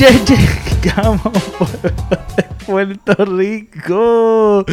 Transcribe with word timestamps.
Llegamos 0.00 1.20
Puerto 2.66 3.24
Rico. 3.26 4.64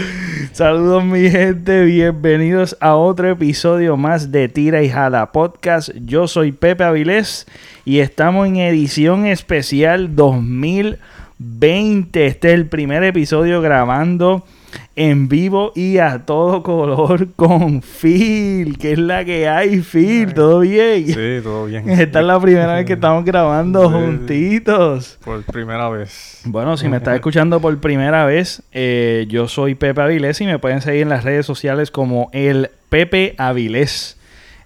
Saludos 0.53 1.03
mi 1.03 1.29
gente, 1.29 1.83
bienvenidos 1.83 2.77
a 2.79 2.95
otro 2.95 3.29
episodio 3.29 3.97
más 3.97 4.31
de 4.31 4.47
Tira 4.47 4.83
y 4.83 4.89
Jala 4.89 5.33
Podcast. 5.33 5.89
Yo 6.05 6.29
soy 6.29 6.53
Pepe 6.53 6.85
Avilés 6.85 7.45
y 7.83 7.99
estamos 7.99 8.47
en 8.47 8.55
edición 8.55 9.25
especial 9.25 10.15
2020. 10.15 12.25
Este 12.25 12.47
es 12.47 12.53
el 12.53 12.67
primer 12.67 13.03
episodio 13.03 13.59
grabando 13.59 14.45
en 14.97 15.29
vivo 15.29 15.71
y 15.75 15.99
a 15.99 16.25
todo 16.25 16.63
color 16.63 17.27
con 17.35 17.83
Phil, 17.83 18.79
que 18.79 18.93
es 18.93 18.97
la 18.97 19.23
que 19.23 19.47
hay, 19.47 19.81
Phil, 19.81 20.33
¿todo 20.33 20.61
bien? 20.61 21.05
Sí, 21.05 21.39
todo 21.43 21.65
bien. 21.67 21.87
Esta 21.89 22.19
es 22.19 22.25
la 22.25 22.39
primera 22.39 22.73
vez 22.73 22.85
que 22.85 22.93
estamos 22.97 23.23
grabando 23.23 23.91
juntitos. 23.91 25.19
Por 25.23 25.43
primera 25.43 25.87
vez. 25.89 26.41
Bueno, 26.45 26.75
si 26.77 26.89
me 26.89 26.97
estás 26.97 27.13
escuchando 27.13 27.61
por 27.61 27.79
primera 27.79 28.25
vez, 28.25 28.63
eh, 28.71 29.27
yo 29.29 29.47
soy 29.47 29.75
Pepe 29.75 30.01
Avilés 30.01 30.41
y 30.41 30.47
me 30.47 30.57
pueden 30.57 30.81
seguir 30.81 31.03
en 31.03 31.09
las 31.09 31.23
redes 31.23 31.45
sociales 31.45 31.91
como 31.91 32.31
el 32.33 32.71
Pepe 32.89 33.35
Avilés. 33.37 34.17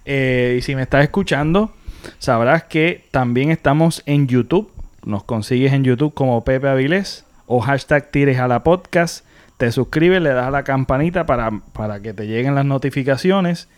Eh, 0.06 0.56
y 0.58 0.62
si 0.62 0.74
me 0.74 0.80
estás 0.80 1.02
escuchando, 1.04 1.72
sabrás 2.18 2.64
que 2.64 3.04
también 3.10 3.50
estamos 3.50 4.02
en 4.06 4.28
YouTube. 4.28 4.70
Nos 5.04 5.24
consigues 5.24 5.74
en 5.74 5.84
YouTube 5.84 6.14
como 6.14 6.42
Pepe 6.42 6.68
Avilés 6.68 7.26
o 7.46 7.60
hashtag 7.60 8.10
Tires 8.10 8.38
a 8.38 8.48
la 8.48 8.64
podcast 8.64 9.26
te 9.62 9.70
suscribes, 9.70 10.20
le 10.20 10.30
das 10.30 10.48
a 10.48 10.50
la 10.50 10.64
campanita 10.64 11.24
para, 11.24 11.52
para 11.72 12.00
que 12.00 12.12
te 12.12 12.26
lleguen 12.26 12.56
las 12.56 12.64
notificaciones. 12.64 13.68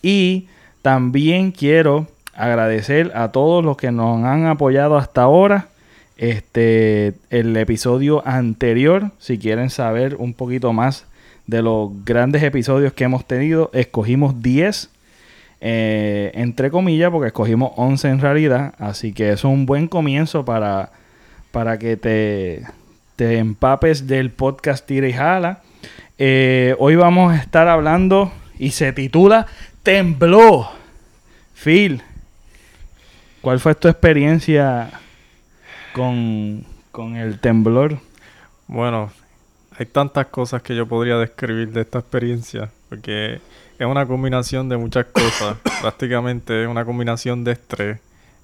Y 0.00 0.46
también 0.80 1.50
quiero 1.50 2.06
agradecer 2.34 3.10
a 3.16 3.32
todos 3.32 3.64
los 3.64 3.76
que 3.76 3.90
nos 3.90 4.24
han 4.24 4.46
apoyado 4.46 4.96
hasta 4.96 5.22
ahora. 5.22 5.66
Este, 6.16 7.14
el 7.30 7.56
episodio 7.56 8.22
anterior, 8.24 9.10
si 9.18 9.36
quieren 9.36 9.70
saber 9.70 10.14
un 10.20 10.34
poquito 10.34 10.72
más 10.72 11.04
de 11.48 11.62
los 11.62 11.90
grandes 12.04 12.44
episodios 12.44 12.92
que 12.92 13.02
hemos 13.02 13.26
tenido, 13.26 13.72
escogimos 13.74 14.40
10, 14.40 14.88
eh, 15.60 16.30
entre 16.34 16.70
comillas, 16.70 17.10
porque 17.10 17.26
escogimos 17.26 17.72
11 17.74 18.08
en 18.08 18.20
realidad. 18.20 18.74
Así 18.78 19.12
que 19.12 19.32
es 19.32 19.42
un 19.42 19.66
buen 19.66 19.88
comienzo 19.88 20.44
para, 20.44 20.92
para 21.50 21.76
que 21.76 21.96
te 21.96 22.62
te 23.16 23.38
empapes 23.38 24.06
del 24.06 24.30
podcast 24.30 24.86
Tira 24.86 25.08
y 25.08 25.12
Jala. 25.12 25.62
Eh, 26.18 26.74
hoy 26.78 26.96
vamos 26.96 27.32
a 27.32 27.36
estar 27.36 27.68
hablando 27.68 28.32
y 28.58 28.70
se 28.72 28.92
titula 28.92 29.46
Tembló. 29.82 30.68
Phil, 31.54 32.02
¿cuál 33.40 33.60
fue 33.60 33.74
tu 33.74 33.88
experiencia 33.88 34.90
con, 35.92 36.64
con 36.90 37.16
el 37.16 37.38
temblor? 37.38 37.98
Bueno, 38.66 39.12
hay 39.78 39.86
tantas 39.86 40.26
cosas 40.26 40.62
que 40.62 40.74
yo 40.74 40.86
podría 40.86 41.16
describir 41.16 41.72
de 41.72 41.82
esta 41.82 42.00
experiencia, 42.00 42.70
porque 42.88 43.40
es 43.78 43.86
una 43.86 44.06
combinación 44.06 44.68
de 44.68 44.76
muchas 44.76 45.06
cosas. 45.06 45.56
Prácticamente 45.80 46.64
es 46.64 46.68
una 46.68 46.84
combinación 46.84 47.44
de 47.44 47.52
estrés, 47.52 47.98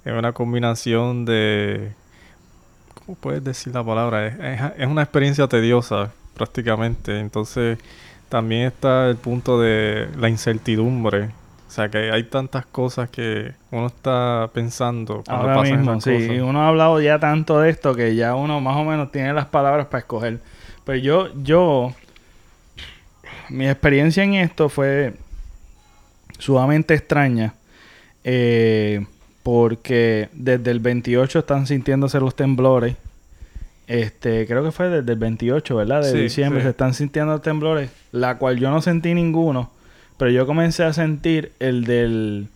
es 0.05 0.13
una 0.13 0.31
combinación 0.31 1.25
de 1.25 1.91
¿cómo 3.05 3.17
puedes 3.19 3.43
decir 3.43 3.73
la 3.73 3.83
palabra? 3.83 4.27
Es, 4.77 4.87
una 4.87 5.03
experiencia 5.03 5.47
tediosa 5.47 6.11
prácticamente. 6.35 7.19
Entonces 7.19 7.77
también 8.29 8.67
está 8.67 9.09
el 9.09 9.17
punto 9.17 9.59
de 9.59 10.09
la 10.17 10.29
incertidumbre. 10.29 11.29
O 11.67 11.73
sea 11.73 11.89
que 11.89 12.11
hay 12.11 12.23
tantas 12.23 12.65
cosas 12.65 13.09
que 13.09 13.53
uno 13.71 13.87
está 13.87 14.49
pensando 14.53 15.23
cuando 15.25 15.49
Ahora 15.49 15.61
mismo, 15.61 16.01
sí. 16.01 16.39
Uno 16.39 16.61
ha 16.61 16.67
hablado 16.67 16.99
ya 16.99 17.17
tanto 17.17 17.61
de 17.61 17.69
esto 17.69 17.95
que 17.95 18.13
ya 18.15 18.35
uno 18.35 18.59
más 18.59 18.75
o 18.75 18.83
menos 18.83 19.11
tiene 19.11 19.33
las 19.33 19.45
palabras 19.45 19.87
para 19.87 19.99
escoger. 19.99 20.39
Pero 20.83 20.97
yo, 20.97 21.43
yo, 21.43 21.93
mi 23.49 23.69
experiencia 23.69 24.23
en 24.23 24.33
esto 24.33 24.67
fue 24.67 25.13
sumamente 26.39 26.93
extraña. 26.93 27.53
Eh, 28.23 29.05
porque 29.43 30.29
desde 30.33 30.71
el 30.71 30.79
28 30.79 31.39
están 31.39 31.67
sintiéndose 31.67 32.19
los 32.19 32.35
temblores. 32.35 32.95
Este, 33.87 34.47
creo 34.47 34.63
que 34.63 34.71
fue 34.71 34.89
desde 34.89 35.11
el 35.11 35.19
28, 35.19 35.75
¿verdad? 35.75 36.03
De 36.03 36.13
diciembre 36.13 36.61
se 36.61 36.69
están 36.69 36.93
sintiendo 36.93 37.33
los 37.33 37.41
temblores, 37.41 37.89
la 38.11 38.37
cual 38.37 38.57
yo 38.57 38.69
no 38.69 38.81
sentí 38.81 39.13
ninguno, 39.13 39.71
pero 40.17 40.31
yo 40.31 40.45
comencé 40.45 40.83
a 40.83 40.93
sentir 40.93 41.51
el 41.59 41.83
del 41.83 42.47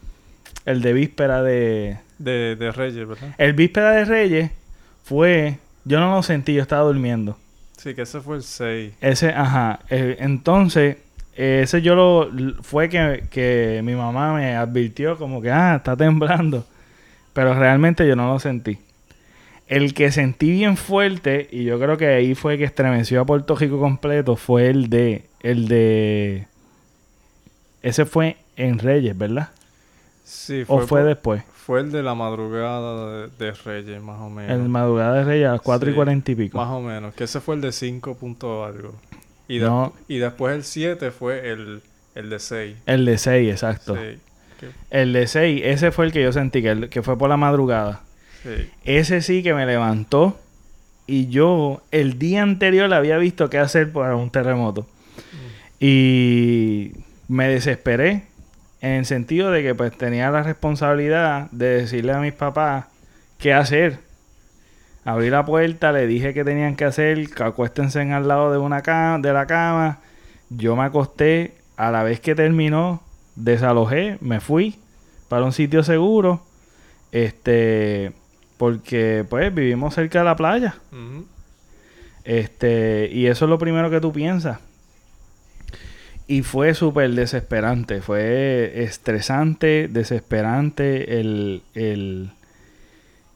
el 0.65 0.81
de 0.81 0.93
víspera 0.93 1.43
de 1.43 1.97
de, 2.19 2.55
de 2.55 2.71
Reyes, 2.71 3.07
¿verdad? 3.07 3.35
El 3.37 3.53
víspera 3.53 3.91
de 3.91 4.05
Reyes 4.05 4.51
fue 5.03 5.57
yo 5.85 5.99
no 5.99 6.15
lo 6.15 6.23
sentí, 6.23 6.53
yo 6.55 6.63
estaba 6.63 6.83
durmiendo. 6.83 7.37
Sí, 7.77 7.93
que 7.93 8.01
ese 8.01 8.19
fue 8.19 8.37
el 8.37 8.43
6. 8.43 8.93
Ese, 8.99 9.29
ajá. 9.29 9.79
Eh, 9.89 10.17
entonces, 10.19 10.97
ese 11.35 11.81
yo 11.83 11.93
lo... 11.93 12.31
Fue 12.63 12.89
que, 12.89 13.25
que 13.29 13.81
mi 13.83 13.93
mamá 13.93 14.33
me 14.33 14.55
advirtió 14.55 15.15
como 15.17 15.41
que, 15.41 15.51
ah, 15.51 15.75
está 15.75 15.95
temblando. 15.95 16.65
Pero 17.35 17.53
realmente 17.53 18.07
yo 18.07 18.15
no 18.15 18.31
lo 18.31 18.39
sentí. 18.39 18.77
El 19.67 19.93
que 19.93 20.09
sentí 20.13 20.51
bien 20.51 20.77
fuerte, 20.77 21.49
y 21.51 21.65
yo 21.65 21.77
creo 21.77 21.97
que 21.97 22.07
ahí 22.07 22.33
fue 22.33 22.57
que 22.57 22.63
estremeció 22.63 23.19
a 23.19 23.25
Puerto 23.25 23.57
Rico 23.57 23.77
completo, 23.77 24.37
fue 24.37 24.69
el 24.69 24.89
de. 24.89 25.25
El 25.41 25.67
de. 25.67 26.47
Ese 27.81 28.05
fue 28.05 28.37
en 28.55 28.79
Reyes, 28.79 29.17
¿verdad? 29.17 29.49
Sí, 30.23 30.63
fue. 30.63 30.83
¿O 30.83 30.87
fue 30.87 31.03
después? 31.03 31.43
Fue 31.53 31.81
el 31.81 31.91
de 31.91 32.03
la 32.03 32.15
madrugada 32.15 33.27
de, 33.27 33.51
Reyes, 33.51 34.01
más 34.01 34.21
o 34.21 34.29
menos. 34.29 34.57
El 34.57 34.69
madrugada 34.69 35.15
de 35.15 35.23
Reyes 35.25 35.49
a 35.49 35.51
las 35.53 35.61
4 35.61 35.91
y 35.91 35.93
40 35.93 36.31
y 36.31 36.35
pico. 36.35 36.57
Más 36.57 36.69
o 36.69 36.79
menos, 36.79 37.13
que 37.15 37.25
ese 37.25 37.41
fue 37.41 37.55
el 37.55 37.61
de 37.61 37.73
5 37.73 38.15
puntos 38.15 38.65
algo. 38.65 38.95
Y, 39.49 39.59
y 40.07 40.19
después 40.19 40.55
el 40.55 40.63
7 40.63 41.11
fue 41.11 41.51
el, 41.51 41.81
el 42.13 42.29
de 42.29 42.39
6. 42.39 42.77
El 42.85 43.03
de 43.03 43.17
6, 43.17 43.51
exacto. 43.51 43.95
Sí. 43.95 44.19
El 44.89 45.13
de 45.13 45.27
6, 45.27 45.61
ese 45.63 45.91
fue 45.91 46.05
el 46.05 46.11
que 46.11 46.23
yo 46.23 46.31
sentí, 46.31 46.61
que, 46.61 46.89
que 46.89 47.01
fue 47.01 47.17
por 47.17 47.29
la 47.29 47.37
madrugada. 47.37 48.01
Ese 48.83 49.21
sí 49.21 49.41
que 49.41 49.53
me 49.53 49.65
levantó 49.65 50.37
y 51.07 51.27
yo 51.27 51.81
el 51.91 52.19
día 52.19 52.43
anterior 52.43 52.89
le 52.89 52.95
había 52.95 53.17
visto 53.17 53.49
qué 53.49 53.57
hacer 53.57 53.91
para 53.91 54.15
un 54.15 54.29
terremoto. 54.29 54.81
Mm. 54.81 54.85
Y 55.79 56.91
me 57.27 57.47
desesperé 57.47 58.23
en 58.81 58.91
el 58.91 59.05
sentido 59.05 59.51
de 59.51 59.63
que 59.63 59.73
pues 59.75 59.97
tenía 59.97 60.29
la 60.29 60.43
responsabilidad 60.43 61.49
de 61.51 61.81
decirle 61.81 62.13
a 62.13 62.19
mis 62.19 62.33
papás 62.33 62.85
qué 63.39 63.53
hacer. 63.53 63.99
Abrí 65.03 65.29
la 65.29 65.45
puerta, 65.45 65.91
le 65.91 66.07
dije 66.07 66.33
que 66.33 66.43
tenían 66.43 66.75
que 66.75 66.85
hacer, 66.85 67.29
que 67.29 67.43
acuéstense 67.43 68.01
al 68.01 68.27
lado 68.27 68.51
de 68.51 68.57
una 68.57 68.81
cama, 68.81 69.19
de 69.19 69.33
la 69.33 69.45
cama. 69.45 69.99
Yo 70.49 70.75
me 70.75 70.83
acosté, 70.83 71.53
a 71.77 71.91
la 71.91 72.03
vez 72.03 72.19
que 72.19 72.33
terminó, 72.35 73.03
desalojé, 73.35 74.17
me 74.21 74.39
fui 74.39 74.75
para 75.27 75.45
un 75.45 75.53
sitio 75.53 75.83
seguro. 75.83 76.41
Este, 77.11 78.11
porque 78.57 79.25
pues 79.29 79.53
vivimos 79.53 79.93
cerca 79.95 80.19
de 80.19 80.25
la 80.25 80.35
playa. 80.35 80.75
Este, 82.23 83.09
y 83.11 83.27
eso 83.27 83.45
es 83.45 83.49
lo 83.49 83.57
primero 83.57 83.89
que 83.89 84.01
tú 84.01 84.11
piensas. 84.11 84.59
Y 86.27 86.41
fue 86.41 86.73
súper 86.73 87.11
desesperante, 87.11 88.01
fue 88.01 88.83
estresante, 88.83 89.87
desesperante 89.87 91.19
el, 91.19 91.61
el, 91.75 92.31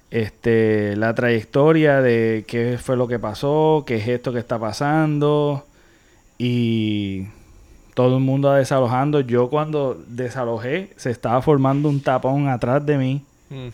este, 0.10 0.96
la 0.96 1.14
trayectoria 1.14 2.02
de 2.02 2.46
qué 2.48 2.80
fue 2.82 2.98
lo 2.98 3.08
que 3.08 3.20
pasó, 3.20 3.84
qué 3.86 3.98
es 3.98 4.08
esto 4.08 4.34
que 4.34 4.40
está 4.40 4.58
pasando. 4.58 5.68
Y 6.40 7.28
todo 8.00 8.16
el 8.16 8.24
mundo 8.24 8.54
desalojando. 8.54 9.20
Yo 9.20 9.50
cuando 9.50 10.02
desalojé 10.08 10.94
se 10.96 11.12
estaba 11.12 11.42
formando 11.42 11.90
un 11.90 12.00
tapón 12.00 12.48
atrás 12.48 12.86
de 12.86 12.98
mí. 12.98 13.26
Mm. 13.50 13.68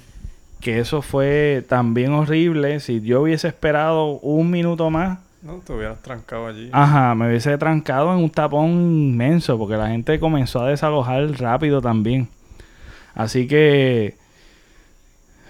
Que 0.59 0.79
eso 0.79 1.03
fue 1.03 1.63
también 1.69 2.11
horrible. 2.11 2.79
Si 2.79 3.01
yo 3.01 3.21
hubiese 3.21 3.47
esperado 3.47 4.13
un 4.21 4.49
minuto 4.49 4.89
más. 4.89 5.19
No, 5.43 5.57
te 5.57 5.73
hubieras 5.73 6.01
trancado 6.01 6.47
allí. 6.47 6.71
Ajá, 6.71 7.13
me 7.13 7.27
hubiese 7.27 7.55
trancado 7.59 8.11
en 8.13 8.23
un 8.23 8.31
tapón 8.31 8.71
inmenso. 8.71 9.59
Porque 9.59 9.77
la 9.77 9.89
gente 9.89 10.19
comenzó 10.19 10.61
a 10.61 10.69
desalojar 10.69 11.29
rápido 11.39 11.79
también. 11.79 12.27
Así 13.13 13.45
que 13.45 14.17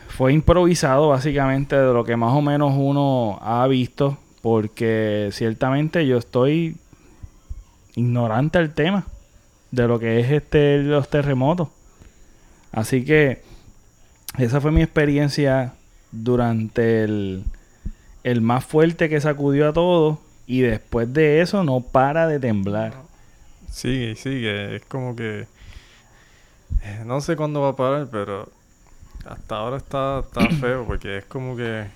fue 0.09 0.33
improvisado 0.33 1.07
básicamente 1.07 1.77
de 1.77 1.93
lo 1.93 2.03
que 2.03 2.17
más 2.17 2.33
o 2.33 2.41
menos 2.41 2.73
uno 2.75 3.39
ha 3.41 3.65
visto. 3.67 4.17
Porque 4.41 5.29
ciertamente 5.31 6.05
yo 6.05 6.17
estoy 6.17 6.75
ignorante 7.95 8.57
al 8.57 8.73
tema 8.73 9.05
de 9.71 9.87
lo 9.87 9.99
que 9.99 10.19
es 10.19 10.31
este 10.31 10.79
los 10.79 11.09
terremotos. 11.09 11.69
Así 12.71 13.05
que 13.05 13.41
esa 14.37 14.59
fue 14.61 14.71
mi 14.71 14.81
experiencia 14.81 15.73
durante 16.11 17.03
el, 17.03 17.43
el 18.23 18.41
más 18.41 18.65
fuerte 18.65 19.09
que 19.09 19.21
sacudió 19.21 19.69
a 19.69 19.73
todos 19.73 20.19
y 20.47 20.61
después 20.61 21.11
de 21.13 21.41
eso 21.41 21.63
no 21.63 21.81
para 21.81 22.27
de 22.27 22.39
temblar. 22.39 22.93
Sigue, 23.71 24.15
sigue, 24.15 24.77
es 24.77 24.85
como 24.85 25.15
que 25.15 25.47
eh, 26.81 27.03
no 27.05 27.19
sé 27.21 27.35
cuándo 27.35 27.61
va 27.61 27.69
a 27.69 27.75
parar, 27.75 28.07
pero 28.11 28.49
hasta 29.25 29.55
ahora 29.55 29.77
está, 29.77 30.19
está 30.19 30.49
feo 30.61 30.85
porque 30.85 31.17
es 31.17 31.25
como 31.25 31.55
que, 31.55 31.87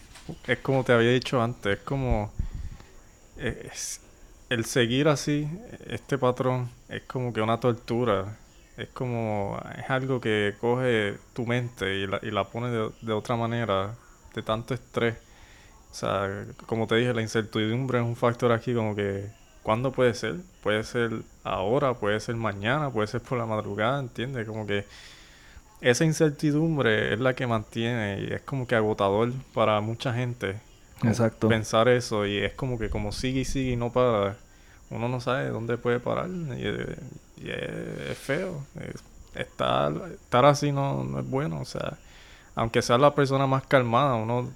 es 0.48 0.57
como 0.60 0.84
te 0.84 0.94
había 0.94 1.12
dicho 1.12 1.42
antes, 1.42 1.78
es 1.78 1.84
como, 1.84 2.31
es, 3.38 4.02
el 4.50 4.66
seguir 4.66 5.07
así, 5.07 5.48
este 5.88 6.18
patrón, 6.18 6.69
es 6.90 7.04
como 7.04 7.34
que 7.34 7.42
una 7.42 7.60
tortura. 7.60 8.38
Es 8.78 8.88
como, 8.90 9.60
es 9.78 9.90
algo 9.90 10.22
que 10.22 10.56
coge 10.60 11.18
tu 11.34 11.46
mente 11.46 11.98
y 11.98 12.07
la, 12.07 12.19
y 12.24 12.31
la 12.31 12.46
pone 12.46 12.69
de, 12.69 12.90
de 13.01 13.13
otra 13.13 13.36
manera, 13.36 13.96
de 14.34 14.42
tanto 14.42 14.74
estrés. 14.74 15.16
O 15.92 15.94
sea, 15.94 16.46
como 16.66 16.88
te 16.88 16.96
dije, 16.96 17.13
la 17.13 17.22
incertidumbre 17.22 18.00
es 18.00 18.06
un 18.06 18.16
factor 18.16 18.51
aquí 18.51 18.74
como 18.74 18.96
que, 18.96 19.30
¿cuándo 19.63 19.92
puede 19.92 20.13
ser? 20.13 20.38
Puede 20.63 20.84
ser 20.84 21.12
ahora, 21.44 21.94
puede 21.95 22.19
ser 22.19 22.36
mañana, 22.36 22.90
puede 22.92 23.07
ser 23.07 23.22
por 23.22 23.38
la 23.38 23.45
madrugada, 23.45 24.00
¿entiendes? 24.00 24.48
Como 24.48 24.66
que 24.68 24.86
esa 25.81 26.06
incertidumbre 26.06 27.13
es 27.13 27.19
la 27.19 27.34
que 27.36 27.48
mantiene 27.48 28.22
y 28.22 28.34
es 28.34 28.42
como 28.42 28.68
que 28.68 28.75
agotador 28.75 29.31
para 29.54 29.81
mucha 29.81 30.13
gente. 30.13 30.60
Exacto. 31.04 31.48
Pensar 31.48 31.88
eso 31.88 32.25
y 32.25 32.38
es 32.38 32.54
como 32.54 32.78
que 32.78 32.90
como 32.90 33.12
sigue 33.12 33.42
y 33.42 33.46
sigue 33.46 33.72
y 33.72 33.75
no 33.75 33.92
para, 33.92 34.36
uno 34.90 35.07
no 35.07 35.22
sabe 35.22 35.50
dónde 35.50 35.78
puede 35.78 36.00
parar 36.00 36.28
y, 36.30 36.62
y 36.63 37.50
es, 37.50 38.10
es, 38.12 38.18
feo. 38.18 38.66
Es- 38.81 39.04
estar, 39.36 39.94
estar 40.12 40.46
así 40.46 40.72
no, 40.72 41.04
no 41.04 41.19
es 41.19 41.30
bueno, 41.30 41.62
o 41.62 41.66
sea, 41.66 41.98
aunque 42.56 42.81
sea 42.81 42.98
la 42.98 43.13
persona 43.16 43.48
más 43.48 43.66
calmada, 43.66 44.16
uno... 44.16 44.50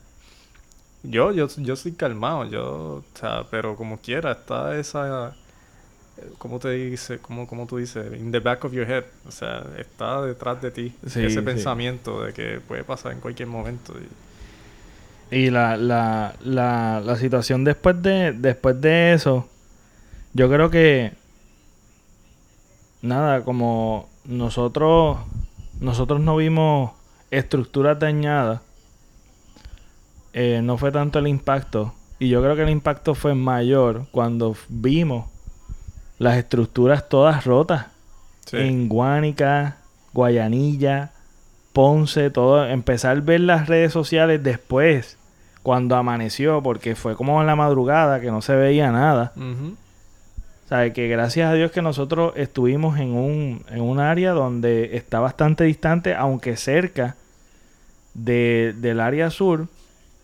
Yo, 1.03 1.31
yo, 1.33 1.47
yo 1.57 1.75
soy 1.75 1.91
calmado, 1.91 2.45
yo, 2.45 2.65
o 2.97 3.03
sea, 3.13 3.45
pero 3.51 3.75
como 3.75 3.99
quiera, 3.99 4.31
está 4.31 4.77
esa, 4.77 5.35
¿cómo 6.37 6.59
te 6.59 6.69
dice? 6.71 7.19
¿Cómo, 7.19 7.45
cómo 7.47 7.67
tú 7.67 7.77
dices? 7.77 8.19
In 8.19 8.31
the 8.31 8.39
back 8.39 8.63
of 8.65 8.71
your 8.73 8.89
head, 8.89 9.03
o 9.27 9.31
sea, 9.31 9.65
está 9.77 10.21
detrás 10.21 10.61
de 10.61 10.71
ti, 10.71 10.95
Sí, 11.05 11.19
ese 11.25 11.29
sí. 11.29 11.41
pensamiento 11.41 12.23
de 12.23 12.33
que 12.33 12.61
puede 12.65 12.83
pasar 12.85 13.11
en 13.11 13.19
cualquier 13.19 13.49
momento. 13.49 13.93
y- 13.99 14.07
Y 15.33 15.49
la, 15.49 15.77
la, 15.77 16.35
la, 16.43 17.01
la 17.03 17.15
situación 17.15 17.63
después 17.63 18.01
de, 18.01 18.33
después 18.33 18.79
de 18.79 19.13
eso, 19.13 19.47
yo 20.33 20.49
creo 20.49 20.69
que 20.69 21.13
nada, 23.01 23.43
como 23.43 24.09
nosotros, 24.25 25.17
nosotros 25.79 26.19
no 26.21 26.35
vimos 26.35 26.91
estructuras 27.31 27.99
dañadas, 27.99 28.61
eh, 30.33 30.61
no 30.63 30.77
fue 30.77 30.91
tanto 30.91 31.19
el 31.19 31.27
impacto. 31.27 31.93
Y 32.19 32.29
yo 32.29 32.41
creo 32.41 32.55
que 32.55 32.63
el 32.63 32.69
impacto 32.69 33.15
fue 33.15 33.33
mayor 33.35 34.05
cuando 34.11 34.55
vimos 34.69 35.25
las 36.19 36.37
estructuras 36.37 37.09
todas 37.09 37.45
rotas 37.45 37.87
Sí. 38.45 38.57
en 38.57 38.87
Guánica, 38.89 39.77
Guayanilla, 40.13 41.11
Ponce, 41.71 42.29
todo. 42.29 42.65
Empezar 42.67 43.17
a 43.17 43.21
ver 43.21 43.39
las 43.39 43.67
redes 43.67 43.91
sociales 43.93 44.43
después, 44.43 45.17
cuando 45.63 45.95
amaneció, 45.95 46.61
porque 46.61 46.95
fue 46.95 47.15
como 47.15 47.39
en 47.39 47.47
la 47.47 47.55
madrugada 47.55 48.19
que 48.19 48.29
no 48.29 48.41
se 48.41 48.55
veía 48.55 48.91
nada. 48.91 49.31
Ujú. 49.35 49.75
O 50.65 50.67
sea, 50.67 50.91
que 50.93 51.07
gracias 51.07 51.49
a 51.49 51.53
Dios 51.53 51.71
que 51.71 51.81
nosotros 51.81 52.33
estuvimos 52.35 52.99
en 52.99 53.13
un, 53.13 53.63
en 53.69 53.81
un 53.81 53.99
área 53.99 54.31
donde 54.31 54.97
está 54.97 55.19
bastante 55.19 55.63
distante, 55.63 56.15
aunque 56.15 56.57
cerca 56.57 57.15
de, 58.13 58.75
del 58.77 58.99
área 58.99 59.29
sur, 59.29 59.67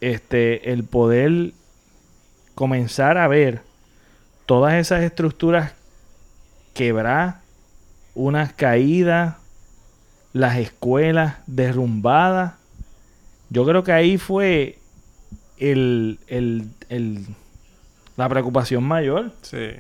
este, 0.02 0.72
el 0.72 0.84
poder 0.84 1.54
comenzar 2.56 3.18
a 3.18 3.28
ver 3.28 3.62
todas 4.46 4.74
esas 4.74 5.04
estructuras 5.04 5.74
quebrar, 6.74 7.40
unas 8.16 8.52
caídas, 8.54 9.36
las 10.34 10.58
escuelas 10.58 11.38
derrumbadas. 11.48 12.56
Yo 13.50 13.66
creo 13.66 13.84
que 13.84 13.92
ahí 13.92 14.18
fue 14.18 14.79
el, 15.60 16.20
el, 16.28 16.66
el- 16.90 17.26
la 18.18 18.28
preocupación 18.28 18.84
mayor. 18.84 19.32
Sí, 19.42 19.72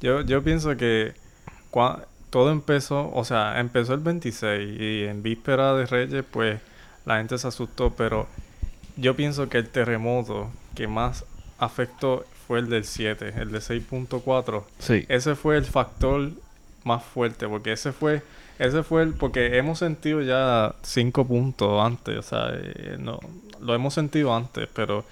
yo, 0.00 0.20
yo 0.22 0.42
pienso 0.42 0.76
que 0.76 1.12
cua- 1.70 2.04
todo 2.30 2.50
empezó, 2.50 3.10
o 3.14 3.24
sea, 3.24 3.60
empezó 3.60 3.94
el 3.94 4.00
26 4.00 4.80
y 4.80 5.04
en 5.04 5.22
víspera 5.22 5.74
de 5.74 5.86
Reyes, 5.86 6.24
pues 6.30 6.60
la 7.04 7.18
gente 7.18 7.38
se 7.38 7.46
asustó, 7.46 7.90
pero 7.94 8.26
yo 8.96 9.14
pienso 9.14 9.48
que 9.48 9.58
el 9.58 9.68
terremoto 9.68 10.50
que 10.74 10.88
más 10.88 11.24
afectó 11.58 12.24
fue 12.48 12.58
el 12.58 12.68
del 12.68 12.84
7, 12.84 13.32
el 13.36 13.52
de 13.52 13.58
6.4. 13.60 14.64
Sí. 14.80 15.04
Ese 15.08 15.34
fue 15.36 15.56
el 15.56 15.64
factor 15.64 16.30
más 16.84 17.02
fuerte, 17.04 17.46
porque 17.48 17.72
ese 17.72 17.92
fue, 17.92 18.22
ese 18.58 18.82
fue 18.82 19.02
el, 19.04 19.14
porque 19.14 19.56
hemos 19.58 19.78
sentido 19.78 20.20
ya 20.22 20.74
5 20.82 21.26
puntos 21.26 21.80
antes, 21.84 22.18
o 22.18 22.22
sea, 22.22 22.48
eh, 22.52 22.96
no, 22.98 23.18
lo 23.60 23.74
hemos 23.74 23.94
sentido 23.94 24.34
antes, 24.34 24.68
pero 24.74 25.06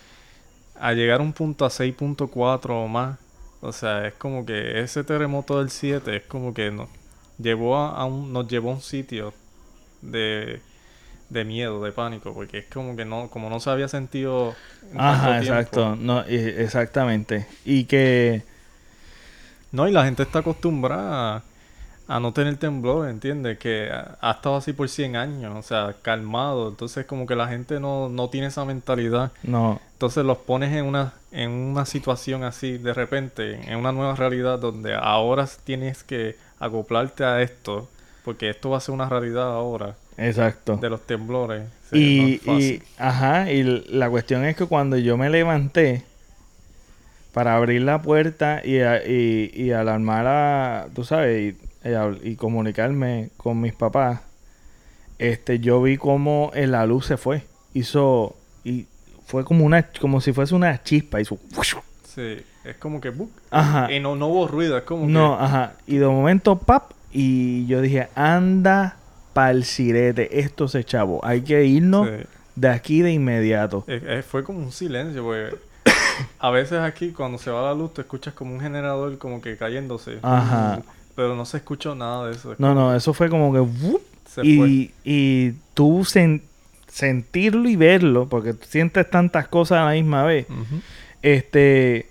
a 0.74 0.92
llegar 0.94 1.20
a 1.20 1.22
un 1.24 1.32
punto 1.32 1.64
a 1.64 1.70
6.4 1.70 2.84
o 2.84 2.88
más, 2.88 3.18
o 3.60 3.72
sea, 3.72 4.06
es 4.06 4.14
como 4.14 4.46
que 4.46 4.80
ese 4.82 5.04
terremoto 5.04 5.58
del 5.60 5.70
7 5.70 6.16
es 6.16 6.24
como 6.24 6.54
que 6.54 6.70
nos 6.70 6.90
llevó 7.38 7.76
a, 7.78 7.90
a 7.96 8.04
un, 8.06 8.32
nos 8.32 8.48
llevó 8.48 8.70
a 8.72 8.74
un 8.76 8.82
sitio 8.82 9.34
de, 10.02 10.62
de 11.30 11.44
miedo, 11.44 11.82
de 11.84 11.92
pánico, 11.92 12.34
porque 12.34 12.58
es 12.60 12.66
como 12.68 12.96
que 12.96 13.04
no, 13.06 13.30
como 13.30 13.50
no 13.50 13.60
se 13.60 13.70
había 13.70 13.88
sentido 13.88 14.58
en 14.92 15.02
Ajá, 15.02 15.38
tiempo. 15.38 15.38
exacto. 15.38 15.96
No, 15.96 16.20
exactamente. 16.22 17.46
Y 17.64 17.84
que 17.84 18.44
No, 19.72 19.88
y 19.88 19.92
la 19.92 20.04
gente 20.04 20.22
está 20.22 20.40
acostumbrada 20.40 21.42
a, 22.08 22.20
no 22.20 22.32
tener 22.32 22.56
temblor, 22.56 23.08
¿entiendes? 23.08 23.58
Que 23.58 23.90
ha, 23.90 24.30
estado 24.32 24.56
así 24.56 24.72
por 24.72 24.88
100 24.88 25.16
años, 25.16 25.54
o 25.56 25.62
sea, 25.62 25.94
calmado. 26.02 26.68
Entonces, 26.68 27.06
como 27.06 27.26
que 27.26 27.36
la 27.36 27.48
gente 27.48 27.80
no, 27.80 28.08
no 28.08 28.28
tiene 28.30 28.48
esa 28.48 28.64
mentalidad. 28.64 29.32
no, 29.42 29.80
Entonces, 29.94 30.24
los 30.24 30.38
pones 30.38 30.72
en 30.74 30.84
una, 30.86 31.14
en 31.32 31.50
una 31.50 31.86
situación 31.86 32.44
así, 32.44 32.78
de 32.78 32.92
repente, 32.94 33.60
en 33.70 33.78
una 33.78 33.92
nueva 33.92 34.14
realidad 34.16 34.58
donde 34.58 34.94
ahora 34.94 35.48
tienes 35.64 36.04
que 36.04 36.36
acoplarte 36.58 37.24
a 37.24 37.42
esto, 37.42 37.88
porque 38.24 38.50
esto 38.50 38.70
va 38.70 38.78
a 38.78 38.80
ser 38.80 38.94
una 38.94 39.08
realidad 39.08 39.44
ahora, 39.54 39.96
exacto. 40.16 40.76
de 40.76 40.90
los 40.90 41.00
temblores. 41.06 41.68
Sí, 41.90 42.12
no 42.16 42.32
Y, 42.32 42.38
fácil. 42.38 42.82
y, 42.82 42.82
ajá, 42.98 43.50
y 43.52 43.62
la 43.88 44.10
cuestión 44.10 44.44
es 44.44 44.56
que 44.56 44.66
cuando 44.66 44.96
yo 44.98 45.16
me 45.16 45.30
levanté 45.30 46.04
para 47.32 47.56
abrir 47.56 47.82
la 47.82 48.00
puerta 48.02 48.60
y, 48.64 48.78
a- 48.80 49.04
y, 49.06 49.50
y 49.54 49.72
alarmar 49.72 50.26
a, 50.26 50.86
tú 50.94 51.04
sabes, 51.04 51.54
y, 51.84 52.30
y 52.30 52.36
comunicarme 52.36 53.30
con 53.36 53.60
mis 53.60 53.74
papás, 53.74 54.20
este, 55.18 55.60
yo 55.60 55.82
vi 55.82 55.96
como 55.96 56.50
en 56.54 56.72
la 56.72 56.86
luz 56.86 57.06
se 57.06 57.16
fue. 57.16 57.44
Hizo, 57.72 58.36
y 58.64 58.86
fue 59.26 59.44
como 59.44 59.64
una, 59.64 59.82
como 60.00 60.20
si 60.20 60.32
fuese 60.32 60.54
una 60.54 60.82
chispa, 60.82 61.20
hizo, 61.20 61.38
Sí, 62.04 62.44
es 62.64 62.76
como 62.78 63.00
que... 63.00 63.12
ajá, 63.50 63.92
Y 63.92 63.98
no, 63.98 64.14
no 64.14 64.28
hubo 64.28 64.46
ruido, 64.46 64.78
es 64.78 64.84
como 64.84 65.06
no, 65.06 65.34
ajá, 65.34 65.74
y 65.86 65.96
de 65.96 66.06
momento, 66.06 66.56
pap, 66.56 66.92
y 67.10 67.66
yo 67.66 67.80
dije, 67.80 68.08
anda 68.14 68.96
pa'l 69.32 69.64
sirete, 69.64 70.38
esto 70.38 70.68
se 70.68 70.84
chavo, 70.84 71.24
hay 71.24 71.42
que 71.42 71.64
irnos 71.64 72.08
sí. 72.08 72.26
de 72.54 72.68
aquí 72.68 73.02
de 73.02 73.12
inmediato. 73.12 73.84
Eh, 73.88 74.00
eh, 74.04 74.22
fue 74.22 74.44
como 74.44 74.60
un 74.60 74.70
silencio, 74.70 75.24
porque 75.24 75.56
a 76.38 76.50
veces 76.50 76.78
aquí 76.78 77.10
cuando 77.10 77.38
se 77.38 77.50
va 77.50 77.62
la 77.62 77.74
luz, 77.74 77.94
tú 77.94 78.00
escuchas 78.00 78.32
como 78.34 78.54
un 78.54 78.60
generador 78.60 79.18
como 79.18 79.40
que 79.40 79.56
cayéndose. 79.56 80.20
Ajá. 80.22 80.80
Pero 81.16 81.36
no 81.36 81.44
se 81.44 81.58
escuchó 81.58 81.94
nada 81.94 82.26
de 82.28 82.34
eso. 82.34 82.52
es 82.52 82.60
No, 82.60 82.74
no, 82.74 82.94
eso 82.94 83.14
fue 83.14 83.28
como 83.28 83.52
que... 83.52 83.60
Se 84.26 84.40
fue. 84.40 84.46
y, 84.46 84.94
y 85.04 85.52
tú 85.74 86.00
sen- 86.00 86.42
sentirlo 86.88 87.68
y 87.68 87.76
verlo, 87.76 88.28
porque 88.28 88.52
tú 88.54 88.66
sientes 88.68 89.08
tantas 89.10 89.46
cosas 89.48 89.78
a 89.78 89.84
la 89.86 89.92
misma 89.92 90.24
vez, 90.24 90.46
este, 91.22 92.06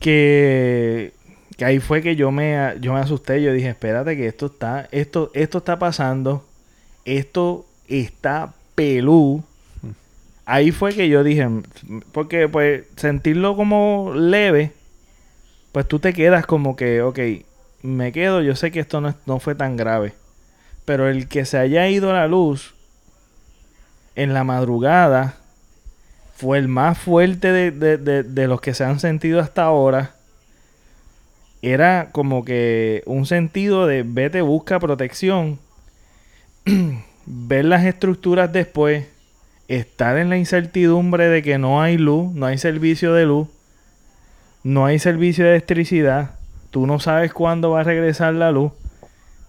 que, 0.00 1.12
que 1.56 1.64
ahí 1.64 1.80
fue 1.80 2.02
que 2.02 2.16
yo 2.16 2.30
me, 2.30 2.74
yo 2.80 2.92
me 2.92 3.00
asusté, 3.00 3.42
yo 3.42 3.52
dije, 3.52 3.68
espérate 3.68 4.16
que 4.16 4.26
esto 4.26 4.46
está, 4.46 4.88
esto, 4.92 5.30
esto 5.34 5.58
está 5.58 5.78
pasando, 5.78 6.46
esto 7.04 7.66
está 7.88 8.54
pelú. 8.74 9.42
Mm. 9.82 9.88
Ahí 10.46 10.70
fue 10.70 10.94
que 10.94 11.08
yo 11.08 11.24
dije, 11.24 11.46
porque 12.12 12.48
pues 12.48 12.84
sentirlo 12.96 13.56
como 13.56 14.12
leve, 14.14 14.72
pues 15.72 15.86
tú 15.86 15.98
te 15.98 16.12
quedas 16.12 16.46
como 16.46 16.76
que, 16.76 17.02
ok, 17.02 17.18
me 17.88 18.12
quedo, 18.12 18.42
yo 18.42 18.54
sé 18.56 18.70
que 18.70 18.80
esto 18.80 19.00
no, 19.00 19.14
no 19.26 19.40
fue 19.40 19.54
tan 19.54 19.76
grave. 19.76 20.14
Pero 20.84 21.08
el 21.08 21.28
que 21.28 21.44
se 21.44 21.58
haya 21.58 21.88
ido 21.88 22.12
la 22.12 22.26
luz 22.28 22.74
en 24.16 24.34
la 24.34 24.44
madrugada 24.44 25.34
fue 26.36 26.58
el 26.58 26.68
más 26.68 26.98
fuerte 26.98 27.52
de, 27.52 27.70
de- 27.70 27.96
de- 27.98 28.22
de 28.22 28.48
los 28.48 28.60
que 28.60 28.74
se 28.74 28.84
han 28.84 29.00
sentido 29.00 29.40
hasta 29.40 29.64
ahora. 29.64 30.14
Era 31.62 32.10
como 32.12 32.44
que 32.44 33.02
un 33.06 33.26
sentido 33.26 33.86
de 33.86 34.04
vete, 34.04 34.42
busca 34.42 34.78
protección, 34.78 35.58
ver 37.26 37.64
las 37.64 37.84
estructuras 37.84 38.52
después, 38.52 39.06
estar 39.66 40.16
en 40.18 40.30
la 40.30 40.38
incertidumbre 40.38 41.28
de 41.28 41.42
que 41.42 41.58
no 41.58 41.82
hay 41.82 41.98
luz, 41.98 42.32
no 42.32 42.46
hay 42.46 42.58
servicio 42.58 43.12
de 43.12 43.26
luz, 43.26 43.48
no 44.62 44.86
hay 44.86 44.98
servicio 45.00 45.44
de 45.44 45.50
electricidad, 45.50 46.37
tú 46.70 46.86
no 46.86 47.00
sabes 47.00 47.32
cuándo 47.32 47.70
va 47.70 47.80
a 47.80 47.84
regresar 47.84 48.34
la 48.34 48.50
luz. 48.50 48.72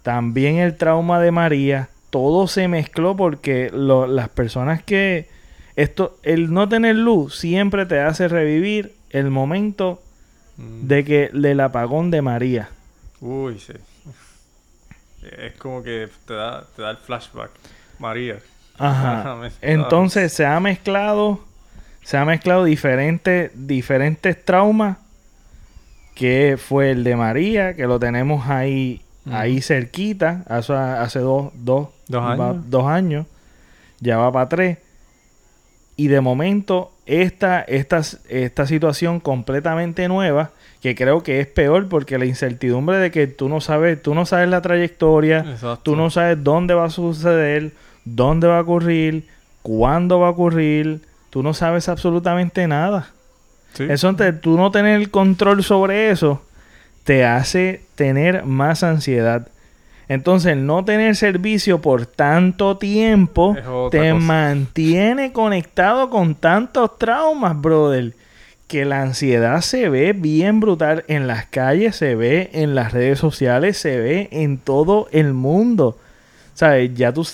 También 0.04 0.58
el 0.58 0.78
trauma 0.78 1.20
de 1.20 1.32
María, 1.32 1.90
todo 2.10 2.48
se 2.48 2.68
mezcló 2.68 3.16
porque 3.16 3.70
lo- 3.74 4.08
las 4.08 4.30
personas 4.30 4.82
que 4.84 5.28
esto 5.76 6.18
el 6.24 6.52
no 6.54 6.68
tener 6.68 6.96
luz 6.96 7.36
siempre 7.38 7.86
te 7.86 8.00
hace 8.00 8.28
revivir 8.28 8.94
el 9.12 9.30
momento 9.30 10.02
Mm. 10.58 10.88
de 10.88 11.04
que 11.06 11.30
del 11.34 11.60
apagón 11.62 12.12
de 12.12 12.22
María. 12.22 12.70
Uy, 13.22 13.60
sí. 13.60 13.74
Es 15.38 15.54
como 15.58 15.84
que 15.84 16.08
te 16.26 16.34
da, 16.34 16.64
te 16.76 16.82
da 16.82 16.92
el 16.92 16.98
flashback. 16.98 17.52
María. 18.00 18.38
Ajá. 18.78 19.38
Entonces 19.62 20.32
se 20.34 20.46
ha 20.46 20.60
mezclado, 20.60 21.40
se 22.04 22.18
ha 22.18 22.24
mezclado 22.26 22.64
diferentes, 22.64 23.52
diferentes 23.56 24.44
traumas, 24.46 24.98
que 26.20 26.58
fue 26.58 26.92
el 26.92 27.06
de 27.06 27.16
María, 27.16 27.76
que 27.78 27.88
lo 27.88 27.98
tenemos 27.98 28.50
ahí, 28.50 29.02
ahí 29.32 29.62
cerquita, 29.62 30.44
hace, 30.50 30.74
hace 30.74 31.20
dos, 31.20 31.52
dos, 31.56 31.88
Dos 32.10 32.22
va- 32.22 32.50
años. 32.50 32.70
dos 32.70 32.86
años, 32.88 33.26
ya 34.02 34.18
va 34.18 34.30
para 34.30 34.50
tres. 34.50 34.78
Y 35.96 36.08
de 36.10 36.20
momento, 36.20 36.92
esta, 37.06 37.62
esta, 37.62 38.02
esta 38.28 38.68
situación 38.68 39.22
completamente 39.22 40.10
nueva, 40.10 40.52
que 40.82 40.94
creo 40.94 41.24
que 41.24 41.40
es 41.40 41.48
peor 41.48 41.88
porque 41.88 42.18
la 42.18 42.26
incertidumbre 42.26 42.98
de 42.98 43.12
que 43.12 43.28
tú 43.28 43.48
no 43.48 43.62
sabes, 43.62 44.02
tú 44.02 44.14
no 44.14 44.26
sabes 44.26 44.50
la 44.50 44.62
trayectoria, 44.62 45.40
Exacto. 45.40 45.80
Tú 45.84 45.96
no 45.96 46.10
sabes 46.10 46.44
dónde 46.44 46.74
va 46.74 46.86
a 46.86 46.90
suceder, 46.90 47.72
dónde 48.04 48.48
va 48.48 48.58
a 48.58 48.62
ocurrir, 48.62 49.26
cuándo 49.62 50.20
va 50.20 50.28
a 50.28 50.32
ocurrir. 50.32 51.02
Tú 51.30 51.44
no 51.44 51.54
sabes 51.54 51.88
absolutamente 51.88 52.68
nada. 52.68 53.10
Sí. 53.74 53.86
Eso, 53.90 54.14
te- 54.16 54.34
tú 54.34 54.58
no 54.58 54.72
tener 54.72 55.00
el 55.00 55.10
control 55.10 55.64
sobre 55.64 56.10
eso, 56.12 56.42
te 57.04 57.26
hace 57.26 57.82
tener 57.96 58.46
más 58.46 58.84
ansiedad. 58.84 59.48
Entonces, 60.08 60.58
no 60.58 60.84
tener 60.84 61.16
servicio 61.16 61.82
por 61.82 62.06
tanto 62.08 62.78
tiempo 62.78 63.56
te 63.92 64.00
cosa. 64.00 64.16
mantiene 64.16 65.32
conectado 65.32 66.10
con 66.10 66.36
tantos 66.36 66.98
traumas, 66.98 67.60
brother. 67.60 68.14
Que 68.68 68.86
la 68.86 69.02
ansiedad 69.02 69.62
se 69.62 69.90
ve 69.90 70.14
bien 70.14 70.60
brutal 70.60 71.04
en 71.08 71.26
las 71.26 71.46
calles, 71.48 71.96
se 71.96 72.14
ve 72.16 72.50
en 72.54 72.76
las 72.76 72.92
redes 72.94 73.18
sociales, 73.18 73.78
se 73.78 73.98
ve 74.00 74.30
en 74.32 74.58
todo 74.60 75.08
el 75.12 75.34
mundo. 75.34 75.98
¿Sabes? 76.54 76.94
Ya 76.94 77.12
tú, 77.12 77.28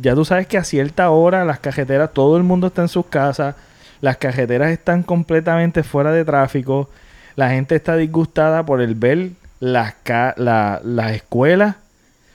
ya 0.00 0.14
tú 0.14 0.24
sabes 0.24 0.46
que 0.46 0.56
a 0.56 0.64
cierta 0.64 1.10
hora 1.10 1.44
las 1.44 1.58
cajeteras, 1.60 2.12
todo 2.14 2.36
el 2.38 2.44
mundo 2.44 2.68
está 2.68 2.80
en 2.82 2.88
sus 2.88 3.04
casas, 3.06 3.56
las 4.00 4.16
cajeteras 4.16 4.70
están 4.70 5.02
completamente 5.02 5.82
fuera 5.82 6.12
de 6.12 6.24
tráfico, 6.24 6.88
la 7.36 7.50
gente 7.50 7.76
está 7.76 7.96
disgustada 7.96 8.64
por 8.64 8.80
el 8.80 8.94
ver 8.94 9.30
las, 9.60 9.94
la- 10.36 10.80
las 10.84 11.12
escuelas, 11.12 11.76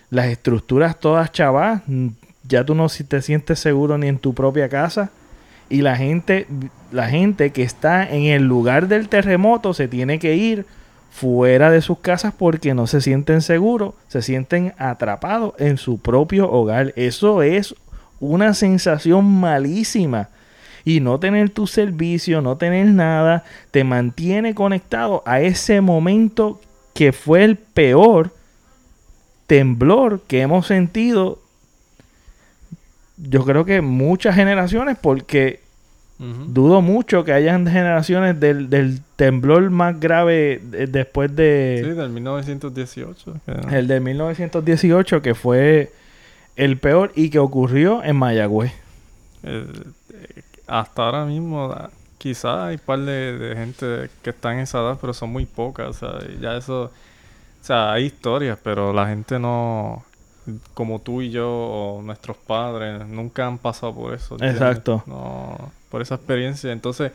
las 0.10 0.28
estructuras 0.28 1.00
todas 1.00 1.32
chavas, 1.32 1.82
mm, 1.88 2.08
ya 2.48 2.64
tú 2.64 2.76
no 2.76 2.88
te 2.90 3.22
sientes 3.22 3.60
seguro 3.60 3.98
ni 3.98 4.08
en 4.08 4.20
tu 4.20 4.34
propia 4.34 4.70
casa. 4.70 5.10
Y 5.68 5.82
la 5.82 5.96
gente, 5.96 6.46
la 6.92 7.10
gente 7.10 7.50
que 7.52 7.64
está 7.64 8.08
en 8.08 8.26
el 8.26 8.44
lugar 8.44 8.88
del 8.88 9.10
terremoto 9.10 9.74
se 9.74 9.88
tiene 9.88 10.20
que 10.20 10.36
ir 10.36 10.66
fuera 11.12 11.72
de 11.72 11.82
sus 11.82 12.00
casas 12.00 12.34
porque 12.38 12.76
no 12.76 12.86
se 12.86 13.02
sienten 13.02 13.42
seguros, 13.42 13.96
se 14.08 14.22
sienten 14.22 14.74
atrapados 14.78 15.54
en 15.58 15.78
su 15.78 15.98
propio 15.98 16.52
hogar. 16.52 16.94
Eso 16.96 17.42
es 17.42 17.74
una 18.20 18.54
sensación 18.54 19.26
malísima. 19.26 20.30
Y 20.86 21.00
no 21.00 21.20
tener 21.20 21.50
tu 21.50 21.66
servicio, 21.68 22.42
no 22.42 22.58
tener 22.58 22.86
nada, 22.88 23.44
te 23.72 23.84
mantiene 23.84 24.54
conectado 24.54 25.24
a 25.26 25.42
ese 25.42 25.82
momento 25.82 26.62
que 26.94 27.12
fue 27.12 27.44
el 27.44 27.58
peor 27.58 28.32
temblor 29.48 30.22
que 30.28 30.42
hemos 30.42 30.68
sentido. 30.68 31.40
Yo 33.18 33.46
creo 33.46 33.66
que 33.66 33.82
muchas 33.82 34.36
generaciones, 34.36 34.98
porque 35.02 35.60
dudo 36.18 36.82
mucho 36.82 37.26
que 37.26 37.34
hayan 37.34 37.68
generaciones 37.68 38.40
del, 38.40 38.70
del 38.70 39.02
temblor 39.18 39.70
más 39.70 40.00
grave 40.00 40.62
de- 40.64 40.88
después 40.88 41.30
Sí, 41.32 41.36
de 41.36 41.94
del 41.96 42.10
1918. 42.10 43.34
que- 43.46 43.78
el 43.78 43.88
de 43.88 44.00
1918, 44.00 45.22
que 45.22 45.36
fue 45.36 45.92
el 46.56 46.78
peor 46.78 47.12
y 47.16 47.30
que 47.30 47.40
ocurrió 47.40 48.02
en 48.04 48.16
Mayagüez. 48.16 48.72
Hasta 50.68 51.04
ahora 51.06 51.26
mismo, 51.26 51.72
ah, 51.72 51.90
quizás 52.18 52.58
hay 52.60 52.76
un 52.76 52.82
par 52.82 53.00
de, 53.00 53.38
de 53.38 53.56
gente 53.56 54.10
que 54.24 54.32
están 54.32 54.54
en 54.56 54.60
esa 54.62 54.80
edad, 54.80 54.98
pero 55.00 55.14
son 55.14 55.30
muy 55.32 55.46
pocas. 55.46 55.88
O 55.90 55.94
sea, 55.94 56.20
ya 56.42 56.56
eso. 56.58 56.84
O 56.86 57.66
sea, 57.66 57.94
hay 57.94 58.06
historias, 58.06 58.58
pero 58.64 58.94
la 58.94 59.08
gente 59.08 59.40
no. 59.40 60.04
Como 60.76 61.00
tú 61.00 61.22
y 61.24 61.32
yo, 61.32 61.50
o 61.50 62.02
nuestros 62.04 62.38
padres, 62.38 63.08
nunca 63.08 63.48
han 63.48 63.58
pasado 63.58 63.96
por 63.96 64.14
eso. 64.14 64.36
¿entiendes? 64.36 64.62
Exacto. 64.62 65.04
No, 65.08 65.72
por 65.90 66.04
esa 66.04 66.16
experiencia. 66.16 66.72
Entonces, 66.72 67.12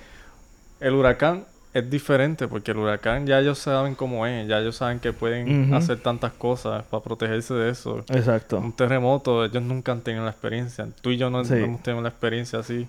el 0.80 0.95
huracán 0.95 1.45
es 1.73 1.88
diferente, 1.88 2.49
porque 2.49 2.73
el 2.73 2.78
huracán 2.78 3.28
ya 3.28 3.38
ellos 3.38 3.61
saben 3.61 3.95
cómo 3.95 4.26
es, 4.26 4.49
ya 4.49 4.59
ellos 4.59 4.75
saben 4.75 4.99
que 4.99 5.12
pueden 5.12 5.73
hacer 5.73 6.00
tantas 6.00 6.33
cosas 6.33 6.83
para 6.90 7.04
protegerse 7.04 7.54
de 7.54 7.71
eso. 7.71 7.99
Exacto. 8.09 8.59
Un 8.59 8.73
terremoto, 8.73 9.45
ellos 9.45 9.62
nunca 9.62 9.92
han 9.92 10.00
tenido 10.00 10.25
la 10.25 10.33
experiencia. 10.33 10.88
Tú 11.00 11.11
y 11.11 11.16
yo 11.16 11.30
no, 11.30 11.45
Sí. 11.45 11.52
no 11.54 11.59
hemos 11.66 11.83
tenido 11.85 12.02
la 12.02 12.09
experiencia 12.09 12.59
así. 12.59 12.88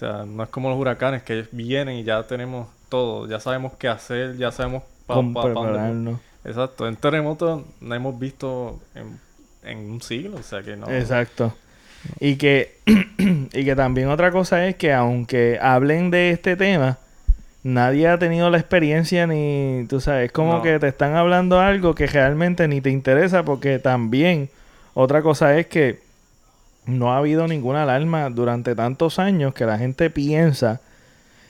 O 0.00 0.06
sea, 0.06 0.24
no 0.24 0.42
es 0.42 0.48
como 0.48 0.70
los 0.70 0.78
huracanes 0.78 1.22
que 1.22 1.44
vienen 1.52 1.96
y 1.96 2.04
ya 2.04 2.22
tenemos 2.22 2.68
todo. 2.88 3.28
Ya 3.28 3.38
sabemos 3.38 3.74
qué 3.78 3.86
hacer, 3.88 4.38
ya 4.38 4.50
sabemos 4.50 4.82
para 5.06 5.16
Con 5.18 5.34
dónde. 5.34 5.52
prepararnos. 5.52 6.20
Exacto. 6.44 6.88
En 6.88 6.96
terremoto 6.96 7.66
no 7.82 7.94
hemos 7.94 8.18
visto 8.18 8.80
en, 8.94 9.18
en 9.62 9.90
un 9.90 10.00
siglo. 10.00 10.38
O 10.38 10.42
sea 10.42 10.62
que 10.62 10.74
no. 10.76 10.88
Exacto. 10.88 11.52
Y 12.18 12.36
que, 12.36 12.78
y 13.52 13.64
que 13.64 13.76
también 13.76 14.08
otra 14.08 14.30
cosa 14.30 14.66
es 14.66 14.76
que 14.76 14.90
aunque 14.94 15.58
hablen 15.60 16.10
de 16.10 16.30
este 16.30 16.56
tema, 16.56 16.96
nadie 17.62 18.08
ha 18.08 18.18
tenido 18.18 18.48
la 18.48 18.56
experiencia 18.56 19.26
ni, 19.26 19.84
tú 19.86 20.00
sabes, 20.00 20.26
es 20.26 20.32
como 20.32 20.54
No. 20.54 20.62
que 20.62 20.78
te 20.78 20.88
están 20.88 21.14
hablando 21.14 21.60
algo 21.60 21.94
que 21.94 22.06
realmente 22.06 22.66
ni 22.68 22.80
te 22.80 22.88
interesa 22.88 23.42
porque 23.42 23.78
también 23.78 24.48
otra 24.94 25.20
cosa 25.20 25.58
es 25.58 25.66
que 25.66 26.00
no 26.90 27.12
ha 27.12 27.18
habido 27.18 27.46
ninguna 27.46 27.84
alarma 27.84 28.28
durante 28.30 28.74
tantos 28.74 29.18
años 29.18 29.54
que 29.54 29.66
la 29.66 29.78
gente 29.78 30.10
piensa 30.10 30.80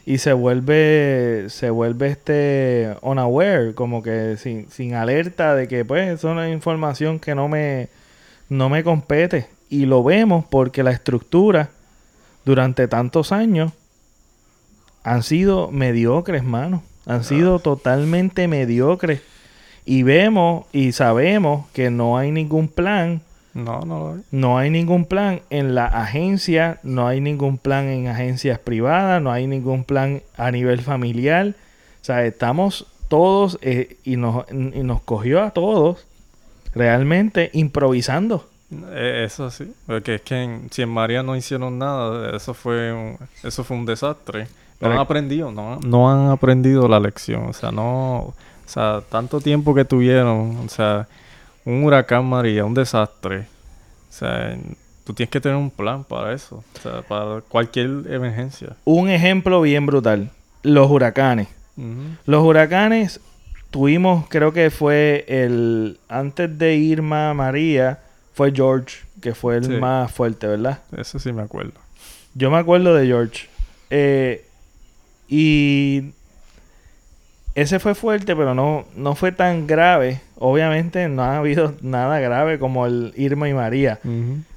y 0.06 0.18
se 0.18 0.32
vuelve 0.32 1.46
se 1.48 1.70
vuelve 1.70 2.08
este 2.08 2.96
unaware 3.02 3.74
como 3.74 4.02
que 4.02 4.36
sin, 4.36 4.70
sin 4.70 4.94
alerta 4.94 5.54
de 5.54 5.68
que 5.68 5.84
pues 5.84 6.08
eso 6.08 6.34
no 6.34 6.42
es 6.42 6.52
información 6.52 7.18
que 7.18 7.34
no 7.34 7.48
me 7.48 7.88
no 8.48 8.68
me 8.68 8.82
compete 8.82 9.48
y 9.68 9.86
lo 9.86 10.02
vemos 10.02 10.44
porque 10.50 10.82
la 10.82 10.90
estructura 10.90 11.70
durante 12.44 12.88
tantos 12.88 13.32
años 13.32 13.72
han 15.02 15.22
sido 15.22 15.70
mediocres, 15.70 16.42
mano. 16.42 16.82
Han 17.06 17.24
sido 17.24 17.58
totalmente 17.58 18.48
mediocres. 18.48 19.22
Y 19.84 20.02
vemos 20.02 20.66
y 20.72 20.92
sabemos 20.92 21.66
que 21.72 21.90
no 21.90 22.18
hay 22.18 22.30
ningún 22.30 22.68
plan 22.68 23.22
No, 23.54 23.80
no 23.80 23.98
lo 23.98 24.12
hay. 24.14 24.20
no 24.30 24.58
hay 24.58 24.70
ningún 24.70 25.04
plan 25.04 25.40
en 25.50 25.74
la 25.74 25.86
agencia, 25.86 26.78
no 26.82 27.06
hay 27.08 27.20
ningún 27.20 27.58
plan 27.58 27.86
en 27.88 28.06
agencias 28.08 28.58
privadas, 28.58 29.20
no 29.20 29.32
hay 29.32 29.46
ningún 29.46 29.84
plan 29.84 30.22
a 30.36 30.50
nivel 30.50 30.80
familiar. 30.80 31.48
O 32.00 32.04
sea, 32.04 32.24
estamos 32.24 32.86
todos 33.08 33.58
eh, 33.62 33.96
y, 34.04 34.16
nos, 34.16 34.44
y 34.52 34.82
nos 34.82 35.00
cogió 35.02 35.42
a 35.42 35.50
todos 35.50 36.06
realmente 36.74 37.50
improvisando. 37.52 38.48
Eh, 38.90 39.24
Eso 39.26 39.50
sí, 39.50 39.72
porque 39.86 40.16
es 40.16 40.20
que 40.22 40.42
en- 40.42 40.68
si 40.70 40.82
en 40.82 40.88
María 40.90 41.22
no 41.22 41.34
hicieron 41.36 41.78
nada, 41.78 42.36
eso 42.36 42.54
fue 42.54 42.92
un, 42.92 43.18
eso 43.42 43.64
fue 43.64 43.76
un 43.76 43.84
desastre. 43.86 44.42
No 44.44 44.48
Pero- 44.78 44.92
han 44.92 44.98
aprendido, 45.00 45.50
no, 45.52 45.78
no 45.80 46.10
han 46.10 46.30
aprendido 46.30 46.86
la 46.88 47.00
lección, 47.00 47.46
o 47.46 47.52
sea, 47.52 47.70
no, 47.72 48.16
o 48.18 48.34
sea, 48.66 49.02
tanto 49.10 49.40
tiempo 49.40 49.74
que 49.74 49.84
tuvieron, 49.84 50.56
o 50.64 50.68
sea, 50.68 51.06
un 51.64 51.84
huracán 51.84 52.24
María, 52.24 52.64
un 52.64 52.74
desastre, 52.74 53.40
o 54.08 54.12
sea, 54.12 54.56
tú 55.04 55.12
tienes 55.12 55.30
que 55.30 55.40
tener 55.40 55.56
un 55.56 55.70
plan 55.70 56.04
para 56.04 56.32
eso, 56.32 56.64
o 56.76 56.80
sea, 56.80 57.02
para 57.02 57.40
cualquier 57.42 57.86
emergencia. 58.08 58.76
Un 58.84 59.08
ejemplo 59.10 59.60
bien 59.60 59.86
brutal, 59.86 60.30
los 60.62 60.90
huracanes. 60.90 61.48
Los 62.26 62.42
huracanes 62.44 63.20
tuvimos, 63.70 64.26
creo 64.28 64.52
que 64.52 64.70
fue 64.70 65.24
el, 65.28 65.98
antes 66.08 66.58
de 66.58 66.74
Irma 66.76 67.32
María, 67.32 68.00
fue 68.34 68.52
George, 68.52 68.98
que 69.22 69.34
fue 69.34 69.56
el 69.56 69.64
Sí. 69.64 69.70
más 69.72 70.12
fuerte, 70.12 70.46
¿verdad? 70.46 70.80
Eso 70.96 71.18
sí 71.18 71.32
me 71.32 71.42
acuerdo. 71.42 71.72
Yo 72.34 72.50
me 72.50 72.58
acuerdo 72.58 72.94
de 72.94 73.06
George. 73.06 73.48
Eh, 73.90 74.44
y 75.28 76.12
ese 77.54 77.78
fue 77.78 77.94
fuerte, 77.94 78.36
pero 78.36 78.54
no, 78.54 78.84
no 78.96 79.14
fue 79.14 79.32
tan 79.32 79.66
grave. 79.66 80.20
Obviamente 80.42 81.06
no 81.08 81.22
ha 81.22 81.36
habido 81.36 81.74
nada 81.82 82.18
grave 82.18 82.58
como 82.58 82.86
el 82.86 83.12
Irma 83.16 83.48
y 83.48 83.54
María. 83.54 84.00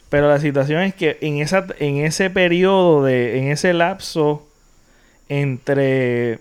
Pero 0.09 0.29
la 0.29 0.39
situación 0.39 0.81
es 0.81 0.95
que 0.95 1.17
en, 1.21 1.37
esa, 1.39 1.65
en 1.79 1.97
ese 1.97 2.29
periodo, 2.29 3.03
de, 3.03 3.37
en 3.39 3.49
ese 3.51 3.73
lapso 3.73 4.47
entre 5.29 6.39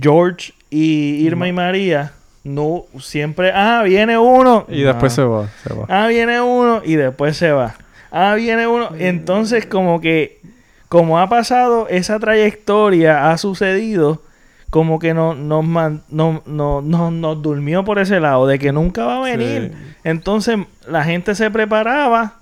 George 0.00 0.52
y 0.70 1.26
Irma 1.26 1.48
y 1.48 1.52
María, 1.52 2.12
no 2.44 2.86
siempre, 3.00 3.52
ah, 3.54 3.82
viene 3.84 4.16
uno. 4.16 4.64
Y 4.68 4.82
después 4.82 5.16
No. 5.18 5.22
se 5.22 5.28
va, 5.28 5.48
se 5.66 5.74
va. 5.74 5.86
Ah, 5.88 6.06
viene 6.08 6.40
uno 6.40 6.80
y 6.84 6.94
después 6.94 7.36
se 7.36 7.50
va. 7.52 7.74
Ah, 8.10 8.34
viene 8.34 8.66
uno. 8.66 8.90
Entonces, 8.98 9.66
como 9.66 10.00
que, 10.00 10.40
como 10.88 11.18
ha 11.18 11.28
pasado 11.28 11.86
esa 11.88 12.18
trayectoria, 12.18 13.30
ha 13.30 13.36
sucedido, 13.38 14.22
como 14.70 14.98
que 15.00 15.14
no, 15.14 15.34
nos, 15.34 15.64
man- 15.64 16.02
no, 16.10 16.42
no, 16.46 16.80
no- 16.80 17.10
nos 17.10 17.42
durmió 17.42 17.84
por 17.84 17.98
ese 17.98 18.20
lado, 18.20 18.46
de 18.46 18.58
que 18.58 18.72
nunca 18.72 19.04
va 19.04 19.18
a 19.18 19.20
venir. 19.22 19.72
Sí. 19.74 19.92
Entonces, 20.04 20.58
la 20.88 21.04
gente 21.04 21.34
se 21.34 21.50
preparaba 21.50 22.36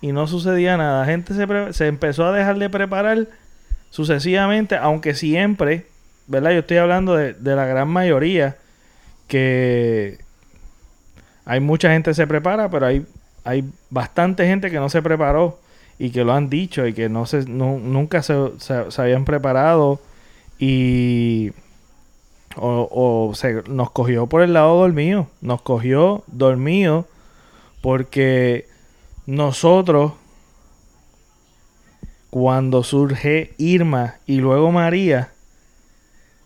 y 0.00 0.12
no 0.12 0.26
sucedía 0.28 0.76
nada. 0.76 1.00
La 1.00 1.06
gente 1.06 1.34
se, 1.34 1.46
pre- 1.46 1.72
se 1.72 1.86
empezó 1.88 2.24
a 2.26 2.32
dejar 2.32 2.58
de 2.58 2.70
preparar 2.70 3.26
sucesivamente, 3.90 4.76
aunque 4.76 5.14
siempre, 5.14 5.86
¿verdad? 6.28 6.52
Yo 6.52 6.60
estoy 6.60 6.76
hablando 6.78 7.14
de, 7.16 7.34
de 7.34 7.56
la 7.56 7.66
gran 7.66 7.88
mayoría, 7.88 8.56
que 9.28 10.18
hay 11.44 11.60
mucha 11.60 11.90
gente 11.90 12.10
que 12.10 12.14
se 12.14 12.26
prepara, 12.26 12.70
pero 12.70 12.86
hay, 12.86 13.04
hay 13.44 13.64
bastante 13.90 14.46
gente 14.46 14.70
que 14.70 14.76
no 14.78 14.88
se 14.88 15.02
preparó 15.02 15.58
y 15.98 16.10
que 16.10 16.24
lo 16.24 16.32
han 16.32 16.48
dicho 16.48 16.86
y 16.86 16.92
que 16.94 17.08
no 17.08 17.26
se, 17.26 17.44
nu- 17.46 17.80
nunca 17.80 18.22
se, 18.22 18.34
se- 18.58 18.90
se 18.90 19.02
habían 19.02 19.24
preparado 19.24 20.00
y 20.64 21.50
o, 22.54 22.88
o 22.88 23.34
se, 23.34 23.64
nos 23.68 23.90
cogió 23.90 24.28
por 24.28 24.42
el 24.42 24.52
lado 24.52 24.78
dormido, 24.78 25.26
nos 25.40 25.60
cogió 25.60 26.22
dormido 26.28 27.08
porque 27.80 28.68
nosotros 29.26 30.12
cuando 32.30 32.84
surge 32.84 33.54
Irma 33.58 34.18
y 34.24 34.36
luego 34.36 34.70
María, 34.70 35.32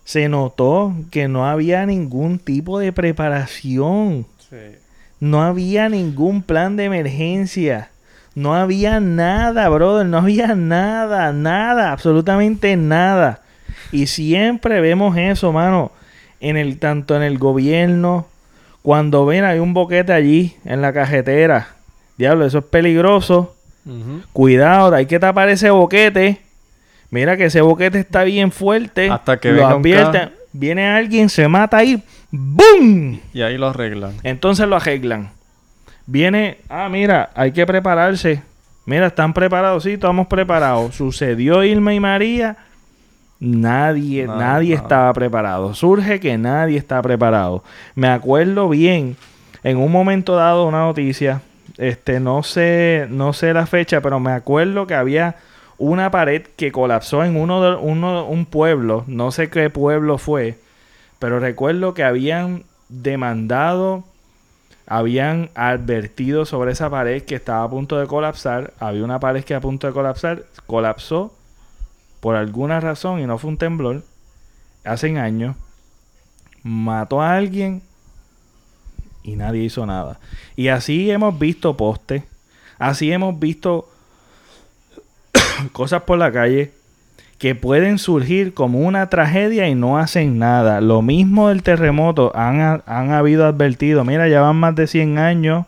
se 0.03 0.29
notó 0.29 0.95
que 1.11 1.27
no 1.27 1.45
había 1.45 1.85
ningún 1.85 2.39
tipo 2.39 2.79
de 2.79 2.91
preparación. 2.91 4.25
Sí. 4.49 4.79
No 5.19 5.43
había 5.43 5.89
ningún 5.89 6.41
plan 6.41 6.75
de 6.75 6.85
emergencia. 6.85 7.91
No 8.33 8.55
había 8.55 8.99
nada, 8.99 9.69
brother. 9.69 10.07
No 10.07 10.17
había 10.17 10.55
nada, 10.55 11.31
nada, 11.33 11.91
absolutamente 11.91 12.75
nada. 12.77 13.43
Y 13.91 14.07
siempre 14.07 14.81
vemos 14.81 15.17
eso, 15.17 15.51
mano. 15.51 15.91
En 16.39 16.57
el, 16.57 16.77
tanto 16.77 17.15
en 17.15 17.23
el 17.23 17.37
gobierno, 17.37 18.27
cuando 18.81 19.25
ven 19.25 19.43
hay 19.43 19.59
un 19.59 19.73
boquete 19.73 20.13
allí 20.13 20.55
en 20.65 20.81
la 20.81 20.93
cajetera. 20.93 21.69
Diablo, 22.17 22.45
eso 22.45 22.59
es 22.59 22.65
peligroso. 22.65 23.55
Cuidado, 24.33 24.93
hay 24.93 25.05
que 25.05 25.19
tapar 25.19 25.49
ese 25.49 25.69
boquete. 25.69 26.41
Mira 27.09 27.37
que 27.37 27.45
ese 27.45 27.61
boquete 27.61 27.99
está 27.99 28.23
bien 28.23 28.51
fuerte. 28.51 29.09
Hasta 29.09 29.37
que 29.37 29.51
lo 29.51 29.65
advierten. 29.65 30.31
Viene 30.51 30.89
alguien, 30.89 31.29
se 31.29 31.47
mata 31.47 31.77
ahí. 31.77 32.03
¡Boom! 32.31 33.21
Y 33.33 33.41
ahí 33.41 33.57
lo 33.57 33.69
arreglan. 33.69 34.13
Entonces 34.23 34.67
lo 34.67 34.75
arreglan. 34.75 35.31
Viene, 36.05 36.57
ah, 36.69 36.89
mira, 36.89 37.29
hay 37.35 37.51
que 37.51 37.65
prepararse. 37.65 38.41
Mira, 38.85 39.07
están 39.07 39.33
preparados, 39.33 39.83
sí, 39.83 39.91
estamos 39.91 40.27
preparados. 40.27 40.95
Sucedió 40.95 41.63
Irma 41.63 41.93
y 41.93 41.99
María. 41.99 42.57
Nadie, 43.39 44.25
nadie 44.25 44.73
estaba 44.73 45.13
preparado. 45.13 45.73
Surge 45.75 46.19
que 46.19 46.37
nadie 46.37 46.77
está 46.77 47.01
preparado. 47.01 47.63
Me 47.93 48.07
acuerdo 48.07 48.67
bien, 48.69 49.15
en 49.63 49.77
un 49.77 49.91
momento 49.91 50.35
dado, 50.35 50.65
una 50.65 50.79
noticia. 50.79 51.41
Este, 51.77 52.19
no 52.19 52.41
sé, 52.41 53.05
no 53.09 53.33
sé 53.33 53.53
la 53.53 53.67
fecha, 53.67 54.01
pero 54.01 54.19
me 54.19 54.31
acuerdo 54.31 54.87
que 54.87 54.95
había 54.95 55.35
una 55.77 56.09
pared 56.09 56.43
que 56.55 56.71
colapsó 56.71 57.23
en 57.23 57.35
uno 57.35 57.61
de 57.61 57.75
uno, 57.75 58.25
un 58.25 58.45
pueblo. 58.47 59.03
No 59.05 59.31
sé 59.31 59.49
qué 59.49 59.69
pueblo 59.69 60.17
fue. 60.17 60.57
Pero 61.19 61.39
recuerdo 61.39 61.93
que 61.93 62.03
habían 62.03 62.63
demandado, 62.89 64.03
habían 64.87 65.51
advertido 65.53 66.45
sobre 66.45 66.71
esa 66.71 66.89
pared 66.89 67.21
que 67.23 67.35
estaba 67.35 67.63
a 67.63 67.69
punto 67.69 67.99
de 67.99 68.07
colapsar. 68.07 68.73
Había 68.79 69.03
una 69.03 69.19
pared 69.19 69.43
que 69.43 69.53
a 69.53 69.61
punto 69.61 69.85
de 69.85 69.93
colapsar, 69.93 70.43
colapsó 70.65 71.36
por 72.27 72.35
alguna 72.35 72.81
razón 72.81 73.21
y 73.21 73.25
no 73.25 73.37
fue 73.37 73.51
un 73.51 73.57
temblor. 73.57 74.03
Hace 74.83 75.17
años 75.17 75.55
mató 76.61 77.21
a 77.21 77.37
alguien 77.37 77.81
y 79.23 79.37
nadie 79.37 79.63
hizo 79.63 79.85
nada. 79.85 80.19
Y 80.57 80.67
así 80.67 81.09
hemos 81.09 81.39
visto 81.39 81.77
postes, 81.77 82.23
así 82.79 83.13
hemos 83.13 83.39
visto 83.39 83.87
cosas 85.71 86.01
por 86.01 86.17
la 86.17 86.29
calle 86.33 86.73
que 87.37 87.55
pueden 87.55 87.97
surgir 87.97 88.53
como 88.53 88.79
una 88.79 89.07
tragedia 89.07 89.69
y 89.69 89.75
no 89.75 89.97
hacen 89.97 90.37
nada. 90.37 90.81
Lo 90.81 91.01
mismo 91.01 91.47
del 91.47 91.63
terremoto, 91.63 92.33
han, 92.35 92.83
han 92.85 93.11
habido 93.11 93.45
advertido, 93.45 94.03
mira, 94.03 94.27
ya 94.27 94.41
van 94.41 94.57
más 94.57 94.75
de 94.75 94.87
100 94.87 95.17
años, 95.17 95.65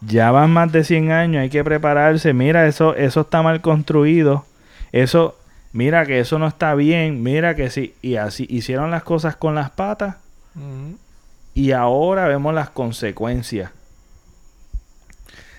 ya 0.00 0.32
van 0.32 0.50
más 0.50 0.72
de 0.72 0.82
100 0.82 1.12
años, 1.12 1.42
hay 1.42 1.50
que 1.50 1.62
prepararse, 1.62 2.32
mira, 2.32 2.66
eso, 2.66 2.96
eso 2.96 3.20
está 3.20 3.42
mal 3.42 3.60
construido, 3.60 4.44
eso, 4.90 5.36
mira 5.72 6.04
que 6.06 6.20
eso 6.20 6.38
no 6.38 6.46
está 6.48 6.74
bien, 6.74 7.22
mira 7.22 7.54
que 7.56 7.70
sí, 7.70 7.94
y 8.02 8.16
así 8.16 8.46
hicieron 8.50 8.90
las 8.90 9.02
cosas 9.02 9.36
con 9.36 9.54
las 9.54 9.70
patas. 9.70 10.16
Y 11.54 11.72
ahora 11.72 12.28
vemos 12.28 12.54
las 12.54 12.70
consecuencias 12.70 13.70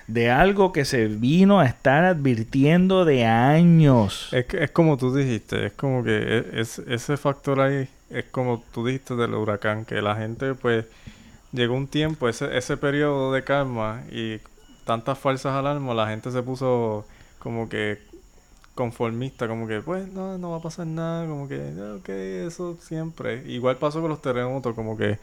de 0.07 0.29
algo 0.29 0.73
que 0.73 0.83
se 0.85 1.07
vino 1.07 1.59
a 1.59 1.65
estar 1.65 2.03
advirtiendo 2.03 3.05
de 3.05 3.25
años. 3.25 4.29
Es, 4.33 4.45
que- 4.45 4.63
es 4.65 4.71
como 4.71 4.97
tú 4.97 5.15
dijiste, 5.15 5.67
es 5.67 5.73
como 5.73 6.03
que 6.03 6.17
e- 6.17 6.59
es, 6.61 6.79
ese 6.79 7.15
factor 7.17 7.61
ahí 7.61 7.87
es 8.09 8.25
como 8.25 8.61
tú 8.73 8.85
dijiste 8.85 9.15
del 9.15 9.33
huracán, 9.33 9.85
que 9.85 10.01
la 10.01 10.15
gente 10.15 10.53
pues 10.55 10.85
llegó 11.53 11.73
un 11.75 11.87
tiempo, 11.87 12.27
ese, 12.27 12.55
ese 12.57 12.75
periodo 12.77 13.31
de 13.33 13.43
calma 13.43 14.03
y 14.11 14.39
tantas 14.85 15.17
falsas 15.17 15.53
alarmas, 15.55 15.95
la 15.95 16.07
gente 16.09 16.31
se 16.31 16.43
puso 16.43 17.07
como 17.39 17.69
que 17.69 17.99
conformista, 18.75 19.47
como 19.47 19.67
que 19.67 19.81
pues 19.81 20.11
no, 20.11 20.37
no 20.37 20.51
va 20.51 20.57
a 20.57 20.61
pasar 20.61 20.87
nada, 20.87 21.27
como 21.27 21.47
que 21.47 21.59
ok, 21.99 22.09
eso 22.09 22.77
siempre. 22.81 23.43
Igual 23.47 23.77
pasó 23.77 24.01
con 24.01 24.09
los 24.09 24.21
terremotos, 24.21 24.75
como 24.75 24.97
que 24.97 25.19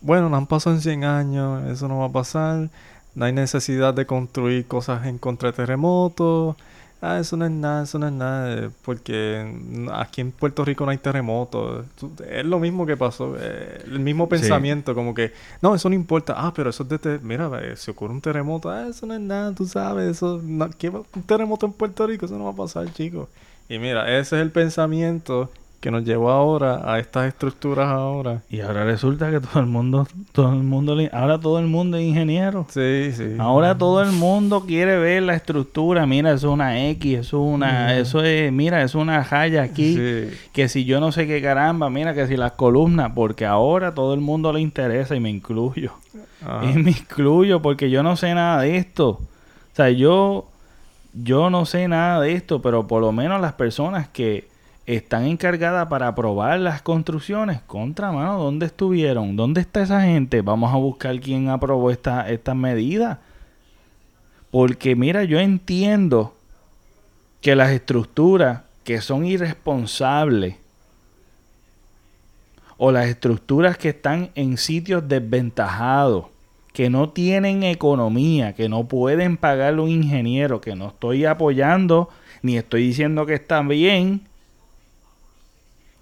bueno, 0.00 0.28
no 0.28 0.36
han 0.36 0.46
pasado 0.46 0.76
en 0.76 0.82
100 0.82 1.04
años, 1.04 1.70
eso 1.70 1.88
no 1.88 1.98
va 1.98 2.06
a 2.06 2.12
pasar, 2.12 2.70
no 3.14 3.24
hay 3.24 3.32
necesidad 3.32 3.94
de 3.94 4.06
construir 4.06 4.66
cosas 4.66 5.06
en 5.06 5.18
contra 5.18 5.52
terremotos. 5.52 6.56
Ah, 7.02 7.18
eso 7.18 7.34
no 7.36 7.46
es 7.46 7.50
nada, 7.50 7.84
eso 7.84 7.98
no 7.98 8.06
es 8.08 8.12
nada, 8.12 8.52
eh, 8.54 8.70
porque 8.82 9.50
aquí 9.92 10.20
en 10.20 10.32
Puerto 10.32 10.64
Rico 10.66 10.84
no 10.84 10.90
hay 10.90 10.98
terremotos. 10.98 11.86
Es 12.30 12.44
lo 12.44 12.58
mismo 12.58 12.84
que 12.84 12.96
pasó, 12.96 13.36
eh, 13.40 13.82
el 13.86 14.00
mismo 14.00 14.24
Sí. 14.26 14.30
pensamiento, 14.32 14.94
como 14.94 15.14
que, 15.14 15.32
no, 15.62 15.74
eso 15.74 15.88
no 15.88 15.94
importa. 15.94 16.34
Ah, 16.36 16.52
pero 16.54 16.68
eso 16.68 16.82
es 16.82 16.88
de, 16.90 16.98
te- 16.98 17.18
mira, 17.20 17.50
eh, 17.62 17.74
si 17.76 17.90
ocurre 17.90 18.12
un 18.12 18.20
terremoto, 18.20 18.68
ah, 18.70 18.86
eso 18.88 19.06
no 19.06 19.14
es 19.14 19.20
nada, 19.20 19.54
tú 19.54 19.66
sabes, 19.66 20.10
eso, 20.10 20.40
no- 20.44 20.68
¿qué 20.76 20.90
va- 20.90 21.02
un 21.14 21.22
terremoto 21.22 21.64
en 21.64 21.72
Puerto 21.72 22.06
Rico, 22.06 22.26
eso 22.26 22.36
no 22.36 22.44
va 22.44 22.50
a 22.50 22.56
pasar, 22.56 22.92
chicos. 22.92 23.28
Y 23.68 23.78
mira, 23.78 24.04
ese 24.18 24.36
es 24.36 24.42
el 24.42 24.50
pensamiento 24.50 25.50
que 25.80 25.90
nos 25.90 26.04
llevó 26.04 26.30
ahora 26.30 26.82
a 26.84 26.98
estas 26.98 27.28
estructuras 27.28 27.88
ahora. 27.88 28.42
Y 28.50 28.60
ahora 28.60 28.84
resulta 28.84 29.30
que 29.30 29.40
todo 29.40 29.60
el 29.60 29.66
mundo, 29.66 30.06
todo 30.32 30.52
el 30.52 30.62
mundo, 30.62 30.94
ahora 31.10 31.40
todo 31.40 31.58
el 31.58 31.66
mundo 31.66 31.96
es 31.96 32.04
ingeniero. 32.04 32.66
Sí, 32.68 33.12
sí. 33.12 33.36
Ahora 33.38 33.78
todo 33.78 34.02
el 34.02 34.12
mundo 34.12 34.64
quiere 34.66 34.98
ver 34.98 35.22
la 35.22 35.34
estructura. 35.34 36.04
Mira, 36.04 36.32
eso 36.32 36.48
es 36.48 36.52
una 36.52 36.86
X, 36.90 37.20
eso 37.20 37.38
es 37.38 37.54
una, 37.54 37.96
eso 37.96 38.22
es, 38.22 38.52
mira, 38.52 38.82
es 38.82 38.94
una 38.94 39.24
raya 39.24 39.62
aquí. 39.62 39.96
Sí. 39.96 40.36
Que 40.52 40.68
si 40.68 40.84
yo 40.84 41.00
no 41.00 41.12
sé 41.12 41.26
qué 41.26 41.40
caramba, 41.40 41.88
mira, 41.88 42.12
que 42.12 42.26
si 42.26 42.36
las 42.36 42.52
columnas, 42.52 43.12
porque 43.14 43.46
ahora 43.46 43.94
todo 43.94 44.12
el 44.12 44.20
mundo 44.20 44.52
le 44.52 44.60
interesa 44.60 45.16
y 45.16 45.20
me 45.20 45.30
incluyo. 45.30 45.92
Ajá. 46.44 46.70
Y 46.70 46.74
me 46.74 46.90
incluyo 46.90 47.62
porque 47.62 47.88
yo 47.88 48.02
no 48.02 48.16
sé 48.16 48.34
nada 48.34 48.60
de 48.60 48.76
esto. 48.76 49.08
O 49.08 49.76
sea, 49.76 49.88
yo, 49.88 50.46
yo 51.14 51.48
no 51.48 51.64
sé 51.64 51.88
nada 51.88 52.20
de 52.20 52.34
esto, 52.34 52.60
pero 52.60 52.86
por 52.86 53.00
lo 53.00 53.12
menos 53.12 53.40
las 53.40 53.54
personas 53.54 54.08
que 54.08 54.49
están 54.96 55.26
encargadas 55.26 55.86
para 55.88 56.08
aprobar 56.08 56.58
las 56.60 56.82
construcciones, 56.82 57.60
contra 57.62 58.12
mano, 58.12 58.38
¿dónde 58.42 58.66
estuvieron? 58.66 59.36
¿Dónde 59.36 59.60
está 59.60 59.82
esa 59.82 60.02
gente? 60.02 60.42
Vamos 60.42 60.72
a 60.72 60.76
buscar 60.76 61.18
quién 61.20 61.48
aprobó 61.48 61.90
esta- 61.90 62.28
estas 62.28 62.56
medidas. 62.56 63.18
Porque 64.50 64.96
mira, 64.96 65.24
yo 65.24 65.38
entiendo 65.38 66.34
que 67.40 67.54
las 67.54 67.70
estructuras 67.70 68.62
que 68.84 69.00
son 69.00 69.24
irresponsables 69.24 70.56
o 72.76 72.90
las 72.90 73.06
estructuras 73.06 73.76
que 73.76 73.90
están 73.90 74.30
en 74.34 74.56
sitios 74.56 75.06
desventajados, 75.06 76.26
que 76.72 76.88
no 76.88 77.10
tienen 77.10 77.62
economía, 77.62 78.54
que 78.54 78.68
no 78.68 78.84
pueden 78.88 79.36
pagarle 79.36 79.82
un 79.82 79.90
ingeniero, 79.90 80.60
que 80.60 80.74
no 80.74 80.88
estoy 80.88 81.24
apoyando 81.26 82.08
ni 82.42 82.56
estoy 82.56 82.86
diciendo 82.86 83.26
que 83.26 83.34
están 83.34 83.68
bien, 83.68 84.22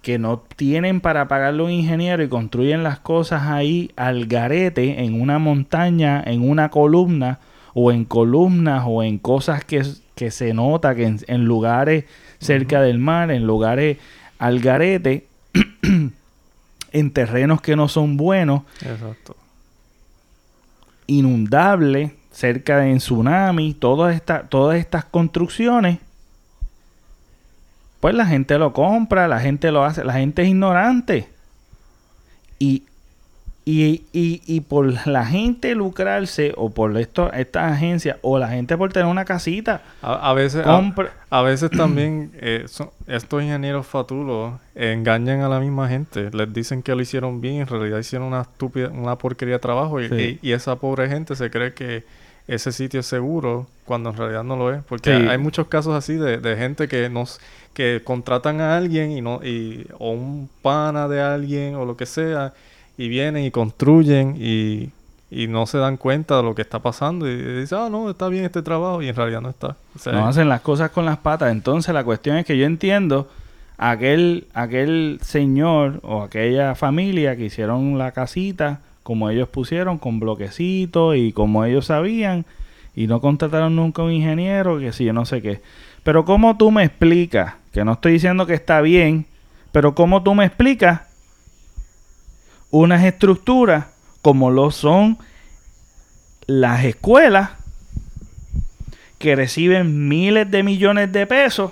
que 0.09 0.17
no 0.17 0.39
tienen 0.39 1.01
para 1.01 1.27
pagarle 1.27 1.61
un 1.61 1.69
ingeniero 1.69 2.23
y 2.23 2.29
construyen 2.29 2.81
las 2.81 2.97
cosas 2.97 3.43
ahí 3.43 3.91
al 3.95 4.25
garete, 4.25 5.03
en 5.03 5.21
una 5.21 5.37
montaña, 5.37 6.23
en 6.25 6.49
una 6.49 6.69
columna, 6.69 7.37
o 7.75 7.91
en 7.91 8.05
columnas, 8.05 8.85
o 8.87 9.03
en 9.03 9.19
cosas 9.19 9.63
que, 9.63 9.83
que 10.15 10.31
se 10.31 10.55
nota 10.55 10.95
que 10.95 11.05
en, 11.05 11.19
en 11.27 11.45
lugares 11.45 12.05
cerca 12.39 12.81
del 12.81 12.97
mar, 12.97 13.29
en 13.29 13.45
lugares 13.45 13.99
al 14.39 14.61
garete, 14.61 15.27
en 16.91 17.11
terrenos 17.11 17.61
que 17.61 17.75
no 17.75 17.87
son 17.87 18.17
buenos, 18.17 18.63
Exacto. 18.81 19.35
inundables, 21.05 22.13
cerca 22.31 22.79
de 22.79 22.95
tsunami, 22.95 23.75
todas 23.75 24.19
todas 24.49 24.79
estas 24.79 25.05
construcciones, 25.05 25.99
pues 27.99 28.15
la 28.15 28.25
gente 28.25 28.57
lo 28.57 28.73
compra, 28.73 29.27
la 29.27 29.39
gente 29.39 29.71
lo 29.71 29.83
hace, 29.83 30.03
la 30.03 30.13
gente 30.13 30.41
es 30.43 30.47
ignorante. 30.49 31.27
Y, 32.59 32.83
y, 33.65 34.03
y, 34.13 34.41
y 34.47 34.61
por 34.61 35.07
la 35.07 35.25
gente 35.25 35.75
lucrarse, 35.75 36.53
o 36.57 36.71
por 36.71 36.97
esto, 36.97 37.31
estas 37.33 37.71
agencias, 37.73 38.17
o 38.21 38.39
la 38.39 38.47
gente 38.49 38.75
por 38.77 38.91
tener 38.91 39.07
una 39.07 39.25
casita, 39.25 39.81
A, 40.01 40.29
a 40.31 40.33
veces, 40.33 40.65
a, 40.65 40.75
compra. 40.75 41.11
a 41.29 41.41
veces 41.43 41.69
también 41.69 42.31
eh, 42.35 42.65
son- 42.67 42.89
estos 43.05 43.43
ingenieros 43.43 43.85
fatulos 43.85 44.53
engañan 44.75 45.41
a 45.41 45.49
la 45.49 45.59
misma 45.59 45.87
gente. 45.87 46.31
Les 46.31 46.51
dicen 46.51 46.81
que 46.81 46.95
lo 46.95 47.01
hicieron 47.01 47.41
bien 47.41 47.55
y 47.55 47.59
en 47.59 47.67
realidad 47.67 47.99
hicieron 47.99 48.27
una 48.29 48.41
estúpida, 48.41 48.89
una 48.89 49.17
porquería 49.17 49.55
de 49.55 49.59
trabajo. 49.59 50.01
Y, 50.01 50.09
Sí. 50.09 50.39
y- 50.41 50.49
y 50.49 50.51
esa 50.53 50.77
pobre 50.77 51.07
gente 51.07 51.35
se 51.35 51.51
cree 51.51 51.73
que 51.73 52.03
ese 52.53 52.71
sitio 52.71 52.99
es 53.01 53.05
seguro 53.05 53.67
cuando 53.85 54.09
en 54.09 54.17
realidad 54.17 54.43
no 54.43 54.55
lo 54.55 54.73
es. 54.73 54.83
Porque 54.83 55.15
Sí. 55.15 55.27
hay 55.27 55.37
muchos 55.37 55.67
casos 55.67 55.95
así 55.95 56.13
de, 56.15 56.37
de 56.37 56.55
gente 56.57 56.87
que 56.87 57.09
nos 57.09 57.39
que 57.73 58.01
contratan 58.03 58.59
a 58.61 58.75
alguien 58.75 59.11
y 59.11 59.21
no 59.21 59.39
y 59.43 59.87
o 59.99 60.11
un 60.11 60.49
pana 60.61 61.07
de 61.07 61.21
alguien 61.21 61.75
o 61.75 61.85
lo 61.85 61.95
que 61.95 62.05
sea 62.05 62.53
y 62.97 63.07
vienen 63.07 63.45
y 63.45 63.51
construyen 63.51 64.35
y, 64.37 64.89
y 65.31 65.47
no 65.47 65.65
se 65.67 65.77
dan 65.77 65.95
cuenta 65.95 66.37
de 66.37 66.43
lo 66.43 66.55
que 66.55 66.61
está 66.63 66.79
pasando 66.79 67.29
y 67.29 67.35
dicen, 67.61 67.77
ah, 67.79 67.89
no, 67.89 68.09
está 68.09 68.27
bien 68.27 68.43
este 68.43 68.61
trabajo 68.61 69.01
y 69.01 69.07
en 69.07 69.15
realidad 69.15 69.39
no 69.41 69.49
está. 69.49 69.77
O 69.95 69.99
sea, 69.99 70.11
no 70.13 70.27
hacen 70.27 70.49
las 70.49 70.61
cosas 70.61 70.89
con 70.91 71.05
las 71.05 71.17
patas. 71.19 71.51
Entonces 71.51 71.93
la 71.93 72.03
cuestión 72.03 72.35
es 72.37 72.45
que 72.45 72.57
yo 72.57 72.65
entiendo 72.65 73.29
aquel, 73.77 74.47
aquel 74.53 75.19
señor 75.21 75.99
o 76.03 76.23
aquella 76.23 76.75
familia 76.75 77.35
que 77.37 77.45
hicieron 77.45 77.97
la 77.97 78.11
casita 78.11 78.81
como 79.09 79.31
ellos 79.31 79.49
pusieron, 79.49 79.97
con 79.97 80.19
bloquecitos 80.19 81.15
y 81.15 81.33
como 81.33 81.65
ellos 81.65 81.87
sabían, 81.87 82.45
y 82.95 83.07
no 83.07 83.21
contrataron 83.21 83.75
nunca 83.75 84.03
un 84.03 84.11
ingeniero, 84.11 84.77
que 84.77 84.93
si 84.93 85.03
yo 85.03 85.13
no 85.13 85.25
sé 85.25 85.41
qué. 85.41 85.63
Pero 86.03 86.25
¿cómo 86.25 86.57
tú 86.57 86.69
me 86.69 86.83
explicas? 86.83 87.55
Que 87.73 87.83
no 87.83 87.93
estoy 87.93 88.11
diciendo 88.11 88.45
que 88.45 88.53
está 88.53 88.81
bien, 88.81 89.25
pero 89.71 89.95
¿cómo 89.95 90.21
tú 90.21 90.35
me 90.35 90.45
explicas 90.45 91.01
unas 92.69 93.03
estructuras 93.03 93.87
como 94.21 94.51
lo 94.51 94.69
son 94.69 95.17
las 96.45 96.85
escuelas 96.85 97.49
que 99.17 99.35
reciben 99.35 100.07
miles 100.07 100.51
de 100.51 100.61
millones 100.61 101.11
de 101.11 101.25
pesos 101.25 101.71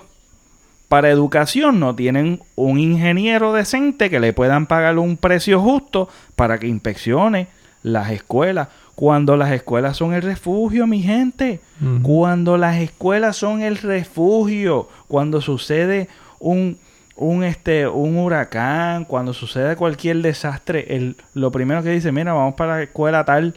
para 0.88 1.10
educación 1.10 1.80
no 1.80 1.94
tienen 1.94 2.40
un 2.56 2.78
ingeniero 2.80 3.52
decente 3.52 4.08
que 4.08 4.20
le 4.20 4.32
puedan 4.32 4.66
pagar 4.66 4.98
un 4.98 5.18
precio 5.18 5.60
justo 5.60 6.08
para 6.34 6.58
que 6.58 6.66
inspeccione 6.66 7.48
las 7.82 8.10
escuelas. 8.10 8.68
Cuando 8.94 9.36
las 9.36 9.52
escuelas 9.52 9.96
son 9.96 10.12
el 10.14 10.22
refugio, 10.22 10.86
mi 10.86 11.02
gente. 11.02 11.60
Cuando 12.02 12.56
las 12.56 12.78
escuelas 12.78 13.36
son 13.36 13.62
el 13.62 13.76
refugio. 13.76 14.88
Cuando 15.06 15.40
sucede 15.40 16.08
un, 16.40 16.78
un, 17.14 17.44
este, 17.44 17.86
un 17.86 18.16
huracán. 18.16 19.04
Cuando 19.04 19.34
sucede 19.34 19.76
cualquier 19.76 20.20
desastre. 20.22 20.96
El, 20.96 21.16
lo 21.34 21.52
primero 21.52 21.82
que 21.82 21.90
dice, 21.90 22.10
mira, 22.10 22.32
vamos 22.32 22.54
para 22.54 22.76
la 22.76 22.82
escuela 22.82 23.24
tal. 23.24 23.54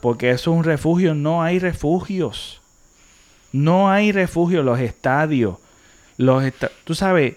Porque 0.00 0.30
eso 0.30 0.50
es 0.50 0.56
un 0.56 0.64
refugio. 0.64 1.14
No 1.14 1.42
hay 1.42 1.60
refugios. 1.60 2.60
No 3.52 3.90
hay 3.90 4.10
refugio. 4.10 4.64
Los 4.64 4.80
estadios. 4.80 5.58
Los 6.20 6.44
tú 6.84 6.94
sabes, 6.94 7.36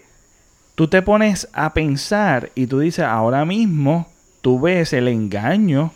tú 0.74 0.88
te 0.88 1.00
pones 1.00 1.48
a 1.54 1.72
pensar 1.72 2.50
y 2.54 2.66
tú 2.66 2.80
dices, 2.80 3.06
ahora 3.06 3.46
mismo 3.46 4.08
tú 4.42 4.60
ves 4.60 4.92
el 4.92 5.08
engaño, 5.08 5.90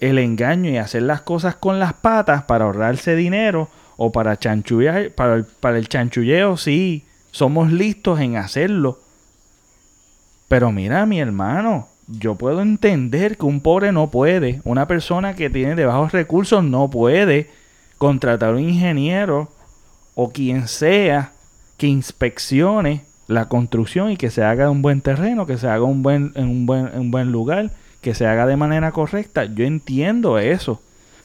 el 0.00 0.18
engaño 0.18 0.70
y 0.70 0.78
hacer 0.78 1.02
las 1.02 1.20
cosas 1.20 1.56
con 1.56 1.78
las 1.78 1.92
patas 1.92 2.44
para 2.44 2.64
ahorrarse 2.64 3.16
dinero 3.16 3.68
o 3.98 4.10
para 4.12 4.38
chanchullar, 4.38 5.10
para 5.10 5.34
el, 5.34 5.44
para 5.44 5.76
el 5.76 5.90
chanchulleo, 5.90 6.56
sí, 6.56 7.04
somos 7.32 7.70
listos 7.70 8.18
en 8.20 8.36
hacerlo. 8.36 9.00
Pero 10.48 10.72
mira, 10.72 11.04
mi 11.04 11.20
hermano, 11.20 11.88
yo 12.06 12.36
puedo 12.36 12.62
entender 12.62 13.36
que 13.36 13.44
un 13.44 13.60
pobre 13.60 13.92
no 13.92 14.10
puede, 14.10 14.62
una 14.64 14.88
persona 14.88 15.34
que 15.34 15.50
tiene 15.50 15.74
de 15.74 15.84
bajos 15.84 16.12
recursos 16.12 16.64
no 16.64 16.88
puede 16.88 17.50
contratar 17.98 18.54
un 18.54 18.60
ingeniero 18.60 19.52
o 20.14 20.30
quien 20.30 20.66
sea 20.66 21.32
que 21.78 21.86
inspeccione 21.86 23.04
la 23.28 23.48
construcción 23.48 24.10
y 24.10 24.16
que 24.16 24.30
se 24.30 24.44
haga 24.44 24.64
en 24.64 24.70
un 24.70 24.82
buen 24.82 25.00
terreno, 25.00 25.46
que 25.46 25.56
se 25.56 25.68
haga 25.68 25.84
un 25.84 26.02
buen, 26.02 26.32
en, 26.34 26.48
un 26.48 26.66
buen, 26.66 26.88
en 26.88 27.00
un 27.00 27.10
buen 27.10 27.32
lugar, 27.32 27.70
que 28.02 28.14
se 28.14 28.26
haga 28.26 28.46
de 28.46 28.56
manera 28.56 28.92
correcta. 28.92 29.44
Yo 29.46 29.64
entiendo 29.64 30.38
eso. 30.38 30.82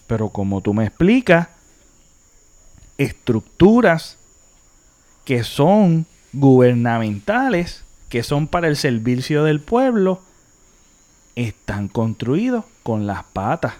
Pero 0.08 0.30
como 0.30 0.62
tú 0.62 0.74
me 0.74 0.86
explicas, 0.86 1.48
estructuras 2.98 4.18
que 5.26 5.44
son 5.44 6.06
gubernamentales, 6.34 7.84
que 8.10 8.24
son 8.24 8.48
para 8.48 8.68
el 8.68 8.76
servicio 8.76 9.44
del 9.44 9.62
pueblo, 9.62 10.22
están 11.36 11.88
construidos 11.88 12.66
con 12.84 13.08
las 13.08 13.24
patas. 13.24 13.74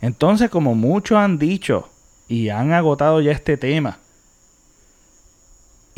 Entonces, 0.00 0.50
como 0.50 0.74
muchos 0.74 1.18
han 1.18 1.38
dicho 1.38 1.88
y 2.28 2.48
han 2.48 2.72
agotado 2.72 3.20
ya 3.20 3.32
este 3.32 3.56
tema, 3.56 3.98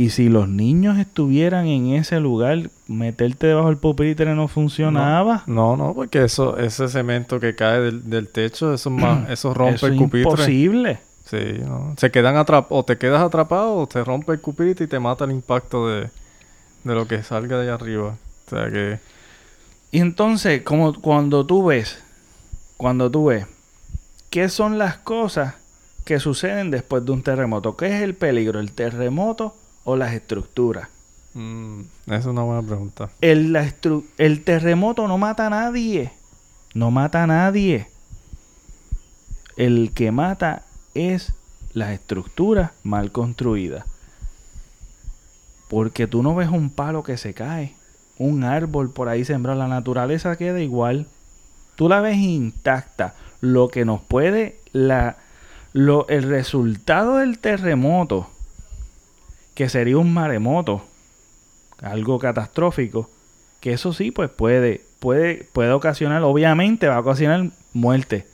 y 0.03 0.11
si 0.11 0.29
los 0.29 0.49
niños 0.49 0.99
estuvieran 0.99 1.67
en 1.67 1.95
ese 1.95 2.19
lugar, 2.19 2.71
meterte 2.88 3.47
debajo 3.47 3.69
del 3.69 3.77
pupitre 3.77 4.35
no 4.35 4.49
funcionaba. 4.49 5.45
No, 5.47 5.77
no, 5.77 5.95
porque 5.95 6.25
eso, 6.25 6.57
ese 6.59 6.88
cemento 6.88 7.38
que 7.38 7.55
cae 7.55 7.81
del, 7.81 8.11
del 8.11 8.29
techo, 8.29 8.75
eso, 8.75 8.88
es 8.91 8.95
más, 8.97 9.31
eso 9.31 9.55
rompe 9.55 9.75
Eso 9.77 9.87
el 9.87 9.93
es 9.95 9.99
pupitre. 9.99 10.21
imposible. 10.21 11.01
Sí, 11.25 11.38
¿no? 11.65 11.95
Se 11.99 12.11
quedan 12.11 12.37
atrapados, 12.37 12.81
o 12.81 12.85
te 12.85 12.99
quedas 12.99 13.23
atrapado, 13.23 13.77
o 13.77 13.87
te 13.87 14.03
rompe 14.03 14.33
el 14.33 14.41
pupitre 14.41 14.87
y 14.87 14.88
te 14.88 14.99
mata 14.99 15.25
el 15.25 15.31
impacto 15.31 15.87
de, 15.88 16.11
de 16.85 16.95
lo 16.95 17.07
que 17.07 17.23
salga 17.23 17.57
de 17.59 17.65
allá 17.65 17.75
arriba. 17.75 18.19
O 18.47 18.51
sea 18.51 18.71
que, 18.71 18.99
Y 19.93 20.01
entonces, 20.01 20.62
como 20.62 21.01
cuando 21.01 21.47
tú 21.47 21.67
ves, 21.67 22.03
cuando 22.77 23.11
tú 23.11 23.27
ves, 23.27 23.47
¿qué 24.31 24.49
son 24.49 24.79
las 24.79 24.97
cosas 24.99 25.55
que 26.05 26.19
suceden 26.19 26.71
después 26.73 27.05
de 27.05 27.12
un 27.12 27.23
terremoto? 27.23 27.77
¿Qué 27.77 27.87
es 27.97 28.03
el 28.03 28.15
peligro? 28.15 28.59
¿El 28.61 28.73
terremoto 28.73 29.55
o 29.85 29.97
las 29.97 30.12
estructuras? 30.12 30.88
mm, 31.35 31.81
esa 32.07 32.16
es 32.16 32.27
una 32.27 32.42
buena 32.42 32.62
pregunta. 32.62 33.11
El, 33.21 33.53
la 33.53 33.64
estru- 33.64 34.05
el 34.18 34.45
terremoto 34.45 35.09
no 35.09 35.18
mata 35.18 35.47
a 35.47 35.51
nadie. 35.51 36.12
No 36.75 36.90
mata 36.90 37.23
a 37.23 37.27
nadie. 37.27 37.88
El 39.57 39.92
que 39.95 40.11
mata 40.12 40.64
es 40.95 41.33
las 41.75 41.90
estructuras 41.90 42.71
mal 42.83 43.12
construidas. 43.12 43.85
Porque 45.68 46.07
tú 46.07 46.23
no 46.23 46.35
ves 46.35 46.49
un 46.51 46.71
palo 46.71 47.03
que 47.03 47.16
se 47.16 47.35
cae. 47.35 47.75
Un 48.18 48.45
árbol 48.45 48.90
por 48.90 49.09
ahí 49.09 49.25
sembrado. 49.25 49.59
La 49.59 49.68
naturaleza 49.68 50.37
queda 50.37 50.61
igual. 50.61 51.07
Tú 51.77 51.88
la 51.88 52.01
ves 52.01 52.18
intacta. 52.18 53.14
Lo 53.40 53.68
que 53.68 53.85
nos 53.85 54.01
puede... 54.03 54.59
La, 54.73 55.16
lo, 55.75 56.07
el 56.09 56.23
resultado 56.25 57.16
del 57.16 57.38
terremoto, 57.38 58.31
que 59.55 59.69
sería 59.69 59.99
un 59.99 60.12
maremoto, 60.12 60.83
algo 61.81 62.19
catastrófico, 62.19 63.11
que 63.61 63.73
eso 63.73 63.93
sí, 63.93 64.11
pues 64.11 64.31
puede, 64.31 64.83
puede, 64.99 65.49
puede 65.53 65.73
ocasionar, 65.73 66.23
obviamente 66.23 66.88
va 66.88 66.97
a 66.97 67.01
ocasionar 67.01 67.51
muerte. 67.73 68.27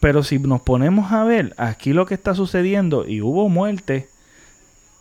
Pero 0.00 0.22
si 0.22 0.38
nos 0.38 0.60
ponemos 0.62 1.12
a 1.12 1.24
ver 1.24 1.54
aquí 1.58 1.92
lo 1.92 2.06
que 2.06 2.14
está 2.14 2.34
sucediendo, 2.34 3.06
y 3.06 3.20
hubo 3.20 3.48
muerte, 3.48 4.08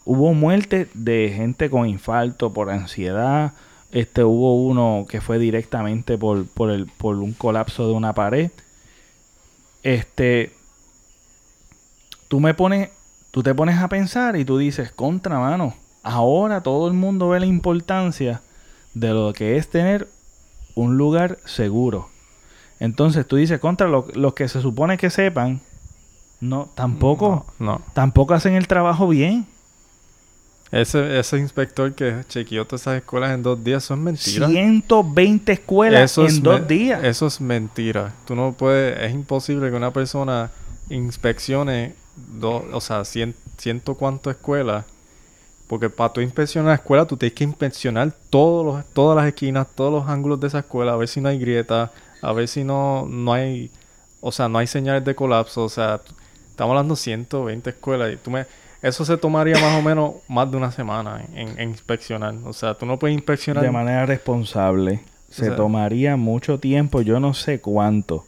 hubo 0.05 0.33
muerte 0.33 0.87
de 0.93 1.33
gente 1.35 1.69
con 1.69 1.87
infarto 1.87 2.53
por 2.53 2.69
ansiedad, 2.69 3.53
este 3.91 4.23
hubo 4.23 4.55
uno 4.63 5.05
que 5.09 5.19
fue 5.19 5.37
directamente 5.37 6.17
por, 6.17 6.47
por, 6.47 6.69
el, 6.71 6.85
por 6.85 7.17
un 7.17 7.33
colapso 7.33 7.87
de 7.87 7.93
una 7.93 8.13
pared. 8.13 8.51
Este, 9.83 10.53
tú 12.27 12.39
me 12.39 12.53
pones, 12.53 12.89
tú 13.31 13.43
te 13.43 13.53
pones 13.55 13.77
a 13.79 13.87
pensar 13.87 14.35
y 14.35 14.45
tú 14.45 14.57
dices, 14.57 14.91
contra 14.91 15.39
mano, 15.39 15.73
ahora 16.03 16.61
todo 16.61 16.87
el 16.87 16.93
mundo 16.93 17.29
ve 17.29 17.39
la 17.39 17.45
importancia 17.45 18.41
de 18.93 19.09
lo 19.09 19.33
que 19.33 19.57
es 19.57 19.69
tener 19.69 20.07
un 20.75 20.97
lugar 20.97 21.37
seguro. 21.45 22.09
Entonces 22.79 23.27
tú 23.27 23.35
dices, 23.35 23.59
contra 23.59 23.87
lo- 23.87 24.07
los 24.15 24.33
que 24.33 24.47
se 24.47 24.61
supone 24.61 24.97
que 24.97 25.09
sepan, 25.09 25.61
no, 26.39 26.69
tampoco, 26.75 27.45
No, 27.59 27.65
no. 27.73 27.81
tampoco 27.93 28.33
hacen 28.33 28.53
el 28.55 28.67
trabajo 28.67 29.07
bien. 29.07 29.45
Ese, 30.71 31.19
ese 31.19 31.37
inspector 31.37 31.93
que 31.93 32.23
chequeó 32.29 32.65
todas 32.65 32.81
esas 32.83 32.95
escuelas 32.95 33.31
en 33.33 33.43
dos 33.43 33.61
días, 33.61 33.83
eso 33.83 33.93
es 33.93 33.99
mentira. 33.99 34.47
120 34.47 35.51
escuelas 35.51 36.11
Eso 36.11 36.25
es 36.25 36.37
en 36.37 36.43
dos 36.43 36.65
días. 36.67 37.03
Eso 37.03 37.27
es 37.27 37.41
mentira. 37.41 38.13
Tú 38.25 38.35
no 38.35 38.53
puedes, 38.53 38.97
es 39.01 39.13
imposible 39.13 39.69
que 39.69 39.75
una 39.75 39.91
persona 39.91 40.49
inspeccione, 40.89 41.93
dos, 42.15 42.63
o 42.71 42.81
sea, 42.81 43.05
cien, 43.05 43.35
ciento 43.57 43.95
cuánto 43.95 44.29
escuelas. 44.29 44.85
Porque 45.67 45.89
para 45.89 46.11
tú 46.11 46.19
inspeccionar 46.21 46.69
la 46.69 46.75
escuela, 46.75 47.05
tú 47.05 47.15
tienes 47.15 47.33
que 47.33 47.45
inspeccionar 47.45 48.11
todos 48.29 48.65
los, 48.65 48.85
todas 48.93 49.15
las 49.15 49.25
esquinas, 49.27 49.67
todos 49.73 49.93
los 49.93 50.09
ángulos 50.09 50.39
de 50.39 50.47
esa 50.47 50.59
escuela, 50.59 50.93
a 50.93 50.97
ver 50.97 51.07
si 51.07 51.21
no 51.21 51.29
hay 51.29 51.39
grietas, 51.39 51.91
a 52.21 52.33
ver 52.33 52.47
si 52.49 52.63
no, 52.65 53.07
no 53.07 53.31
hay 53.31 53.71
o 54.21 54.31
sea, 54.31 54.47
no 54.47 54.59
hay 54.59 54.67
señales 54.67 55.03
de 55.03 55.15
colapso, 55.15 55.63
o 55.63 55.69
sea, 55.69 55.99
estamos 56.49 56.71
hablando 56.71 56.93
de 56.93 57.01
120 57.01 57.69
escuelas 57.71 58.13
y 58.13 58.17
tú 58.17 58.31
me... 58.31 58.45
Eso 58.81 59.05
se 59.05 59.17
tomaría 59.17 59.59
más 59.59 59.77
o 59.77 59.81
menos 59.83 60.13
más 60.27 60.49
de 60.49 60.57
una 60.57 60.71
semana 60.71 61.23
en, 61.35 61.59
en 61.59 61.69
inspeccionar. 61.69 62.33
O 62.45 62.53
sea, 62.53 62.73
tú 62.73 62.87
no 62.87 62.97
puedes 62.97 63.15
inspeccionar... 63.15 63.63
De 63.63 63.69
manera 63.69 64.07
responsable. 64.07 65.01
Se 65.29 65.51
tomaría 65.51 66.17
mucho 66.17 66.59
tiempo, 66.59 67.01
yo 67.01 67.19
no 67.19 67.33
sé 67.35 67.61
cuánto. 67.61 68.25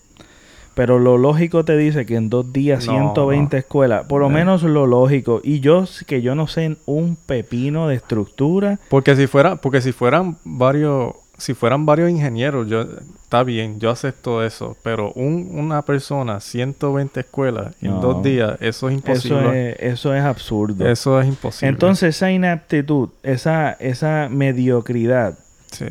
Pero 0.76 1.00
lo 1.00 1.18
lógico 1.18 1.64
te 1.64 1.78
dice 1.78 2.06
que 2.06 2.16
en 2.16 2.30
dos 2.30 2.52
días 2.52 2.84
120 2.84 3.58
escuelas, 3.58 4.06
por 4.08 4.22
lo 4.22 4.28
eh. 4.28 4.34
menos 4.34 4.64
lo 4.64 4.88
lógico. 4.88 5.42
Y 5.44 5.60
yo 5.60 5.86
que 6.08 6.22
yo 6.22 6.36
no 6.36 6.48
sé 6.48 6.78
un 6.86 7.16
pepino 7.16 7.88
de 7.88 7.96
estructura. 7.96 8.80
Porque 8.90 9.16
si 9.16 9.28
fuera, 9.28 9.56
porque 9.58 9.82
si 9.82 9.92
fueran 9.92 10.38
varios, 10.44 11.14
si 11.38 11.54
fueran 11.54 11.86
varios 11.86 12.10
ingenieros, 12.10 12.68
yo 12.68 12.86
está 13.22 13.44
bien, 13.44 13.80
yo 13.80 13.92
acepto 13.92 14.44
eso. 14.44 14.76
Pero 14.84 15.12
un, 15.14 15.50
una 15.54 15.84
persona, 15.84 16.40
120 16.40 17.20
escuelas 17.20 17.76
en 17.82 18.00
dos 18.02 18.24
días, 18.24 18.58
eso 18.60 18.90
es 18.90 18.96
imposible. 18.96 19.72
Eso 19.72 19.80
es, 19.80 19.94
eso 19.94 20.16
es 20.16 20.24
absurdo. 20.24 20.88
Eso 20.88 21.20
es 21.22 21.28
imposible. 21.28 21.70
Entonces 21.70 22.16
esa 22.16 22.32
inaptitud, 22.32 23.10
esa, 23.22 23.74
esa 23.74 24.28
mediocridad. 24.30 25.38
Sí 25.72 25.86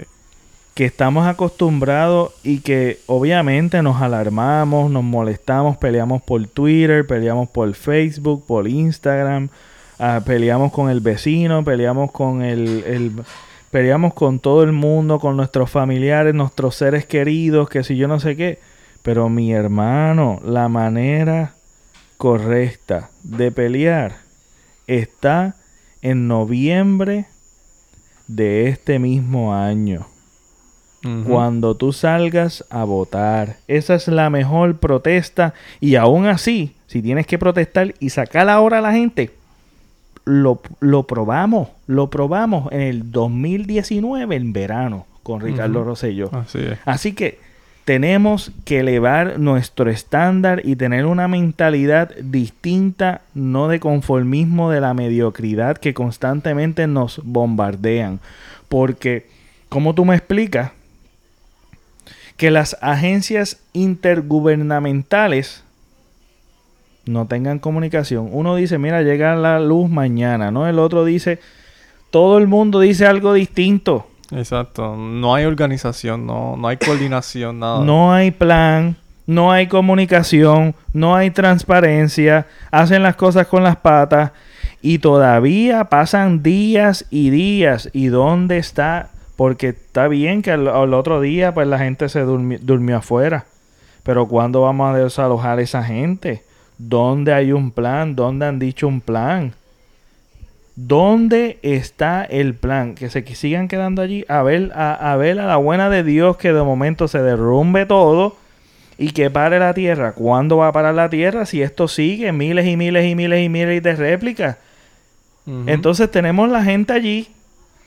que 0.74 0.86
estamos 0.86 1.26
acostumbrados 1.26 2.32
y 2.42 2.60
que 2.60 3.00
obviamente 3.06 3.82
nos 3.82 4.00
alarmamos, 4.00 4.90
nos 4.90 5.04
molestamos, 5.04 5.76
peleamos 5.76 6.22
por 6.22 6.46
Twitter, 6.46 7.06
peleamos 7.06 7.48
por 7.50 7.72
Facebook, 7.74 8.46
por 8.46 8.66
Instagram, 8.66 9.50
ah, 9.98 10.22
peleamos 10.24 10.72
con 10.72 10.88
el 10.88 11.00
vecino, 11.00 11.62
peleamos 11.62 12.10
con 12.10 12.42
el, 12.42 13.12
peleamos 13.70 14.14
con 14.14 14.38
todo 14.40 14.62
el 14.62 14.72
mundo, 14.72 15.18
con 15.18 15.36
nuestros 15.36 15.70
familiares, 15.70 16.34
nuestros 16.34 16.74
seres 16.76 17.04
queridos, 17.04 17.68
que 17.68 17.84
si 17.84 17.96
yo 17.96 18.08
no 18.08 18.18
sé 18.18 18.36
qué. 18.36 18.58
Pero 19.02 19.28
mi 19.28 19.52
hermano, 19.52 20.40
la 20.44 20.68
manera 20.68 21.54
correcta 22.16 23.10
de 23.24 23.50
pelear 23.50 24.16
está 24.86 25.56
en 26.02 26.28
noviembre 26.28 27.26
de 28.28 28.68
este 28.68 28.98
mismo 29.00 29.54
año 29.54 30.06
cuando 31.26 31.76
tú 31.76 31.92
salgas 31.92 32.64
a 32.70 32.84
votar. 32.84 33.56
Esa 33.66 33.94
es 33.94 34.08
la 34.08 34.30
mejor 34.30 34.76
protesta. 34.76 35.54
Y 35.80 35.96
aún 35.96 36.26
así, 36.26 36.74
si 36.86 37.02
tienes 37.02 37.26
que 37.26 37.38
protestar 37.38 37.94
y 37.98 38.10
sacar 38.10 38.48
ahora 38.48 38.78
a 38.78 38.82
la 38.82 38.92
gente, 38.92 39.30
lo, 40.24 40.60
probamos. 41.06 41.68
Lo 41.86 42.10
probamos 42.10 42.70
en 42.72 42.82
el 42.82 43.10
2019, 43.10 44.36
en 44.36 44.52
verano, 44.52 45.06
con 45.22 45.40
Ricardo 45.40 45.84
Rosello. 45.84 46.30
Así, 46.32 46.60
así 46.84 47.12
que 47.12 47.38
tenemos 47.84 48.52
que 48.64 48.80
elevar 48.80 49.40
nuestro 49.40 49.90
estándar 49.90 50.62
y 50.64 50.76
tener 50.76 51.06
una 51.06 51.26
mentalidad 51.26 52.14
distinta, 52.16 53.22
no 53.34 53.66
de 53.66 53.80
conformismo 53.80 54.70
de 54.70 54.80
la 54.80 54.94
mediocridad 54.94 55.78
que 55.78 55.94
constantemente 55.94 56.86
nos 56.86 57.20
bombardean. 57.24 58.20
Porque, 58.68 59.26
como 59.68 59.94
tú 59.94 60.04
me 60.04 60.14
explicas, 60.14 60.70
que 62.36 62.50
las 62.50 62.76
agencias 62.80 63.60
intergubernamentales 63.72 65.64
no 67.04 67.26
tengan 67.26 67.58
comunicación. 67.58 68.28
Uno 68.32 68.56
dice, 68.56 68.78
mira, 68.78 69.02
llega 69.02 69.34
la 69.34 69.60
luz 69.60 69.90
mañana, 69.90 70.50
¿no? 70.50 70.68
El 70.68 70.78
otro 70.78 71.04
dice, 71.04 71.40
todo 72.10 72.38
el 72.38 72.46
mundo 72.46 72.80
dice 72.80 73.06
algo 73.06 73.32
distinto. 73.32 74.06
Exacto, 74.30 74.96
no 74.96 75.34
hay 75.34 75.44
organización, 75.44 76.26
no, 76.26 76.56
no 76.56 76.68
hay 76.68 76.78
coordinación, 76.78 77.58
nada. 77.58 77.84
No 77.84 78.12
hay 78.12 78.30
plan, 78.30 78.96
no 79.26 79.52
hay 79.52 79.66
comunicación, 79.66 80.74
no 80.92 81.14
hay 81.14 81.30
transparencia, 81.30 82.46
hacen 82.70 83.02
las 83.02 83.16
cosas 83.16 83.46
con 83.46 83.62
las 83.62 83.76
patas 83.76 84.32
y 84.80 84.98
todavía 84.98 85.84
pasan 85.84 86.42
días 86.42 87.06
y 87.10 87.30
días. 87.30 87.90
¿Y 87.92 88.06
dónde 88.06 88.58
está 88.58 89.10
porque 89.36 89.68
está 89.68 90.08
bien 90.08 90.42
que 90.42 90.52
al, 90.52 90.68
otro 90.94 91.20
día 91.20 91.54
pues 91.54 91.66
la 91.66 91.78
gente 91.78 92.08
se 92.08 92.20
durmió, 92.20 92.96
afuera. 92.96 93.46
Pero 94.02 94.26
¿cuándo 94.26 94.62
vamos 94.62 94.94
a 94.94 94.98
desalojar 94.98 95.58
a 95.58 95.62
esa 95.62 95.82
gente? 95.84 96.42
¿Dónde 96.78 97.32
hay 97.32 97.52
un 97.52 97.70
plan? 97.70 98.16
¿Dónde 98.16 98.46
han 98.46 98.58
dicho 98.58 98.88
un 98.88 99.00
plan? 99.00 99.54
¿Dónde 100.74 101.58
está 101.62 102.24
el 102.24 102.54
plan? 102.54 102.94
Que 102.94 103.10
se 103.10 103.24
sigan 103.34 103.68
quedando 103.68 104.02
allí 104.02 104.24
a 104.28 104.42
ver 104.42 104.72
a, 104.74 105.14
ver 105.16 105.38
a 105.38 105.46
la 105.46 105.56
buena 105.56 105.90
de 105.90 106.02
Dios 106.02 106.36
que 106.36 106.52
de 106.52 106.62
momento 106.62 107.08
se 107.08 107.22
derrumbe 107.22 107.86
todo 107.86 108.36
y 108.98 109.10
que 109.12 109.30
pare 109.30 109.58
la 109.58 109.74
tierra. 109.74 110.12
¿Cuándo 110.12 110.58
va 110.58 110.68
a 110.68 110.72
parar 110.72 110.94
la 110.94 111.08
tierra 111.08 111.46
si 111.46 111.62
esto 111.62 111.88
sigue? 111.88 112.32
Miles 112.32 112.66
y 112.66 112.76
miles 112.76 113.06
y 113.06 113.14
miles 113.14 113.44
y 113.44 113.48
miles 113.48 113.82
de 113.82 113.94
réplicas. 113.94 114.56
Entonces 115.66 116.10
tenemos 116.10 116.48
la 116.48 116.62
gente 116.62 116.92
allí 116.92 117.28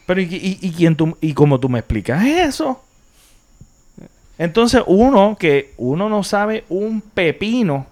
pero 0.05 0.21
¿y, 0.21 0.57
y, 0.61 0.71
quién 0.71 0.95
tú, 0.95 1.17
y 1.21 1.33
cómo 1.33 1.59
tú 1.59 1.69
me 1.69 1.79
explicas 1.79 2.23
eso? 2.23 2.81
Entonces 4.37 4.83
uno 4.85 5.37
que 5.39 5.73
uno 5.77 6.09
no 6.09 6.23
sabe 6.23 6.65
un 6.69 7.01
pepino. 7.01 7.87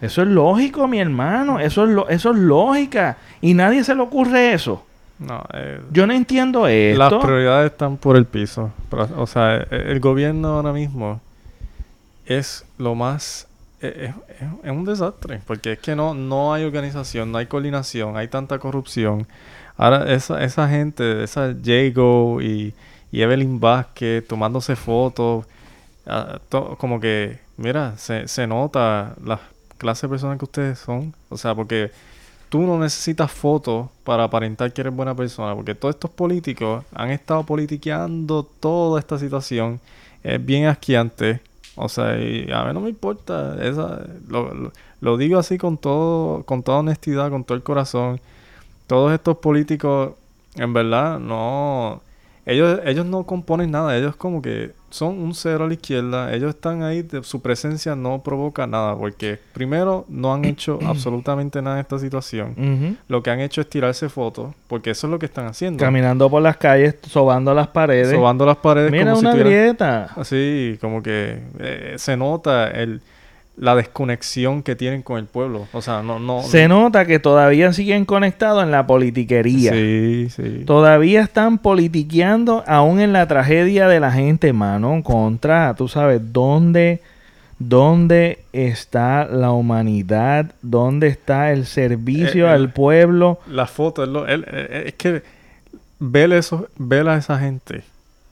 Eso 0.00 0.22
es 0.22 0.28
lógico, 0.28 0.86
mi 0.88 1.00
hermano. 1.00 1.60
Eso 1.60 1.84
es, 1.84 2.16
eso 2.16 2.32
es 2.32 2.38
lógica. 2.38 3.16
Y 3.40 3.54
nadie 3.54 3.84
se 3.84 3.94
le 3.94 4.02
ocurre 4.02 4.52
eso. 4.52 4.84
No, 5.18 5.42
eh, 5.54 5.80
Yo 5.92 6.06
no 6.06 6.12
entiendo 6.12 6.66
esto. 6.66 6.98
Las 6.98 7.14
prioridades 7.24 7.72
están 7.72 7.96
por 7.96 8.16
el 8.16 8.26
piso. 8.26 8.70
o 9.16 9.26
sea, 9.26 9.56
e, 9.56 9.92
el 9.92 10.00
gobierno 10.00 10.48
ahora 10.48 10.72
mismo 10.72 11.20
es 12.26 12.66
lo 12.78 12.94
más... 12.94 13.46
E, 13.80 13.86
e, 13.86 14.44
es, 14.64 14.70
un 14.70 14.84
desastre. 14.84 15.40
Porque 15.46 15.72
es 15.72 15.78
que 15.78 15.94
no, 15.94 16.12
no 16.12 16.52
hay 16.52 16.64
organización, 16.64 17.30
no 17.30 17.38
hay 17.38 17.46
coordinación, 17.46 18.16
hay 18.16 18.28
tanta 18.28 18.58
corrupción. 18.58 19.26
Ahora, 19.76 20.12
esa, 20.12 20.42
esa 20.44 20.68
gente, 20.68 21.24
esa 21.24 21.54
Jago 21.64 22.40
y, 22.40 22.74
Evelyn 23.12 23.60
Vázquez 23.60 24.26
tomándose 24.26 24.74
fotos, 24.74 25.46
ah, 26.06 26.40
como 26.78 26.98
que, 26.98 27.38
mira, 27.56 27.96
se, 27.96 28.26
se 28.26 28.46
nota 28.46 29.14
la 29.24 29.40
clase 29.78 30.06
de 30.06 30.10
personas 30.10 30.38
que 30.38 30.44
ustedes 30.44 30.78
son. 30.78 31.14
O 31.28 31.36
sea, 31.36 31.54
porque 31.54 31.90
tú 32.48 32.62
no 32.62 32.78
necesitas 32.78 33.30
fotos 33.30 33.88
para 34.04 34.24
aparentar 34.24 34.72
que 34.72 34.80
eres 34.80 34.94
buena 34.94 35.14
persona, 35.14 35.54
porque 35.54 35.74
todos 35.74 35.94
estos 35.94 36.10
políticos 36.10 36.84
han 36.94 37.10
estado 37.10 37.44
politiqueando 37.44 38.44
toda 38.60 39.00
esta 39.00 39.18
situación. 39.18 39.80
Es 40.22 40.44
bien 40.44 40.66
asquiante. 40.66 41.40
O 41.76 41.88
sea, 41.88 42.16
y 42.18 42.50
a 42.52 42.64
mí 42.64 42.72
no 42.74 42.80
me 42.80 42.90
importa. 42.90 43.56
Esa, 43.60 44.00
lo, 44.28 44.54
lo, 44.54 44.72
lo 45.00 45.16
digo 45.16 45.38
así 45.38 45.58
con 45.58 45.78
todo, 45.78 46.44
con 46.44 46.62
toda 46.62 46.78
honestidad, 46.78 47.30
con 47.30 47.44
todo 47.44 47.56
el 47.56 47.62
corazón 47.62 48.20
todos 48.86 49.12
estos 49.12 49.38
políticos, 49.38 50.12
en 50.56 50.72
verdad, 50.72 51.18
no. 51.18 52.02
Ellos, 52.46 52.80
ellos 52.84 53.06
no 53.06 53.24
componen 53.24 53.70
nada, 53.70 53.96
ellos 53.96 54.16
como 54.16 54.42
que 54.42 54.72
son 54.90 55.18
un 55.18 55.34
cero 55.34 55.64
a 55.64 55.66
la 55.66 55.72
izquierda, 55.72 56.34
ellos 56.34 56.54
están 56.54 56.82
ahí, 56.82 57.04
su 57.22 57.40
presencia 57.40 57.96
no 57.96 58.22
provoca 58.22 58.66
nada, 58.66 58.94
porque 58.94 59.40
primero 59.54 60.04
no 60.08 60.34
han 60.34 60.44
hecho 60.44 60.78
absolutamente 60.86 61.62
nada 61.62 61.76
en 61.76 61.80
esta 61.80 61.98
situación, 61.98 62.98
lo 63.08 63.22
que 63.22 63.30
han 63.30 63.40
hecho 63.40 63.62
es 63.62 63.70
tirarse 63.70 64.10
fotos, 64.10 64.54
porque 64.68 64.90
eso 64.90 65.06
es 65.06 65.10
lo 65.10 65.18
que 65.18 65.24
están 65.24 65.46
haciendo. 65.46 65.82
Caminando 65.82 66.28
por 66.28 66.42
las 66.42 66.58
calles, 66.58 66.96
sobando 67.08 67.54
las 67.54 67.68
paredes. 67.68 68.10
Sobando 68.10 68.44
las 68.44 68.58
paredes. 68.58 68.92
Mira 68.92 69.14
una 69.14 69.34
grieta. 69.34 70.10
Así, 70.14 70.76
como 70.82 71.02
que 71.02 71.40
eh, 71.58 71.94
se 71.96 72.14
nota 72.16 72.70
el 72.70 73.00
la 73.56 73.76
desconexión 73.76 74.62
que 74.62 74.74
tienen 74.74 75.02
con 75.02 75.18
el 75.18 75.26
pueblo. 75.26 75.68
O 75.72 75.80
sea, 75.80 76.02
no, 76.02 76.18
no. 76.18 76.42
Se 76.42 76.66
nota 76.68 77.06
que 77.06 77.18
todavía 77.18 77.72
siguen 77.72 78.04
conectados 78.04 78.64
en 78.64 78.70
la 78.70 78.86
politiquería. 78.86 79.72
Sí, 79.72 80.28
sí. 80.30 80.64
Todavía 80.66 81.22
están 81.22 81.58
politiqueando 81.58 82.64
aún 82.66 83.00
en 83.00 83.12
la 83.12 83.28
tragedia 83.28 83.86
de 83.88 84.00
la 84.00 84.10
gente, 84.10 84.52
mano. 84.52 85.02
Contra, 85.02 85.74
tú 85.74 85.88
sabes, 85.88 86.20
¿dónde, 86.32 87.00
dónde 87.58 88.40
está 88.52 89.26
la 89.26 89.52
humanidad? 89.52 90.52
¿Dónde 90.62 91.06
está 91.06 91.52
el 91.52 91.66
servicio 91.66 92.46
eh, 92.46 92.50
al 92.50 92.72
pueblo? 92.72 93.38
La 93.46 93.66
foto, 93.66 94.26
es, 94.26 94.40
es 94.86 94.94
que 94.94 95.22
ver, 96.00 96.32
eso, 96.32 96.68
ver 96.76 97.08
a 97.08 97.16
esa 97.16 97.38
gente 97.38 97.84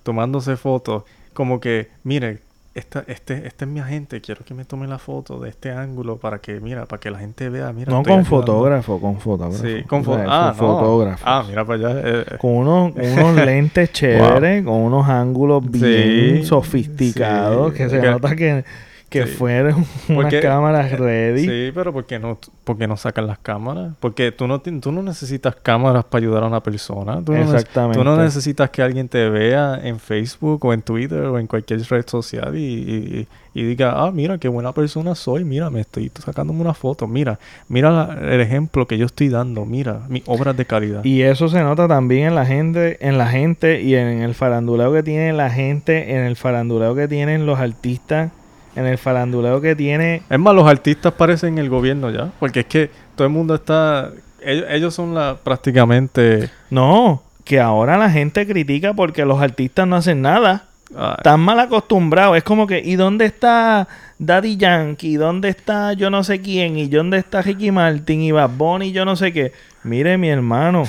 tomándose 0.03 0.57
fotos, 0.57 1.05
como 1.33 1.61
que, 1.61 1.89
mire, 2.03 2.41
esta, 2.75 3.05
este, 3.07 3.47
este 3.47 3.65
es 3.65 3.71
mi 3.71 3.81
agente, 3.81 4.21
quiero 4.23 4.45
que 4.45 4.55
me 4.55 4.65
tome 4.65 4.87
la 4.87 4.99
foto 4.99 5.39
de 5.39 5.51
este 5.51 5.73
ángulo 5.73 6.17
para 6.17 6.39
que, 6.39 6.59
mira, 6.61 6.87
para 6.87 7.01
que 7.01 7.11
la 7.11 7.19
gente 7.19 7.49
vea, 7.51 7.73
mira. 7.73 7.93
No 7.93 8.03
con 8.03 8.25
fotógrafo, 8.25 8.99
con 8.99 9.21
fotógrafo. 9.21 9.63
Sí, 9.63 9.83
con 9.85 10.03
ah, 10.27 10.55
fotógrafo. 10.57 11.23
Ah, 11.27 11.45
mira 11.47 11.65
para 11.67 11.91
allá. 11.91 12.01
Eh, 12.01 12.25
eh. 12.31 12.37
Con 12.39 12.53
unos, 12.53 12.93
unos 12.95 13.37
lentes 13.47 13.93
chéveres, 13.93 14.65
con 14.65 14.75
unos 14.75 15.07
ángulos 15.07 15.71
bien 15.71 16.45
sofisticados, 16.47 17.75
que 17.75 17.91
se 17.91 18.01
nota 18.01 18.35
que, 18.35 18.65
que 19.13 19.27
Sí. 19.27 19.35
fueron 19.35 19.87
unas 20.09 20.35
cámaras 20.35 20.91
ready. 20.99 21.43
Sí, 21.45 21.71
pero 21.75 21.93
¿por 21.93 22.05
qué 22.07 22.19
no, 22.19 22.39
por 22.65 22.77
qué 22.79 22.89
no 22.89 22.97
sacan 22.97 23.27
las 23.29 23.39
cámaras? 23.39 23.93
Porque 24.01 24.33
tú 24.33 24.49
no, 24.49 24.61
tú 24.61 24.91
no 24.91 25.03
necesitas 25.03 25.55
cámaras 25.55 26.05
para 26.05 26.23
ayudar 26.25 26.43
a 26.43 26.47
una 26.47 26.63
persona. 26.63 27.23
Tú 27.25 27.33
no, 27.33 27.39
Exactamente. 27.43 27.99
tú 27.99 28.05
no 28.05 28.17
necesitas 28.17 28.71
que 28.71 28.83
alguien 28.83 29.09
te 29.09 29.29
vea 29.29 29.79
en 29.83 30.01
Facebook 30.01 30.65
o 30.65 30.73
en 30.73 30.83
Twitter 30.83 31.21
o 31.21 31.39
en 31.39 31.47
cualquier 31.47 31.81
red 31.89 32.05
social 32.09 32.57
y, 32.57 32.61
y- 32.61 33.29
y 33.55 33.65
diga, 33.65 33.93
ah, 34.03 34.11
mira, 34.11 34.39
qué 34.39 34.49
buena 34.49 34.73
persona 34.73 35.15
soy. 35.15 35.45
Mira, 35.45 35.69
me 35.69 35.81
estoy 35.83 36.11
sacándome 36.25 36.63
una 36.63 36.73
foto. 36.73 37.07
Mira, 37.07 37.39
mira 37.69 37.91
la- 37.91 38.33
el 38.35 38.41
ejemplo 38.41 38.87
que 38.87 38.97
yo 38.97 39.05
estoy 39.05 39.29
dando. 39.29 39.67
Mira, 39.67 40.01
mis 40.09 40.23
obras 40.25 40.57
de 40.57 40.65
calidad. 40.65 41.05
Y 41.05 41.21
eso 41.21 41.49
se 41.51 41.61
nota 41.61 41.87
también 41.87 42.29
en 42.29 42.35
la 42.35 42.47
gente, 42.47 42.97
en 43.07 43.19
la 43.19 43.27
gente 43.27 43.83
y 43.83 43.95
en 43.95 44.23
el 44.23 44.35
faranduleo 44.35 44.91
que 44.95 45.03
tiene 45.03 45.35
la 45.35 45.51
gente, 45.51 46.15
en 46.15 46.23
el 46.23 46.35
faranduleo 46.37 46.95
que 46.95 47.09
tienen 47.09 47.45
los 47.45 47.59
artistas, 47.59 48.31
en 48.77 48.87
el 48.87 48.99
faranduleo 48.99 49.61
que 49.61 49.77
tiene 49.77 50.23
Es 50.31 50.39
más, 50.39 50.55
los 50.55 50.67
artistas 50.67 51.13
parecen 51.13 51.59
el 51.59 51.69
gobierno 51.69 52.11
ya. 52.11 52.31
Porque 52.41 52.61
es 52.61 52.67
que 52.67 52.91
todo 53.17 53.27
el 53.27 53.33
mundo 53.33 53.55
está... 53.55 54.11
Ellos, 54.45 54.67
ellos 54.71 54.95
son 54.95 55.15
la 55.15 55.37
prácticamente... 55.43 56.51
no, 56.71 57.23
que 57.45 57.61
ahora 57.61 57.99
la 57.99 58.09
gente 58.11 58.47
critica 58.47 58.95
porque 58.95 59.25
los 59.25 59.41
artistas 59.43 59.87
no 59.87 59.97
hacen 59.97 60.23
nada. 60.23 60.65
ah, 60.97 61.15
Están 61.19 61.41
mal 61.41 61.59
acostumbrados. 61.61 62.37
Es 62.37 62.45
como 62.45 62.67
que, 62.67 62.79
¿y 62.85 62.95
dónde 62.97 63.25
está 63.25 63.89
Daddy 64.19 64.57
Yankee? 64.57 65.17
¿Dónde 65.17 65.49
está 65.49 65.93
yo 65.93 66.09
no 66.09 66.23
sé 66.25 66.41
quién? 66.41 66.79
¿Y 66.79 66.87
dónde 66.87 67.19
está 67.19 67.43
Ricky 67.43 67.73
Martin? 67.73 68.23
¿Y 68.23 68.31
Bad 68.33 68.51
Bunny? 68.51 68.87
y 68.89 68.93
Yo 68.93 69.05
no 69.05 69.17
sé 69.17 69.33
qué. 69.33 69.53
Mire, 69.83 70.19
mi 70.19 70.29
hermano. 70.29 70.85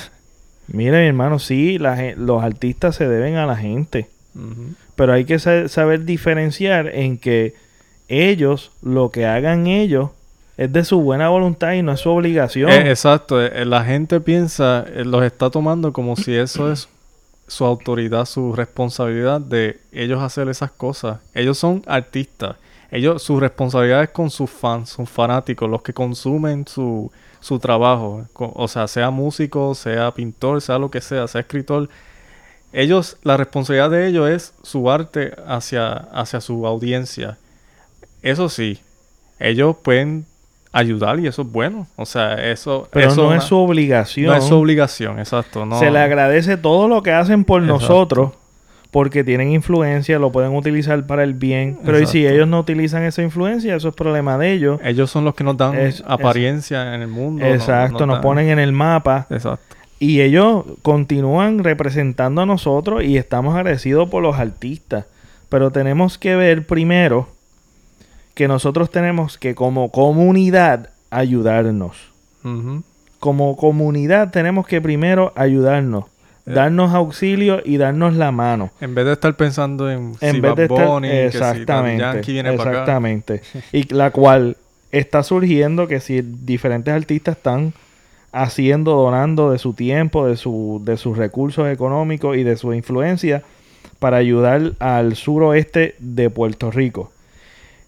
Mire, 0.67 1.01
mi 1.01 1.07
hermano. 1.07 1.39
Sí, 1.39 1.79
la 1.79 2.13
los 2.17 2.43
artistas 2.43 2.95
se 2.95 3.07
deben 3.07 3.35
a 3.35 3.45
la 3.47 3.55
gente. 3.55 4.07
Pero 4.95 5.13
hay 5.13 5.25
que 5.25 5.39
sa- 5.39 5.67
saber 5.67 6.05
diferenciar 6.05 6.87
en 6.93 7.17
que 7.17 7.55
ellos, 8.13 8.71
lo 8.81 9.09
que 9.09 9.25
hagan 9.25 9.67
ellos, 9.67 10.09
es 10.57 10.71
de 10.71 10.85
su 10.85 11.01
buena 11.01 11.29
voluntad 11.29 11.73
y 11.73 11.81
no 11.81 11.93
es 11.93 11.99
su 11.99 12.09
obligación. 12.09 12.69
Eh, 12.69 12.89
exacto, 12.89 13.43
eh, 13.43 13.51
eh, 13.53 13.65
la 13.65 13.83
gente 13.83 14.19
piensa, 14.19 14.85
los 15.03 15.23
está 15.23 15.49
tomando 15.49 15.91
como 15.93 16.15
si 16.15 16.35
eso 16.35 16.71
es 16.71 16.89
su 17.47 17.65
autoridad, 17.65 18.25
su 18.25 18.53
responsabilidad 18.53 19.41
de 19.41 19.79
ellos 19.91 20.21
hacer 20.21 20.47
esas 20.49 20.71
cosas. 20.71 21.19
Ellos 21.33 21.57
son 21.57 21.83
artistas. 21.87 22.55
Ellos, 22.91 23.23
su 23.23 23.39
responsabilidad 23.39 24.03
es 24.03 24.09
con 24.09 24.29
sus 24.29 24.49
fans, 24.49 24.91
sus 24.91 25.09
fanáticos, 25.09 25.69
los 25.69 25.81
que 25.81 25.93
consumen 25.93 26.67
su, 26.67 27.11
su 27.39 27.57
trabajo. 27.57 28.27
O 28.35 28.67
sea, 28.67 28.87
sea 28.87 29.09
músico, 29.09 29.73
sea 29.73 30.11
pintor, 30.11 30.61
sea 30.61 30.77
lo 30.77 30.91
que 30.91 31.01
sea, 31.01 31.27
sea 31.27 31.41
escritor. 31.41 31.89
Ellos, 32.71 33.17
la 33.23 33.37
responsabilidad 33.37 33.89
de 33.89 34.07
ellos 34.07 34.29
es 34.29 34.53
su 34.61 34.89
arte 34.91 35.33
hacia, 35.47 35.93
hacia 35.93 36.39
su 36.39 36.67
audiencia. 36.67 37.37
Eso 38.23 38.49
sí, 38.49 38.79
ellos 39.39 39.75
pueden 39.83 40.25
ayudar 40.71 41.19
y 41.19 41.27
eso 41.27 41.43
es 41.43 41.51
bueno. 41.51 41.85
O 41.97 42.05
sea, 42.05 42.33
eso, 42.51 42.87
pero 42.91 43.09
eso 43.09 43.21
no 43.21 43.27
una- 43.27 43.37
es 43.37 43.43
su 43.43 43.57
obligación. 43.57 44.27
no 44.27 44.35
es 44.35 44.43
su 44.45 44.55
obligación, 44.55 45.19
exacto. 45.19 45.65
No, 45.65 45.77
Se 45.77 45.91
le 45.91 45.99
agradece 45.99 46.57
todo 46.57 46.87
lo 46.87 47.03
que 47.03 47.11
hacen 47.11 47.43
por 47.43 47.61
Exacto. 47.61 47.79
nosotros. 47.81 48.31
Porque 48.91 49.23
tienen 49.23 49.51
influencia, 49.51 50.19
lo 50.19 50.31
pueden 50.31 50.55
utilizar 50.55 51.07
para 51.07 51.23
el 51.23 51.33
bien. 51.33 51.79
Pero 51.83 51.99
y 51.99 52.05
si 52.05 52.27
ellos 52.27 52.47
no 52.47 52.59
utilizan 52.59 53.01
esa 53.01 53.23
influencia, 53.23 53.75
eso 53.75 53.89
es 53.89 53.95
problema 53.95 54.37
de 54.37 54.51
ellos. 54.51 54.79
Ellos 54.83 55.09
son 55.09 55.25
los 55.25 55.33
que 55.33 55.43
nos 55.43 55.57
dan 55.57 55.73
Es- 55.75 55.95
es- 55.95 56.03
apariencia 56.05 56.93
en 56.93 57.01
el 57.01 57.07
mundo. 57.07 57.43
Exacto, 57.43 58.05
nos 58.05 58.17
dan- 58.17 58.21
ponen 58.21 58.49
en 58.49 58.59
el 58.59 58.71
mapa. 58.71 59.25
Exacto. 59.31 59.75
Y 59.97 60.21
ellos 60.21 60.63
continúan 60.83 61.63
representando 61.63 62.43
a 62.43 62.45
nosotros 62.45 63.03
y 63.03 63.17
estamos 63.17 63.55
agradecidos 63.55 64.07
por 64.09 64.21
los 64.21 64.37
artistas. 64.37 65.05
Pero 65.49 65.71
tenemos 65.71 66.19
que 66.19 66.35
ver 66.35 66.67
primero 66.67 67.27
que 68.33 68.47
nosotros 68.47 68.89
tenemos 68.89 69.37
que 69.37 69.55
como 69.55 69.91
comunidad 69.91 70.89
ayudarnos. 71.09 72.11
Como 73.19 73.55
comunidad 73.55 74.31
tenemos 74.31 74.67
que 74.67 74.81
primero 74.81 75.31
ayudarnos. 75.35 76.05
Eh. 76.45 76.51
Darnos 76.51 76.93
auxilio 76.93 77.61
y 77.63 77.77
darnos 77.77 78.15
la 78.15 78.31
mano. 78.33 78.71
En 78.81 78.95
vez 78.95 79.05
de 79.05 79.13
estar 79.13 79.33
pensando 79.35 79.89
en, 79.89 80.13
En 80.19 80.35
si 80.35 80.41
vez 80.41 80.51
Bad 80.51 80.55
de 80.57 80.63
estar... 80.63 80.87
Bunny, 80.87 81.07
que 81.07 81.31
si 81.31 81.37
Daddy 81.37 81.59
exactamente. 81.61 82.03
Para 82.03 82.11
acá. 82.11 82.51
exactamente. 82.51 83.41
Y 83.71 83.93
la 83.93 84.11
cual 84.11 84.57
está 84.91 85.23
surgiendo 85.23 85.87
que 85.87 86.01
si 86.01 86.21
diferentes 86.21 86.93
artistas 86.93 87.37
están 87.37 87.73
haciendo, 88.33 88.95
donando 88.95 89.51
de 89.51 89.59
su 89.59 89.73
tiempo, 89.73 90.27
de, 90.27 90.35
su, 90.35 90.81
de 90.83 90.97
sus 90.97 91.17
recursos 91.17 91.71
económicos 91.71 92.35
y 92.35 92.43
de 92.43 92.57
su 92.57 92.73
influencia 92.73 93.43
para 93.99 94.17
ayudar 94.17 94.73
al 94.79 95.15
suroeste 95.15 95.95
de 95.99 96.29
Puerto 96.29 96.71
Rico. 96.71 97.12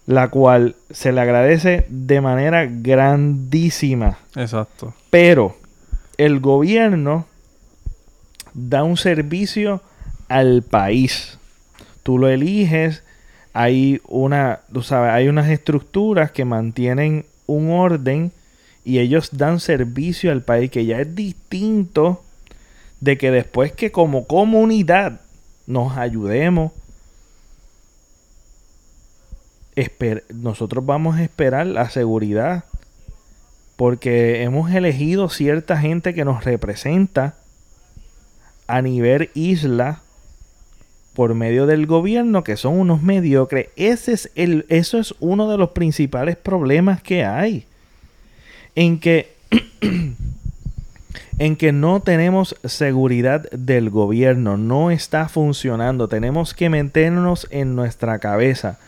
La 0.06 0.28
cual 0.28 0.76
se 0.90 1.12
le 1.12 1.20
agradece 1.20 1.86
de 1.88 2.20
manera 2.20 2.66
grandísima. 2.66 4.18
Exacto. 4.36 4.94
Pero 5.10 5.56
el 6.16 6.40
gobierno 6.40 7.26
da 8.54 8.84
un 8.84 8.96
servicio 8.96 9.82
al 10.28 10.62
país. 10.62 11.38
Tú 12.02 12.18
lo 12.18 12.28
eliges, 12.28 13.02
hay 13.52 14.00
una, 14.06 14.60
tú 14.72 14.82
sabes, 14.82 15.12
hay 15.12 15.28
unas 15.28 15.48
estructuras 15.48 16.30
que 16.30 16.44
mantienen 16.44 17.26
un 17.46 17.70
orden 17.70 18.32
y 18.84 18.98
ellos 18.98 19.30
dan 19.32 19.60
servicio 19.60 20.30
al 20.30 20.42
país 20.42 20.70
que 20.70 20.86
ya 20.86 21.00
es 21.00 21.14
distinto 21.14 22.22
de 23.00 23.18
que 23.18 23.30
después 23.30 23.72
que 23.72 23.90
como 23.90 24.26
comunidad 24.26 25.20
nos 25.66 25.96
ayudemos 25.96 26.72
nosotros 30.34 30.86
vamos 30.86 31.16
a 31.16 31.22
esperar 31.22 31.66
la 31.66 31.90
seguridad 31.90 32.64
porque 33.76 34.42
hemos 34.42 34.72
elegido 34.72 35.28
cierta 35.28 35.76
gente 35.76 36.14
que 36.14 36.24
nos 36.24 36.44
representa 36.44 37.34
a 38.66 38.80
nivel 38.80 39.30
isla 39.34 40.00
por 41.14 41.34
medio 41.34 41.66
del 41.66 41.86
gobierno 41.86 42.42
que 42.42 42.56
son 42.56 42.78
unos 42.78 43.02
mediocres. 43.02 43.68
Ese 43.76 44.12
es 44.12 44.30
el, 44.34 44.64
eso 44.68 44.98
es 44.98 45.14
uno 45.20 45.50
de 45.50 45.58
los 45.58 45.70
principales 45.70 46.36
problemas 46.36 47.02
que 47.02 47.24
hay. 47.24 47.66
En 48.74 48.98
que, 48.98 49.34
en 51.38 51.56
que 51.56 51.72
no 51.72 52.00
tenemos 52.00 52.56
seguridad 52.64 53.48
del 53.50 53.90
gobierno, 53.90 54.56
no 54.56 54.90
está 54.90 55.28
funcionando. 55.28 56.08
Tenemos 56.08 56.54
que 56.54 56.70
meternos 56.70 57.46
en 57.50 57.76
nuestra 57.76 58.18
cabeza 58.18 58.78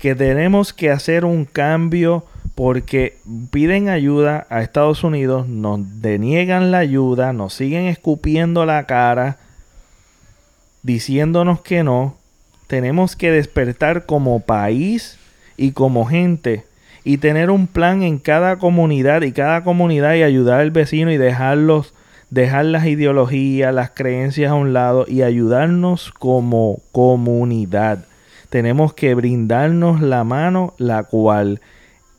que 0.00 0.14
tenemos 0.14 0.72
que 0.72 0.90
hacer 0.90 1.24
un 1.24 1.44
cambio 1.44 2.24
porque 2.54 3.18
piden 3.50 3.88
ayuda 3.88 4.46
a 4.50 4.62
Estados 4.62 5.04
Unidos, 5.04 5.46
nos 5.46 6.00
deniegan 6.00 6.70
la 6.70 6.78
ayuda, 6.78 7.32
nos 7.32 7.54
siguen 7.54 7.84
escupiendo 7.84 8.66
la 8.66 8.86
cara, 8.86 9.36
diciéndonos 10.82 11.60
que 11.60 11.84
no. 11.84 12.16
Tenemos 12.66 13.14
que 13.14 13.30
despertar 13.30 14.06
como 14.06 14.40
país 14.40 15.18
y 15.56 15.72
como 15.72 16.06
gente 16.06 16.64
y 17.04 17.18
tener 17.18 17.50
un 17.50 17.66
plan 17.66 18.02
en 18.02 18.18
cada 18.18 18.58
comunidad 18.58 19.22
y 19.22 19.32
cada 19.32 19.62
comunidad 19.62 20.14
y 20.14 20.22
ayudar 20.22 20.60
al 20.60 20.70
vecino 20.70 21.12
y 21.12 21.18
dejarlos 21.18 21.94
dejar 22.30 22.64
las 22.64 22.86
ideologías, 22.86 23.74
las 23.74 23.90
creencias 23.90 24.50
a 24.50 24.54
un 24.54 24.72
lado 24.72 25.04
y 25.06 25.22
ayudarnos 25.22 26.12
como 26.12 26.78
comunidad. 26.92 28.04
Tenemos 28.50 28.92
que 28.94 29.14
brindarnos 29.14 30.00
la 30.02 30.24
mano, 30.24 30.74
la 30.78 31.04
cual 31.04 31.60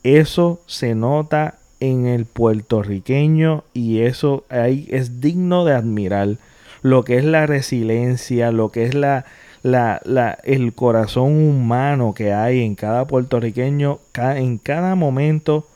eso 0.02 0.60
se 0.66 0.94
nota 0.94 1.58
en 1.78 2.06
el 2.06 2.24
puertorriqueño 2.26 3.64
y 3.74 4.00
eso 4.00 4.44
ahí 4.48 4.86
es 4.90 5.20
digno 5.20 5.64
de 5.64 5.74
admirar. 5.74 6.36
Lo 6.82 7.04
que 7.04 7.18
es 7.18 7.24
la 7.24 7.46
resiliencia, 7.46 8.50
lo 8.50 8.70
que 8.70 8.84
es 8.84 8.94
la, 8.94 9.24
la, 9.62 10.00
la- 10.04 10.38
el 10.42 10.72
corazón 10.74 11.32
humano 11.48 12.14
que 12.14 12.32
hay 12.32 12.62
en 12.64 12.74
cada 12.74 13.06
puertorriqueño, 13.06 14.00
en 14.14 14.58
cada 14.58 14.94
momento, 14.96 15.66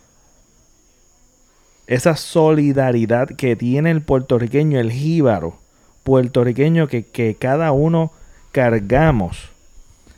esa 1.87 2.17
solidaridad 2.17 3.29
que 3.29 3.55
tiene 3.55 3.91
el 3.91 4.03
puertorriqueño, 4.03 4.81
el 4.81 4.91
jíbaro 4.91 5.59
puertorriqueño 6.03 6.87
que, 6.89 7.05
que 7.05 7.35
cada 7.35 7.73
uno 7.73 8.13
cargamos, 8.53 9.51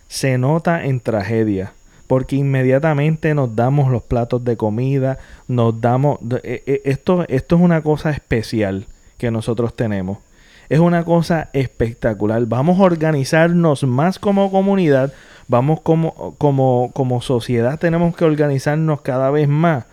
se 0.08 0.38
nota 0.38 0.84
en 0.84 1.00
tragedia. 1.00 1.72
Porque 2.06 2.36
inmediatamente 2.36 3.34
nos 3.34 3.54
damos 3.54 3.92
los 3.92 4.02
platos 4.02 4.42
de 4.42 4.56
comida, 4.56 5.18
nos 5.46 5.78
damos... 5.78 6.18
eh, 6.42 6.62
eh, 6.66 6.80
Esto, 6.84 7.26
esto 7.28 7.56
es 7.56 7.62
una 7.62 7.82
cosa 7.82 8.10
especial 8.10 8.86
que 9.18 9.30
nosotros 9.30 9.76
tenemos. 9.76 10.18
Es 10.70 10.80
una 10.80 11.04
cosa 11.04 11.50
espectacular. 11.52 12.44
Vamos 12.46 12.78
a 12.80 12.84
organizarnos 12.84 13.84
más 13.84 14.18
como 14.18 14.50
comunidad. 14.50 15.12
Vamos 15.48 15.80
como, 15.80 16.34
como, 16.38 16.90
como 16.94 17.20
sociedad. 17.20 17.78
Tenemos 17.78 18.16
que 18.16 18.24
organizarnos 18.24 19.00
cada 19.02 19.30
vez 19.30 19.48
más. 19.48 19.84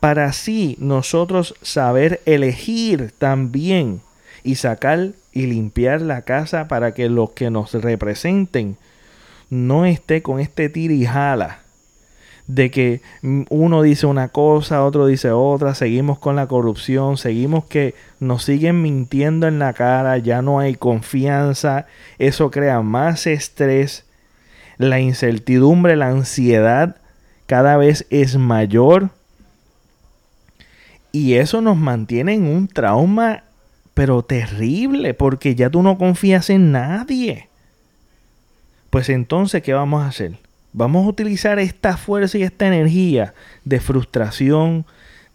Para 0.00 0.26
así 0.26 0.76
nosotros 0.78 1.54
saber 1.62 2.20
elegir 2.26 3.12
también 3.18 4.00
y 4.46 4.54
sacar 4.54 5.10
y 5.32 5.46
limpiar 5.46 6.00
la 6.00 6.22
casa 6.22 6.68
para 6.68 6.94
que 6.94 7.08
los 7.08 7.30
que 7.30 7.50
nos 7.50 7.74
representen 7.74 8.76
no 9.50 9.84
esté 9.84 10.22
con 10.22 10.40
este 10.40 10.68
tirijala 10.68 11.58
de 12.46 12.70
que 12.70 13.00
uno 13.50 13.82
dice 13.82 14.06
una 14.06 14.28
cosa, 14.28 14.84
otro 14.84 15.06
dice 15.06 15.32
otra, 15.32 15.74
seguimos 15.74 16.20
con 16.20 16.36
la 16.36 16.46
corrupción, 16.46 17.16
seguimos 17.16 17.64
que 17.64 17.94
nos 18.20 18.44
siguen 18.44 18.82
mintiendo 18.82 19.48
en 19.48 19.58
la 19.58 19.72
cara, 19.72 20.16
ya 20.18 20.42
no 20.42 20.60
hay 20.60 20.76
confianza, 20.76 21.86
eso 22.18 22.52
crea 22.52 22.82
más 22.82 23.26
estrés, 23.26 24.04
la 24.78 25.00
incertidumbre, 25.00 25.96
la 25.96 26.08
ansiedad 26.08 26.96
cada 27.46 27.76
vez 27.76 28.06
es 28.10 28.36
mayor 28.36 29.10
y 31.10 31.34
eso 31.34 31.60
nos 31.60 31.76
mantiene 31.76 32.34
en 32.34 32.46
un 32.46 32.68
trauma 32.68 33.42
pero 33.96 34.22
terrible 34.22 35.14
porque 35.14 35.54
ya 35.54 35.70
tú 35.70 35.82
no 35.82 35.96
confías 35.96 36.50
en 36.50 36.70
nadie. 36.70 37.48
Pues 38.90 39.08
entonces, 39.08 39.62
¿qué 39.62 39.72
vamos 39.72 40.04
a 40.04 40.08
hacer? 40.08 40.36
Vamos 40.74 41.06
a 41.06 41.08
utilizar 41.08 41.58
esta 41.58 41.96
fuerza 41.96 42.36
y 42.36 42.42
esta 42.42 42.66
energía 42.66 43.32
de 43.64 43.80
frustración, 43.80 44.84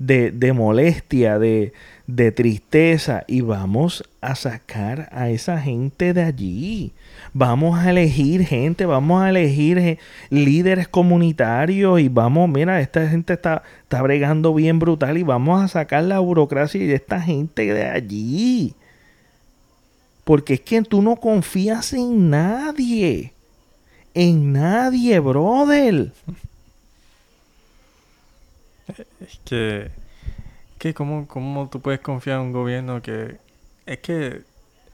de, 0.06 0.54
molestia, 0.54 1.40
de, 1.40 1.74
de 2.08 2.32
tristeza 2.32 3.24
y 3.28 3.42
vamos 3.42 4.04
a 4.22 4.36
sacar 4.36 5.10
a 5.12 5.30
esa 5.30 5.60
gente 5.60 6.14
de 6.14 6.24
allí. 6.24 6.92
Vamos 7.34 7.80
a 7.80 7.90
elegir 7.90 8.46
gente, 8.46 8.86
vamos 8.86 9.22
a 9.22 9.30
elegir 9.30 10.00
líderes 10.30 10.88
comunitarios 10.88 12.00
y 12.00 12.10
vamos, 12.10 12.50
mira, 12.50 12.82
esta 12.82 13.08
gente 13.08 13.34
está, 13.34 13.64
está 13.84 14.02
bregando 14.02 14.54
bien 14.54 14.80
brutal 14.80 15.18
y 15.18 15.24
vamos 15.24 15.62
a 15.62 15.68
sacar 15.68 16.04
la 16.04 16.20
burocracia 16.20 16.86
de 16.86 16.96
esta 16.96 17.22
gente 17.22 17.74
de 17.74 17.86
allí. 17.86 18.74
Porque 20.24 20.56
es 20.56 20.62
que 20.62 20.82
tú 20.82 21.02
no 21.02 21.16
confías 21.16 21.94
en 21.94 22.30
nadie 22.30 23.34
en 24.14 24.54
nadie, 24.54 25.20
brother. 25.20 26.12
Es 29.20 29.40
que, 29.46 29.92
que 30.78 30.94
¿cómo, 30.94 31.28
¿cómo 31.28 31.70
tú 31.70 31.82
puedes 31.82 32.00
confiar 32.00 32.40
en 32.40 32.48
un 32.48 32.52
gobierno 32.52 33.02
que... 33.02 33.38
Es 33.86 34.00
que 34.00 34.44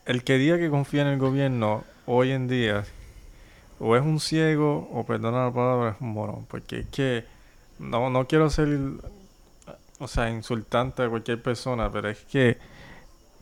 el 0.05 0.23
que 0.23 0.37
diga 0.37 0.57
que 0.57 0.69
confía 0.69 1.01
en 1.01 1.09
el 1.09 1.19
gobierno 1.19 1.83
hoy 2.05 2.31
en 2.31 2.47
día 2.47 2.85
o 3.79 3.95
es 3.95 4.01
un 4.01 4.19
ciego 4.19 4.89
o 4.93 5.05
perdona 5.05 5.45
la 5.45 5.51
palabra 5.53 5.91
es 5.91 6.01
un 6.01 6.13
morón 6.13 6.45
porque 6.49 6.79
es 6.79 6.87
que 6.87 7.25
no, 7.79 8.09
no 8.09 8.25
quiero 8.25 8.49
ser 8.49 8.69
o 9.99 10.07
sea 10.07 10.29
insultante 10.29 11.03
a 11.03 11.09
cualquier 11.09 11.41
persona 11.41 11.91
pero 11.91 12.09
es 12.09 12.19
que 12.21 12.57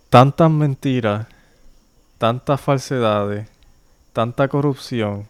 tantas 0.09 0.49
mentiras 0.49 1.27
tantas 2.17 2.59
falsedades 2.59 3.47
tanta 4.11 4.47
corrupción 4.47 5.27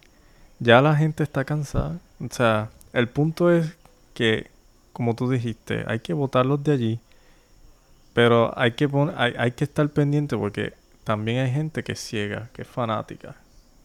ya 0.59 0.81
la 0.81 0.95
gente 0.95 1.23
está 1.23 1.43
cansada. 1.45 1.99
O 2.19 2.33
sea, 2.33 2.69
el 2.93 3.07
punto 3.07 3.51
es 3.51 3.75
que, 4.13 4.49
como 4.95 5.13
tú 5.13 5.29
dijiste, 5.29 5.83
hay 5.87 5.99
que 5.99 6.13
votarlos 6.13 6.63
de 6.63 6.71
allí. 6.71 6.99
Pero 8.13 8.57
hay 8.57 8.71
que, 8.71 8.87
hay, 9.17 9.33
hay 9.37 9.51
que 9.51 9.65
estar 9.65 9.89
pendiente 9.89 10.37
porque 10.37 10.71
también 11.03 11.39
hay 11.39 11.51
gente 11.51 11.83
que 11.83 11.91
es 11.91 11.99
ciega, 11.99 12.47
que 12.53 12.61
es 12.61 12.67
fanática. 12.67 13.35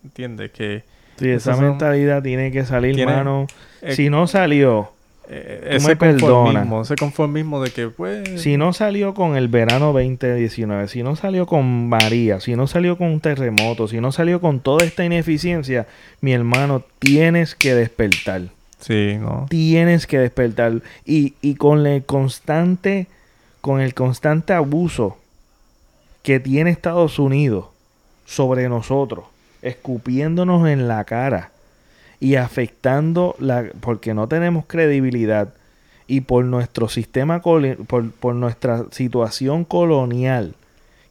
¿Entiendes? 0.04 0.52
Que... 0.52 0.84
Sí, 1.16 1.28
esa 1.28 1.56
mentalidad 1.56 2.22
tiene 2.22 2.52
que 2.52 2.64
salir, 2.64 3.04
mano. 3.04 3.48
Eh, 3.82 3.96
si 3.96 4.08
no 4.08 4.28
salió, 4.28 4.92
eh, 5.28 5.66
ese 5.72 5.96
conformismo, 5.96 6.82
ese 6.82 6.94
conformismo 6.94 7.60
de 7.60 7.70
que 7.72 7.88
pues... 7.88 8.40
Si 8.40 8.56
no 8.56 8.72
salió 8.72 9.12
con 9.12 9.36
el 9.36 9.48
verano 9.48 9.92
2019, 9.92 10.86
si 10.86 11.02
no 11.02 11.16
salió 11.16 11.44
con 11.46 11.88
María, 11.88 12.38
si 12.38 12.54
no 12.54 12.68
salió 12.68 12.96
con 12.96 13.08
un 13.08 13.20
terremoto, 13.20 13.88
si 13.88 14.00
no 14.00 14.12
salió 14.12 14.40
con 14.40 14.60
toda 14.60 14.86
esta 14.86 15.04
ineficiencia, 15.04 15.88
mi 16.20 16.32
hermano, 16.32 16.84
tienes 17.00 17.56
que 17.56 17.74
despertar. 17.74 18.42
¿No? 18.88 19.46
Tienes 19.48 20.06
que 20.06 20.18
despertar. 20.18 20.82
Y, 21.04 21.34
y 21.40 21.54
con 21.54 21.86
el 21.86 22.04
constante, 22.04 23.06
con 23.60 23.80
el 23.80 23.94
constante 23.94 24.52
abuso 24.52 25.18
que 26.22 26.40
tiene 26.40 26.70
Estados 26.70 27.18
Unidos 27.18 27.66
sobre 28.26 28.68
nosotros, 28.68 29.26
escupiéndonos 29.62 30.68
en 30.68 30.88
la 30.88 31.04
cara 31.04 31.50
y 32.20 32.36
afectando 32.36 33.34
la 33.38 33.66
porque 33.80 34.14
no 34.14 34.28
tenemos 34.28 34.64
credibilidad 34.66 35.54
y 36.06 36.22
por 36.22 36.44
nuestro 36.44 36.88
sistema 36.88 37.40
por, 37.40 38.10
por 38.12 38.34
nuestra 38.34 38.84
situación 38.90 39.64
colonial 39.64 40.54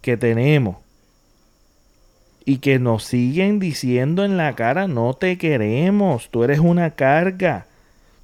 que 0.01 0.17
tenemos 0.17 0.77
y 2.49 2.57
que 2.57 2.79
nos 2.79 3.03
siguen 3.03 3.59
diciendo 3.59 4.25
en 4.25 4.35
la 4.35 4.55
cara 4.55 4.87
no 4.87 5.13
te 5.13 5.37
queremos, 5.37 6.29
tú 6.31 6.43
eres 6.43 6.57
una 6.57 6.89
carga. 6.89 7.67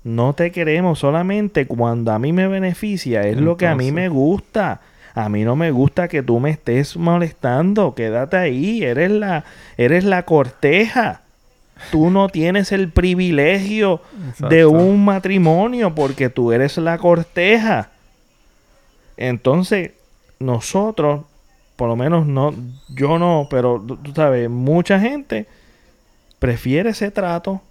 No 0.04 0.34
te 0.34 0.52
queremos 0.52 0.98
solamente 0.98 1.68
cuando 1.68 2.12
a 2.12 2.18
mí 2.18 2.34
me 2.34 2.48
beneficia, 2.48 3.22
es 3.22 3.38
lo 3.38 3.56
que 3.56 3.68
a 3.68 3.76
mí 3.76 3.92
me 3.92 4.10
gusta. 4.10 4.82
A 5.14 5.30
mí 5.30 5.44
no 5.44 5.56
me 5.56 5.70
gusta 5.70 6.08
que 6.08 6.24
tú 6.24 6.40
me 6.40 6.50
estés 6.50 6.98
molestando, 6.98 7.94
quédate 7.94 8.38
ahí, 8.38 8.84
eres 8.84 9.12
la 9.12 9.46
eres 9.78 10.04
la 10.04 10.24
corteja 10.24 11.22
tú 11.92 12.10
no 12.10 12.30
tienes 12.30 12.72
el 12.72 12.90
privilegio 12.90 14.02
de 14.50 14.66
un 14.66 15.06
matrimonio 15.06 15.94
porque 15.94 16.30
tú 16.30 16.52
eres 16.52 16.78
la 16.78 16.98
corteja. 16.98 17.90
Entonces, 19.18 19.92
nosotros, 20.40 21.26
por 21.76 21.90
lo 21.90 21.96
menos 21.96 22.26
no, 22.26 22.54
yo 22.90 23.20
no, 23.20 23.48
pero 23.50 23.82
tú 23.82 24.14
sabes, 24.14 24.50
mucha 24.50 25.00
gente 25.00 25.48
prefiere 26.40 26.92
ese 26.92 27.12
trato 27.12 27.62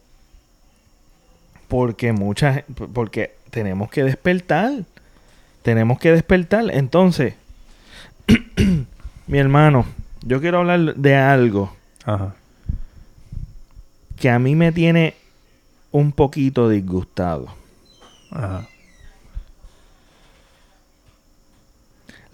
porque 1.69 2.13
mucha 2.13 2.65
porque 2.93 3.35
tenemos 3.51 3.91
que 3.91 4.05
despertar. 4.05 4.85
Tenemos 5.63 5.99
que 5.99 6.13
despertar. 6.13 6.67
Entonces, 6.71 7.35
mi 9.27 9.39
hermano, 9.39 9.87
yo 10.23 10.41
quiero 10.41 10.59
hablar 10.59 10.95
de 10.95 11.17
algo. 11.17 11.75
Ajá 12.05 12.35
que 14.25 14.31
a 14.31 14.39
mí 14.39 14.55
me 14.55 14.73
tiene 14.73 15.15
un 15.91 16.13
poquito 16.13 16.69
disgustado. 16.69 17.49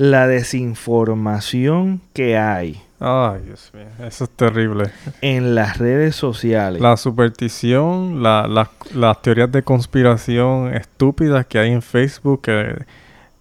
La 0.00 0.26
desinformación 0.26 2.00
que 2.14 2.38
hay. 2.38 2.80
Ay, 3.00 3.42
Dios 3.44 3.70
mío, 3.74 3.84
eso 4.06 4.24
es 4.24 4.30
terrible. 4.30 4.90
En 5.20 5.54
las 5.54 5.76
redes 5.76 6.16
sociales. 6.16 6.80
La 6.80 6.96
superstición, 6.96 8.22
las 8.22 9.22
teorías 9.22 9.52
de 9.52 9.62
conspiración 9.62 10.74
estúpidas 10.74 11.44
que 11.44 11.58
hay 11.58 11.70
en 11.72 11.82
Facebook, 11.82 12.40
que, 12.40 12.86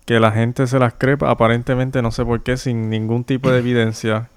que 0.03 0.20
la 0.20 0.34
gente 0.34 0.68
se 0.68 0.80
las 0.80 0.95
cree 0.95 1.16
aparentemente, 1.22 2.01
no 2.01 2.12
sé 2.12 2.26
por 2.26 2.43
qué, 2.43 2.57
sin 2.57 2.89
ningún 2.89 3.24
tipo 3.24 3.49
de 3.49 3.60
evidencia, 3.60 4.28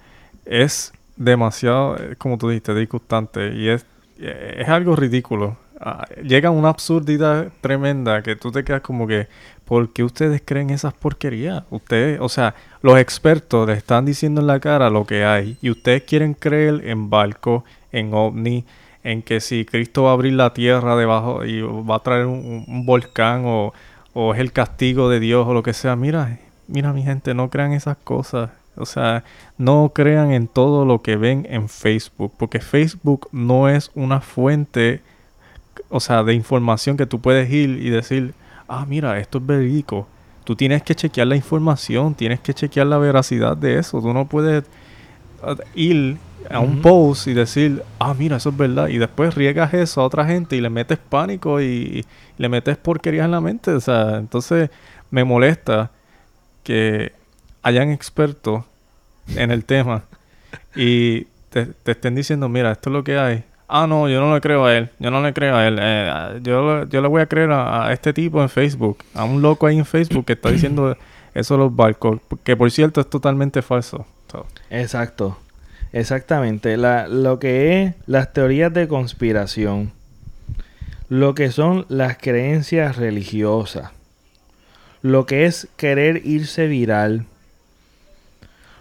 es 0.45 0.93
demasiado, 1.17 1.97
eh, 1.97 2.15
como 2.17 2.37
tú 2.37 2.47
dijiste, 2.47 2.73
disgustante 2.73 3.53
y 3.53 3.67
es 3.67 3.85
eh, 4.19 4.61
es 4.61 4.69
algo 4.69 4.95
ridículo. 4.95 5.57
Ah, 5.79 6.05
llega 6.23 6.49
una 6.49 6.69
absurdidad 6.69 7.51
tremenda 7.59 8.21
que 8.23 8.37
tú 8.37 8.51
te 8.51 8.63
quedas 8.63 8.81
como 8.81 9.05
que, 9.05 9.27
¿por 9.65 9.91
qué 9.91 10.03
ustedes 10.03 10.41
creen 10.43 10.69
esas 10.69 10.93
porquerías? 10.93 11.63
Ustedes, 11.69 12.19
o 12.21 12.29
sea, 12.29 12.55
los 12.81 12.97
expertos 12.97 13.67
le 13.67 13.73
están 13.73 14.05
diciendo 14.05 14.41
en 14.41 14.47
la 14.47 14.59
cara 14.59 14.89
lo 14.89 15.05
que 15.05 15.25
hay 15.25 15.57
y 15.61 15.69
ustedes 15.69 16.03
quieren 16.03 16.33
creer 16.33 16.81
en 16.87 17.09
barco, 17.09 17.63
en 17.91 18.13
ovni, 18.13 18.65
en 19.03 19.21
que 19.21 19.39
si 19.39 19.65
Cristo 19.65 20.03
va 20.03 20.11
a 20.11 20.13
abrir 20.13 20.33
la 20.33 20.53
tierra 20.53 20.95
debajo 20.95 21.45
y 21.45 21.61
va 21.61 21.97
a 21.97 21.99
traer 21.99 22.25
un, 22.25 22.85
volcán 22.85 23.43
o, 23.45 23.73
o 24.13 24.33
es 24.33 24.39
el 24.39 24.51
castigo 24.51 25.09
de 25.09 25.19
Dios 25.19 25.47
o 25.47 25.53
lo 25.53 25.63
que 25.63 25.73
sea. 25.73 25.95
Mira, 25.95 26.39
mira 26.67 26.93
mi 26.93 27.03
gente, 27.03 27.33
no 27.33 27.49
crean 27.49 27.73
esas 27.73 27.97
cosas. 27.97 28.49
O 28.75 28.85
sea, 28.85 29.23
no 29.57 29.91
crean 29.93 30.31
en 30.31 30.47
todo 30.47 30.85
lo 30.85 31.01
que 31.01 31.15
ven 31.15 31.45
en 31.49 31.69
Facebook, 31.69 32.33
porque 32.37 32.59
Facebook 32.59 33.27
no 33.31 33.69
es 33.69 33.91
una 33.93 34.19
fuente, 34.19 35.01
o 35.89 35.99
sea, 35.99 36.23
de 36.23 36.33
información 36.33 36.97
que 36.97 37.05
tú 37.05 37.21
puedes 37.21 37.51
ir 37.51 37.69
y 37.69 37.89
decir, 37.89 38.33
ah, 38.67 38.85
mira, 38.87 39.17
esto 39.19 39.37
es 39.37 39.45
verídico. 39.45 40.07
Tú 40.43 40.55
tienes 40.55 40.83
que 40.83 40.95
chequear 40.95 41.27
la 41.27 41.35
información, 41.35 42.15
tienes 42.15 42.39
que 42.39 42.53
chequear 42.53 42.87
la 42.87 42.97
veracidad 42.97 43.55
de 43.55 43.79
eso. 43.79 44.01
Tú 44.01 44.13
no 44.13 44.27
puedes 44.27 44.65
uh, 45.41 45.55
ir 45.73 46.17
a 46.49 46.59
un 46.59 46.81
post 46.81 47.27
y 47.27 47.33
decir, 47.33 47.83
ah, 47.99 48.13
mira, 48.13 48.37
eso 48.37 48.49
es 48.49 48.57
verdad. 48.57 48.89
Y 48.89 48.97
después 48.97 49.35
riegas 49.35 49.73
eso 49.73 50.01
a 50.01 50.05
otra 50.05 50.25
gente 50.25 50.55
y 50.55 50.61
le 50.61 50.69
metes 50.69 50.97
pánico 50.97 51.61
y, 51.61 51.65
y 51.65 52.05
le 52.37 52.49
metes 52.49 52.77
porquerías 52.77 53.25
en 53.25 53.31
la 53.31 53.41
mente. 53.41 53.71
O 53.71 53.79
sea, 53.79 54.17
entonces 54.17 54.69
me 55.11 55.23
molesta 55.23 55.91
que 56.63 57.13
hayan 57.61 57.91
expertos 57.91 58.65
en 59.35 59.51
el 59.51 59.63
tema 59.65 60.03
y 60.75 61.25
te, 61.49 61.73
estén 61.85 62.15
diciendo, 62.15 62.49
mira, 62.49 62.71
esto 62.71 62.89
es 62.89 62.93
lo 62.93 63.03
que 63.03 63.17
hay. 63.17 63.43
Ah, 63.75 63.87
no, 63.87 64.07
yo 64.07 64.21
no 64.21 64.31
le 64.35 64.39
creo 64.39 64.65
a 64.65 64.77
él. 64.77 64.91
Yo 64.99 65.09
no 65.09 65.19
le 65.23 65.33
creo 65.33 65.55
a 65.55 65.67
él. 65.67 65.79
Eh, 65.81 66.39
yo, 66.43 66.83
yo 66.85 67.01
le 67.01 67.07
voy 67.07 67.23
a 67.23 67.25
creer 67.25 67.49
a, 67.51 67.91
este 67.91 68.13
tipo 68.13 68.39
en 68.39 68.47
Facebook. 68.47 68.99
A 69.15 69.23
un 69.23 69.41
loco 69.41 69.65
ahí 69.65 69.79
en 69.79 69.85
Facebook 69.85 70.25
que 70.25 70.33
está 70.33 70.51
diciendo 70.51 70.95
eso 71.33 71.55
de 71.55 71.57
los 71.57 71.75
barcos. 71.75 72.19
Que 72.43 72.55
por 72.55 72.69
cierto 72.69 73.01
es 73.01 73.09
totalmente 73.09 73.63
falso. 73.63 74.05
Exacto. 74.69 75.39
Exactamente. 75.91 76.77
La, 76.77 77.07
lo 77.07 77.39
que 77.39 77.81
es 77.81 77.93
las 78.05 78.31
teorías 78.31 78.71
de 78.71 78.87
conspiración. 78.87 79.91
Lo 81.09 81.33
que 81.33 81.49
son 81.49 81.87
las 81.89 82.19
creencias 82.19 82.97
religiosas. 82.97 83.89
Lo 85.01 85.25
que 85.25 85.45
es 85.45 85.67
querer 85.77 86.21
irse 86.27 86.67
viral. 86.67 87.25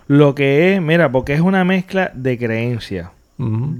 Lo 0.07 0.35
que 0.35 0.75
es, 0.75 0.83
mira, 0.83 1.11
porque 1.11 1.33
es 1.33 1.41
una 1.41 1.65
mezcla 1.65 2.11
de 2.13 2.37
creencias. 2.37 3.09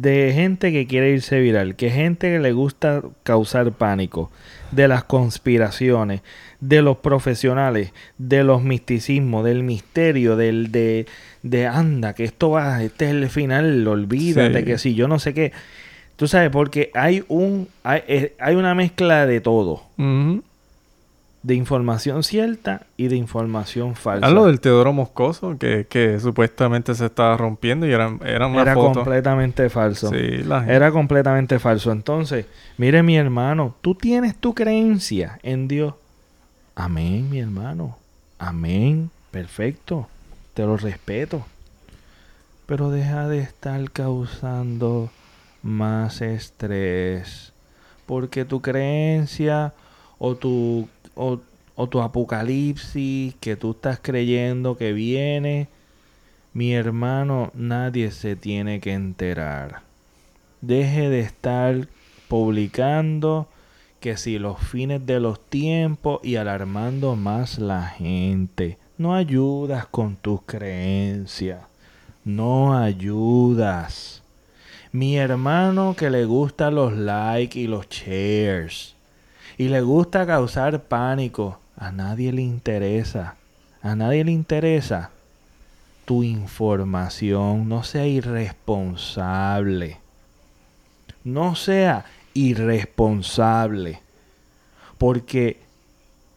De 0.01 0.33
gente 0.35 0.73
que 0.73 0.87
quiere 0.87 1.11
irse 1.11 1.39
viral, 1.41 1.77
que 1.77 1.91
gente 1.91 2.33
que 2.33 2.39
le 2.41 2.53
gusta 2.53 3.03
causar 3.23 3.71
pánico, 3.73 4.31
de 4.73 4.89
las 4.89 5.05
conspiraciones, 5.05 6.23
de 6.61 6.83
los 6.83 6.97
profesionales, 6.97 7.93
de 8.19 8.43
los 8.43 8.63
misticismos, 8.63 9.45
del 9.45 9.63
misterio, 9.63 10.37
del 10.37 10.73
de, 10.73 11.07
de 11.43 11.67
anda, 11.67 12.15
que 12.15 12.25
esto 12.25 12.51
va, 12.51 12.83
este 12.83 13.05
es 13.07 13.11
el 13.13 13.29
final, 13.29 13.87
olvídate 13.87 14.65
que 14.65 14.79
si 14.79 14.95
yo 14.95 15.07
no 15.07 15.19
sé 15.19 15.35
qué. 15.35 15.53
Tú 16.17 16.29
sabes, 16.29 16.51
porque 16.51 16.91
hay 16.95 17.25
un 17.29 17.69
hay, 17.85 18.03
eh, 18.07 18.35
hay 18.39 18.55
una 18.55 18.75
mezcla 18.75 19.27
de 19.27 19.41
todo 19.41 19.83
de 21.43 21.55
información 21.57 22.23
cierta 22.23 22.87
y 22.97 23.09
de 23.09 23.17
información 23.17 23.97
falsa. 23.97 24.31
lo 24.31 24.47
del 24.47 24.61
Teodoro 24.61 24.93
Moscoso, 24.93 25.59
que, 25.59 25.87
que 25.89 26.21
supuestamente 26.21 26.95
se 26.95 27.07
estaba 27.07 27.37
rompiendo 27.37 27.87
y 27.87 27.93
era, 27.93 28.17
era 28.25 28.47
una 28.47 28.63
Era 28.63 28.75
completamente 28.75 29.69
falso. 29.69 30.11
Sí, 30.11 30.45
Era 30.69 30.93
completamente 30.93 31.59
falso. 31.59 31.91
Entonces, 31.91 32.47
mire 32.79 33.03
mi 33.03 33.17
hermano, 33.17 33.75
tú 33.81 33.95
tienes 33.95 34.37
tu 34.37 34.55
creencia 34.55 35.41
en 35.43 35.67
Dios. 35.67 35.95
Amén, 36.77 37.29
mi 37.29 37.41
hermano. 37.41 37.99
Amén. 38.39 39.11
Perfecto. 39.31 40.09
Te 40.55 40.65
lo 40.65 40.77
respeto. 40.77 41.45
Pero 42.67 42.91
deja 42.91 43.27
de 43.27 43.41
estar 43.41 43.91
causando 43.91 45.11
más 45.63 46.21
estrés. 46.23 47.53
Porque 48.07 48.45
tu 48.45 48.61
creencia 48.61 49.73
o 50.19 50.37
tu 50.37 50.89
o, 51.15 51.41
tu 51.91 52.01
apocalipsis 52.01 53.35
que 53.41 53.57
tú 53.57 53.73
estás 53.73 53.99
creyendo 54.01 54.77
que 54.77 54.93
viene, 54.93 55.69
mi 56.53 56.75
hermano, 56.75 57.51
nadie 57.55 58.11
se 58.11 58.37
tiene 58.37 58.81
que 58.81 58.93
enterar. 58.93 59.83
Deje 60.61 61.09
de 61.09 61.21
estar 61.21 61.89
publicando 62.29 63.49
que 64.01 64.17
si 64.17 64.39
los 64.39 64.59
fines 64.59 65.05
de 65.07 65.21
los 65.21 65.41
tiempos 65.49 66.21
y 66.23 66.37
alarmando 66.37 67.17
más 67.17 67.59
la 67.59 67.87
gente. 67.87 68.79
No 68.99 69.15
ayudas 69.15 69.87
con 69.87 70.17
tus 70.17 70.43
creencias. 70.43 71.61
No 72.25 72.77
ayudas. 72.77 74.23
Mi 74.93 75.17
hermano 75.17 75.95
que 75.97 76.11
le 76.11 76.25
gusta 76.25 76.71
los 76.71 76.93
likes 76.93 77.59
y 77.59 77.67
los 77.67 77.89
shares 77.89 78.95
y 79.59 79.69
le 79.69 79.81
gusta 79.81 80.27
causar 80.27 80.83
pánico. 80.83 81.59
A 81.77 81.93
nadie 81.93 82.33
le 82.33 82.43
interesa. 82.43 83.37
A 83.83 83.97
nadie 83.97 84.25
le 84.25 84.33
interesa 84.33 85.11
tu 86.05 86.23
información. 86.23 87.69
No 87.69 87.83
sea 87.83 88.07
irresponsable. 88.07 89.99
No 91.25 91.55
sea 91.55 92.05
irresponsable. 92.35 94.01
Porque 94.99 95.59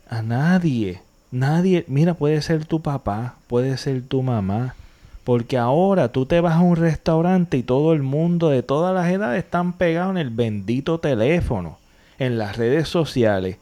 a 0.09 0.21
nadie, 0.21 1.01
nadie, 1.31 1.85
mira, 1.87 2.13
puede 2.15 2.41
ser 2.41 2.65
tu 2.65 2.81
papá, 2.81 3.35
puede 3.47 3.77
ser 3.77 4.03
tu 4.03 4.23
mamá. 4.23 4.75
Porque 5.23 5.57
ahora 5.57 6.11
tú 6.11 6.25
te 6.25 6.39
vas 6.41 6.55
a 6.55 6.59
un 6.59 6.75
restaurante 6.75 7.57
y 7.57 7.63
todo 7.63 7.93
el 7.93 8.03
mundo 8.03 8.49
de 8.49 8.61
todas 8.61 8.93
las 8.93 9.11
edades 9.11 9.43
están 9.43 9.73
pegados 9.73 10.11
en 10.11 10.17
el 10.17 10.29
bendito 10.29 10.99
teléfono 10.99 11.79
en 12.19 12.37
las 12.37 12.57
redes 12.57 12.87
sociales. 12.87 13.57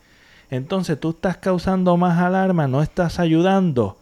Entonces 0.49 0.99
tú 0.99 1.11
estás 1.11 1.37
causando 1.37 1.97
más 1.97 2.19
alarma, 2.19 2.67
no 2.67 2.81
estás 2.83 3.19
ayudando 3.19 3.97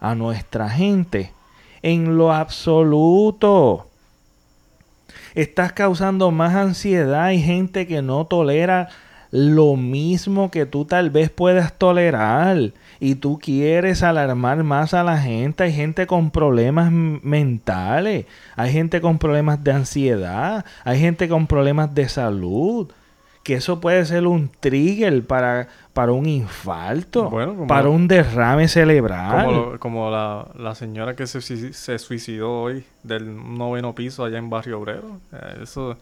a 0.00 0.14
nuestra 0.16 0.68
gente 0.68 1.32
en 1.82 2.16
lo 2.16 2.32
absoluto. 2.32 3.88
Estás 5.34 5.72
causando 5.72 6.30
más 6.30 6.54
ansiedad. 6.54 7.24
Hay 7.26 7.40
gente 7.40 7.86
que 7.86 8.02
no 8.02 8.26
tolera 8.26 8.88
lo 9.30 9.76
mismo 9.76 10.50
que 10.50 10.66
tú 10.66 10.84
tal 10.84 11.10
vez 11.10 11.30
puedas 11.30 11.78
tolerar. 11.78 12.72
Y 13.00 13.14
tú 13.16 13.38
quieres 13.38 14.02
alarmar 14.02 14.62
más 14.62 14.94
a 14.94 15.04
la 15.04 15.18
gente. 15.18 15.64
Hay 15.64 15.72
gente 15.72 16.06
con 16.06 16.30
problemas 16.30 16.90
mentales. 16.90 18.26
Hay 18.56 18.72
gente 18.72 19.00
con 19.00 19.18
problemas 19.18 19.62
de 19.62 19.72
ansiedad. 19.72 20.64
Hay 20.84 21.00
gente 21.00 21.28
con 21.28 21.46
problemas 21.46 21.94
de 21.94 22.08
salud 22.08 22.92
que 23.42 23.54
eso 23.54 23.80
puede 23.80 24.04
ser 24.04 24.26
un 24.26 24.48
trigger 24.48 25.24
para, 25.24 25.68
para 25.92 26.12
un 26.12 26.26
infarto, 26.26 27.30
para 27.66 27.88
un 27.88 28.06
derrame 28.06 28.68
cerebral. 28.68 29.78
Como, 29.78 30.10
la, 30.10 30.74
señora 30.74 31.16
que 31.16 31.26
se, 31.26 31.40
se, 31.72 31.98
suicidó 31.98 32.62
hoy 32.62 32.84
del 33.02 33.56
noveno 33.56 33.94
piso 33.94 34.24
allá 34.24 34.38
en 34.38 34.48
Barrio 34.48 34.80
Obrero. 34.80 35.20
Eh, 35.32 35.60
eso, 35.62 35.96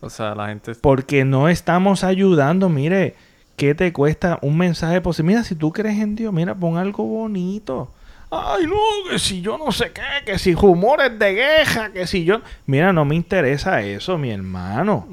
o 0.00 0.10
sea, 0.10 0.34
la 0.34 0.48
gente... 0.48 0.74
Porque 0.76 1.24
no 1.24 1.48
estamos 1.48 2.04
ayudando, 2.04 2.68
mire, 2.68 3.16
¿qué 3.56 3.74
te 3.74 3.92
cuesta 3.92 4.38
un 4.40 4.56
mensaje 4.56 5.00
positivo? 5.00 5.28
Mira, 5.28 5.44
si 5.44 5.56
tú 5.56 5.72
crees 5.72 5.98
en 5.98 6.14
Dios, 6.14 6.32
mira, 6.32 6.54
pon 6.54 6.76
algo 6.76 7.04
bonito. 7.04 7.90
Ay, 8.30 8.66
no, 8.66 9.10
que 9.10 9.18
si 9.18 9.42
yo 9.42 9.58
no 9.58 9.70
sé 9.72 9.92
qué, 9.92 10.02
que 10.24 10.38
si 10.38 10.54
rumores 10.54 11.18
de 11.18 11.34
queja, 11.34 11.90
que 11.90 12.06
si 12.06 12.24
yo... 12.24 12.40
Mira, 12.66 12.92
no 12.92 13.04
me 13.04 13.14
interesa 13.16 13.82
eso, 13.82 14.16
mi 14.16 14.30
hermano. 14.30 15.06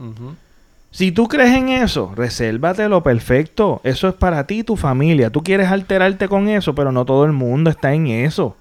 Si 0.91 1.13
tú 1.13 1.29
crees 1.29 1.55
en 1.55 1.69
eso, 1.69 2.13
lo 2.89 3.01
perfecto. 3.01 3.79
Eso 3.85 4.09
es 4.09 4.13
para 4.13 4.45
ti 4.45 4.59
y 4.59 4.63
tu 4.63 4.75
familia. 4.75 5.29
Tú 5.29 5.41
quieres 5.41 5.69
alterarte 5.69 6.27
con 6.27 6.49
eso, 6.49 6.75
pero 6.75 6.91
no 6.91 7.05
todo 7.05 7.23
el 7.23 7.31
mundo 7.31 7.69
está 7.69 7.93
en 7.93 8.07
eso. 8.07 8.57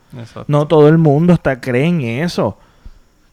No 0.47 0.69
todo 0.69 0.89
el 0.89 0.97
mundo 0.97 1.33
está 1.33 1.61
cree 1.61 1.87
en 1.87 2.03
eso. 2.03 2.57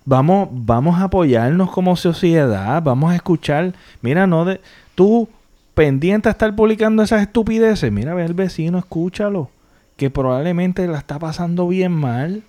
Vamos, 0.04 0.50
vamos 0.52 1.00
a 1.00 1.06
apoyarnos 1.06 1.70
como 1.70 1.96
sociedad. 1.96 2.82
Vamos 2.82 3.12
a 3.12 3.16
escuchar. 3.16 3.74
Mira, 4.02 4.26
no 4.26 4.46
de. 4.46 4.62
Tú 4.96 5.30
pendiente 5.76 6.28
a 6.28 6.32
estar 6.32 6.56
publicando 6.56 7.04
esas 7.04 7.22
estupideces. 7.22 7.92
Mira, 7.92 8.16
ve 8.16 8.24
al 8.24 8.34
vecino, 8.34 8.80
escúchalo. 8.80 9.52
Que 9.96 10.10
probablemente 10.10 10.88
la 10.88 10.98
está 10.98 11.20
pasando 11.20 11.68
bien 11.68 11.92
mal. 11.92 12.42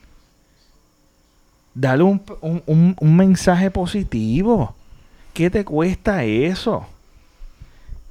Dale 1.74 2.04
un, 2.04 2.22
un, 2.40 2.96
un 2.98 3.16
mensaje 3.16 3.70
positivo. 3.70 4.74
¿Qué 5.38 5.50
te 5.50 5.64
cuesta 5.64 6.24
eso? 6.24 6.84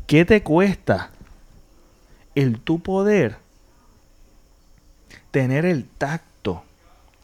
¿Qué 0.06 0.24
te 0.24 0.44
cuesta 0.44 1.10
el 2.36 2.62
tu 2.62 2.80
poder 2.80 3.36
tener 5.30 5.66
el 5.66 5.84
tacto, 5.84 6.64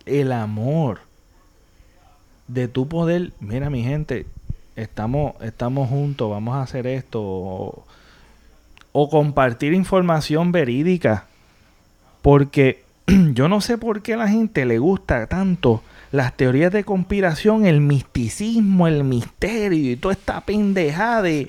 el 0.06 0.34
amor 0.34 0.99
de 2.49 2.68
tu 2.68 2.89
poder? 2.89 3.32
Mira, 3.39 3.70
mi 3.70 3.82
gente, 3.82 4.26
estamos, 4.76 5.41
estamos 5.41 5.88
juntos, 5.88 6.30
vamos 6.30 6.56
a 6.56 6.64
hacer 6.64 6.86
esto. 6.86 7.22
O, 7.22 7.86
o 8.91 9.10
compartir 9.10 9.72
información 9.72 10.51
verídica. 10.51 11.28
Porque 12.22 12.84
yo 13.08 13.47
no 13.47 13.62
sé 13.62 13.78
por 13.78 14.01
qué 14.01 14.16
a 14.16 14.18
la 14.18 14.28
gente 14.28 14.66
le 14.66 14.80
gusta 14.80 15.28
tanto 15.28 15.82
las 16.14 16.38
teorías 16.38 16.72
de 16.72 16.84
conspiración, 16.84 17.66
el 17.66 17.82
misticismo, 17.82 18.88
el 18.88 19.03
misterio 19.03 19.93
y 19.93 19.95
toda 19.95 20.14
esta 20.14 20.41
pendejada 20.41 21.24
de, 21.24 21.47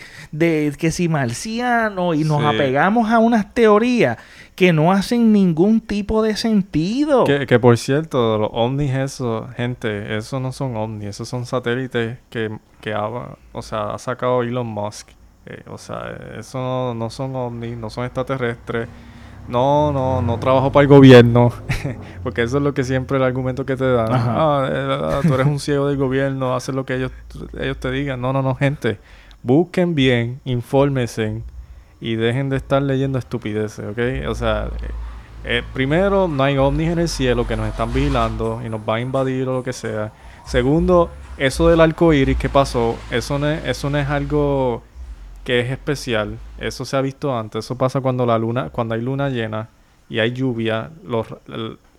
que 0.78 0.90
si 0.90 1.06
marciano 1.06 2.14
y 2.14 2.24
nos 2.24 2.42
apegamos 2.42 3.10
a 3.10 3.18
unas 3.18 3.52
teorías 3.52 4.16
que 4.54 4.72
no 4.72 4.90
hacen 4.90 5.34
ningún 5.34 5.82
tipo 5.82 6.22
de 6.22 6.34
sentido. 6.34 7.24
Que, 7.24 7.58
por 7.58 7.76
cierto, 7.76 8.38
los 8.38 8.48
ovnis, 8.54 8.94
eso, 8.94 9.48
gente, 9.54 10.16
eso 10.16 10.40
no 10.40 10.50
son 10.50 10.78
ovnis, 10.78 11.10
esos 11.10 11.28
son 11.28 11.44
satélites 11.44 12.16
que, 12.30 12.58
que 12.80 12.94
ha, 12.94 13.06
o 13.52 13.60
sea, 13.60 13.90
ha 13.90 13.98
sacado 13.98 14.42
Elon 14.42 14.66
Musk. 14.66 15.10
Eh, 15.44 15.62
o 15.68 15.76
sea, 15.76 16.16
eso 16.38 16.56
no, 16.56 16.94
no 16.94 17.10
son 17.10 17.36
ovnis, 17.36 17.76
no 17.76 17.90
son 17.90 18.06
extraterrestres 18.06 18.88
no, 19.48 19.92
no, 19.92 20.22
no 20.22 20.38
trabajo 20.38 20.72
para 20.72 20.82
el 20.82 20.88
gobierno, 20.88 21.52
porque 22.22 22.42
eso 22.42 22.56
es 22.58 22.62
lo 22.62 22.72
que 22.72 22.84
siempre 22.84 23.18
el 23.18 23.22
argumento 23.22 23.66
que 23.66 23.76
te 23.76 23.90
dan. 23.90 24.08
Ah, 24.10 24.68
eh, 24.70 25.20
tú 25.26 25.34
eres 25.34 25.46
un 25.46 25.58
ciego 25.58 25.88
del 25.88 25.96
gobierno, 25.96 26.54
haces 26.54 26.74
lo 26.74 26.86
que 26.86 26.96
ellos, 26.96 27.12
ellos 27.58 27.78
te 27.78 27.90
digan. 27.90 28.20
No, 28.20 28.32
no, 28.32 28.42
no, 28.42 28.54
gente. 28.54 28.98
Busquen 29.42 29.94
bien, 29.94 30.40
infórmense 30.44 31.42
y 32.00 32.16
dejen 32.16 32.48
de 32.48 32.56
estar 32.56 32.82
leyendo 32.82 33.18
estupideces, 33.18 33.84
¿ok? 33.86 34.28
O 34.28 34.34
sea, 34.34 34.68
eh, 35.44 35.62
primero, 35.74 36.26
no 36.28 36.42
hay 36.42 36.56
ovnis 36.56 36.90
en 36.90 36.98
el 36.98 37.08
cielo 37.08 37.46
que 37.46 37.56
nos 37.56 37.68
están 37.68 37.92
vigilando 37.92 38.62
y 38.64 38.70
nos 38.70 38.80
va 38.80 38.96
a 38.96 39.00
invadir 39.00 39.46
o 39.48 39.54
lo 39.54 39.62
que 39.62 39.74
sea. 39.74 40.12
Segundo, 40.46 41.10
eso 41.36 41.68
del 41.68 41.80
arco 41.80 42.12
iris 42.12 42.38
que 42.38 42.48
pasó, 42.48 42.96
eso 43.10 43.38
no 43.38 43.48
eso 43.48 43.90
no 43.90 43.98
es 43.98 44.08
algo 44.08 44.82
que 45.44 45.60
es 45.60 45.70
especial. 45.70 46.38
Eso 46.58 46.84
se 46.84 46.96
ha 46.96 47.00
visto 47.00 47.36
antes. 47.36 47.64
Eso 47.64 47.76
pasa 47.76 48.00
cuando 48.00 48.26
la 48.26 48.38
luna, 48.38 48.70
cuando 48.70 48.94
hay 48.94 49.02
luna 49.02 49.28
llena 49.28 49.68
y 50.08 50.18
hay 50.18 50.32
lluvia. 50.32 50.90
Los, 51.04 51.26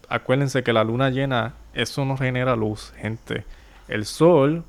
acuérdense 0.09 0.63
que 0.63 0.73
la 0.73 0.83
luna 0.83 1.09
llena, 1.09 1.53
eso 1.73 2.05
no 2.05 2.17
genera 2.17 2.55
luz, 2.55 2.93
gente. 2.97 3.45
el 3.87 4.05
sol 4.05 4.63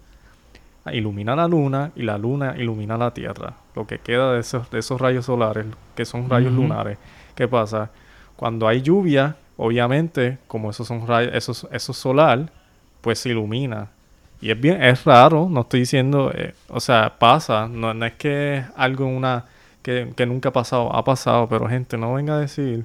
ilumina 0.93 1.35
la 1.35 1.49
luna 1.49 1.91
y 1.97 2.03
la 2.03 2.18
luna 2.18 2.55
ilumina 2.57 2.97
la 2.97 3.12
tierra. 3.12 3.55
Lo 3.74 3.87
que 3.87 3.99
queda 3.99 4.33
de 4.33 4.41
esos, 4.41 4.70
de 4.70 4.79
esos 4.79 5.01
rayos 5.01 5.27
solares, 5.27 5.66
que 5.95 6.05
son 6.05 6.29
rayos 6.31 6.53
lunares. 6.53 6.99
¿Qué 7.35 7.49
pasa? 7.49 7.91
Cuando 8.37 8.68
hay 8.68 8.83
lluvia, 8.83 9.37
obviamente, 9.57 10.39
como 10.47 10.70
esos 10.70 10.87
son 10.87 11.07
rayos, 11.07 11.35
esos, 11.35 11.68
eso 11.72 11.93
solar, 11.93 12.51
pues 13.01 13.18
se 13.18 13.31
ilumina. 13.31 13.89
Y 14.41 14.51
es 14.51 14.61
bien, 14.61 14.82
es 14.82 15.05
raro, 15.05 15.49
no 15.51 15.62
estoy 15.62 15.80
diciendo, 15.80 16.30
eh, 16.34 16.55
o 16.68 16.80
sea, 16.80 17.18
pasa, 17.18 17.68
no, 17.68 17.95
no 17.95 18.07
es 18.07 18.14
que 18.14 18.64
algo 18.76 19.07
una 19.07 19.47
que, 19.82 20.12
que, 20.16 20.26
nunca 20.26 20.51
ha 20.51 20.53
pasado, 20.53 20.95
ha 20.95 21.05
pasado, 21.05 21.49
pero 21.49 21.68
gente, 21.68 21.97
no 21.97 22.14
venga 22.14 22.34
a 22.34 22.39
decir 22.41 22.84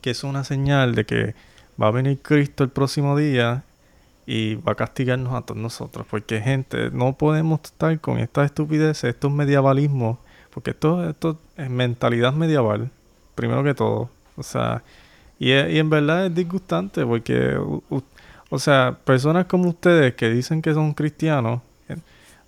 que 0.00 0.10
es 0.10 0.24
una 0.24 0.44
señal 0.44 0.94
de 0.94 1.04
que 1.04 1.34
va 1.80 1.88
a 1.88 1.90
venir 1.90 2.20
Cristo 2.22 2.64
el 2.64 2.70
próximo 2.70 3.16
día 3.16 3.64
y 4.26 4.56
va 4.56 4.72
a 4.72 4.74
castigarnos 4.74 5.34
a 5.34 5.42
todos 5.42 5.60
nosotros. 5.60 6.06
Porque, 6.10 6.40
gente, 6.40 6.90
no 6.90 7.14
podemos 7.14 7.60
estar 7.64 7.98
con 8.00 8.18
estas 8.18 8.46
estupideces, 8.46 9.04
estos 9.04 9.32
medievalismos, 9.32 10.18
porque 10.50 10.70
esto, 10.72 11.08
esto 11.08 11.40
es 11.56 11.70
mentalidad 11.70 12.32
medieval, 12.32 12.90
primero 13.34 13.64
que 13.64 13.74
todo. 13.74 14.10
O 14.36 14.42
sea, 14.42 14.82
y, 15.38 15.52
y 15.52 15.78
en 15.78 15.90
verdad 15.90 16.26
es 16.26 16.34
disgustante 16.34 17.06
porque, 17.06 17.58
o 18.50 18.58
sea, 18.58 18.98
personas 19.04 19.46
como 19.46 19.68
ustedes 19.68 20.14
que 20.14 20.30
dicen 20.30 20.62
que 20.62 20.74
son 20.74 20.94
cristianos, 20.94 21.60
eh, 21.88 21.96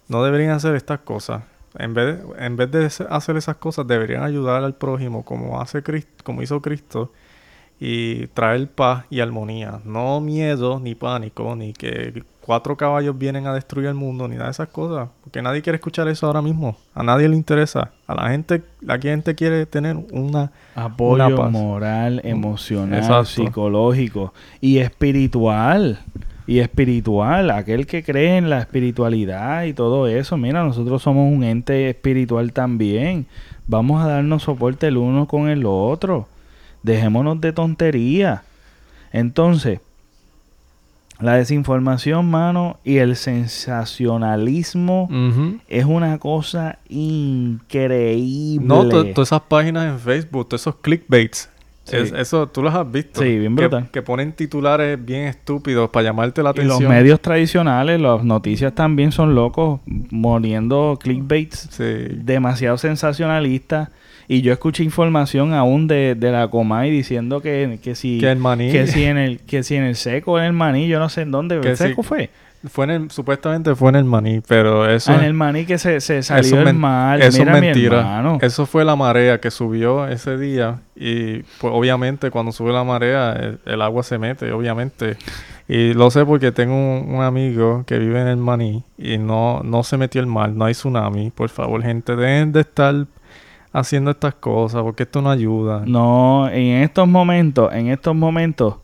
no 0.08 0.24
deberían 0.24 0.50
hacer 0.52 0.74
estas 0.74 1.00
cosas. 1.00 1.42
En 1.78 1.94
vez, 1.94 2.18
de, 2.18 2.46
en 2.46 2.56
vez 2.56 2.70
de 2.70 2.86
hacer 3.10 3.36
esas 3.36 3.56
cosas, 3.56 3.86
deberían 3.86 4.24
ayudar 4.24 4.64
al 4.64 4.74
prójimo 4.74 5.24
como, 5.24 5.60
hace 5.60 5.82
Cristo, 5.82 6.24
como 6.24 6.42
hizo 6.42 6.60
Cristo 6.60 7.12
y 7.78 8.26
traer 8.28 8.68
paz 8.68 9.06
y 9.10 9.20
armonía. 9.20 9.80
No 9.84 10.20
miedo, 10.20 10.80
ni 10.80 10.94
pánico, 10.94 11.56
ni 11.56 11.72
que 11.72 12.24
cuatro 12.50 12.76
caballos 12.76 13.16
vienen 13.16 13.46
a 13.46 13.54
destruir 13.54 13.86
el 13.86 13.94
mundo, 13.94 14.26
ni 14.26 14.34
nada 14.34 14.46
de 14.46 14.50
esas 14.50 14.66
cosas. 14.66 15.08
Porque 15.22 15.40
nadie 15.40 15.62
quiere 15.62 15.76
escuchar 15.76 16.08
eso 16.08 16.26
ahora 16.26 16.42
mismo. 16.42 16.76
A 16.96 17.04
nadie 17.04 17.28
le 17.28 17.36
interesa. 17.36 17.92
A 18.08 18.14
la 18.16 18.28
gente, 18.30 18.64
la 18.80 18.98
gente 18.98 19.36
quiere 19.36 19.66
tener 19.66 19.96
una 20.10 20.50
apoyo 20.74 21.48
moral, 21.48 22.20
emocional, 22.24 23.24
psicológico 23.24 24.34
y 24.60 24.78
espiritual. 24.78 26.00
Y 26.48 26.58
espiritual, 26.58 27.52
aquel 27.52 27.86
que 27.86 28.02
cree 28.02 28.38
en 28.38 28.50
la 28.50 28.58
espiritualidad 28.58 29.62
y 29.62 29.72
todo 29.72 30.08
eso. 30.08 30.36
Mira, 30.36 30.64
nosotros 30.64 31.00
somos 31.00 31.32
un 31.32 31.44
ente 31.44 31.88
espiritual 31.88 32.52
también. 32.52 33.26
Vamos 33.68 34.02
a 34.02 34.08
darnos 34.08 34.42
soporte 34.42 34.88
el 34.88 34.96
uno 34.96 35.28
con 35.28 35.48
el 35.48 35.64
otro. 35.66 36.26
Dejémonos 36.82 37.40
de 37.40 37.52
tontería. 37.52 38.42
Entonces, 39.12 39.78
la 41.20 41.36
desinformación, 41.36 42.30
mano, 42.30 42.78
y 42.84 42.96
el 42.98 43.16
sensacionalismo 43.16 45.08
es 45.68 45.84
una 45.84 46.18
cosa 46.18 46.78
increíble. 46.88 48.66
No, 48.66 48.88
todas 48.88 49.28
esas 49.28 49.42
páginas 49.42 49.86
en 49.86 49.98
Facebook, 49.98 50.48
todos 50.48 50.62
esos 50.62 50.76
clickbaits. 50.76 51.50
eso 51.92 52.46
tú 52.48 52.62
los 52.62 52.74
has 52.74 52.90
visto. 52.90 53.20
Sí, 53.20 53.38
bien 53.38 53.54
brutal. 53.54 53.90
Que, 53.90 54.02
ponen 54.02 54.32
titulares 54.32 55.04
bien 55.04 55.26
estúpidos 55.26 55.90
para 55.90 56.04
llamarte 56.04 56.42
la 56.42 56.50
atención. 56.50 56.78
Y 56.78 56.82
los 56.84 56.90
medios 56.90 57.20
tradicionales, 57.20 58.00
las 58.00 58.24
noticias 58.24 58.74
también 58.74 59.12
son 59.12 59.34
locos, 59.34 59.80
muriendo 59.86 60.98
clickbaits 61.00 61.78
demasiado 62.24 62.78
sensacionalistas. 62.78 63.90
Y 64.32 64.42
yo 64.42 64.52
escuché 64.52 64.84
información 64.84 65.54
aún 65.54 65.88
de, 65.88 66.14
de 66.14 66.30
la 66.30 66.46
Comay 66.46 66.88
diciendo 66.88 67.42
que, 67.42 67.80
que 67.82 67.96
si... 67.96 68.20
Que 68.20 68.30
el 68.30 68.38
maní. 68.38 68.70
Que 68.70 68.86
si 68.86 69.02
en 69.02 69.18
el, 69.18 69.40
que 69.40 69.64
si 69.64 69.74
en 69.74 69.82
el 69.82 69.96
seco 69.96 70.38
en 70.38 70.44
el 70.44 70.52
maní, 70.52 70.86
yo 70.86 71.00
no 71.00 71.08
sé 71.08 71.22
en 71.22 71.32
dónde. 71.32 71.56
¿El 71.56 71.76
seco 71.76 72.04
fue? 72.04 72.30
Fue 72.68 72.84
en 72.84 72.90
el, 72.92 73.10
supuestamente 73.10 73.74
fue 73.74 73.88
en 73.88 73.96
el 73.96 74.04
maní, 74.04 74.40
pero 74.46 74.88
eso... 74.88 75.10
Ah, 75.10 75.16
en 75.16 75.24
el 75.24 75.34
maní 75.34 75.64
que 75.64 75.78
se, 75.78 76.00
se 76.00 76.22
salió 76.22 76.60
el 76.60 76.74
mal. 76.74 77.20
Eso 77.20 77.42
es 77.42 77.48
mentira. 77.48 78.38
Eso 78.40 78.66
fue 78.66 78.84
la 78.84 78.94
marea 78.94 79.40
que 79.40 79.50
subió 79.50 80.06
ese 80.06 80.38
día 80.38 80.78
y 80.94 81.38
pues 81.58 81.72
obviamente 81.74 82.30
cuando 82.30 82.52
sube 82.52 82.72
la 82.72 82.84
marea 82.84 83.56
el, 83.66 83.82
agua 83.82 84.04
se 84.04 84.16
mete, 84.16 84.52
obviamente. 84.52 85.16
Y 85.66 85.92
lo 85.92 86.08
sé 86.12 86.24
porque 86.24 86.52
tengo 86.52 86.74
un, 86.74 87.16
un, 87.16 87.22
amigo 87.24 87.82
que 87.84 87.98
vive 87.98 88.20
en 88.20 88.28
el 88.28 88.36
maní 88.36 88.84
y 88.96 89.18
no, 89.18 89.62
no 89.64 89.82
se 89.82 89.96
metió 89.96 90.20
el 90.20 90.28
mal, 90.28 90.56
no 90.56 90.66
hay 90.66 90.74
tsunami. 90.74 91.32
Por 91.32 91.48
favor, 91.48 91.82
gente, 91.82 92.14
deben 92.14 92.52
de 92.52 92.60
estar 92.60 93.06
haciendo 93.72 94.10
estas 94.10 94.34
cosas 94.34 94.82
porque 94.82 95.04
esto 95.04 95.22
no 95.22 95.30
ayuda. 95.30 95.82
No, 95.86 96.48
en 96.48 96.82
estos 96.82 97.08
momentos, 97.08 97.72
en 97.72 97.88
estos 97.88 98.14
momentos, 98.14 98.76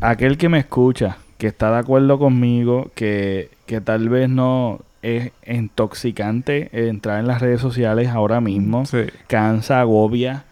aquel 0.00 0.38
que 0.38 0.48
me 0.48 0.58
escucha, 0.58 1.18
que 1.38 1.48
está 1.48 1.70
de 1.70 1.78
acuerdo 1.78 2.18
conmigo, 2.18 2.90
que, 2.94 3.50
que 3.66 3.80
tal 3.80 4.08
vez 4.08 4.28
no 4.28 4.80
es 5.02 5.32
intoxicante 5.46 6.70
entrar 6.88 7.20
en 7.20 7.26
las 7.26 7.40
redes 7.40 7.60
sociales 7.60 8.08
ahora 8.08 8.40
mismo, 8.40 8.84
cansa, 9.26 9.80
agobia, 9.80 10.44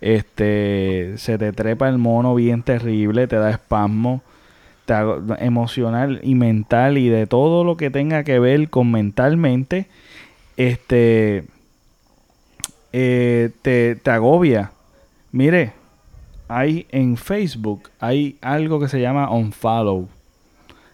este, 0.00 1.14
se 1.16 1.38
te 1.38 1.52
trepa 1.52 1.88
el 1.88 1.98
mono 1.98 2.34
bien 2.34 2.62
terrible, 2.62 3.26
te 3.26 3.36
da 3.36 3.50
espasmo 3.50 4.22
te, 4.84 4.94
emocional 5.38 6.20
y 6.22 6.34
mental 6.34 6.98
y 6.98 7.08
de 7.08 7.26
todo 7.26 7.64
lo 7.64 7.76
que 7.76 7.90
tenga 7.90 8.24
que 8.24 8.38
ver 8.38 8.68
con 8.68 8.90
mentalmente, 8.90 9.86
este, 10.56 11.44
eh, 12.96 13.50
te, 13.60 13.96
te 13.96 14.10
agobia. 14.12 14.70
Mire, 15.32 15.72
hay 16.46 16.86
en 16.90 17.16
Facebook, 17.16 17.90
hay 17.98 18.36
algo 18.40 18.78
que 18.78 18.86
se 18.86 19.00
llama 19.00 19.28
unfollow. 19.30 20.06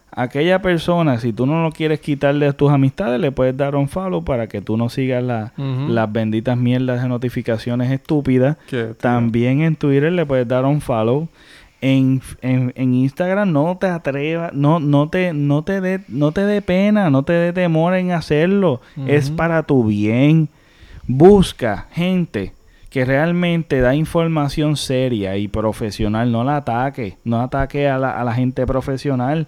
Aquella 0.09 0.63
persona, 0.63 1.19
si 1.19 1.31
tú 1.31 1.45
no 1.45 1.61
lo 1.61 1.71
quieres 1.71 1.99
quitarle 1.99 2.47
de 2.47 2.53
tus 2.53 2.71
amistades, 2.71 3.21
le 3.21 3.31
puedes 3.31 3.55
dar 3.55 3.75
unfollow 3.75 4.23
para 4.25 4.47
que 4.47 4.61
tú 4.61 4.77
no 4.77 4.89
sigas 4.89 5.23
las 5.23 6.11
benditas 6.11 6.57
mierdas 6.57 7.03
de 7.03 7.07
notificaciones 7.07 7.91
estúpidas. 7.91 8.57
También 8.99 9.61
en 9.61 9.75
Twitter 9.75 10.11
le 10.11 10.25
puedes 10.25 10.47
dar 10.47 10.65
unfollow. 10.65 11.27
En, 11.81 12.19
en, 12.41 12.73
en, 12.75 12.93
Instagram 12.95 13.51
no 13.51 13.77
te 13.79 13.87
atrevas, 13.87 14.53
no, 14.53 14.79
no 14.79 15.09
te, 15.09 15.33
no 15.33 15.63
te 15.63 15.81
dé, 15.81 16.01
no 16.07 16.31
te 16.31 16.41
dé 16.45 16.63
pena, 16.63 17.11
no 17.11 17.23
te 17.23 17.33
dé 17.33 17.53
temor 17.53 17.93
en 17.93 18.11
hacerlo. 18.11 18.81
Es 19.05 19.29
para 19.29 19.61
tu 19.63 19.85
bien 19.85 20.49
busca 21.07 21.87
gente 21.91 22.53
que 22.89 23.05
realmente 23.05 23.79
da 23.79 23.95
información 23.95 24.75
seria 24.75 25.37
y 25.37 25.47
profesional, 25.47 26.31
no 26.31 26.43
la 26.43 26.57
ataque, 26.57 27.17
no 27.23 27.41
ataque 27.41 27.87
a 27.87 27.97
la, 27.97 28.19
a 28.19 28.23
la 28.23 28.33
gente 28.33 28.65
profesional 28.65 29.47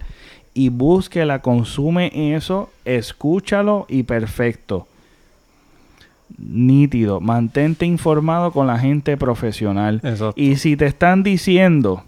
y 0.54 0.68
búsquela, 0.68 1.42
consume 1.42 2.34
eso, 2.34 2.70
escúchalo 2.84 3.86
y 3.88 4.04
perfecto. 4.04 4.86
Nítido, 6.38 7.20
mantente 7.20 7.84
informado 7.84 8.52
con 8.52 8.66
la 8.66 8.78
gente 8.78 9.16
profesional. 9.16 10.00
Y 10.36 10.56
si 10.56 10.76
te 10.76 10.86
están 10.86 11.22
diciendo 11.22 12.04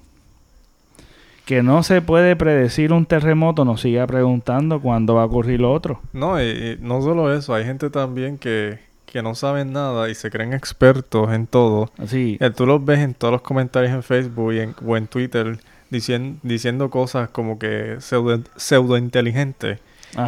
que 1.45 1.63
no 1.63 1.83
se 1.83 2.01
puede 2.01 2.35
predecir 2.35 2.93
un 2.93 3.05
terremoto, 3.05 3.65
no 3.65 3.77
siga 3.77 4.07
preguntando 4.07 4.81
cuándo 4.81 5.15
va 5.15 5.23
a 5.23 5.27
ocurrir 5.27 5.61
lo 5.61 5.73
otro. 5.73 6.01
No, 6.13 6.43
y 6.43 6.79
no 6.81 7.03
solo 7.03 7.33
eso, 7.35 7.55
hay 7.55 7.65
gente 7.65 7.91
también 7.91 8.39
que 8.39 8.79
que 9.07 9.23
no 9.23 9.35
saben 9.35 9.73
nada 9.73 10.09
y 10.11 10.15
se 10.15 10.31
creen 10.31 10.53
expertos 10.53 11.33
en 11.33 11.47
todo. 11.47 11.91
Así. 11.99 12.37
Eh, 12.41 12.51
tú 12.51 12.67
los 12.67 12.85
ves 12.85 12.99
en 12.99 13.15
todos 13.15 13.33
los 13.33 13.43
comentarios 13.43 13.93
en 13.93 14.03
Facebook 14.03 14.53
y 14.53 14.61
en, 14.61 14.75
o 14.85 14.97
en 14.97 15.07
Twitter 15.07 15.59
diciendo, 15.91 16.39
diciendo 16.43 16.91
cosas 16.91 17.31
como 17.31 17.59
que 17.59 17.97
pseudo, 18.01 18.43
pseudo 18.57 18.97
inteligente. 18.99 19.79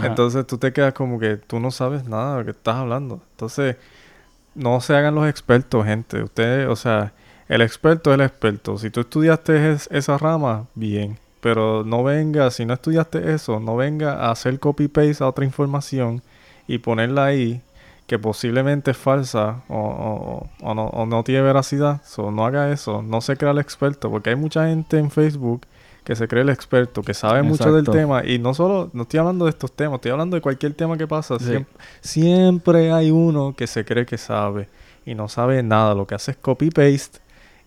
Entonces 0.03 0.47
tú 0.47 0.59
te 0.59 0.72
quedas 0.72 0.93
como 0.93 1.18
que 1.18 1.37
tú 1.39 1.61
no 1.61 1.70
sabes 1.70 2.05
nada 2.05 2.33
de 2.33 2.39
lo 2.41 2.45
que 2.45 2.51
estás 2.51 2.76
hablando. 2.76 3.22
Entonces, 3.31 3.76
no 4.55 4.81
se 4.81 4.95
hagan 4.95 5.14
los 5.14 5.26
expertos, 5.29 5.87
gente. 5.87 6.22
Ustedes, 6.22 6.68
o 6.68 6.76
sea, 6.76 7.12
el 7.49 7.62
experto 7.62 8.11
es 8.11 8.16
el 8.16 8.20
experto. 8.20 8.76
Si 8.76 8.91
tú 8.91 9.01
estudiaste 9.01 9.76
esa 9.91 10.18
rama, 10.18 10.66
bien. 10.74 11.18
Pero 11.41 11.85
no 11.85 12.03
venga, 12.03 12.51
si 12.51 12.66
no 12.66 12.74
estudiaste 12.74 13.33
eso, 13.33 13.61
no 13.61 13.76
venga 13.76 14.14
a 14.14 14.31
hacer 14.33 14.59
copy-paste 14.59 15.22
a 15.22 15.29
otra 15.29 15.45
información 15.45 16.22
y 16.66 16.79
ponerla 16.79 17.26
ahí 17.26 17.62
que 18.09 18.18
posiblemente 18.18 18.92
es 18.92 18.96
falsa 18.96 19.62
o, 19.68 20.48
no, 20.62 21.22
tiene 21.24 21.42
veracidad, 21.42 22.00
no 22.16 22.46
haga 22.46 22.72
eso, 22.72 23.02
no 23.02 23.20
se 23.20 23.36
crea 23.36 23.50
el 23.50 23.59
experto, 23.59 24.11
porque 24.11 24.30
hay 24.30 24.36
mucha 24.36 24.66
gente 24.66 24.98
en 24.98 25.11
Facebook 25.11 25.66
que 26.04 26.16
se 26.16 26.26
cree 26.26 26.42
el 26.42 26.48
experto, 26.48 27.02
que 27.02 27.12
sabe 27.12 27.42
mucho 27.42 27.70
del 27.70 27.84
tema, 27.84 28.24
y 28.24 28.38
no 28.38 28.54
solo, 28.54 28.88
no 28.94 29.02
estoy 29.02 29.20
hablando 29.20 29.44
de 29.44 29.50
estos 29.50 29.72
temas, 29.72 29.96
estoy 29.96 30.12
hablando 30.12 30.36
de 30.36 30.40
cualquier 30.40 30.72
tema 30.72 30.96
que 30.96 31.06
pasa, 31.06 31.36
siempre, 32.00 32.92
hay 32.92 33.11
uno 33.11 33.54
que 33.54 33.66
se 33.66 33.84
cree 33.84 34.06
que 34.06 34.16
sabe 34.16 34.70
y 35.04 35.14
no 35.14 35.28
sabe 35.28 35.62
nada, 35.62 35.94
lo 35.94 36.06
que 36.06 36.14
hace 36.14 36.30
es 36.30 36.38
copy-paste, 36.38 37.18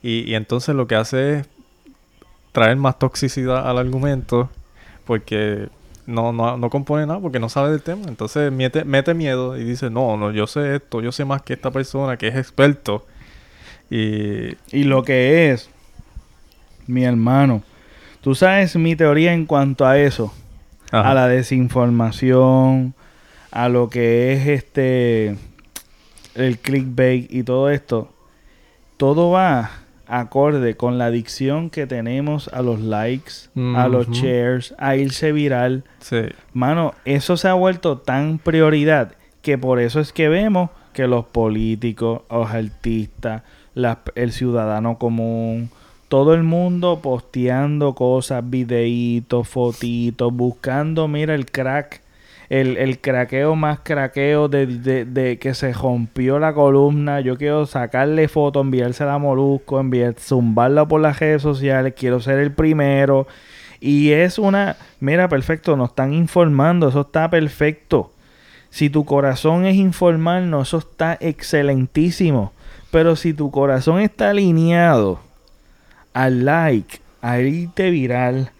y, 0.01 0.27
y 0.27 0.33
entonces 0.33 0.73
lo 0.73 0.87
que 0.87 0.95
hace 0.95 1.37
es 1.37 1.49
traer 2.51 2.77
más 2.77 2.97
toxicidad 2.97 3.69
al 3.69 3.77
argumento, 3.77 4.49
porque 5.05 5.69
no, 6.11 6.31
no, 6.33 6.57
no 6.57 6.69
compone 6.69 7.05
nada 7.05 7.19
porque 7.19 7.39
no 7.39 7.49
sabe 7.49 7.71
del 7.71 7.81
tema. 7.81 8.03
Entonces 8.07 8.51
mete, 8.51 8.85
mete 8.85 9.13
miedo 9.13 9.57
y 9.57 9.63
dice, 9.63 9.89
no, 9.89 10.17
no, 10.17 10.31
yo 10.31 10.47
sé 10.47 10.75
esto, 10.75 11.01
yo 11.01 11.11
sé 11.11 11.25
más 11.25 11.41
que 11.41 11.53
esta 11.53 11.71
persona 11.71 12.17
que 12.17 12.27
es 12.27 12.35
experto. 12.35 13.05
Y, 13.89 14.55
y 14.71 14.83
lo 14.83 15.03
que 15.03 15.51
es, 15.51 15.69
mi 16.87 17.03
hermano, 17.03 17.63
tú 18.21 18.35
sabes 18.35 18.75
mi 18.75 18.95
teoría 18.95 19.33
en 19.33 19.45
cuanto 19.45 19.85
a 19.85 19.97
eso. 19.97 20.33
a 20.91 21.13
la 21.13 21.27
desinformación, 21.27 22.93
a 23.51 23.69
lo 23.69 23.89
que 23.89 24.33
es 24.33 24.47
este 24.47 25.37
el 26.35 26.59
clickbait 26.59 27.31
y 27.31 27.43
todo 27.43 27.69
esto, 27.69 28.13
todo 28.97 29.31
va 29.31 29.80
acorde 30.11 30.75
con 30.75 30.97
la 30.97 31.05
adicción 31.05 31.69
que 31.69 31.87
tenemos 31.87 32.49
a 32.49 32.61
los 32.61 32.81
likes, 32.81 33.33
a 33.75 33.87
los 33.87 34.09
shares, 34.09 34.75
a 34.77 34.97
irse 34.97 35.31
viral. 35.31 35.85
Sí. 35.99 36.23
Mano, 36.53 36.93
eso 37.05 37.37
se 37.37 37.47
ha 37.47 37.53
vuelto 37.53 37.97
tan 37.97 38.37
prioridad 38.37 39.13
que 39.41 39.57
por 39.57 39.79
eso 39.79 40.01
es 40.01 40.11
que 40.11 40.27
vemos 40.27 40.69
que 40.93 41.07
los 41.07 41.25
políticos, 41.25 42.23
los 42.29 42.51
artistas, 42.51 43.43
el 44.15 44.31
ciudadano 44.33 44.97
común, 44.97 45.69
todo 46.09 46.33
el 46.33 46.43
mundo 46.43 46.99
posteando 47.01 47.95
cosas, 47.95 48.43
videitos, 48.49 49.47
fotitos, 49.47 50.33
buscando, 50.33 51.07
mira, 51.07 51.35
el 51.35 51.45
crack, 51.45 52.01
el, 52.51 52.75
el 52.75 52.99
craqueo 52.99 53.55
más 53.55 53.79
craqueo 53.79 54.49
de, 54.49 55.05
de, 55.05 55.39
que 55.39 55.53
se 55.53 55.71
rompió 55.71 56.37
la 56.37 56.53
columna. 56.53 57.21
Yo 57.21 57.37
quiero 57.37 57.65
sacarle 57.65 58.27
foto, 58.27 58.59
enviársela 58.59 59.13
a 59.13 59.19
Molusco, 59.19 59.79
enviar, 59.79 60.15
zumbarla 60.19 60.85
por 60.85 60.99
las 60.99 61.17
redes 61.17 61.41
sociales, 61.41 61.93
quiero 61.97 62.19
ser 62.19 62.39
el 62.39 62.51
primero. 62.51 63.25
Y 63.79 64.11
es 64.11 64.37
una, 64.37 64.75
mira, 64.99 65.29
perfecto, 65.29 65.77
nos 65.77 65.91
están 65.91 66.13
informando, 66.13 66.89
eso 66.89 67.01
está 67.01 67.29
perfecto. 67.29 68.11
Si 68.69 68.89
tu 68.89 69.05
corazón 69.05 69.65
es 69.65 69.77
informarnos, 69.77 70.67
eso 70.67 70.79
está 70.79 71.17
excelentísimo. 71.21 72.51
Pero 72.91 73.15
si 73.15 73.33
tu 73.33 73.49
corazón 73.49 74.01
está 74.01 74.31
alineado 74.31 75.21
al 76.13 76.43
like, 76.43 76.99
a 77.21 77.39
irte 77.39 77.89
viral, 77.91 78.51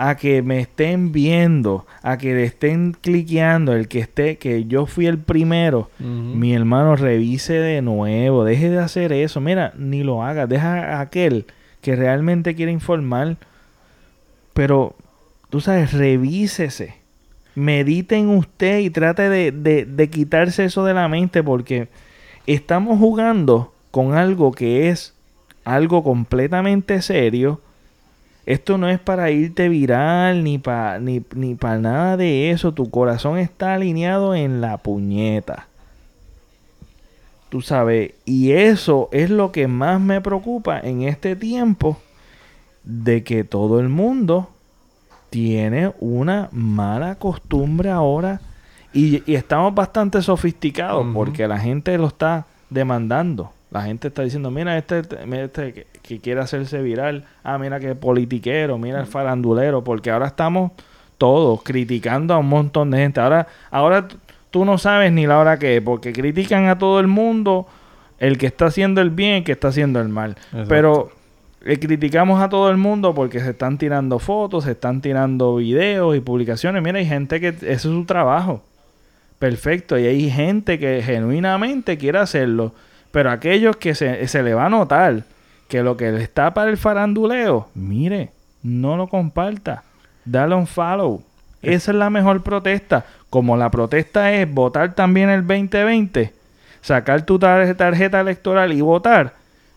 a 0.00 0.16
que 0.16 0.42
me 0.42 0.60
estén 0.60 1.10
viendo, 1.10 1.84
a 2.02 2.18
que 2.18 2.32
le 2.32 2.44
estén 2.44 2.92
cliqueando, 2.92 3.72
el 3.72 3.88
que 3.88 3.98
esté, 3.98 4.38
que 4.38 4.64
yo 4.66 4.86
fui 4.86 5.06
el 5.06 5.18
primero, 5.18 5.90
mi 5.98 6.54
hermano, 6.54 6.94
revise 6.94 7.54
de 7.54 7.82
nuevo, 7.82 8.44
deje 8.44 8.70
de 8.70 8.78
hacer 8.78 9.12
eso, 9.12 9.40
mira, 9.40 9.72
ni 9.76 10.04
lo 10.04 10.22
haga, 10.22 10.46
deja 10.46 10.98
a 10.98 11.00
aquel 11.00 11.46
que 11.80 11.96
realmente 11.96 12.54
quiere 12.54 12.70
informar, 12.70 13.38
pero 14.54 14.94
tú 15.50 15.60
sabes, 15.60 15.92
revísese, 15.92 16.94
medite 17.56 18.16
en 18.16 18.28
usted 18.28 18.78
y 18.78 18.90
trate 18.90 19.28
de, 19.28 19.50
de, 19.50 19.84
de 19.84 20.10
quitarse 20.10 20.66
eso 20.66 20.84
de 20.84 20.94
la 20.94 21.08
mente 21.08 21.42
porque 21.42 21.88
estamos 22.46 23.00
jugando 23.00 23.72
con 23.90 24.14
algo 24.14 24.52
que 24.52 24.90
es 24.90 25.12
algo 25.64 26.04
completamente 26.04 27.02
serio. 27.02 27.60
Esto 28.48 28.78
no 28.78 28.88
es 28.88 28.98
para 28.98 29.30
irte 29.30 29.68
viral 29.68 30.42
ni 30.42 30.56
para 30.56 30.98
ni, 30.98 31.22
ni 31.34 31.54
para 31.54 31.78
nada 31.78 32.16
de 32.16 32.50
eso. 32.50 32.72
Tu 32.72 32.88
corazón 32.88 33.36
está 33.36 33.74
alineado 33.74 34.34
en 34.34 34.62
la 34.62 34.78
puñeta. 34.78 35.66
Tú 37.50 37.60
sabes, 37.60 38.14
y 38.24 38.52
eso 38.52 39.10
es 39.12 39.28
lo 39.28 39.52
que 39.52 39.68
más 39.68 40.00
me 40.00 40.22
preocupa 40.22 40.80
en 40.80 41.02
este 41.02 41.36
tiempo 41.36 41.98
de 42.84 43.22
que 43.22 43.44
todo 43.44 43.80
el 43.80 43.90
mundo 43.90 44.48
tiene 45.28 45.92
una 46.00 46.48
mala 46.50 47.16
costumbre 47.16 47.90
ahora 47.90 48.40
y, 48.94 49.30
estamos 49.30 49.74
bastante 49.74 50.22
sofisticados 50.22 51.06
porque 51.12 51.46
la 51.46 51.58
gente 51.58 51.98
lo 51.98 52.06
está 52.06 52.46
demandando. 52.70 53.52
La 53.70 53.82
gente 53.82 54.08
está 54.08 54.22
diciendo, 54.22 54.50
mira, 54.50 54.78
este, 54.78 55.02
este 55.42 55.86
que, 56.02 56.20
quiere 56.20 56.40
hacerse 56.40 56.80
viral. 56.80 57.24
Ah, 57.44 57.58
mira 57.58 57.78
que 57.80 57.94
politiquero, 57.94 58.78
mira 58.78 59.00
el 59.00 59.06
farandulero. 59.06 59.84
Porque 59.84 60.10
ahora 60.10 60.26
estamos 60.26 60.72
todos 61.18 61.62
criticando 61.62 62.32
a 62.32 62.38
un 62.38 62.48
montón 62.48 62.90
de 62.90 62.98
gente. 62.98 63.20
Ahora, 63.20 63.46
ahora 63.70 64.08
tú 64.50 64.64
no 64.64 64.78
sabes 64.78 65.12
ni 65.12 65.26
la 65.26 65.38
hora 65.38 65.58
que 65.58 65.76
es. 65.76 65.82
Porque 65.82 66.12
critican 66.12 66.68
a 66.68 66.78
todo 66.78 66.98
el 67.00 67.08
mundo. 67.08 67.66
El 68.18 68.38
que 68.38 68.46
está 68.46 68.66
haciendo 68.66 69.00
el 69.00 69.10
bien, 69.10 69.36
el 69.36 69.44
que 69.44 69.52
está 69.52 69.68
haciendo 69.68 70.00
el 70.00 70.08
mal. 70.08 70.36
Pero 70.68 71.10
eh, 71.64 71.78
criticamos 71.78 72.40
a 72.40 72.48
todo 72.48 72.70
el 72.70 72.76
mundo 72.76 73.14
porque 73.14 73.40
se 73.40 73.50
están 73.50 73.78
tirando 73.78 74.18
fotos, 74.18 74.64
se 74.64 74.72
están 74.72 75.00
tirando 75.00 75.56
videos 75.56 76.16
y 76.16 76.20
publicaciones. 76.20 76.82
Mira, 76.82 76.98
hay 76.98 77.06
gente 77.06 77.40
que 77.40 77.48
ese 77.48 77.72
es 77.72 77.82
su 77.82 78.04
trabajo. 78.06 78.62
Perfecto. 79.38 79.98
Y 79.98 80.06
hay 80.06 80.30
gente 80.30 80.78
que 80.78 81.02
genuinamente 81.02 81.98
quiere 81.98 82.18
hacerlo. 82.18 82.72
Pero 83.10 83.30
aquellos 83.30 83.76
que 83.76 83.94
se, 83.94 84.26
se 84.28 84.42
le 84.42 84.54
va 84.54 84.66
a 84.66 84.70
notar 84.70 85.24
que 85.68 85.82
lo 85.82 85.96
que 85.96 86.10
le 86.10 86.22
está 86.22 86.54
para 86.54 86.70
el 86.70 86.76
faranduleo, 86.76 87.68
mire, 87.74 88.30
no 88.62 88.96
lo 88.96 89.06
comparta. 89.06 89.82
Dale 90.24 90.54
un 90.54 90.66
follow. 90.66 91.22
Esa 91.62 91.90
es 91.90 91.96
la 91.96 92.10
mejor 92.10 92.42
protesta. 92.42 93.04
Como 93.30 93.56
la 93.56 93.70
protesta 93.70 94.32
es 94.32 94.52
votar 94.52 94.94
también 94.94 95.28
el 95.28 95.46
2020, 95.46 96.32
sacar 96.80 97.22
tu 97.22 97.38
tarjeta 97.38 98.20
electoral 98.20 98.72
y 98.72 98.80
votar, 98.80 99.34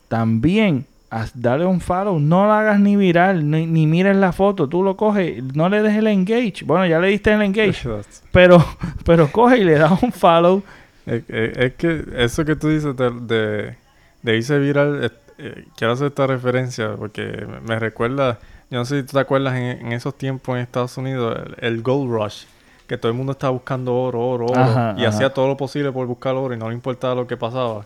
también 0.07 0.85
dale 1.33 1.65
un 1.65 1.81
follow. 1.81 2.19
No 2.19 2.45
lo 2.45 2.53
hagas 2.53 2.79
ni 2.79 2.95
viral, 2.95 3.49
ni, 3.49 3.65
ni, 3.65 3.87
mires 3.87 4.15
la 4.15 4.31
foto. 4.31 4.69
Tú 4.69 4.83
lo 4.83 4.95
coges, 4.95 5.43
no 5.53 5.67
le 5.67 5.81
des 5.81 5.97
el 5.97 6.07
engage. 6.07 6.63
Bueno, 6.65 6.85
ya 6.85 6.99
le 6.99 7.09
diste 7.09 7.33
el 7.33 7.41
engage. 7.41 7.87
pero, 8.31 8.63
pero 9.05 9.31
coge 9.31 9.57
y 9.57 9.63
le 9.63 9.77
das 9.77 10.01
un 10.01 10.11
follow 10.11 10.63
es, 11.05 11.73
que 11.75 12.05
eso 12.17 12.45
que 12.45 12.55
tú 12.55 12.69
dices 12.69 12.95
de, 12.95 13.75
de, 14.21 14.37
irse 14.37 14.57
viral, 14.59 15.11
eh, 15.37 15.65
quiero 15.75 15.93
hacer 15.93 16.07
esta 16.07 16.27
referencia 16.27 16.95
porque 16.95 17.47
me, 17.65 17.79
recuerda, 17.79 18.39
yo 18.69 18.77
no 18.77 18.85
sé 18.85 19.01
si 19.01 19.07
tú 19.07 19.13
te 19.13 19.19
acuerdas 19.19 19.55
en, 19.55 19.91
esos 19.91 20.17
tiempos 20.17 20.55
en 20.55 20.61
Estados 20.61 20.97
Unidos, 20.97 21.39
el, 21.57 21.81
Gold 21.81 22.11
Rush, 22.11 22.43
que 22.87 22.97
todo 22.97 23.11
el 23.11 23.17
mundo 23.17 23.31
estaba 23.31 23.51
buscando 23.51 23.95
oro, 23.95 24.19
oro, 24.19 24.45
oro, 24.45 24.95
y 24.97 25.05
hacía 25.05 25.33
todo 25.33 25.47
lo 25.47 25.57
posible 25.57 25.91
por 25.91 26.05
buscar 26.07 26.35
oro 26.35 26.53
y 26.53 26.57
no 26.57 26.69
le 26.69 26.75
importaba 26.75 27.15
lo 27.15 27.27
que 27.27 27.37
pasaba. 27.37 27.85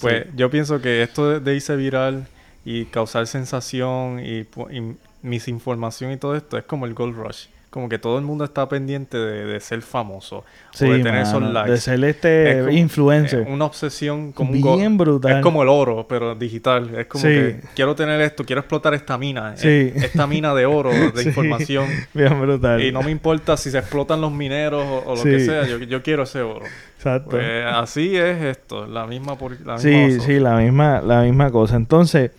Pues 0.00 0.26
yo 0.34 0.50
pienso 0.50 0.80
que 0.80 1.02
esto 1.02 1.40
de, 1.40 1.54
irse 1.54 1.76
viral 1.76 2.26
y 2.64 2.86
causar 2.86 3.26
sensación 3.26 4.20
y, 4.20 4.40
y 4.40 4.96
misinformación 5.22 6.12
y 6.12 6.16
todo 6.16 6.34
esto 6.34 6.58
es 6.58 6.64
como 6.64 6.86
el 6.86 6.94
Gold 6.94 7.16
Rush 7.16 7.46
como 7.70 7.88
que 7.88 8.00
todo 8.00 8.18
el 8.18 8.24
mundo 8.24 8.42
está 8.42 8.68
pendiente 8.68 9.16
de, 9.16 9.60
ser 9.60 9.80
famoso 9.82 10.38
o 10.38 10.84
de 10.84 10.98
tener 10.98 11.22
esos 11.22 11.40
likes. 11.40 11.70
De 11.70 11.76
ser 11.78 12.02
este 12.04 12.72
influencer. 12.72 13.46
una 13.48 13.64
obsesión 13.64 14.32
como 14.32 14.50
Bien 14.52 14.98
brutal. 14.98 15.36
Es 15.36 15.42
como 15.42 15.62
el 15.62 15.68
oro, 15.68 16.04
pero 16.08 16.34
digital. 16.34 16.92
Es 16.98 17.06
como 17.06 17.22
que 17.22 17.60
quiero 17.76 17.94
tener 17.94 18.20
esto, 18.22 18.44
quiero 18.44 18.60
explotar 18.60 18.92
esta 18.94 19.16
mina. 19.16 19.54
Eh, 19.62 19.92
esta 19.94 20.26
mina 20.26 20.52
de 20.52 20.66
oro, 20.66 20.90
de 20.90 21.22
información. 21.24 21.86
Bien 22.12 22.40
brutal. 22.40 22.82
Y 22.82 22.90
no 22.90 23.02
me 23.02 23.12
importa 23.12 23.56
si 23.56 23.70
se 23.70 23.78
explotan 23.78 24.20
los 24.20 24.32
mineros 24.32 24.84
o, 25.06 25.14
lo 25.14 25.22
que 25.22 25.38
sea, 25.38 25.64
yo, 25.64 26.02
quiero 26.02 26.24
ese 26.24 26.42
oro. 26.42 26.66
Exacto. 26.96 27.30
Pues, 27.30 27.64
así 27.66 28.16
es 28.16 28.42
esto, 28.42 28.86
la 28.86 29.06
misma 29.06 29.38
por 29.38 29.58
la 29.60 29.78
Sí, 29.78 30.20
sí, 30.20 30.40
la 30.40 30.56
misma, 30.56 31.00
la 31.02 31.22
misma 31.22 31.52
cosa. 31.52 31.76
Entonces, 31.76 32.32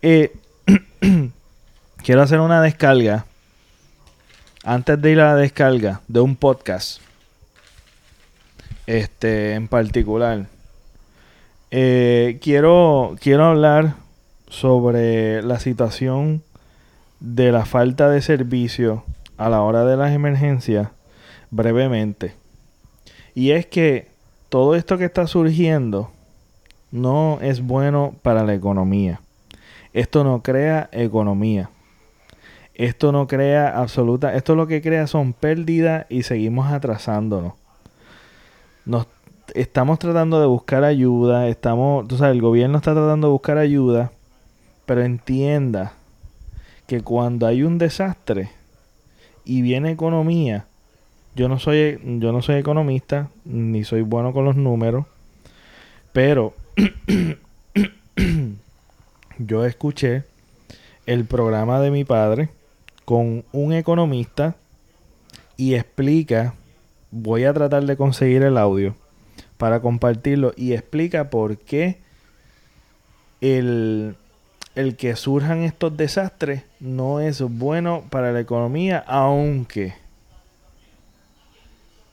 eh, 0.00 0.32
quiero 2.02 2.22
hacer 2.22 2.40
una 2.40 2.62
descarga 2.62 3.26
antes 4.64 5.00
de 5.00 5.10
ir 5.10 5.20
a 5.20 5.34
la 5.34 5.36
descarga 5.36 6.00
de 6.08 6.20
un 6.20 6.36
podcast, 6.36 7.00
este 8.86 9.54
en 9.54 9.68
particular, 9.68 10.46
eh, 11.70 12.38
quiero, 12.42 13.16
quiero 13.20 13.46
hablar 13.46 13.94
sobre 14.48 15.42
la 15.42 15.58
situación 15.58 16.42
de 17.18 17.50
la 17.50 17.64
falta 17.64 18.10
de 18.10 18.20
servicio 18.22 19.04
a 19.36 19.48
la 19.48 19.62
hora 19.62 19.84
de 19.84 19.96
las 19.96 20.12
emergencias 20.12 20.88
brevemente. 21.50 22.34
Y 23.34 23.52
es 23.52 23.66
que 23.66 24.08
todo 24.48 24.74
esto 24.74 24.98
que 24.98 25.06
está 25.06 25.26
surgiendo 25.26 26.10
no 26.90 27.38
es 27.40 27.62
bueno 27.62 28.14
para 28.22 28.44
la 28.44 28.54
economía. 28.54 29.20
Esto 29.92 30.24
no 30.24 30.42
crea 30.42 30.88
economía. 30.92 31.70
Esto 32.74 33.12
no 33.12 33.26
crea 33.26 33.78
absoluta, 33.78 34.34
esto 34.34 34.54
lo 34.54 34.66
que 34.66 34.80
crea 34.80 35.06
son 35.06 35.34
pérdidas 35.34 36.06
y 36.08 36.22
seguimos 36.22 36.72
atrasándonos. 36.72 37.52
Nos 38.86 39.06
estamos 39.54 39.98
tratando 39.98 40.40
de 40.40 40.46
buscar 40.46 40.84
ayuda, 40.84 41.48
estamos, 41.48 42.08
tú 42.08 42.16
sabes, 42.16 42.34
el 42.34 42.40
gobierno 42.40 42.78
está 42.78 42.94
tratando 42.94 43.28
de 43.28 43.32
buscar 43.32 43.58
ayuda, 43.58 44.10
pero 44.86 45.02
entienda 45.02 45.92
que 46.86 47.02
cuando 47.02 47.46
hay 47.46 47.62
un 47.62 47.78
desastre 47.78 48.50
y 49.44 49.60
viene 49.60 49.90
economía, 49.90 50.64
yo 51.34 51.48
no 51.48 51.58
soy 51.58 51.98
yo 52.04 52.32
no 52.32 52.42
soy 52.42 52.56
economista 52.56 53.28
ni 53.44 53.84
soy 53.84 54.02
bueno 54.02 54.32
con 54.32 54.44
los 54.44 54.56
números, 54.56 55.06
pero 56.12 56.54
yo 59.38 59.64
escuché 59.64 60.24
el 61.06 61.24
programa 61.24 61.80
de 61.80 61.90
mi 61.90 62.04
padre 62.04 62.50
con 63.04 63.44
un 63.52 63.72
economista 63.72 64.56
y 65.56 65.74
explica, 65.74 66.54
voy 67.10 67.44
a 67.44 67.52
tratar 67.52 67.84
de 67.84 67.96
conseguir 67.96 68.42
el 68.42 68.58
audio 68.58 68.94
para 69.58 69.80
compartirlo 69.80 70.52
y 70.56 70.72
explica 70.72 71.30
por 71.30 71.58
qué 71.58 71.98
el, 73.40 74.16
el 74.74 74.96
que 74.96 75.14
surjan 75.16 75.62
estos 75.62 75.96
desastres 75.96 76.64
no 76.80 77.20
es 77.20 77.40
bueno 77.42 78.04
para 78.10 78.32
la 78.32 78.40
economía, 78.40 79.04
aunque, 79.06 79.94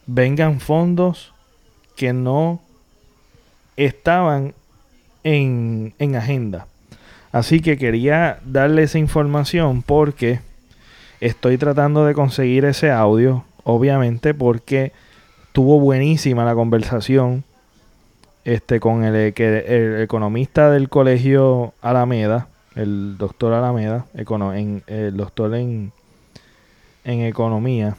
vengan 0.06 0.60
fondos 0.60 1.34
que 1.96 2.14
no 2.14 2.62
estaban 3.78 4.54
en, 5.24 5.94
en 6.00 6.16
agenda. 6.16 6.68
Así 7.32 7.62
que 7.62 7.78
quería 7.78 8.40
darle 8.44 8.84
esa 8.84 8.98
información 8.98 9.84
porque 9.84 10.40
estoy 11.22 11.58
tratando 11.58 12.06
de 12.06 12.14
conseguir 12.14 12.66
ese 12.66 12.92
audio, 12.92 13.44
obviamente, 13.64 14.34
porque 14.34 14.92
tuvo 15.52 15.80
buenísima 15.80 16.46
la 16.46 16.56
conversación 16.56 17.44
este, 18.46 18.80
con 18.80 19.04
el, 19.04 19.34
que, 19.34 19.60
el 19.68 20.02
economista 20.02 20.72
del 20.72 20.90
colegio 20.90 21.74
Alameda, 21.82 22.48
el 22.76 23.18
doctor 23.18 23.54
Alameda, 23.54 24.06
en, 24.16 24.84
el 24.88 25.18
doctor 25.18 25.54
en, 25.56 25.92
en 27.04 27.22
economía. 27.22 27.98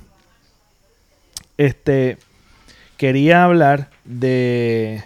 Este 1.58 2.16
quería 2.96 3.44
hablar 3.44 3.90
de 4.04 5.04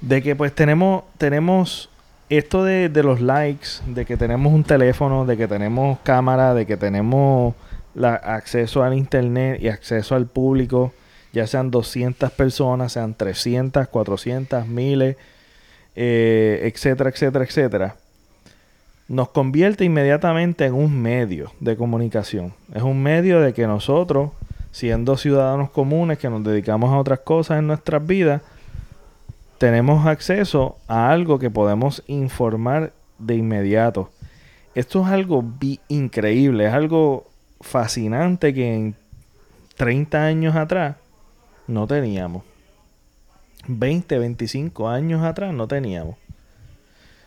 de 0.00 0.22
que 0.22 0.34
pues 0.34 0.54
tenemos 0.54 1.04
tenemos 1.18 1.89
esto 2.30 2.64
de, 2.64 2.88
de, 2.88 3.02
los 3.02 3.20
likes, 3.20 3.68
de 3.86 4.06
que 4.06 4.16
tenemos 4.16 4.52
un 4.52 4.64
teléfono, 4.64 5.26
de 5.26 5.36
que 5.36 5.48
tenemos 5.48 5.98
cámara, 6.00 6.54
de 6.54 6.64
que 6.64 6.76
tenemos 6.76 7.54
acceso 8.04 8.82
al 8.82 8.94
internet 8.94 9.60
y 9.60 9.68
acceso 9.68 10.14
al 10.14 10.26
público, 10.26 10.92
ya 11.32 11.46
sean 11.46 11.70
200 11.70 12.30
personas, 12.32 12.92
sean 12.92 13.14
300, 13.14 13.88
400, 13.88 14.66
miles, 14.66 15.16
eh, 15.96 16.70
etcétera, 16.72 17.10
etcétera, 17.10 17.44
etcétera, 17.44 17.96
nos 19.08 19.30
convierte 19.30 19.84
inmediatamente 19.84 20.64
en 20.64 20.74
un 20.74 21.00
medio 21.02 21.52
de 21.58 21.76
comunicación. 21.76 22.54
Es 22.72 22.82
un 22.82 23.02
medio 23.02 23.40
de 23.40 23.52
que 23.52 23.66
nosotros, 23.66 24.30
siendo 24.70 25.16
ciudadanos 25.16 25.70
comunes 25.70 26.18
que 26.18 26.30
nos 26.30 26.44
dedicamos 26.44 26.92
a 26.92 26.98
otras 26.98 27.20
cosas 27.20 27.58
en 27.58 27.66
nuestras 27.66 28.06
vidas, 28.06 28.42
tenemos 29.60 30.06
acceso 30.06 30.78
a 30.88 31.10
algo 31.10 31.38
que 31.38 31.50
podemos 31.50 32.02
informar 32.06 32.94
de 33.18 33.34
inmediato. 33.36 34.10
Esto 34.74 35.04
es 35.04 35.12
algo 35.12 35.44
increíble, 35.88 36.64
es 36.64 36.72
algo 36.72 37.26
fascinante 37.60 38.54
que 38.54 38.74
en 38.74 38.96
30 39.76 40.24
años 40.24 40.56
atrás 40.56 40.96
no 41.66 41.86
teníamos. 41.86 42.42
20, 43.66 44.18
25 44.18 44.88
años 44.88 45.22
atrás 45.22 45.52
no 45.52 45.68
teníamos. 45.68 46.16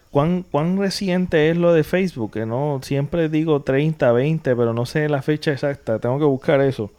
¿Cuán, 0.09 0.41
¿Cuán 0.41 0.79
reciente 0.79 1.51
es 1.51 1.57
lo 1.57 1.71
de 1.71 1.83
Facebook? 1.83 2.31
Que 2.33 2.47
no 2.47 2.79
siempre 2.81 3.29
digo 3.29 3.61
30, 3.61 4.11
20, 4.11 4.55
pero 4.55 4.73
no 4.73 4.87
sé 4.87 5.07
la 5.07 5.21
fecha 5.21 5.51
exacta. 5.51 5.99
Tengo 5.99 6.17
que 6.17 6.25
buscar 6.25 6.61
eso. 6.61 6.89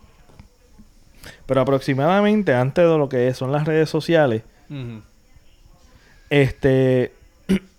Pero 1.44 1.60
aproximadamente 1.60 2.54
antes 2.54 2.88
de 2.88 2.98
lo 2.98 3.08
que 3.08 3.34
son 3.34 3.50
las 3.50 3.66
redes 3.66 3.90
sociales, 3.90 4.44
este, 6.42 7.12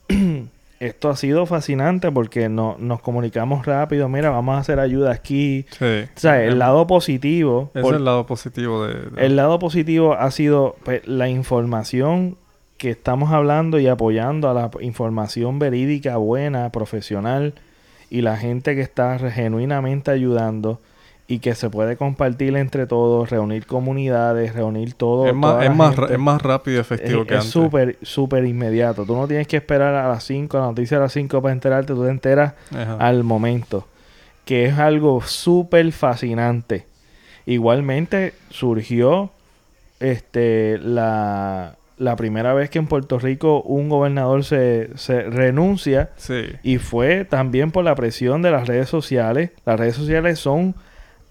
esto 0.80 1.10
ha 1.10 1.16
sido 1.18 1.45
fascinante 1.45 2.10
porque 2.10 2.47
no, 2.47 2.78
nos 2.80 3.01
comunicamos 3.01 3.66
rápido. 3.66 4.08
Mira, 4.08 4.30
vamos 4.30 4.56
a 4.56 4.60
hacer 4.60 4.80
ayuda 4.80 5.12
aquí. 5.12 5.66
Sí. 5.78 5.86
O 6.16 6.20
sea, 6.20 6.41
el 6.41 6.60
lado 6.60 6.88
positivo. 6.88 7.72
Es 7.74 7.86
el 7.86 8.06
lado 8.06 8.26
positivo 8.26 8.86
de, 8.86 9.10
El 9.18 9.36
lado 9.36 9.60
positivo 9.60 10.14
ha 10.14 10.32
sido 10.32 10.78
pues, 10.84 11.06
la 11.06 11.28
información 11.28 12.38
que 12.78 12.91
estamos 12.91 13.32
hablando 13.32 13.78
y 13.80 13.88
apoyando 13.88 14.49
a 14.49 14.53
la 14.53 14.72
información 14.80 15.60
verídica, 15.60 16.18
buena, 16.18 16.72
profesional 16.72 17.56
y 18.10 18.22
la 18.22 18.38
gente 18.38 18.76
que 18.76 18.82
está 18.82 19.18
genuinamente 19.18 20.12
ayudando 20.12 20.80
y 21.28 21.39
que 21.39 21.55
se 21.55 21.69
puede 21.69 21.97
compartir 21.97 22.55
entre 22.55 22.86
todos, 22.86 23.30
reunir 23.30 23.65
comunidades, 23.65 24.53
reunir 24.53 24.93
todo. 24.93 25.28
Es 25.28 25.34
más, 25.34 25.63
es 25.63 25.76
más, 25.76 25.95
es 26.11 26.19
más 26.19 26.41
rápido 26.41 26.78
y 26.78 26.82
efectivo 26.82 27.26
que 27.26 27.34
antes. 27.34 27.47
Es 27.47 27.51
súper, 27.51 27.97
súper 28.03 28.45
inmediato. 28.45 29.05
Tú 29.05 29.15
no 29.15 29.28
tienes 29.28 29.47
que 29.47 29.57
esperar 29.57 29.95
a 29.95 30.07
las 30.07 30.23
5, 30.23 30.57
la 30.57 30.65
noticia 30.65 30.97
a 30.97 30.99
las 31.01 31.13
5 31.13 31.41
para 31.41 31.53
enterarte, 31.53 31.93
tú 31.93 32.03
te 32.03 32.11
enteras 32.11 32.53
al 32.99 33.23
momento. 33.23 33.88
Que 34.45 34.65
es 34.65 34.78
algo 34.78 35.21
súper 35.23 35.91
fascinante. 35.91 36.86
Igualmente 37.47 38.34
surgió 38.49 39.32
este 39.99 40.78
la, 40.78 41.76
la 41.97 42.15
primera 42.15 42.53
vez 42.53 42.69
que 42.69 42.78
en 42.78 42.86
Puerto 42.86 43.17
Rico 43.17 43.61
un 43.61 43.89
gobernador 43.89 44.43
se, 44.43 44.89
se 44.95 45.23
renuncia. 45.23 46.11
Y 46.61 46.78
fue 46.78 47.26
también 47.26 47.71
por 47.71 47.84
la 47.84 47.95
presión 47.95 48.43
de 48.43 48.51
las 48.51 48.67
redes 48.67 48.89
sociales. 48.89 49.49
Las 49.65 49.80
redes 49.80 49.95
sociales 49.95 50.38
son 50.38 50.76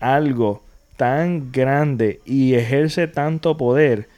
algo 0.05 0.63
tan 0.97 1.51
grande 1.51 2.21
y 2.25 2.55
ejerce 2.55 3.09
tanto 3.09 3.57
poder 3.57 4.09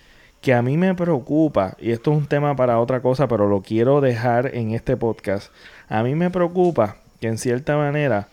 que 0.41 0.53
a 0.53 0.61
mí 0.63 0.77
me 0.77 0.95
preocupa, 0.95 1.77
y 1.81 1.93
esto 1.93 2.13
es 2.13 2.19
un 2.19 2.27
tema 2.27 2.55
para 2.55 2.79
otra 2.79 3.01
cosa, 3.01 3.27
pero 3.29 3.49
lo 3.49 3.63
quiero 3.63 4.01
dejar 4.01 4.55
en 4.55 4.73
este 4.73 4.97
podcast, 4.97 5.51
a 5.89 6.03
mí 6.03 6.15
me 6.15 6.31
preocupa 6.31 6.97
que 7.21 7.29
en 7.29 7.39
cierta 7.39 7.77
manera 7.77 8.29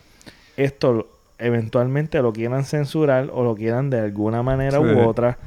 esto 0.56 1.08
eventualmente 1.38 2.20
lo 2.22 2.32
quieran 2.32 2.64
censurar 2.64 3.30
o 3.32 3.42
lo 3.42 3.54
quieran 3.54 3.90
de 3.90 4.00
alguna 4.00 4.42
manera 4.42 4.80
u 4.80 5.08
otra 5.08 5.38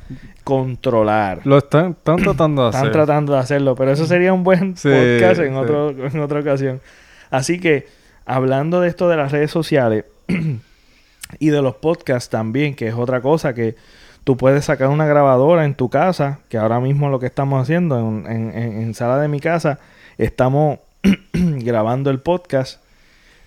controlar. 0.43 1.41
Lo 1.45 1.57
están, 1.57 1.95
tratando 2.03 2.63
de 2.63 2.69
hacer. 2.69 2.79
Están 2.79 2.91
tratando 2.91 3.33
de 3.33 3.39
hacerlo, 3.39 3.75
pero 3.75 3.91
eso 3.91 4.05
sería 4.05 4.33
un 4.33 4.43
buen 4.43 4.73
podcast 4.73 5.39
en, 5.39 5.55
otro, 5.55 5.89
en 5.89 6.19
otra 6.19 6.39
ocasión. 6.39 6.81
Así 7.29 7.59
que, 7.59 7.87
hablando 8.25 8.81
de 8.81 8.89
esto 8.89 9.07
de 9.09 9.17
las 9.17 9.31
redes 9.31 9.51
sociales, 9.51 10.05
y 11.39 11.49
de 11.49 11.61
los 11.61 11.75
podcasts 11.75 12.29
también, 12.29 12.75
que 12.75 12.87
es 12.87 12.93
otra 12.93 13.21
cosa 13.21 13.53
que 13.53 13.75
tú 14.23 14.37
puedes 14.37 14.65
sacar 14.65 14.89
una 14.89 15.05
grabadora 15.05 15.65
en 15.65 15.73
tu 15.73 15.89
casa, 15.89 16.39
que 16.49 16.57
ahora 16.57 16.79
mismo 16.79 17.09
lo 17.09 17.19
que 17.19 17.27
estamos 17.27 17.61
haciendo 17.61 17.97
en, 17.99 18.25
en, 18.27 18.93
sala 18.93 19.19
de 19.19 19.27
mi 19.27 19.39
casa, 19.39 19.79
estamos 20.17 20.79
grabando 21.33 22.09
el 22.09 22.19
podcast. 22.19 22.81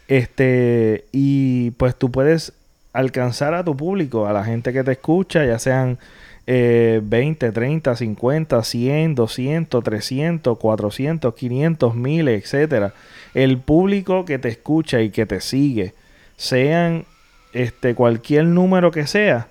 Este, 0.09 1.05
y 1.13 1.73
pues 1.73 1.95
tú 1.97 2.11
puedes 2.11 2.53
alcanzar 2.93 3.55
a 3.55 3.65
tu 3.65 3.77
público, 3.77 4.27
a 4.27 4.33
la 4.33 4.45
gente 4.45 4.73
que 4.73 4.83
te 4.83 4.93
escucha, 4.93 5.45
ya 5.45 5.59
sean 5.59 5.99
eh, 6.47 7.01
20, 7.03 7.53
30, 7.53 7.95
50, 7.95 8.65
100, 8.65 9.15
200, 9.15 9.85
300, 9.85 10.59
400, 10.59 11.35
500, 11.35 11.95
1000, 11.95 12.29
etcétera. 12.29 12.95
El 13.35 13.59
público 13.59 14.25
que 14.25 14.39
te 14.39 14.49
escucha 14.49 15.01
y 15.01 15.11
que 15.11 15.27
te 15.27 15.41
sigue, 15.41 15.95
sean 16.37 17.05
este, 17.53 17.95
cualquier 17.95 18.47
número 18.47 18.91
que 18.91 19.07
sea, 19.07 19.49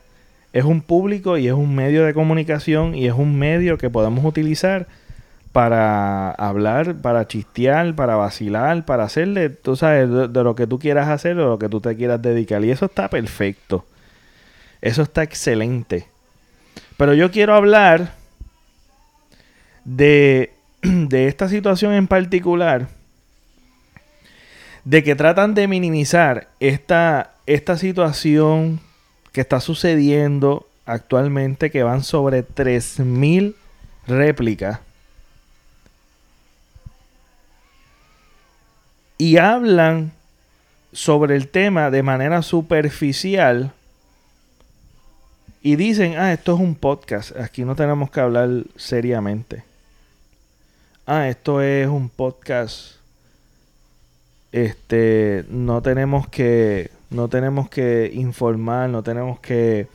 es 0.53 0.63
un 0.63 0.81
público 0.81 1.37
y 1.37 1.47
es 1.47 1.53
un 1.53 1.75
medio 1.75 2.05
de 2.05 2.13
comunicación 2.13 2.95
y 2.95 3.07
es 3.07 3.13
un 3.13 3.37
medio 3.37 3.77
que 3.77 3.89
podemos 3.89 4.25
utilizar 4.25 4.87
para 5.51 6.31
hablar, 6.31 6.95
para 6.95 7.27
chistear, 7.27 7.95
para 7.95 8.15
vacilar, 8.15 8.85
para 8.85 9.03
hacerle, 9.03 9.49
tú 9.49 9.75
sabes, 9.75 10.09
de, 10.09 10.43
lo 10.43 10.55
que 10.55 10.67
tú 10.67 10.79
quieras 10.79 11.09
hacer 11.09 11.37
o 11.39 11.49
lo 11.49 11.59
que 11.59 11.69
tú 11.69 11.81
te 11.81 11.95
quieras 11.95 12.21
dedicar. 12.21 12.63
Y 12.63 12.71
eso 12.71 12.85
está 12.85 13.09
perfecto. 13.09 13.85
Eso 14.81 15.01
está 15.01 15.23
excelente. 15.23 16.07
Pero 16.97 17.13
yo 17.13 17.31
quiero 17.31 17.55
hablar 17.55 18.13
de, 19.85 20.53
de 20.81 21.27
esta 21.27 21.49
situación 21.49 21.93
en 21.93 22.07
particular, 22.07 22.87
de 24.85 25.03
que 25.03 25.15
tratan 25.15 25.55
de 25.55 25.67
minimizar 25.67 26.47
esta, 26.59 27.33
esta 27.49 27.77
situación 27.77 28.79
que 29.31 29.41
está 29.41 29.59
sucediendo 29.59 30.67
actualmente, 30.85 31.71
que 31.71 31.81
van 31.81 32.03
sobre 32.03 32.47
3.000 32.47 33.55
réplicas, 34.05 34.81
y 39.17 39.37
hablan 39.37 40.11
sobre 40.93 41.35
el 41.35 41.47
tema 41.47 41.89
de 41.89 42.03
manera 42.03 42.43
superficial 42.43 43.73
y 45.63 45.75
dicen, 45.75 46.19
ah, 46.19 46.31
esto 46.31 46.53
es 46.53 46.59
un 46.59 46.75
podcast, 46.75 47.35
aquí 47.35 47.65
no 47.65 47.75
tenemos 47.75 48.11
que 48.11 48.19
hablar 48.19 48.49
seriamente. 48.75 49.63
Ah, 51.07 51.27
esto 51.27 51.63
es 51.63 51.87
un 51.87 52.09
podcast, 52.09 52.97
este, 54.51 55.45
no 55.49 55.81
tenemos 55.81 56.27
que 56.27 56.98
no 57.09 57.27
tenemos 57.27 57.69
que 57.69 58.11
informar, 58.13 58.89
no 58.89 59.03
tenemos 59.03 59.39
que 59.39 59.87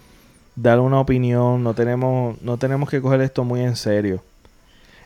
dar 0.57 0.81
una 0.81 1.01
opinión, 1.01 1.63
no 1.63 1.75
tenemos, 1.75 2.41
no 2.43 2.57
tenemos 2.59 2.89
que 2.89 3.01
coger 3.01 3.21
esto 3.21 3.45
muy 3.45 3.61
en 3.61 3.77
serio. 3.77 4.23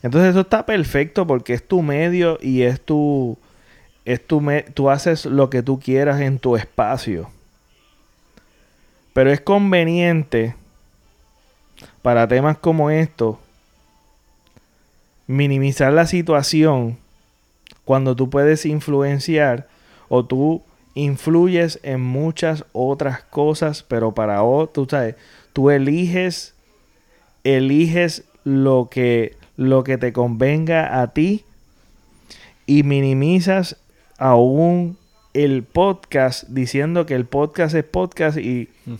Entonces 0.03 0.31
eso 0.31 0.41
está 0.41 0.65
perfecto 0.65 1.27
porque 1.27 1.55
es 1.55 1.67
tu 1.67 1.83
medio 1.83 2.39
y 2.41 2.63
es 2.63 2.81
tu, 2.81 3.37
es 4.05 4.25
tu 4.27 4.43
tú 4.75 4.91
haces 4.91 5.27
lo 5.27 5.51
que 5.51 5.63
tú 5.63 5.81
quieras 5.81 6.21
en 6.21 6.39
tu 6.39 6.57
espacio. 6.57 7.31
Pero 9.13 9.31
es 9.31 9.41
conveniente 9.41 10.55
para 12.03 12.29
temas 12.29 12.57
como 12.59 12.91
estos 12.91 13.37
minimizar 15.27 15.93
la 15.93 16.07
situación 16.07 16.97
cuando 17.85 18.17
tú 18.17 18.31
puedes 18.31 18.65
influenciar 18.65 19.69
o 20.09 20.25
tú 20.25 20.63
influyes 20.99 21.79
en 21.83 22.01
muchas 22.01 22.65
otras 22.73 23.23
cosas, 23.23 23.83
pero 23.83 24.13
para 24.15 24.43
otro, 24.43 24.85
tú 24.85 24.91
sabes, 24.91 25.15
tú 25.53 25.71
eliges, 25.71 26.55
eliges 27.45 28.25
lo 28.45 28.89
que, 28.91 29.37
lo 29.57 29.85
que 29.85 29.99
te 29.99 30.13
convenga 30.13 31.01
a 31.01 31.13
ti 31.13 31.45
y 32.67 32.83
minimizas 32.83 33.77
aún 34.19 34.97
el 35.35 35.63
podcast 35.63 36.49
diciendo 36.49 37.07
que 37.07 37.15
el 37.15 37.25
podcast 37.27 37.75
es 37.75 37.85
podcast 37.85 38.39
y 38.39 38.69
Mm. 38.87 38.95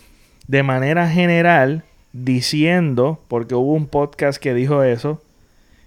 de 0.47 0.63
manera 0.63 1.09
general 1.11 1.83
diciendo, 2.13 3.21
porque 3.29 3.55
hubo 3.55 3.73
un 3.75 3.87
podcast 3.87 4.41
que 4.41 4.55
dijo 4.55 4.83
eso, 4.83 5.21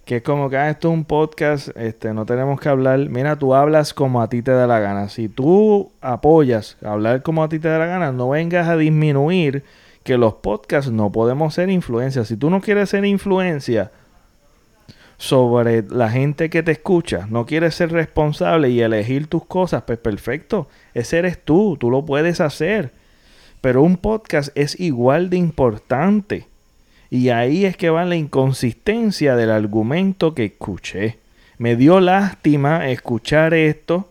que 0.05 0.17
es 0.17 0.23
como 0.23 0.49
que 0.49 0.57
ah, 0.57 0.69
esto 0.69 0.89
es 0.89 0.93
un 0.93 1.05
podcast, 1.05 1.69
este, 1.77 2.13
no 2.13 2.25
tenemos 2.25 2.59
que 2.59 2.69
hablar. 2.69 2.99
Mira, 3.09 3.37
tú 3.37 3.53
hablas 3.53 3.93
como 3.93 4.21
a 4.21 4.29
ti 4.29 4.41
te 4.41 4.51
da 4.51 4.67
la 4.67 4.79
gana. 4.79 5.09
Si 5.09 5.29
tú 5.29 5.91
apoyas 6.01 6.77
hablar 6.83 7.21
como 7.21 7.43
a 7.43 7.49
ti 7.49 7.59
te 7.59 7.67
da 7.67 7.79
la 7.79 7.85
gana, 7.85 8.11
no 8.11 8.29
vengas 8.29 8.67
a 8.67 8.77
disminuir 8.77 9.63
que 10.03 10.17
los 10.17 10.35
podcasts 10.35 10.91
no 10.91 11.11
podemos 11.11 11.53
ser 11.53 11.69
influencia. 11.69 12.25
Si 12.25 12.35
tú 12.35 12.49
no 12.49 12.61
quieres 12.61 12.89
ser 12.89 13.05
influencia 13.05 13.91
sobre 15.17 15.83
la 15.83 16.09
gente 16.09 16.49
que 16.49 16.63
te 16.63 16.71
escucha, 16.71 17.27
no 17.29 17.45
quieres 17.45 17.75
ser 17.75 17.91
responsable 17.91 18.71
y 18.71 18.81
elegir 18.81 19.27
tus 19.27 19.45
cosas, 19.45 19.83
pues 19.83 19.99
perfecto. 19.99 20.67
Ese 20.95 21.19
eres 21.19 21.43
tú, 21.43 21.77
tú 21.79 21.91
lo 21.91 22.03
puedes 22.03 22.41
hacer. 22.41 22.91
Pero 23.61 23.83
un 23.83 23.97
podcast 23.97 24.49
es 24.55 24.79
igual 24.79 25.29
de 25.29 25.37
importante. 25.37 26.50
Y 27.13 27.27
ahí 27.27 27.65
es 27.65 27.75
que 27.75 27.89
va 27.89 28.05
la 28.05 28.15
inconsistencia 28.15 29.35
del 29.35 29.51
argumento 29.51 30.33
que 30.33 30.45
escuché. 30.45 31.17
Me 31.57 31.75
dio 31.75 31.99
lástima 31.99 32.89
escuchar 32.89 33.53
esto, 33.53 34.07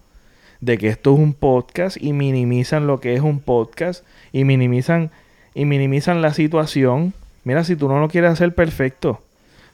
de 0.61 0.77
que 0.77 0.89
esto 0.89 1.15
es 1.15 1.19
un 1.19 1.33
podcast 1.33 1.97
y 1.99 2.13
minimizan 2.13 2.87
lo 2.87 3.01
que 3.01 3.15
es 3.15 3.23
un 3.23 3.41
podcast 3.41 4.05
y 4.33 4.45
minimizan 4.45 5.11
y 5.55 5.65
minimizan 5.65 6.21
la 6.21 6.35
situación. 6.35 7.15
Mira, 7.43 7.65
si 7.65 7.75
tú 7.75 7.89
no 7.89 8.01
lo 8.01 8.09
quieres 8.09 8.33
hacer 8.33 8.55
perfecto, 8.55 9.23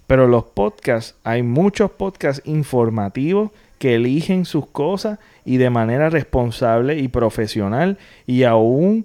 pero 0.06 0.28
los 0.28 0.44
podcasts, 0.44 1.16
hay 1.24 1.42
muchos 1.42 1.90
podcasts 1.90 2.42
informativos 2.46 3.50
que 3.80 3.96
eligen 3.96 4.44
sus 4.44 4.68
cosas 4.68 5.18
y 5.44 5.56
de 5.56 5.70
manera 5.70 6.10
responsable 6.10 7.00
y 7.00 7.08
profesional 7.08 7.98
y 8.24 8.44
aún 8.44 9.04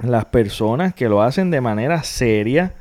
las 0.00 0.26
personas 0.26 0.94
que 0.94 1.08
lo 1.08 1.20
hacen 1.20 1.50
de 1.50 1.60
manera 1.60 2.04
seria 2.04 2.74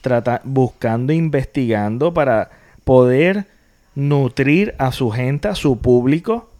trata- 0.00 0.40
buscando, 0.44 1.12
investigando 1.12 2.12
para 2.14 2.50
poder 2.84 3.46
nutrir 3.94 4.74
a 4.78 4.92
su 4.92 5.10
gente, 5.10 5.48
a 5.48 5.54
su 5.54 5.78
público. 5.78 6.50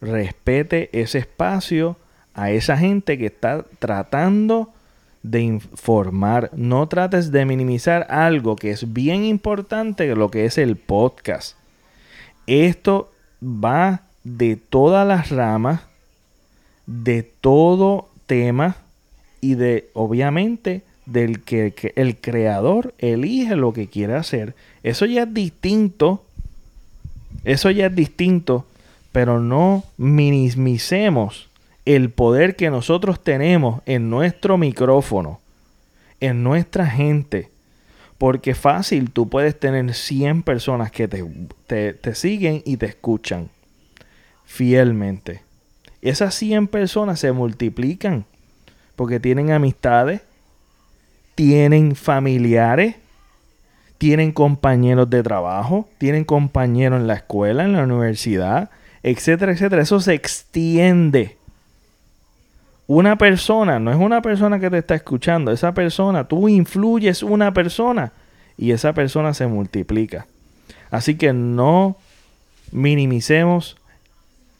Respete 0.00 0.90
ese 0.92 1.18
espacio 1.18 1.96
a 2.34 2.50
esa 2.50 2.76
gente 2.76 3.16
que 3.16 3.26
está 3.26 3.64
tratando 3.78 4.70
de 5.22 5.40
informar. 5.40 6.50
No 6.54 6.86
trates 6.86 7.32
de 7.32 7.46
minimizar 7.46 8.06
algo 8.10 8.56
que 8.56 8.70
es 8.70 8.92
bien 8.92 9.24
importante, 9.24 10.14
lo 10.14 10.30
que 10.30 10.44
es 10.44 10.58
el 10.58 10.76
podcast. 10.76 11.56
Esto 12.46 13.10
va 13.42 14.02
de 14.22 14.56
todas 14.56 15.08
las 15.08 15.30
ramas, 15.30 15.80
de 16.86 17.22
todo 17.22 18.08
tema 18.26 18.76
y 19.40 19.54
de, 19.54 19.88
obviamente, 19.94 20.82
del 21.06 21.42
que, 21.42 21.92
el 21.96 22.16
creador 22.16 22.94
elige 22.98 23.56
lo 23.56 23.72
que 23.72 23.88
quiere 23.88 24.14
hacer. 24.14 24.54
Eso 24.82 25.06
ya 25.06 25.22
es 25.22 25.34
distinto. 25.34 26.24
Eso 27.44 27.70
ya 27.70 27.86
es 27.86 27.94
distinto. 27.94 28.66
Pero 29.12 29.40
no 29.40 29.84
minimicemos 29.96 31.48
el 31.84 32.10
poder 32.10 32.56
que 32.56 32.70
nosotros 32.70 33.22
tenemos 33.22 33.80
en 33.86 34.10
nuestro 34.10 34.58
micrófono, 34.58 35.40
en 36.20 36.42
nuestra 36.42 36.86
gente. 36.86 37.50
Porque 38.18 38.54
fácil, 38.54 39.10
tú 39.10 39.28
puedes 39.28 39.58
tener 39.58 39.94
100 39.94 40.42
personas 40.42 40.90
que 40.90 41.06
te, 41.06 41.24
te, 41.66 41.92
te 41.94 42.14
siguen 42.14 42.62
y 42.64 42.76
te 42.76 42.86
escuchan 42.86 43.48
fielmente. 44.44 45.42
Esas 46.02 46.34
100 46.34 46.68
personas 46.68 47.20
se 47.20 47.32
multiplican 47.32 48.24
porque 48.96 49.20
tienen 49.20 49.52
amistades, 49.52 50.22
tienen 51.36 51.94
familiares, 51.94 52.96
tienen 53.98 54.32
compañeros 54.32 55.08
de 55.08 55.22
trabajo, 55.22 55.88
tienen 55.98 56.24
compañeros 56.24 57.00
en 57.00 57.06
la 57.06 57.14
escuela, 57.14 57.64
en 57.64 57.74
la 57.74 57.84
universidad, 57.84 58.70
etcétera, 59.04 59.52
etcétera. 59.52 59.82
Eso 59.82 60.00
se 60.00 60.14
extiende. 60.14 61.36
Una 62.88 63.16
persona, 63.16 63.78
no 63.78 63.90
es 63.90 63.96
una 63.96 64.22
persona 64.22 64.58
que 64.58 64.70
te 64.70 64.78
está 64.78 64.94
escuchando, 64.94 65.52
esa 65.52 65.74
persona, 65.74 66.24
tú 66.24 66.48
influyes 66.48 67.22
una 67.22 67.52
persona 67.52 68.12
y 68.56 68.70
esa 68.70 68.92
persona 68.94 69.34
se 69.34 69.46
multiplica. 69.46 70.26
Así 70.90 71.16
que 71.16 71.32
no 71.32 71.96
minimicemos 72.72 73.76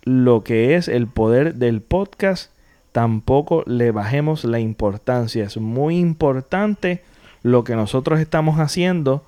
lo 0.03 0.45
que 0.45 0.75
es 0.75 0.89
el 0.89 1.07
poder 1.07 1.55
del 1.55 1.81
podcast, 1.81 2.51
tampoco 2.97 3.63
le 3.67 3.91
bajemos 3.91 4.45
la 4.45 4.59
importancia. 4.59 5.45
Es 5.45 5.59
muy 5.59 5.99
importante 5.99 7.05
lo 7.43 7.63
que 7.63 7.77
nosotros 7.77 8.21
estamos 8.21 8.59
haciendo, 8.59 9.23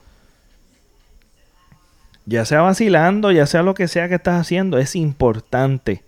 ya 2.25 2.47
sea 2.47 2.63
vacilando, 2.63 3.31
ya 3.31 3.45
sea 3.45 3.63
lo 3.63 3.75
que 3.75 3.87
sea 3.87 4.09
que 4.09 4.15
estás 4.15 4.41
haciendo, 4.41 4.79
es 4.79 4.97
importante. 4.97 6.03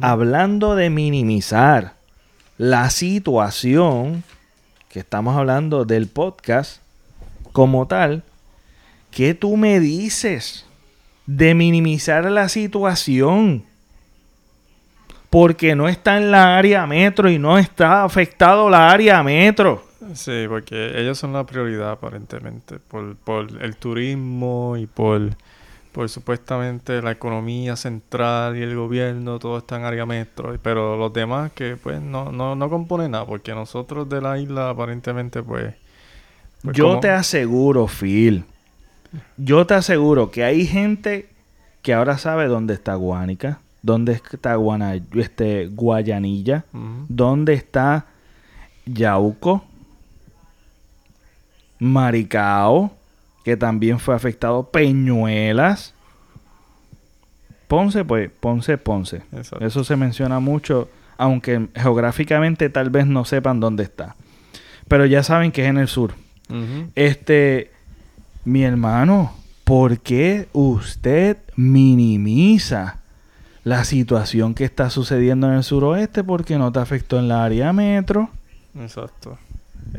Hablando 0.00 0.76
de 0.76 0.90
minimizar 0.90 1.94
la 2.56 2.88
situación, 2.90 4.22
que 4.90 5.00
estamos 5.00 5.36
hablando 5.36 5.84
del 5.84 6.06
podcast 6.06 6.82
como 7.50 7.88
tal, 7.88 8.22
¿qué 9.10 9.34
tú 9.34 9.56
me 9.56 9.80
dices 9.80 10.66
de 11.26 11.52
minimizar 11.56 12.30
la 12.30 12.48
situación? 12.48 13.64
Porque 15.30 15.74
no 15.76 15.88
está 15.88 16.16
en 16.16 16.30
la 16.30 16.58
área 16.58 16.86
metro 16.86 17.30
y 17.30 17.38
no 17.38 17.56
está 17.56 18.04
afectado 18.04 18.68
la 18.68 18.90
área 18.90 19.22
metro. 19.22 19.84
Sí, 20.14 20.46
porque 20.48 20.98
ellos 21.00 21.18
son 21.18 21.32
la 21.32 21.44
prioridad 21.44 21.92
aparentemente 21.92 22.78
por, 22.78 23.16
por 23.16 23.62
el 23.62 23.76
turismo 23.76 24.76
y 24.76 24.86
por, 24.86 25.30
por 25.92 26.08
supuestamente 26.08 27.02
la 27.02 27.12
economía 27.12 27.76
central 27.76 28.56
y 28.56 28.62
el 28.62 28.74
gobierno, 28.74 29.38
todo 29.38 29.58
está 29.58 29.76
en 29.76 29.84
área 29.84 30.06
metro, 30.06 30.58
pero 30.62 30.96
los 30.96 31.12
demás 31.12 31.52
que 31.52 31.76
pues 31.76 32.00
no, 32.00 32.32
no, 32.32 32.54
no 32.54 32.70
componen 32.70 33.10
nada, 33.12 33.26
porque 33.26 33.54
nosotros 33.54 34.08
de 34.08 34.20
la 34.20 34.38
isla 34.38 34.70
aparentemente 34.70 35.42
pues... 35.42 35.74
pues 36.62 36.76
Yo 36.76 36.98
te 36.98 37.10
aseguro, 37.10 37.86
Phil. 37.86 38.44
Yo 39.36 39.66
te 39.66 39.74
aseguro 39.74 40.30
que 40.30 40.44
hay 40.44 40.66
gente 40.66 41.28
que 41.82 41.92
ahora 41.94 42.18
sabe 42.18 42.46
dónde 42.46 42.74
está 42.74 42.94
Guánica, 42.94 43.60
dónde 43.82 44.12
está 44.12 44.54
Guana, 44.56 44.94
este, 45.14 45.66
Guayanilla, 45.68 46.64
dónde 47.08 47.54
está 47.54 48.06
Yauco, 48.86 49.64
Maricao, 51.78 52.92
que 53.44 53.56
también 53.56 53.98
fue 53.98 54.14
afectado, 54.14 54.70
Peñuelas. 54.70 55.94
Ponce, 57.68 58.04
pues, 58.04 58.30
Ponce, 58.30 58.78
Ponce. 58.78 59.22
Exacto. 59.32 59.64
Eso 59.64 59.84
se 59.84 59.96
menciona 59.96 60.40
mucho, 60.40 60.88
aunque 61.16 61.68
geográficamente 61.74 62.68
tal 62.68 62.90
vez 62.90 63.06
no 63.06 63.24
sepan 63.24 63.60
dónde 63.60 63.84
está. 63.84 64.16
Pero 64.88 65.06
ya 65.06 65.22
saben 65.22 65.52
que 65.52 65.62
es 65.62 65.68
en 65.68 65.78
el 65.78 65.88
sur. 65.88 66.14
Este, 66.96 67.70
mi 68.44 68.64
hermano, 68.64 69.32
¿por 69.62 70.00
qué 70.00 70.48
usted 70.52 71.36
minimiza 71.54 72.99
la 73.64 73.84
situación 73.84 74.54
que 74.54 74.64
está 74.64 74.88
sucediendo 74.90 75.46
en 75.48 75.54
el 75.54 75.62
suroeste 75.64 76.24
porque 76.24 76.56
no 76.58 76.72
te 76.72 76.78
afectó 76.78 77.18
en 77.18 77.28
la 77.28 77.44
área 77.44 77.72
metro? 77.72 78.30
Exacto. 78.80 79.38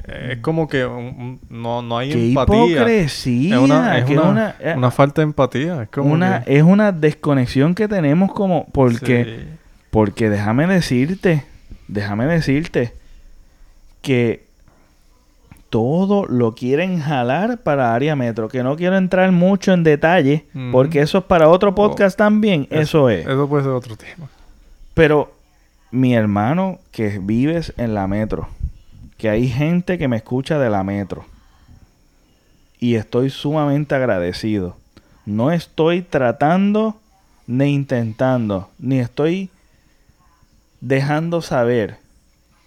Es 0.08 0.38
como 0.40 0.68
que 0.70 0.86
un- 0.86 1.40
no, 1.50 1.82
no 1.82 1.98
hay 1.98 2.12
¡Qué 2.12 2.30
empatía. 2.30 2.66
hipocresía! 2.66 3.56
Es 3.56 3.62
una, 3.62 3.98
es 3.98 4.06
que 4.06 4.14
una, 4.14 4.30
una- 4.30 4.56
eh, 4.60 4.74
una 4.78 4.90
falta 4.92 5.22
de 5.22 5.26
empatía. 5.26 5.84
Es 5.84 5.90
como 5.90 6.14
una- 6.14 6.44
que- 6.44 6.58
es 6.58 6.64
una 6.64 6.92
desconexión 6.92 7.76
que 7.76 7.88
tenemos 7.88 8.32
como 8.32 8.68
porque 8.72 9.26
Sí. 9.26 9.48
porque 9.90 10.30
déjame 10.30 10.66
decirte, 10.68 11.44
déjame 11.90 12.26
decirte 12.26 12.94
que 14.02 14.46
todo 15.72 16.26
lo 16.28 16.54
quieren 16.54 17.00
jalar 17.00 17.60
para 17.60 17.96
área 17.96 18.18
metro, 18.18 18.50
que 18.50 18.62
no 18.62 18.76
quiero 18.76 18.98
entrar 18.98 19.32
mucho 19.32 19.72
en 19.72 19.84
detalle, 19.84 20.46
porque 20.74 21.00
eso 21.00 21.20
es 21.20 21.24
para 21.24 21.48
otro 21.48 21.74
podcast 21.74 22.18
también, 22.18 22.68
eso 22.70 23.10
es. 23.10 23.26
Eso 23.26 23.48
puede 23.48 23.64
ser 23.64 23.72
otro 23.72 23.96
tema. 23.96 24.28
Pero 24.94 25.34
mi 25.90 26.14
hermano 26.14 26.80
que 26.92 27.20
vives 27.24 27.74
en 27.78 27.94
la 27.94 28.06
metro, 28.06 28.50
que 29.18 29.30
hay 29.30 29.48
gente 29.48 29.98
que 29.98 30.10
me 30.10 30.18
escucha 30.18 30.60
de 30.60 30.70
la 30.70 30.84
metro, 30.84 31.24
y 32.78 32.96
estoy 32.96 33.30
sumamente 33.30 33.96
agradecido. 33.96 34.76
No 35.26 35.52
estoy 35.52 36.02
tratando 36.02 36.98
ni 37.48 37.74
intentando, 37.74 38.70
ni 38.78 39.00
estoy 39.00 39.50
dejando 40.82 41.42
saber 41.42 41.98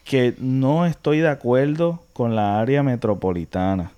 que 0.04 0.34
no 0.38 0.86
estoy 0.86 1.18
de 1.18 1.28
acuerdo 1.28 2.02
con 2.12 2.36
la 2.36 2.60
área 2.60 2.82
metropolitana. 2.82 3.90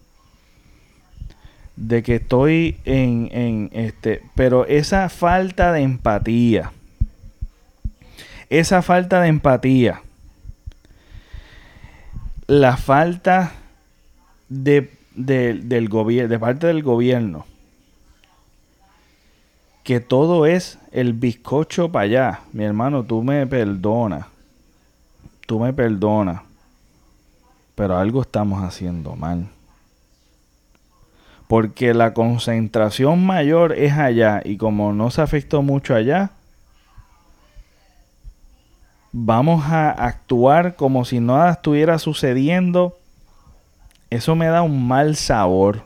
De 1.75 2.03
que 2.03 2.17
estoy 2.17 2.79
en, 2.85 3.29
en 3.33 3.71
este, 3.73 4.23
pero 4.35 4.65
esa 4.67 5.09
falta 5.11 5.73
de 5.73 5.83
empatía, 5.83 6.73
esa 8.49 8.81
falta 8.81 9.21
de 9.21 9.29
empatía, 9.29 10.01
la 12.47 12.77
falta 12.77 13.53
de, 14.49 14.91
del 15.15 15.89
gobierno, 15.89 16.31
de 16.31 16.39
parte 16.39 16.67
del 16.69 16.83
gobierno, 16.83 17.45
que 19.83 20.01
todo 20.01 20.47
es 20.47 20.79
el 20.93 21.13
bizcocho 21.13 21.91
para 21.93 22.05
allá. 22.05 22.41
Mi 22.53 22.65
hermano, 22.65 23.05
tú 23.05 23.23
me 23.23 23.47
perdonas. 23.47 24.27
Tú 25.47 25.61
me 25.61 25.73
perdonas. 25.73 26.43
Pero 27.77 27.97
algo 27.97 28.23
estamos 28.23 28.63
haciendo 28.63 29.15
mal. 29.15 29.49
Porque 31.47 31.95
la 31.95 32.13
concentración 32.15 33.25
mayor 33.25 33.73
es 33.73 33.93
allá. 33.93 34.43
Y 34.45 34.57
como 34.57 34.93
no 34.93 35.11
se 35.11 35.23
afectó 35.23 35.63
mucho 35.63 35.95
allá, 35.95 36.31
vamos 39.13 39.65
a 39.67 39.91
actuar 39.91 40.75
como 40.75 41.05
si 41.05 41.21
nada 41.21 41.53
estuviera 41.53 41.99
sucediendo. 41.99 42.99
Eso 44.11 44.35
me 44.35 44.47
da 44.47 44.63
un 44.63 44.89
mal 44.89 45.15
sabor. 45.15 45.83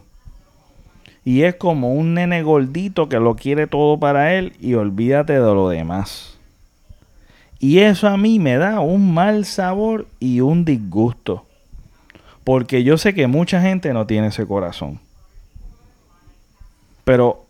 Y 1.24 1.42
es 1.42 1.56
como 1.56 1.92
un 1.92 2.14
nene 2.14 2.42
gordito 2.42 3.10
que 3.10 3.20
lo 3.20 3.36
quiere 3.36 3.66
todo 3.66 4.00
para 4.00 4.34
él 4.34 4.54
y 4.58 4.74
olvídate 4.74 5.34
de 5.34 5.40
lo 5.40 5.68
demás. 5.68 6.39
Y 7.60 7.78
eso 7.78 8.08
a 8.08 8.16
mí 8.16 8.40
me 8.40 8.56
da 8.56 8.80
un 8.80 9.14
mal 9.14 9.44
sabor 9.44 10.08
y 10.18 10.40
un 10.40 10.64
disgusto. 10.64 11.46
Porque 12.42 12.82
yo 12.82 12.98
sé 12.98 13.14
que 13.14 13.28
mucha 13.28 13.60
gente 13.60 13.92
no 13.92 14.06
tiene 14.06 14.28
ese 14.28 14.46
corazón. 14.46 14.98
Pero 17.04 17.44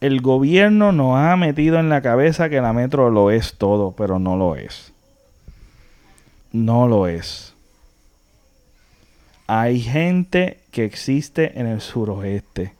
el 0.00 0.20
gobierno 0.20 0.92
nos 0.92 1.16
ha 1.16 1.36
metido 1.36 1.78
en 1.78 1.88
la 1.88 2.02
cabeza 2.02 2.50
que 2.50 2.60
la 2.60 2.74
metro 2.74 3.10
lo 3.10 3.30
es 3.30 3.54
todo, 3.56 3.92
pero 3.92 4.18
no 4.18 4.36
lo 4.36 4.56
es. 4.56 4.92
No 6.52 6.88
lo 6.88 7.06
es. 7.06 7.54
Hay 9.46 9.80
gente 9.80 10.58
que 10.72 10.84
existe 10.84 11.58
en 11.58 11.66
el 11.66 11.80
suroeste 11.80 12.76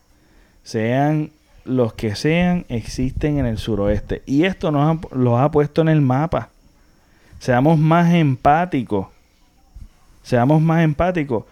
sean 0.66 1.30
los 1.64 1.94
que 1.94 2.16
sean, 2.16 2.66
existen 2.68 3.38
en 3.38 3.46
el 3.46 3.56
suroeste. 3.56 4.22
Y 4.26 4.44
esto 4.44 4.72
nos 4.72 4.96
ha, 4.96 5.14
los 5.16 5.40
ha 5.40 5.50
puesto 5.52 5.80
en 5.80 5.88
el 5.88 6.00
mapa. 6.00 6.50
Seamos 7.38 7.78
más 7.78 8.12
empáticos. 8.12 9.06
Seamos 10.22 10.60
más 10.60 10.82
empáticos. 10.82 11.44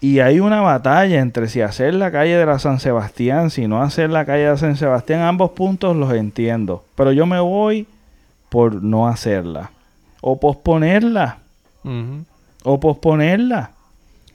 Y 0.00 0.20
hay 0.20 0.40
una 0.40 0.60
batalla 0.60 1.20
entre 1.20 1.48
si 1.48 1.62
hacer 1.62 1.94
la 1.94 2.12
calle 2.12 2.36
de 2.36 2.46
la 2.46 2.58
San 2.58 2.78
Sebastián, 2.80 3.50
si 3.50 3.66
no 3.66 3.82
hacer 3.82 4.10
la 4.10 4.24
calle 4.24 4.48
de 4.48 4.56
San 4.56 4.76
Sebastián. 4.76 5.22
Ambos 5.22 5.52
puntos 5.52 5.96
los 5.96 6.12
entiendo. 6.12 6.84
Pero 6.94 7.12
yo 7.12 7.26
me 7.26 7.40
voy 7.40 7.86
por 8.48 8.82
no 8.82 9.08
hacerla. 9.08 9.70
O 10.20 10.38
posponerla. 10.38 11.38
O 12.62 12.78
posponerla. 12.78 13.70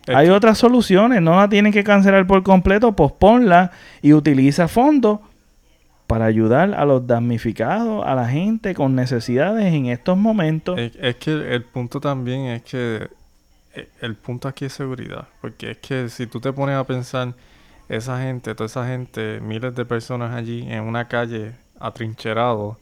Hay 0.08 0.30
otras 0.30 0.58
soluciones, 0.58 1.22
no 1.22 1.36
la 1.36 1.48
tienen 1.48 1.72
que 1.72 1.84
cancelar 1.84 2.26
por 2.26 2.42
completo, 2.44 2.94
posponla 2.94 3.72
y 4.02 4.14
utiliza 4.14 4.68
fondos 4.68 5.20
para 6.12 6.26
ayudar 6.26 6.74
a 6.74 6.86
los 6.86 7.08
damnificados, 7.08 8.06
a 8.06 8.16
la 8.16 8.28
gente 8.28 8.76
con 8.76 8.96
necesidades 8.96 9.74
en 9.74 9.86
estos 9.86 10.18
momentos. 10.18 10.78
Es, 10.78 11.16
que 11.16 11.56
el 11.56 11.64
punto 11.64 12.02
también 12.02 12.48
es 12.48 12.64
que 12.64 13.08
eh, 13.74 13.90
el 14.02 14.16
punto 14.16 14.50
aquí 14.50 14.66
es 14.66 14.74
seguridad, 14.74 15.30
porque 15.40 15.72
es 15.72 15.78
que 15.78 16.10
si 16.10 16.28
tú 16.28 16.42
te 16.42 16.52
pones 16.52 16.76
a 16.76 16.84
pensar 16.84 17.34
esa 17.88 18.22
gente, 18.22 18.54
toda 18.56 18.66
esa 18.66 18.86
gente, 18.86 19.40
miles 19.40 19.74
de 19.74 19.86
personas 19.86 20.36
allí 20.36 20.70
en 20.70 20.84
una 20.84 21.08
calle 21.08 21.54
atrincherado, 21.80 22.78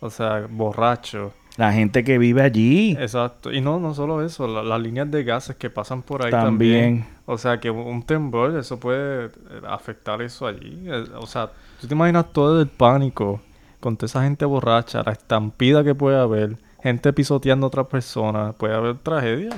o 0.00 0.10
sea, 0.10 0.46
borrachos, 0.50 1.32
la 1.56 1.72
gente 1.72 2.02
que 2.02 2.18
vive 2.18 2.42
allí. 2.42 2.96
Exacto. 2.98 3.52
Y 3.52 3.60
no, 3.60 3.78
no 3.78 3.94
solo 3.94 4.24
eso, 4.24 4.48
las 4.48 4.80
líneas 4.80 5.08
de 5.08 5.22
gases 5.22 5.54
que 5.54 5.70
pasan 5.70 6.02
por 6.02 6.24
ahí 6.24 6.30
también. 6.32 7.06
O 7.26 7.38
sea, 7.38 7.60
que 7.60 7.70
un 7.70 8.02
temblor, 8.02 8.58
eso 8.58 8.80
puede 8.80 9.26
eh, 9.26 9.30
afectar 9.68 10.20
eso 10.20 10.48
allí. 10.48 10.82
Eh, 10.86 11.04
o 11.14 11.26
sea, 11.26 11.50
tú 11.84 11.88
te 11.88 11.94
imaginas 11.94 12.32
todo 12.32 12.62
el 12.62 12.66
pánico 12.66 13.40
con 13.78 13.96
toda 13.96 14.06
esa 14.06 14.22
gente 14.22 14.46
borracha, 14.46 15.02
la 15.04 15.12
estampida 15.12 15.84
que 15.84 15.94
puede 15.94 16.18
haber, 16.18 16.56
gente 16.82 17.12
pisoteando 17.12 17.66
a 17.66 17.68
otras 17.68 17.86
personas, 17.88 18.54
puede 18.54 18.74
haber 18.74 18.96
tragedia. 18.96 19.50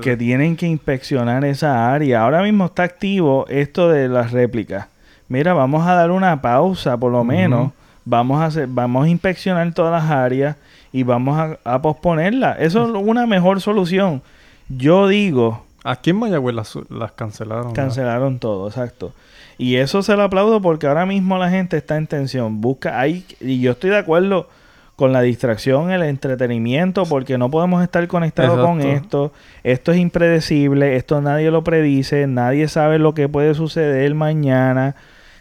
Que 0.00 0.16
tienen 0.16 0.56
que 0.56 0.66
inspeccionar 0.66 1.44
esa 1.44 1.92
área. 1.92 2.22
Ahora 2.22 2.42
mismo 2.42 2.64
está 2.64 2.84
activo 2.84 3.44
esto 3.48 3.90
de 3.90 4.08
las 4.08 4.32
réplicas. 4.32 4.86
Mira, 5.28 5.52
vamos 5.52 5.86
a 5.86 5.94
dar 5.94 6.10
una 6.10 6.40
pausa 6.40 6.96
por 6.96 7.12
lo 7.12 7.22
menos. 7.24 7.72
Vamos 8.06 8.40
a 8.40 8.46
hacer, 8.46 8.68
vamos 8.68 9.04
a 9.04 9.08
inspeccionar 9.10 9.70
todas 9.74 10.02
las 10.02 10.10
áreas 10.10 10.56
y 10.90 11.02
vamos 11.02 11.58
a, 11.62 11.82
posponerla. 11.82 12.52
Eso 12.52 12.84
es 12.84 12.90
una 12.90 13.26
mejor 13.26 13.60
solución. 13.60 14.22
Yo 14.70 15.08
digo... 15.08 15.66
Aquí 15.84 16.10
en 16.10 16.16
Mayagüez 16.16 16.54
las, 16.54 16.78
las 16.88 17.12
cancelaron. 17.12 17.74
Cancelaron 17.74 18.38
todo, 18.38 18.68
exacto. 18.68 19.12
Y 19.58 19.76
eso 19.76 20.02
se 20.02 20.16
lo 20.16 20.22
aplaudo 20.22 20.60
porque 20.60 20.86
ahora 20.86 21.06
mismo 21.06 21.38
la 21.38 21.50
gente 21.50 21.76
está 21.76 21.96
en 21.96 22.06
tensión. 22.06 22.60
Busca 22.60 23.00
ahí, 23.00 23.24
y 23.40 23.60
yo 23.60 23.72
estoy 23.72 23.90
de 23.90 23.98
acuerdo 23.98 24.48
con 24.96 25.12
la 25.12 25.20
distracción, 25.20 25.90
el 25.90 26.02
entretenimiento, 26.02 27.04
porque 27.04 27.38
no 27.38 27.50
podemos 27.50 27.82
estar 27.82 28.06
conectados 28.08 28.64
con 28.64 28.80
esto. 28.80 29.32
Esto 29.62 29.92
es 29.92 29.98
impredecible, 29.98 30.96
esto 30.96 31.20
nadie 31.20 31.50
lo 31.50 31.64
predice, 31.64 32.26
nadie 32.26 32.68
sabe 32.68 32.98
lo 32.98 33.14
que 33.14 33.28
puede 33.28 33.54
suceder 33.54 34.14
mañana. 34.14 34.94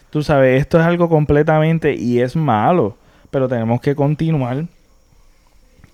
Tú 0.10 0.24
sabes, 0.24 0.62
esto 0.62 0.80
es 0.80 0.86
algo 0.86 1.10
completamente 1.10 1.94
y 1.94 2.20
es 2.20 2.36
malo, 2.36 2.98
pero 3.32 3.48
tenemos 3.48 3.82
que 3.82 3.96
continuar 3.96 4.66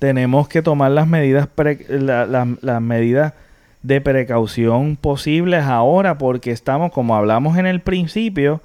tenemos 0.01 0.47
que 0.47 0.63
tomar 0.63 0.89
las 0.89 1.05
medidas, 1.05 1.47
las 1.87 2.81
medidas 2.81 3.33
de 3.83 4.01
precaución 4.01 4.95
posibles 4.95 5.63
ahora 5.63 6.17
porque 6.17 6.51
estamos, 6.51 6.91
como 6.91 7.15
hablamos 7.15 7.57
en 7.57 7.65
el 7.65 7.81
principio, 7.81 8.61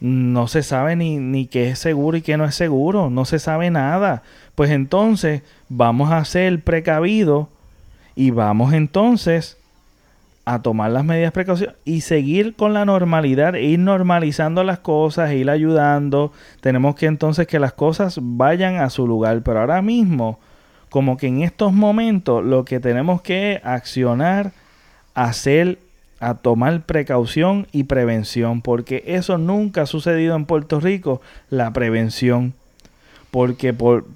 no 0.00 0.46
se 0.46 0.62
sabe 0.62 0.94
ni, 0.94 1.16
ni 1.16 1.46
qué 1.46 1.70
es 1.70 1.78
seguro 1.78 2.16
y 2.16 2.22
qué 2.22 2.36
no 2.36 2.44
es 2.44 2.54
seguro, 2.54 3.10
no 3.10 3.24
se 3.24 3.38
sabe 3.38 3.70
nada. 3.70 4.22
Pues 4.54 4.70
entonces 4.70 5.42
vamos 5.68 6.12
a 6.12 6.24
ser 6.24 6.62
precavidos 6.62 7.48
y 8.14 8.30
vamos 8.30 8.72
entonces 8.72 9.56
a 10.44 10.62
tomar 10.62 10.90
las 10.90 11.04
medidas 11.04 11.32
precauciones 11.32 11.76
y 11.84 12.00
seguir 12.00 12.56
con 12.56 12.72
la 12.72 12.86
normalidad, 12.86 13.54
ir 13.54 13.78
normalizando 13.78 14.64
las 14.64 14.78
cosas, 14.78 15.32
ir 15.32 15.50
ayudando. 15.50 16.32
Tenemos 16.60 16.94
que 16.94 17.06
entonces 17.06 17.46
que 17.46 17.58
las 17.58 17.74
cosas 17.74 18.18
vayan 18.22 18.76
a 18.76 18.88
su 18.88 19.06
lugar. 19.06 19.42
Pero 19.42 19.60
ahora 19.60 19.82
mismo, 19.82 20.38
como 20.90 21.16
que 21.16 21.26
en 21.26 21.42
estos 21.42 21.72
momentos, 21.72 22.44
lo 22.44 22.64
que 22.64 22.80
tenemos 22.80 23.22
que 23.22 23.60
accionar, 23.64 24.52
hacer, 25.14 25.78
a 26.20 26.34
tomar 26.34 26.82
precaución 26.82 27.66
y 27.72 27.84
prevención, 27.84 28.62
porque 28.62 29.04
eso 29.06 29.38
nunca 29.38 29.82
ha 29.82 29.86
sucedido 29.86 30.34
en 30.36 30.46
Puerto 30.46 30.80
Rico, 30.80 31.20
la 31.50 31.72
prevención. 31.72 32.54
Porque, 33.30 33.72
por, 33.72 34.06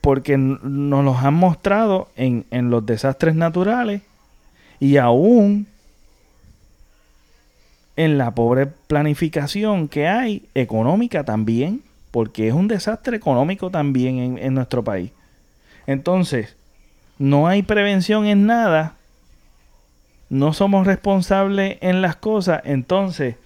porque 0.00 0.36
nos 0.36 1.04
los 1.04 1.16
han 1.18 1.34
mostrado 1.34 2.08
en, 2.16 2.44
en 2.50 2.70
los 2.70 2.84
desastres 2.84 3.34
naturales 3.34 4.02
y 4.80 4.96
aún 4.96 5.66
en 7.96 8.16
la 8.16 8.34
pobre 8.34 8.66
planificación 8.66 9.86
que 9.86 10.08
hay 10.08 10.48
económica 10.54 11.22
también, 11.22 11.82
porque 12.10 12.48
es 12.48 12.54
un 12.54 12.66
desastre 12.66 13.18
económico 13.18 13.70
también 13.70 14.38
en, 14.38 14.54
nuestro 14.54 14.82
país. 14.82 15.10
Entonces, 15.86 16.56
no 17.18 17.48
hay 17.48 17.62
prevención 17.62 18.26
en 18.26 18.46
nada, 18.46 18.94
no 20.30 20.52
somos 20.52 20.86
responsables 20.86 21.78
en 21.80 22.02
las 22.02 22.16
cosas, 22.16 22.62
entonces 22.64 23.36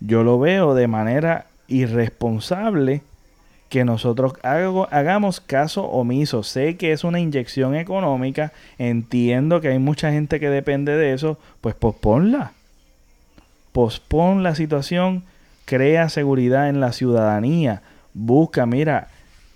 yo 0.00 0.22
lo 0.22 0.38
veo 0.38 0.74
de 0.74 0.86
manera 0.86 1.46
irresponsable 1.68 3.02
que 3.68 3.84
nosotros 3.84 4.34
hagamos 4.42 5.40
caso 5.40 5.84
omiso. 5.84 6.42
Sé 6.42 6.76
que 6.76 6.92
es 6.92 7.04
una 7.04 7.20
inyección 7.20 7.74
económica, 7.74 8.52
entiendo 8.78 9.60
que 9.60 9.68
hay 9.68 9.78
mucha 9.78 10.12
gente 10.12 10.38
que 10.38 10.50
depende 10.50 10.94
de 10.96 11.14
eso, 11.14 11.38
pues 11.60 11.74
posponla. 11.74 12.52
Pospon 13.72 14.42
la 14.42 14.54
situación, 14.54 15.24
crea 15.64 16.10
seguridad 16.10 16.68
en 16.68 16.80
la 16.80 16.92
ciudadanía, 16.92 17.80
busca, 18.12 18.66
mira, 18.66 19.08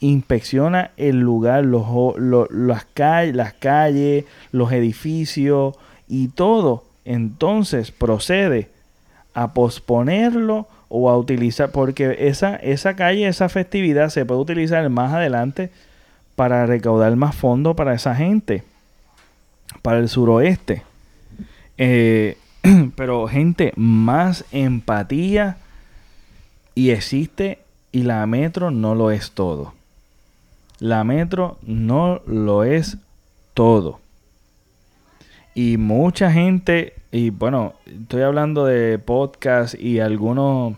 inspecciona 0.06 0.92
el 0.96 1.20
lugar, 1.20 1.64
los, 1.64 1.86
las, 2.50 2.84
calles, 2.84 3.34
las 3.34 3.52
calles, 3.54 4.24
los 4.52 4.72
edificios 4.72 5.74
y 6.08 6.28
todo. 6.28 6.84
Entonces 7.04 7.90
procede 7.90 8.68
a 9.34 9.52
posponerlo 9.52 10.66
o 10.88 11.10
a 11.10 11.18
utilizar, 11.18 11.70
porque 11.70 12.16
esa, 12.20 12.56
esa 12.56 12.94
calle, 12.94 13.26
esa 13.26 13.48
festividad 13.48 14.08
se 14.10 14.24
puede 14.24 14.40
utilizar 14.40 14.88
más 14.88 15.12
adelante 15.12 15.70
para 16.36 16.66
recaudar 16.66 17.16
más 17.16 17.34
fondos 17.34 17.74
para 17.74 17.94
esa 17.94 18.14
gente, 18.14 18.62
para 19.82 19.98
el 19.98 20.08
suroeste. 20.08 20.82
Eh, 21.78 22.38
pero 22.96 23.26
gente, 23.26 23.72
más 23.76 24.44
empatía 24.52 25.58
y 26.74 26.90
existe 26.90 27.58
y 27.90 28.02
la 28.02 28.24
metro 28.26 28.70
no 28.70 28.94
lo 28.94 29.10
es 29.10 29.32
todo. 29.32 29.75
La 30.78 31.04
metro 31.04 31.58
no 31.62 32.20
lo 32.26 32.64
es 32.64 32.98
todo. 33.54 34.00
Y 35.54 35.78
mucha 35.78 36.30
gente, 36.30 36.94
y 37.10 37.30
bueno, 37.30 37.72
estoy 37.86 38.22
hablando 38.22 38.66
de 38.66 38.98
podcast 38.98 39.74
y 39.74 40.00
algunos 40.00 40.74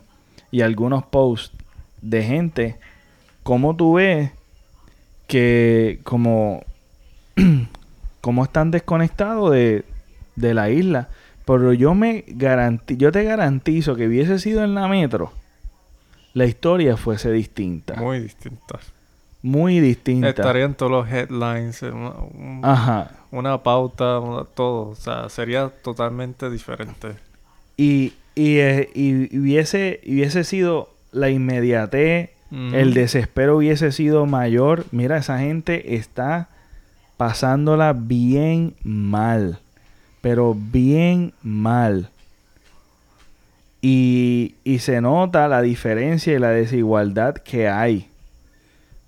y 0.50 0.60
algunos 0.62 1.04
posts 1.04 1.56
de 2.00 2.22
gente, 2.22 2.76
como 3.42 3.74
tú 3.74 3.94
ves 3.94 4.30
que 5.26 6.00
como, 6.04 6.62
como 8.20 8.44
están 8.44 8.70
desconectados 8.70 9.50
de, 9.50 9.84
de 10.36 10.54
la 10.54 10.70
isla. 10.70 11.08
Pero 11.44 11.72
yo 11.72 11.94
me 11.94 12.24
garanti 12.28 12.96
yo 12.96 13.10
te 13.10 13.24
garantizo 13.24 13.96
que 13.96 14.06
hubiese 14.06 14.38
sido 14.38 14.62
en 14.62 14.74
la 14.74 14.86
metro, 14.86 15.32
la 16.34 16.44
historia 16.44 16.96
fuese 16.96 17.32
distinta. 17.32 17.94
Muy 17.94 18.20
distinta. 18.20 18.78
Muy 19.42 19.78
distinta. 19.80 20.30
Estarían 20.30 20.74
todos 20.74 20.90
los 20.90 21.08
headlines, 21.08 21.82
una, 21.82 23.08
una 23.30 23.62
pauta, 23.62 24.20
todo. 24.54 24.88
O 24.88 24.94
sea, 24.96 25.28
sería 25.28 25.68
totalmente 25.68 26.50
diferente. 26.50 27.14
Y, 27.76 28.14
y, 28.34 28.58
eh, 28.58 28.90
y 28.94 29.38
hubiese, 29.38 30.00
hubiese 30.04 30.42
sido 30.44 30.90
la 31.12 31.30
inmediatez, 31.30 32.30
el 32.50 32.94
desespero 32.94 33.58
hubiese 33.58 33.92
sido 33.92 34.24
mayor. 34.26 34.86
Mira, 34.90 35.18
esa 35.18 35.38
gente 35.38 35.96
está 35.96 36.48
pasándola 37.16 37.92
bien 37.92 38.74
mal. 38.82 39.60
Pero 40.20 40.56
bien 40.56 41.32
mal. 41.42 42.08
Y, 43.80 44.56
y 44.64 44.80
se 44.80 45.00
nota 45.00 45.46
la 45.46 45.62
diferencia 45.62 46.34
y 46.34 46.38
la 46.38 46.50
desigualdad 46.50 47.34
que 47.34 47.68
hay. 47.68 48.07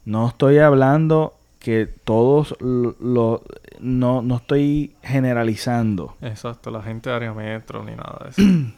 No 0.05 0.29
estoy 0.29 0.59
hablando 0.59 1.35
que 1.59 1.87
todos 1.87 2.57
lo, 2.61 3.43
no, 3.81 4.23
no 4.23 4.37
estoy 4.37 4.95
generalizando. 5.03 6.17
Exacto, 6.23 6.71
la 6.71 6.83
gente 6.83 7.11
de 7.11 7.17
área 7.17 7.35
metro 7.35 7.85
ni 7.85 7.93
nada 7.93 8.19
de 8.25 8.31
eso. 8.31 8.73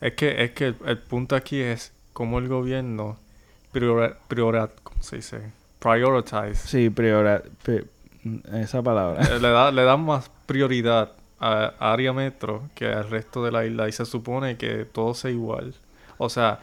es 0.00 0.12
que, 0.14 0.44
es 0.44 0.50
que 0.52 0.74
el, 0.86 0.98
punto 0.98 1.36
aquí 1.36 1.60
es 1.60 1.92
cómo 2.12 2.38
el 2.38 2.48
gobierno 2.48 3.18
prior, 3.72 4.74
¿cómo 4.82 5.02
se 5.02 5.16
dice? 5.16 5.52
Prioritize. 5.80 6.54
Sí, 6.54 6.90
priora, 6.90 7.42
esa 8.52 8.82
palabra. 8.82 9.22
Eh, 9.22 9.40
le, 9.40 9.48
da, 9.48 9.70
le 9.70 9.82
dan 9.84 10.04
más 10.04 10.30
prioridad 10.46 11.12
a, 11.40 11.74
área 11.78 12.12
metro 12.12 12.68
que 12.74 12.86
al 12.86 13.08
resto 13.10 13.44
de 13.44 13.52
la 13.52 13.64
isla 13.64 13.88
y 13.88 13.92
se 13.92 14.04
supone 14.04 14.56
que 14.56 14.84
todo 14.84 15.14
sea 15.14 15.30
igual. 15.30 15.74
O 16.18 16.28
sea, 16.28 16.60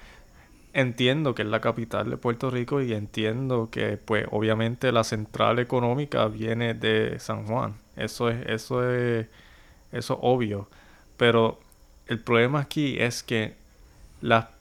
entiendo 0.76 1.34
que 1.34 1.42
es 1.42 1.48
la 1.48 1.62
capital 1.62 2.10
de 2.10 2.18
Puerto 2.18 2.52
Rico 2.52 2.82
y 2.82 2.94
entiendo 2.94 3.70
que 3.72 3.98
pues 3.98 4.28
obviamente 4.30 4.92
la 4.92 5.06
central 5.06 5.58
económica 5.60 6.28
viene 6.28 6.74
de 6.74 7.18
San 7.18 7.48
Juan. 7.48 7.76
Eso 7.96 8.30
es 8.30 8.46
eso 8.46 8.88
es 8.92 9.26
eso 9.94 10.20
obvio, 10.22 10.68
pero 11.16 11.60
el 12.08 12.20
problema 12.20 12.60
aquí 12.60 12.98
es 13.00 13.24
que 13.24 13.56
la, 14.22 14.52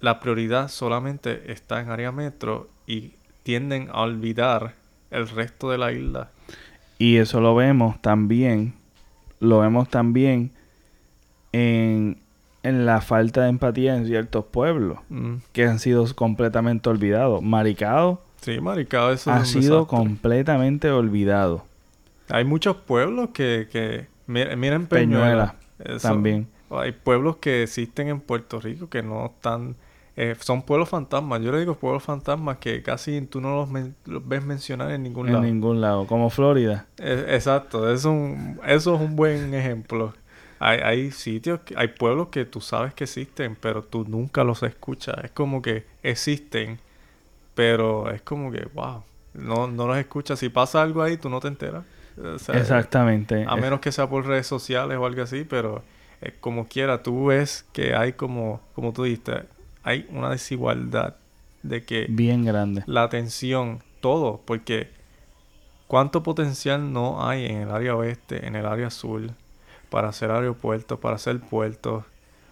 la 0.00 0.20
prioridad 0.20 0.68
solamente 0.68 1.50
está 1.50 1.80
en 1.80 1.90
área 1.90 2.12
metro 2.12 2.68
y 2.86 3.14
tienden 3.42 3.88
a 3.90 4.02
olvidar 4.02 4.74
el 5.10 5.28
resto 5.28 5.70
de 5.70 5.78
la 5.78 5.90
isla. 5.90 6.30
Y 6.98 7.16
eso 7.16 7.40
lo 7.40 7.56
vemos 7.56 8.00
también, 8.00 8.74
lo 9.40 9.58
vemos 9.58 9.88
también 9.88 10.52
en 11.50 12.18
en 12.68 12.86
la 12.86 13.00
falta 13.00 13.42
de 13.42 13.48
empatía 13.48 13.96
en 13.96 14.06
ciertos 14.06 14.44
pueblos 14.44 14.98
mm. 15.08 15.36
que 15.52 15.64
han 15.64 15.78
sido 15.78 16.06
completamente 16.14 16.88
olvidados. 16.88 17.42
Maricado. 17.42 18.22
Sí, 18.40 18.60
Maricado 18.60 19.12
eso 19.12 19.30
ha 19.32 19.44
sido 19.44 19.86
completamente 19.86 20.90
olvidado. 20.90 21.64
Hay 22.28 22.44
muchos 22.44 22.76
pueblos 22.76 23.30
que, 23.32 23.68
que 23.70 24.06
miren 24.26 24.86
Peñuela, 24.86 25.56
también. 26.00 26.46
Hay 26.70 26.92
pueblos 26.92 27.36
que 27.36 27.62
existen 27.62 28.08
en 28.08 28.20
Puerto 28.20 28.60
Rico 28.60 28.88
que 28.88 29.02
no 29.02 29.26
están 29.26 29.76
eh, 30.20 30.34
son 30.40 30.62
pueblos 30.62 30.88
fantasmas. 30.88 31.40
Yo 31.42 31.52
le 31.52 31.60
digo 31.60 31.76
pueblos 31.76 32.02
fantasmas 32.02 32.56
que 32.58 32.82
casi 32.82 33.20
tú 33.22 33.40
no 33.40 33.54
los, 33.54 34.26
ves 34.26 34.44
mencionar 34.44 34.90
en 34.90 35.04
ningún 35.04 35.26
lado. 35.26 35.38
En 35.38 35.44
ningún 35.44 35.80
lado, 35.80 36.08
como 36.08 36.28
Florida. 36.28 36.86
Eh, 36.98 37.26
exacto, 37.28 37.88
es 37.88 38.04
un, 38.04 38.58
eso 38.66 38.96
es 38.96 39.00
un 39.00 39.14
buen 39.14 39.54
ejemplo. 39.54 40.14
Hay, 40.58 40.80
hay 40.80 41.10
sitios, 41.10 41.60
hay 41.76 41.88
pueblos 41.88 42.28
que 42.28 42.44
tú 42.44 42.60
sabes 42.60 42.94
que 42.94 43.04
existen, 43.04 43.56
pero 43.60 43.82
tú 43.82 44.04
nunca 44.08 44.44
los 44.44 44.62
escuchas. 44.62 45.16
Es 45.24 45.30
como 45.30 45.62
que 45.62 45.84
existen, 46.02 46.78
pero 47.54 48.10
es 48.10 48.22
como 48.22 48.50
que, 48.50 48.66
wow, 48.74 49.02
no, 49.34 49.68
no 49.68 49.86
los 49.86 49.96
escuchas. 49.98 50.38
Si 50.38 50.48
pasa 50.48 50.82
algo 50.82 51.02
ahí, 51.02 51.16
tú 51.16 51.28
no 51.28 51.40
te 51.40 51.48
enteras. 51.48 51.84
Exactamente. 52.52 53.44
A 53.46 53.56
menos 53.56 53.80
que 53.80 53.92
sea 53.92 54.08
por 54.08 54.26
redes 54.26 54.46
sociales 54.46 54.98
o 54.98 55.06
algo 55.06 55.22
así, 55.22 55.44
pero 55.44 55.82
como 56.40 56.66
quiera, 56.66 57.02
tú 57.02 57.26
ves 57.26 57.64
que 57.72 57.94
hay 57.94 58.12
como, 58.14 58.60
como 58.74 58.92
tú 58.92 59.04
dijiste, 59.04 59.44
hay 59.82 60.06
una 60.10 60.30
desigualdad 60.30 61.14
de 61.62 61.84
que... 61.84 62.06
Bien 62.08 62.44
grande. 62.44 62.82
La 62.86 63.04
atención, 63.04 63.82
todo, 64.00 64.42
porque 64.44 64.90
cuánto 65.86 66.22
potencial 66.22 66.92
no 66.92 67.26
hay 67.26 67.46
en 67.46 67.58
el 67.58 67.70
área 67.70 67.94
oeste, 67.94 68.46
en 68.46 68.56
el 68.56 68.66
área 68.66 68.90
sur, 68.90 69.30
para 69.90 70.08
hacer 70.08 70.30
aeropuertos, 70.30 70.98
para 70.98 71.16
hacer 71.16 71.40
puertos. 71.40 72.04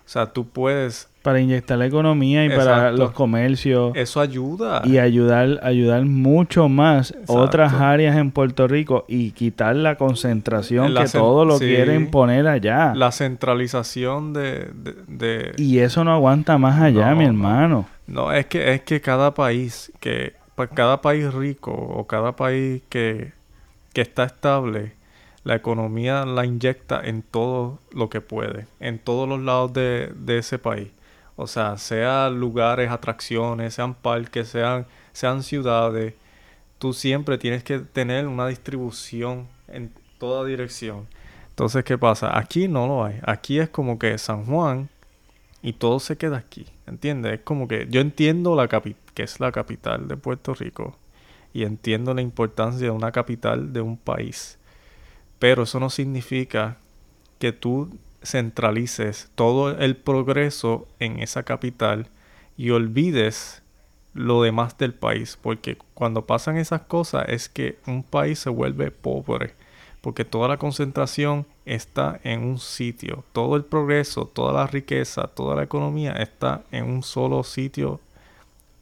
O 0.06 0.08
sea, 0.08 0.26
tú 0.26 0.46
puedes... 0.46 1.08
Para 1.22 1.40
inyectar 1.40 1.76
la 1.76 1.86
economía 1.86 2.44
y 2.44 2.48
para 2.48 2.92
los 2.92 3.10
comercios. 3.10 3.90
Eso 3.96 4.20
ayuda. 4.20 4.82
Y 4.84 4.98
ayudar, 4.98 5.58
ayudar 5.64 6.04
mucho 6.04 6.68
más 6.68 7.12
otras 7.26 7.72
áreas 7.74 8.16
en 8.16 8.30
Puerto 8.30 8.68
Rico 8.68 9.04
y 9.08 9.32
quitar 9.32 9.74
la 9.74 9.96
concentración 9.96 10.94
que 10.94 11.08
todo 11.08 11.44
lo 11.44 11.58
quieren 11.58 12.12
poner 12.12 12.46
allá. 12.46 12.94
La 12.94 13.10
centralización 13.10 14.32
de, 14.32 14.70
de, 15.08 15.52
Y 15.56 15.80
eso 15.80 16.04
no 16.04 16.12
aguanta 16.12 16.58
más 16.58 16.80
allá, 16.80 17.12
mi 17.16 17.24
hermano. 17.24 17.88
No. 18.06 18.32
es 18.32 18.46
que, 18.46 18.74
es 18.74 18.82
que 18.82 19.00
cada 19.00 19.34
país, 19.34 19.90
que 19.98 20.34
cada 20.74 21.00
país 21.00 21.34
rico 21.34 21.72
o 21.72 22.06
cada 22.06 22.36
país 22.36 22.82
que, 22.88 23.32
que 23.92 24.00
está 24.00 24.22
estable 24.22 24.92
la 25.46 25.54
economía 25.54 26.26
la 26.26 26.44
inyecta 26.44 27.00
en 27.04 27.22
todo 27.22 27.78
lo 27.92 28.10
que 28.10 28.20
puede, 28.20 28.66
en 28.80 28.98
todos 28.98 29.28
los 29.28 29.40
lados 29.40 29.72
de, 29.72 30.12
ese 30.26 30.58
país. 30.58 30.88
O 31.36 31.46
sea, 31.46 31.78
sean 31.78 32.40
lugares, 32.40 32.90
atracciones, 32.90 33.74
sean 33.74 33.94
parques, 33.94 34.48
sean, 34.48 34.86
sean 35.12 35.44
ciudades, 35.44 36.14
tú 36.80 36.92
siempre 36.92 37.38
tienes 37.38 37.62
que 37.62 37.78
tener 37.78 38.26
una 38.26 38.48
distribución 38.48 39.46
en 39.68 39.92
toda 40.18 40.44
dirección. 40.44 41.06
Entonces, 41.50 41.84
¿qué 41.84 41.96
pasa? 41.96 42.36
Aquí 42.36 42.66
no 42.66 42.88
lo 42.88 43.04
hay. 43.04 43.20
Aquí 43.22 43.60
es 43.60 43.68
como 43.68 44.00
que 44.00 44.18
San 44.18 44.46
Juan 44.46 44.88
y 45.62 45.74
todo 45.74 46.00
se 46.00 46.16
queda 46.16 46.38
aquí. 46.38 46.66
¿Entiendes? 46.88 47.34
Es 47.34 47.40
como 47.42 47.68
que 47.68 47.86
yo 47.88 48.00
entiendo 48.00 48.56
la 48.56 48.66
que 48.66 49.22
es 49.22 49.38
la 49.38 49.52
capital 49.52 50.08
de 50.08 50.16
Puerto 50.16 50.54
Rico 50.54 50.96
y 51.52 51.62
entiendo 51.62 52.14
la 52.14 52.22
importancia 52.22 52.86
de 52.86 52.90
una 52.90 53.12
capital 53.12 53.72
de 53.72 53.80
un 53.80 53.96
país. 53.96 54.55
Pero 55.38 55.64
eso 55.64 55.80
no 55.80 55.90
significa 55.90 56.78
que 57.38 57.52
tú 57.52 57.90
centralices 58.22 59.30
todo 59.34 59.70
el 59.78 59.96
progreso 59.96 60.88
en 60.98 61.20
esa 61.20 61.42
capital 61.42 62.08
y 62.56 62.70
olvides 62.70 63.62
lo 64.14 64.42
demás 64.42 64.78
del 64.78 64.94
país, 64.94 65.38
porque 65.40 65.76
cuando 65.94 66.26
pasan 66.26 66.56
esas 66.56 66.82
cosas 66.82 67.26
es 67.28 67.48
que 67.50 67.78
un 67.86 68.02
país 68.02 68.38
se 68.38 68.48
vuelve 68.48 68.90
pobre, 68.90 69.54
porque 70.00 70.24
toda 70.24 70.48
la 70.48 70.56
concentración 70.56 71.46
está 71.66 72.18
en 72.24 72.42
un 72.42 72.58
sitio, 72.58 73.24
todo 73.32 73.56
el 73.56 73.64
progreso, 73.64 74.24
toda 74.24 74.54
la 74.54 74.66
riqueza, 74.66 75.26
toda 75.26 75.54
la 75.54 75.64
economía 75.64 76.12
está 76.12 76.62
en 76.70 76.86
un 76.86 77.02
solo 77.02 77.44
sitio 77.44 78.00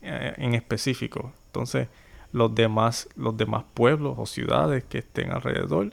eh, 0.03 0.35
en 0.37 0.55
específico. 0.55 1.33
Entonces, 1.47 1.89
los 2.31 2.55
demás, 2.55 3.09
los 3.17 3.37
demás 3.37 3.65
pueblos 3.75 4.15
o 4.19 4.27
ciudades 4.27 4.85
que 4.85 4.99
estén 4.99 5.33
alrededor 5.33 5.93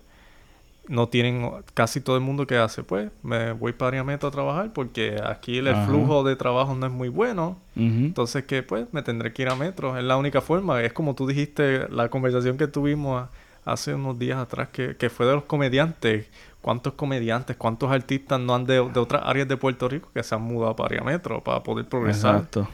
no 0.88 1.08
tienen 1.08 1.50
casi 1.74 2.02
todo 2.02 2.16
el 2.16 2.22
mundo 2.22 2.48
que 2.48 2.58
hace, 2.58 2.84
pues 2.84 3.12
me 3.24 3.54
voy 3.54 3.74
para 3.74 4.04
Metro 4.04 4.30
a 4.30 4.32
trabajar 4.32 4.74
porque 4.74 5.22
aquí 5.24 5.58
el 5.58 5.76
flujo 5.86 6.24
de 6.24 6.36
trabajo 6.36 6.76
no 6.76 6.86
es 6.86 6.92
muy 6.92 7.10
bueno. 7.10 7.58
Entonces 7.76 8.44
que 8.46 8.64
pues 8.64 8.88
me 8.92 9.02
tendré 9.02 9.32
que 9.34 9.44
ir 9.44 9.50
a 9.50 9.56
Metro. 9.56 9.98
Es 9.98 10.04
la 10.04 10.18
única 10.18 10.42
forma. 10.42 10.82
Es 10.82 10.94
como 10.94 11.16
tú 11.16 11.28
dijiste, 11.28 11.88
la 11.90 12.10
conversación 12.10 12.58
que 12.58 12.68
tuvimos 12.68 13.28
hace 13.64 13.94
unos 13.94 14.18
días 14.18 14.40
atrás 14.40 14.70
que, 14.70 14.96
que 14.98 15.10
fue 15.10 15.26
de 15.26 15.34
los 15.34 15.44
comediantes. 15.44 16.28
¿Cuántos 16.62 16.94
comediantes, 16.94 17.56
cuántos 17.58 17.92
artistas 17.92 18.40
no 18.40 18.54
han 18.54 18.66
de, 18.66 18.74
de 18.74 19.00
otras 19.00 19.24
áreas 19.26 19.48
de 19.48 19.58
Puerto 19.58 19.88
Rico 19.88 20.10
que 20.14 20.22
se 20.22 20.36
han 20.36 20.44
mudado 20.44 20.76
para 20.76 21.04
Metro 21.04 21.44
para 21.44 21.64
poder 21.64 21.86
progresar? 21.86 22.36
Exacto. 22.36 22.68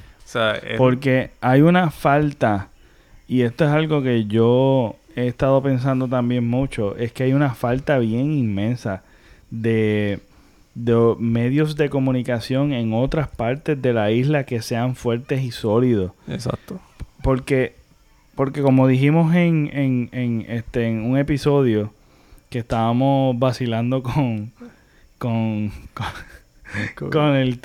Porque 0.78 1.32
hay 1.40 1.62
una 1.62 1.90
falta 1.90 2.70
y 3.28 3.42
esto 3.42 3.66
es 3.66 3.72
algo 3.72 4.02
que 4.02 4.26
yo 4.26 4.96
he 5.18 5.28
estado 5.28 5.62
pensando 5.64 6.08
también 6.08 6.48
mucho, 6.48 6.96
es 6.96 7.12
que 7.12 7.24
hay 7.24 7.34
una 7.34 7.56
falta 7.56 7.98
bien 7.98 8.32
inmensa 8.32 9.02
de, 9.50 10.20
de 10.76 11.16
medios 11.18 11.76
de 11.76 11.90
comunicación 11.90 12.72
en 12.72 12.94
otras 12.94 13.28
partes 13.28 13.82
de 13.82 13.94
la 13.94 14.12
isla 14.12 14.44
que 14.44 14.62
sean 14.62 14.96
fuertes 14.96 15.42
y 15.42 15.50
sólidos. 15.50 16.12
Exacto. 16.28 16.80
Porque, 17.24 17.74
porque 18.36 18.62
como 18.62 18.88
dijimos 18.88 19.34
en, 19.34 19.72
en, 19.74 20.10
en, 20.12 20.46
este, 20.50 20.88
en 20.88 21.04
un 21.04 21.18
episodio 21.18 21.92
que 22.52 22.60
estábamos 22.60 23.38
vacilando 23.40 24.04
con, 24.04 24.52
con, 25.18 25.72
con, 26.96 27.10
con 27.10 27.36
el, 27.36 27.60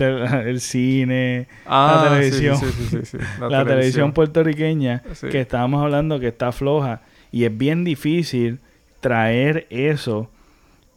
el 0.47 0.61
cine, 0.63 1.49
Ah, 1.67 2.09
la 2.09 2.09
sí, 2.09 2.31
televisión, 2.31 2.57
sí, 2.57 2.67
sí, 2.73 2.87
sí, 2.87 2.99
sí, 3.05 3.19
la, 3.47 3.65
televisión 3.67 4.13
puertorriqueña, 4.13 5.03
que 5.31 5.43
estábamos 5.43 5.83
hablando 5.83 6.19
que 6.19 6.29
está 6.29 6.51
floja. 6.51 7.03
Y 7.33 7.45
es 7.45 7.59
bien 7.59 7.83
difícil 7.83 8.61
traer 9.01 9.67
eso 9.71 10.31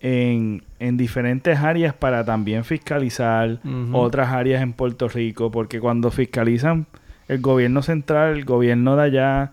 en, 0.02 0.64
en 0.80 0.98
diferentes 0.98 1.58
áreas 1.58 1.94
para 1.96 2.24
también 2.24 2.64
fiscalizar 2.64 3.60
otras 3.92 4.30
áreas 4.30 4.62
en 4.62 4.74
Puerto 4.74 5.08
Rico, 5.08 5.50
porque 5.50 5.80
cuando 5.80 6.12
fiscalizan 6.12 6.86
el 7.28 7.42
gobierno 7.42 7.82
central, 7.82 8.38
el 8.38 8.46
gobierno 8.46 8.96
de 8.96 9.04
allá, 9.04 9.52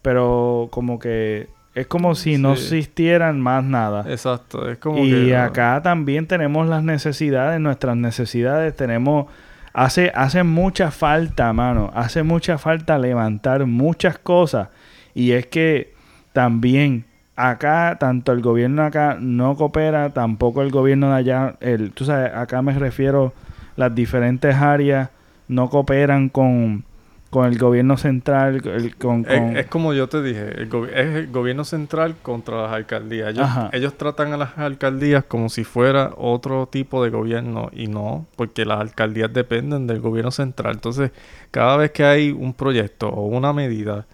pero 0.00 0.68
como 0.70 0.98
que 0.98 1.48
es 1.74 1.86
como 1.86 2.14
si 2.14 2.38
no 2.38 2.52
existieran 2.52 3.40
más 3.40 3.64
nada. 3.64 4.04
Exacto, 4.08 4.70
es 4.70 4.78
como 4.78 5.04
Y 5.04 5.10
que... 5.10 5.36
acá 5.36 5.80
también 5.82 6.26
tenemos 6.26 6.68
las 6.68 6.82
necesidades, 6.82 7.60
nuestras 7.60 7.96
necesidades, 7.96 8.74
tenemos... 8.76 9.26
Hace, 9.74 10.12
hace 10.14 10.42
mucha 10.42 10.90
falta, 10.90 11.50
mano, 11.54 11.90
hace 11.94 12.22
mucha 12.22 12.58
falta 12.58 12.98
levantar 12.98 13.64
muchas 13.64 14.18
cosas. 14.18 14.68
Y 15.14 15.32
es 15.32 15.46
que 15.46 15.94
también 16.32 17.04
acá, 17.36 17.96
tanto 17.98 18.32
el 18.32 18.40
gobierno 18.42 18.82
acá 18.82 19.16
no 19.20 19.56
coopera, 19.56 20.10
tampoco 20.10 20.62
el 20.62 20.70
gobierno 20.70 21.08
de 21.10 21.16
allá, 21.16 21.56
el, 21.60 21.92
tú 21.92 22.04
sabes, 22.04 22.32
acá 22.34 22.62
me 22.62 22.78
refiero, 22.78 23.32
las 23.76 23.94
diferentes 23.94 24.54
áreas 24.54 25.08
no 25.48 25.68
cooperan 25.70 26.28
con, 26.28 26.84
con 27.30 27.46
el 27.46 27.58
gobierno 27.58 27.96
central, 27.96 28.60
el- 28.66 28.96
con, 28.96 29.24
Es, 29.28 29.40
con- 29.40 29.56
es 29.56 29.66
como 29.66 29.94
yo 29.94 30.08
te 30.08 30.22
dije, 30.22 30.46
el 30.60 30.68
es 30.94 31.16
el 31.16 31.28
gobierno 31.32 31.64
central 31.64 32.16
contra 32.22 32.62
las 32.62 32.72
alcaldías. 32.72 33.30
Ellos, 33.30 33.48
ellos 33.72 33.94
tratan 33.96 34.32
a 34.34 34.36
las 34.36 34.58
alcaldías 34.58 35.24
como 35.24 35.48
si 35.48 35.64
fuera 35.64 36.10
otro 36.18 36.66
tipo 36.66 37.02
de 37.02 37.08
gobierno 37.10 37.70
y 37.72 37.86
no, 37.88 38.26
porque 38.36 38.64
las 38.66 38.78
alcaldías 38.80 39.32
dependen 39.32 39.86
del 39.86 40.00
gobierno 40.00 40.30
central. 40.30 40.74
Entonces, 40.74 41.10
cada 41.50 41.76
vez 41.78 41.90
que 41.92 42.04
hay 42.04 42.30
un 42.30 42.52
proyecto 42.52 43.08
o 43.08 43.26
una 43.26 43.52
medida, 43.54 44.06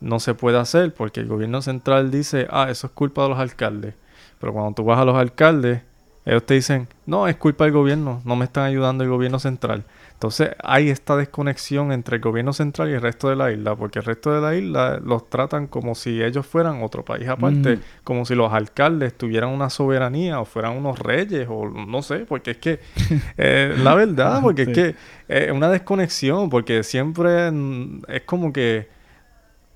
no 0.00 0.20
se 0.20 0.34
puede 0.34 0.58
hacer 0.58 0.92
porque 0.94 1.20
el 1.20 1.26
gobierno 1.28 1.62
central 1.62 2.10
dice, 2.10 2.46
ah, 2.50 2.68
eso 2.70 2.86
es 2.88 2.92
culpa 2.92 3.22
de 3.24 3.30
los 3.30 3.38
alcaldes. 3.38 3.94
Pero 4.40 4.52
cuando 4.52 4.72
tú 4.74 4.84
vas 4.84 4.98
a 4.98 5.04
los 5.04 5.16
alcaldes, 5.16 5.80
ellos 6.24 6.44
te 6.44 6.54
dicen, 6.54 6.88
no, 7.06 7.28
es 7.28 7.36
culpa 7.36 7.64
del 7.64 7.72
gobierno, 7.72 8.20
no 8.24 8.34
me 8.36 8.44
están 8.44 8.64
ayudando 8.64 9.04
el 9.04 9.10
gobierno 9.10 9.38
central. 9.38 9.84
Entonces 10.12 10.50
hay 10.64 10.88
esta 10.90 11.14
desconexión 11.16 11.92
entre 11.92 12.16
el 12.16 12.22
gobierno 12.22 12.52
central 12.52 12.90
y 12.90 12.94
el 12.94 13.02
resto 13.02 13.28
de 13.28 13.36
la 13.36 13.52
isla, 13.52 13.76
porque 13.76 13.98
el 14.00 14.04
resto 14.06 14.32
de 14.32 14.40
la 14.40 14.54
isla 14.56 14.98
los 15.04 15.28
tratan 15.30 15.66
como 15.68 15.94
si 15.94 16.22
ellos 16.22 16.46
fueran 16.46 16.82
otro 16.82 17.04
país 17.04 17.28
aparte, 17.28 17.76
Mm. 17.76 17.80
como 18.02 18.24
si 18.24 18.34
los 18.34 18.52
alcaldes 18.52 19.16
tuvieran 19.16 19.50
una 19.50 19.70
soberanía 19.70 20.40
o 20.40 20.44
fueran 20.46 20.76
unos 20.76 20.98
reyes 20.98 21.46
o 21.50 21.68
no 21.68 22.02
sé, 22.02 22.20
porque 22.20 22.52
es 22.52 22.56
que 22.56 22.80
eh, 23.36 23.74
la 23.82 23.94
verdad, 23.94 24.40
porque 24.42 24.64
Sí. 24.64 24.70
es 24.72 24.76
que 24.76 24.94
es 25.28 25.52
una 25.52 25.68
desconexión, 25.70 26.50
porque 26.50 26.82
siempre 26.82 27.50
mm, 27.52 28.02
es 28.08 28.22
como 28.22 28.52
que 28.52 28.88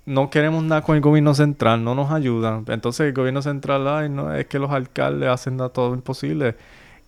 no 0.05 0.29
queremos 0.29 0.63
nada 0.63 0.81
con 0.81 0.95
el 0.95 1.01
gobierno 1.01 1.33
central, 1.33 1.83
no 1.83 1.95
nos 1.95 2.11
ayudan. 2.11 2.65
Entonces 2.67 3.07
el 3.07 3.13
gobierno 3.13 3.41
central, 3.41 3.87
ay, 3.87 4.09
no, 4.09 4.33
es 4.33 4.47
que 4.47 4.59
los 4.59 4.71
alcaldes 4.71 5.29
hacen 5.29 5.57
todo 5.73 5.93
imposible. 5.93 6.55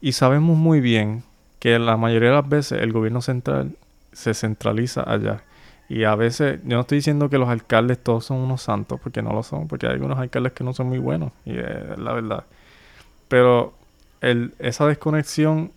Y 0.02 0.12
sabemos 0.14 0.58
muy 0.58 0.82
bien 0.82 1.24
que 1.60 1.80
la 1.80 1.98
mayoría 1.98 2.30
de 2.30 2.36
las 2.36 2.50
veces 2.50 2.82
el 2.82 2.92
gobierno 2.92 3.22
central 3.22 3.72
se 4.12 4.34
centraliza 4.34 5.04
allá. 5.10 5.44
Y 5.90 6.06
a 6.06 6.16
veces, 6.16 6.60
yo 6.64 6.76
no 6.76 6.82
estoy 6.82 7.00
diciendo 7.00 7.30
que 7.30 7.38
los 7.38 7.50
alcaldes 7.50 8.02
todos 8.02 8.26
son 8.26 8.38
unos 8.38 8.62
santos, 8.62 9.00
porque 9.02 9.22
no 9.22 9.34
lo 9.34 9.44
son, 9.44 9.68
porque 9.68 9.86
hay 9.86 9.94
algunos 9.94 10.18
alcaldes 10.18 10.54
que 10.54 10.64
no 10.64 10.74
son 10.74 10.88
muy 10.88 10.98
buenos, 10.98 11.32
y 11.46 11.58
es 11.58 11.98
la 11.98 12.14
verdad. 12.14 12.46
Pero 13.28 13.74
el, 14.22 14.54
esa 14.60 14.88
desconexión, 14.88 15.72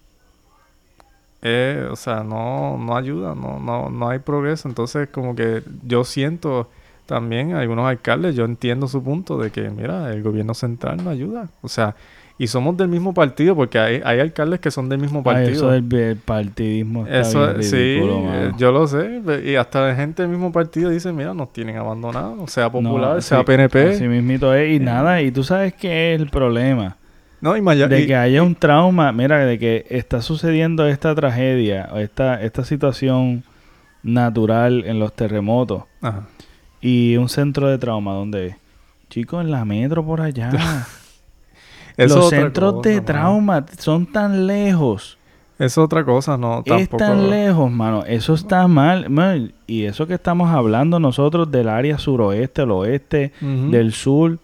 o 1.43 1.97
sea, 1.97 2.23
no, 2.25 2.79
no 2.79 2.97
ayuda, 2.97 3.35
no, 3.35 3.59
no, 3.59 3.91
no 3.91 4.09
hay 4.09 4.19
progreso. 4.21 4.69
Entonces, 4.69 5.09
como 5.09 5.37
que 5.37 5.63
yo 5.85 6.05
siento 6.05 6.71
también 7.07 7.55
algunos 7.55 7.87
alcaldes, 7.87 8.35
yo 8.35 8.45
entiendo 8.45 8.89
su 8.89 9.03
punto 9.03 9.39
de 9.39 9.51
que, 9.51 9.71
mira, 9.71 10.13
el 10.13 10.23
gobierno 10.23 10.55
central 10.55 11.03
no 11.03 11.11
ayuda. 11.11 11.49
O 11.63 11.69
sea, 11.69 11.95
y 12.39 12.49
somos 12.49 12.77
del 12.77 12.89
mismo 12.89 13.15
partido, 13.15 13.55
porque 13.57 13.79
hay, 13.79 14.03
hay 14.05 14.21
alcaldes 14.21 14.61
que 14.61 14.71
son 14.71 14.91
del 14.91 14.99
mismo 14.99 15.21
Ay, 15.21 15.25
partido. 15.25 15.51
eso 15.53 15.71
del 15.71 15.89
del 15.89 16.17
partidismo 16.19 17.07
está 17.07 17.21
Eso, 17.21 17.47
bien 17.49 17.63
sí, 17.63 17.77
ridículo, 17.77 18.19
eh, 18.19 18.23
mano. 18.25 18.59
yo 18.59 18.73
lo 18.73 18.87
sé. 18.87 19.23
Y 19.45 19.55
hasta 19.55 19.89
la 19.89 19.95
gente 19.95 20.21
del 20.23 20.31
mismo 20.31 20.53
partido 20.53 20.91
dice, 20.91 21.13
mira, 21.13 21.33
nos 21.33 21.51
tienen 21.53 21.77
abandonados. 21.79 22.51
Sea 22.53 22.69
popular, 22.71 23.15
No, 23.15 23.21
sea 23.23 23.39
sí, 23.39 23.45
PNP. 23.45 23.91
Así 23.91 24.07
mismito 24.07 24.53
es. 24.53 24.71
Y 24.71 24.77
Eh. 24.77 24.81
nada, 24.81 25.23
y 25.23 25.31
tú 25.31 25.43
sabes 25.45 25.73
qué 25.73 26.13
es 26.15 26.21
el 26.21 26.29
problema. 26.29 26.97
No, 27.41 27.57
y 27.57 27.63
maya- 27.63 27.87
De 27.89 28.01
y- 28.03 28.07
que 28.07 28.17
haya 28.17 28.43
un 28.43 28.55
trauma, 28.55 29.13
mira, 29.13 29.39
de 29.47 29.59
que 29.59 29.87
está 29.89 30.21
sucediendo 30.21 30.87
esta 30.87 31.15
tragedia, 31.15 31.89
esta, 31.97 32.43
esta 32.43 32.65
situación 32.65 33.45
natural 34.03 34.85
en 34.87 34.99
los 34.99 35.13
terremotos. 35.15 35.85
Ajá. 36.01 36.27
Y 36.87 37.17
un 37.17 37.29
centro 37.29 37.67
de 37.67 37.79
trauma, 37.79 38.13
¿dónde 38.13 38.47
es? 38.47 38.57
Chicos, 39.11 39.45
en 39.45 39.51
la 39.51 39.65
metro 39.65 40.05
por 40.05 40.21
allá. 40.21 40.53
Es 41.97 42.15
los 42.15 42.29
centros 42.29 42.75
cosa, 42.75 42.89
de 42.91 43.01
trauma 43.01 43.65
son 43.79 44.05
tan 44.05 44.47
lejos. 44.47 45.17
Es 45.59 45.79
otra 45.79 46.05
cosa, 46.05 46.37
no, 46.37 46.59
Es 46.59 46.65
tampoco. 46.67 46.97
tan 46.99 47.31
lejos, 47.31 47.71
mano. 47.73 48.05
Eso 48.05 48.35
está 48.35 48.69
mal. 48.69 49.09
man. 49.09 49.55
Y 49.67 49.85
eso 49.85 50.07
que 50.07 50.13
estamos 50.13 50.51
hablando 50.51 51.01
nosotros 51.01 51.51
del 51.51 51.71
área 51.71 51.97
suroeste, 51.97 52.63
el 52.63 52.71
oeste, 52.71 53.33
del 53.41 53.95
sur. 53.95 54.39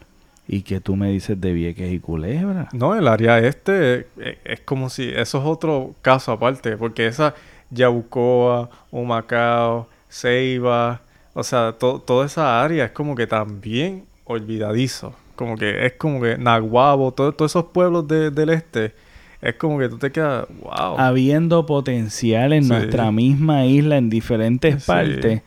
Y 0.49 0.63
que 0.63 0.81
tú 0.81 0.97
me 0.97 1.11
dices 1.11 1.39
de 1.39 1.53
Vieques 1.53 1.93
y 1.93 2.01
Culebra. 2.01 2.71
No, 2.73 2.95
el 2.95 3.07
área 3.07 3.39
este 3.39 4.07
eh, 4.19 4.39
es, 4.45 4.61
como 4.61 4.89
si... 4.89 5.11
Eso 5.11 5.39
es 5.39 5.45
otro 5.45 5.95
caso 6.01 6.33
aparte, 6.33 6.79
porque 6.79 7.07
esa 7.07 7.35
Yabucoa, 7.71 8.71
Humacao, 8.91 9.89
Ceiba, 10.09 11.03
o 11.35 11.43
sea, 11.43 11.73
to- 11.73 12.01
toda 12.05 12.27
esa 12.27 12.63
área 12.63 12.87
es 12.87 12.91
como 12.93 13.15
que 13.15 13.27
también 13.27 14.05
olvidadizo. 14.25 15.15
Como 15.37 15.57
que 15.57 15.87
es 15.87 15.95
como 15.95 16.21
que 16.21 16.37
Naguabo, 16.39 17.13
todo- 17.13 17.33
todos 17.33 17.53
esos 17.53 17.65
pueblos 17.67 18.07
de- 18.07 18.31
del 18.31 18.51
este, 18.51 18.93
es 19.41 19.55
como 19.55 19.79
que 19.79 19.89
tú 19.89 19.99
te 19.99 20.13
quedas, 20.13 20.47
wow. 20.63 20.99
Habiendo 20.99 21.67
potencial 21.67 22.53
en 22.53 22.65
Sí. 22.65 22.69
nuestra 22.69 23.11
misma 23.11 23.65
isla, 23.67 23.97
en 23.97 24.11
diferentes 24.11 24.83
Sí. 24.85 24.87
partes, 24.87 25.43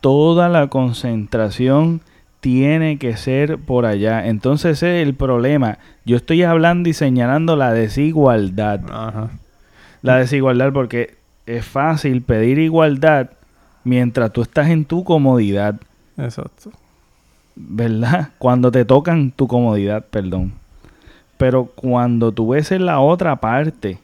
toda 0.00 0.48
la 0.48 0.68
concentración 0.68 2.00
tiene 2.40 2.98
que 2.98 3.16
ser 3.16 3.58
por 3.58 3.86
allá. 3.86 4.26
Entonces 4.26 4.72
ese 4.78 5.00
es 5.00 5.06
el 5.08 5.14
problema. 5.14 5.78
Yo 6.04 6.16
estoy 6.16 6.42
hablando 6.42 6.88
y 6.88 6.92
señalando 6.92 7.56
la 7.56 7.72
desigualdad. 7.72 8.80
Ajá. 8.90 9.30
La 10.02 10.16
desigualdad 10.16 10.72
porque 10.72 11.14
es 11.46 11.64
fácil 11.64 12.20
pedir 12.22 12.58
igualdad 12.58 13.30
mientras 13.84 14.32
tú 14.32 14.42
estás 14.42 14.68
en 14.70 14.84
tu 14.84 15.04
comodidad, 15.04 15.80
Exacto. 16.16 16.72
¿verdad? 17.54 18.30
Cuando 18.38 18.72
te 18.72 18.84
tocan 18.84 19.30
tu 19.30 19.46
comodidad, 19.46 20.04
perdón. 20.10 20.52
Pero 21.36 21.66
cuando 21.66 22.32
tú 22.32 22.48
ves 22.48 22.72
en 22.72 22.86
la 22.86 23.00
otra 23.00 23.36
parte, 23.36 23.98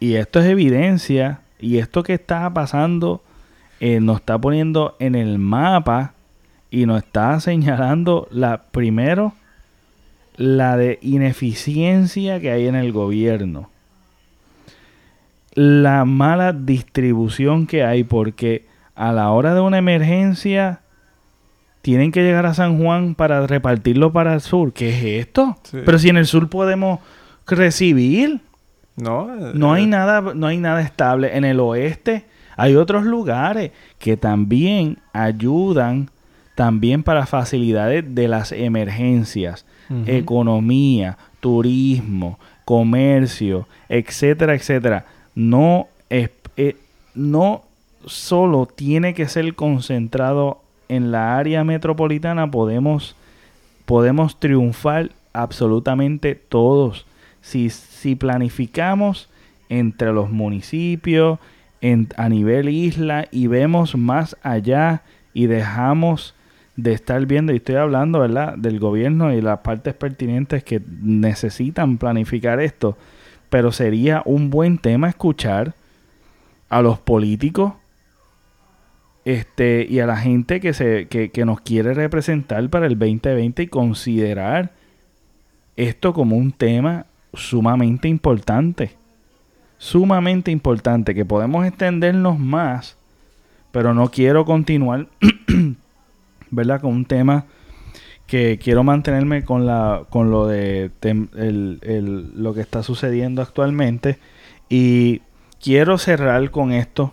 y 0.00 0.14
esto 0.14 0.40
es 0.40 0.46
evidencia, 0.46 1.40
y 1.58 1.78
esto 1.78 2.02
que 2.02 2.14
está 2.14 2.52
pasando 2.52 3.22
eh, 3.80 4.00
nos 4.00 4.20
está 4.20 4.38
poniendo 4.38 4.96
en 4.98 5.14
el 5.14 5.38
mapa 5.38 6.14
y 6.70 6.86
nos 6.86 7.02
está 7.02 7.38
señalando 7.40 8.28
la 8.30 8.62
primero 8.70 9.34
la 10.36 10.76
de 10.76 10.98
ineficiencia 11.02 12.40
que 12.40 12.50
hay 12.50 12.66
en 12.66 12.74
el 12.74 12.92
gobierno. 12.92 13.70
La 15.54 16.04
mala 16.04 16.52
distribución 16.52 17.66
que 17.66 17.84
hay 17.84 18.02
porque 18.02 18.64
a 18.94 19.12
la 19.12 19.30
hora 19.30 19.54
de 19.54 19.60
una 19.60 19.78
emergencia 19.78 20.80
tienen 21.82 22.12
que 22.12 22.22
llegar 22.22 22.46
a 22.46 22.54
San 22.54 22.78
Juan 22.78 23.14
para 23.14 23.46
repartirlo 23.46 24.12
para 24.12 24.34
el 24.34 24.40
sur. 24.40 24.72
¿Qué 24.72 24.90
es 24.90 25.26
esto? 25.26 25.58
Sí. 25.64 25.78
Pero 25.84 25.98
si 25.98 26.08
en 26.08 26.16
el 26.16 26.26
sur 26.26 26.48
podemos 26.48 27.00
recibir, 27.46 28.40
No, 28.96 29.26
no 29.54 29.72
hay 29.72 29.84
eh, 29.84 29.88
nada, 29.88 30.20
no 30.34 30.46
hay 30.46 30.56
nada 30.58 30.80
estable. 30.80 31.36
En 31.36 31.44
el 31.44 31.60
oeste 31.60 32.24
hay 32.56 32.76
otros 32.76 33.04
lugares 33.04 33.72
que 33.98 34.16
también 34.16 34.98
ayudan 35.12 36.10
también 36.54 37.02
para 37.02 37.26
facilidades 37.26 38.14
de 38.14 38.28
las 38.28 38.52
emergencias, 38.52 39.66
economía, 40.06 41.18
turismo, 41.40 42.38
comercio, 42.64 43.66
etcétera, 43.88 44.54
etcétera. 44.54 45.04
No 45.34 45.88
es, 46.08 46.30
eh, 46.56 46.76
no 47.14 47.63
solo 48.06 48.66
tiene 48.66 49.14
que 49.14 49.28
ser 49.28 49.54
concentrado 49.54 50.60
en 50.88 51.10
la 51.10 51.36
área 51.36 51.64
metropolitana 51.64 52.50
podemos, 52.50 53.16
podemos 53.86 54.38
triunfar 54.38 55.10
absolutamente 55.32 56.34
todos. 56.34 57.06
Si, 57.40 57.70
si 57.70 58.14
planificamos 58.14 59.28
entre 59.68 60.12
los 60.12 60.30
municipios, 60.30 61.38
en, 61.80 62.08
a 62.16 62.28
nivel 62.28 62.68
isla 62.68 63.28
y 63.30 63.46
vemos 63.46 63.96
más 63.96 64.36
allá 64.42 65.02
y 65.34 65.46
dejamos 65.46 66.34
de 66.76 66.92
estar 66.92 67.24
viendo, 67.26 67.52
y 67.52 67.56
estoy 67.56 67.76
hablando, 67.76 68.20
¿verdad?, 68.20 68.56
del 68.56 68.80
gobierno 68.80 69.32
y 69.32 69.40
las 69.40 69.60
partes 69.60 69.94
pertinentes 69.94 70.64
que 70.64 70.80
necesitan 71.02 71.98
planificar 71.98 72.60
esto, 72.60 72.96
pero 73.48 73.70
sería 73.70 74.22
un 74.24 74.50
buen 74.50 74.78
tema 74.78 75.08
escuchar 75.08 75.74
a 76.68 76.82
los 76.82 76.98
políticos 76.98 77.74
este, 79.24 79.86
y 79.88 80.00
a 80.00 80.06
la 80.06 80.16
gente 80.16 80.60
que, 80.60 80.72
se, 80.74 81.06
que, 81.08 81.30
que 81.30 81.44
nos 81.44 81.60
quiere 81.60 81.94
representar 81.94 82.68
para 82.68 82.86
el 82.86 82.98
2020 82.98 83.62
y 83.62 83.66
considerar 83.68 84.72
esto 85.76 86.12
como 86.12 86.36
un 86.36 86.52
tema 86.52 87.06
sumamente 87.32 88.08
importante. 88.08 88.96
Sumamente 89.78 90.50
importante, 90.50 91.14
que 91.14 91.24
podemos 91.24 91.66
extendernos 91.66 92.38
más, 92.38 92.96
pero 93.72 93.92
no 93.92 94.10
quiero 94.10 94.44
continuar 94.44 95.08
¿verdad? 96.54 96.80
Con 96.80 96.92
un 96.92 97.04
tema 97.04 97.46
que 98.26 98.58
quiero 98.62 98.84
mantenerme 98.84 99.44
con 99.44 99.66
la 99.66 100.04
con 100.08 100.30
lo 100.30 100.46
de 100.46 100.90
lo 101.02 102.54
que 102.54 102.60
está 102.60 102.82
sucediendo 102.82 103.42
actualmente 103.42 104.18
y 104.70 105.20
quiero 105.62 105.98
cerrar 105.98 106.50
con 106.50 106.72
esto 106.72 107.12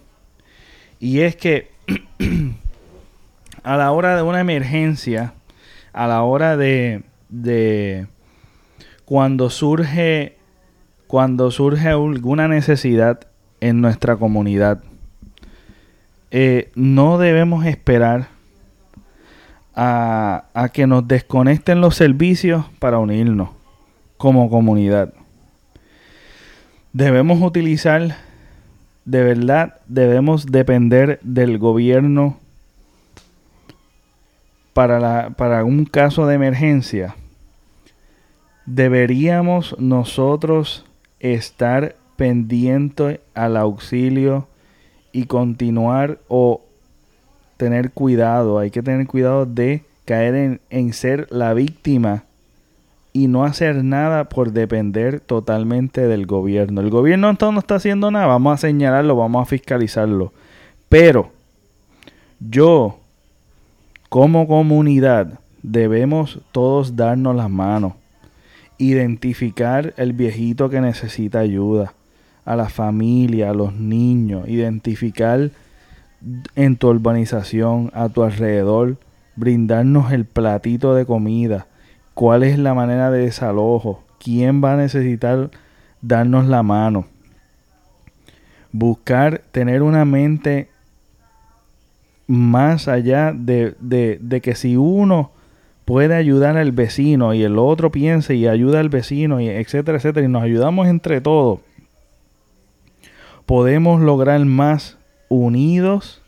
y 1.00 1.20
es 1.22 1.36
que 1.36 1.71
a 3.64 3.78
la 3.78 3.92
hora 3.92 4.16
de 4.16 4.22
una 4.22 4.40
emergencia 4.40 5.34
a 5.94 6.08
la 6.08 6.24
hora 6.24 6.58
de, 6.58 7.04
de 7.30 8.08
cuando 9.06 9.50
surge 9.50 10.38
cuando 11.08 11.52
surge 11.52 11.90
alguna 11.90 12.48
necesidad 12.48 13.20
en 13.60 13.82
nuestra 13.82 14.16
comunidad 14.16 14.84
eh, 16.32 16.72
no 16.76 17.18
debemos 17.18 17.66
esperar 17.66 18.30
a, 19.76 20.70
que 20.74 20.88
nos 20.88 21.08
desconecten 21.08 21.82
los 21.82 21.96
servicios 21.96 22.66
para 22.80 23.00
unirnos 23.00 23.50
como 24.18 24.50
comunidad. 24.50 25.14
Debemos 26.94 27.42
utilizar, 27.42 28.16
de 29.06 29.24
verdad, 29.24 29.80
debemos 29.88 30.46
depender 30.46 31.20
del 31.24 31.58
gobierno 31.58 32.38
para, 34.74 35.00
la, 35.00 35.32
para 35.32 35.64
un 35.64 35.86
caso 35.86 36.28
de 36.28 36.36
emergencia. 36.36 37.16
Deberíamos 38.66 39.76
nosotros 39.80 40.86
estar 41.20 41.96
pendientes 42.16 43.20
al 43.34 43.58
auxilio 43.58 44.48
y 45.12 45.26
continuar 45.26 46.20
o 46.28 46.62
tener 47.58 47.92
cuidado, 47.92 48.60
hay 48.60 48.72
que 48.72 48.82
tener 48.82 49.06
cuidado 49.08 49.46
de 49.46 49.84
caer 50.06 50.60
en, 50.70 50.94
ser 50.94 51.28
la 51.30 51.54
víctima 51.54 52.24
y 53.14 53.28
no 53.28 53.44
hacer 53.44 53.84
nada 53.84 54.30
por 54.30 54.52
depender 54.52 55.20
totalmente 55.20 56.08
del 56.08 56.26
gobierno. 56.26 56.82
El 56.82 56.90
gobierno 56.90 57.30
entonces 57.30 57.54
no 57.54 57.60
está 57.60 57.76
haciendo 57.76 58.12
nada, 58.12 58.28
vamos 58.28 58.54
a 58.54 58.58
señalarlo, 58.58 59.16
vamos 59.16 59.44
a 59.44 59.50
fiscalizarlo. 59.50 60.32
Pero 60.88 61.32
yo, 62.40 63.00
como 64.10 64.48
comunidad, 64.48 65.40
debemos 65.62 66.40
todos 66.52 66.96
darnos 66.96 67.36
las 67.36 67.50
manos, 67.50 67.94
identificar 68.78 69.94
el 69.98 70.14
viejito 70.14 70.70
que 70.70 70.82
necesita 70.82 71.40
ayuda, 71.40 71.94
a 72.46 72.56
la 72.56 72.70
familia, 72.70 73.52
a 73.52 73.54
los 73.54 73.74
niños, 73.74 74.48
identificar 74.48 75.52
en 76.56 76.76
tu 76.76 76.90
urbanización, 76.90 77.92
a 77.94 78.10
tu 78.10 78.24
alrededor, 78.24 78.98
brindarnos 79.36 80.12
el 80.12 80.26
platito 80.26 80.96
de 80.96 81.06
comida, 81.06 81.68
cuál 82.22 82.44
es 82.44 82.60
la 82.60 82.76
manera 82.76 83.10
de 83.10 83.22
desalojo, 83.22 84.04
quién 84.20 84.64
va 84.64 84.74
a 84.74 84.78
necesitar 84.78 85.50
darnos 86.04 86.46
la 86.46 86.62
mano. 86.62 87.08
Buscar 88.72 89.42
tener 89.52 89.82
una 89.82 90.06
mente 90.06 90.70
más 92.28 92.88
allá 92.88 93.34
de, 93.36 93.76
de, 93.80 94.42
que 94.42 94.54
si 94.54 94.78
uno 94.78 95.32
puede 95.84 96.14
ayudar 96.14 96.58
al 96.58 96.72
vecino 96.72 97.34
y 97.34 97.42
el 97.42 97.58
otro 97.58 97.92
piense 97.92 98.36
y 98.36 98.48
ayuda 98.48 98.82
al 98.82 98.90
vecino 98.90 99.42
y 99.42 99.50
etcétera, 99.50 99.98
etcétera, 99.98 100.24
y 100.24 100.30
nos 100.30 100.44
ayudamos 100.44 100.90
entre 100.90 101.22
todos, 101.22 101.62
podemos 103.48 104.00
lograr 104.00 104.46
más 104.46 104.96
unidos 105.28 106.22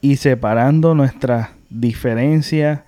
y 0.00 0.16
separando 0.16 0.94
nuestras 0.94 1.50
diferencias. 1.68 2.80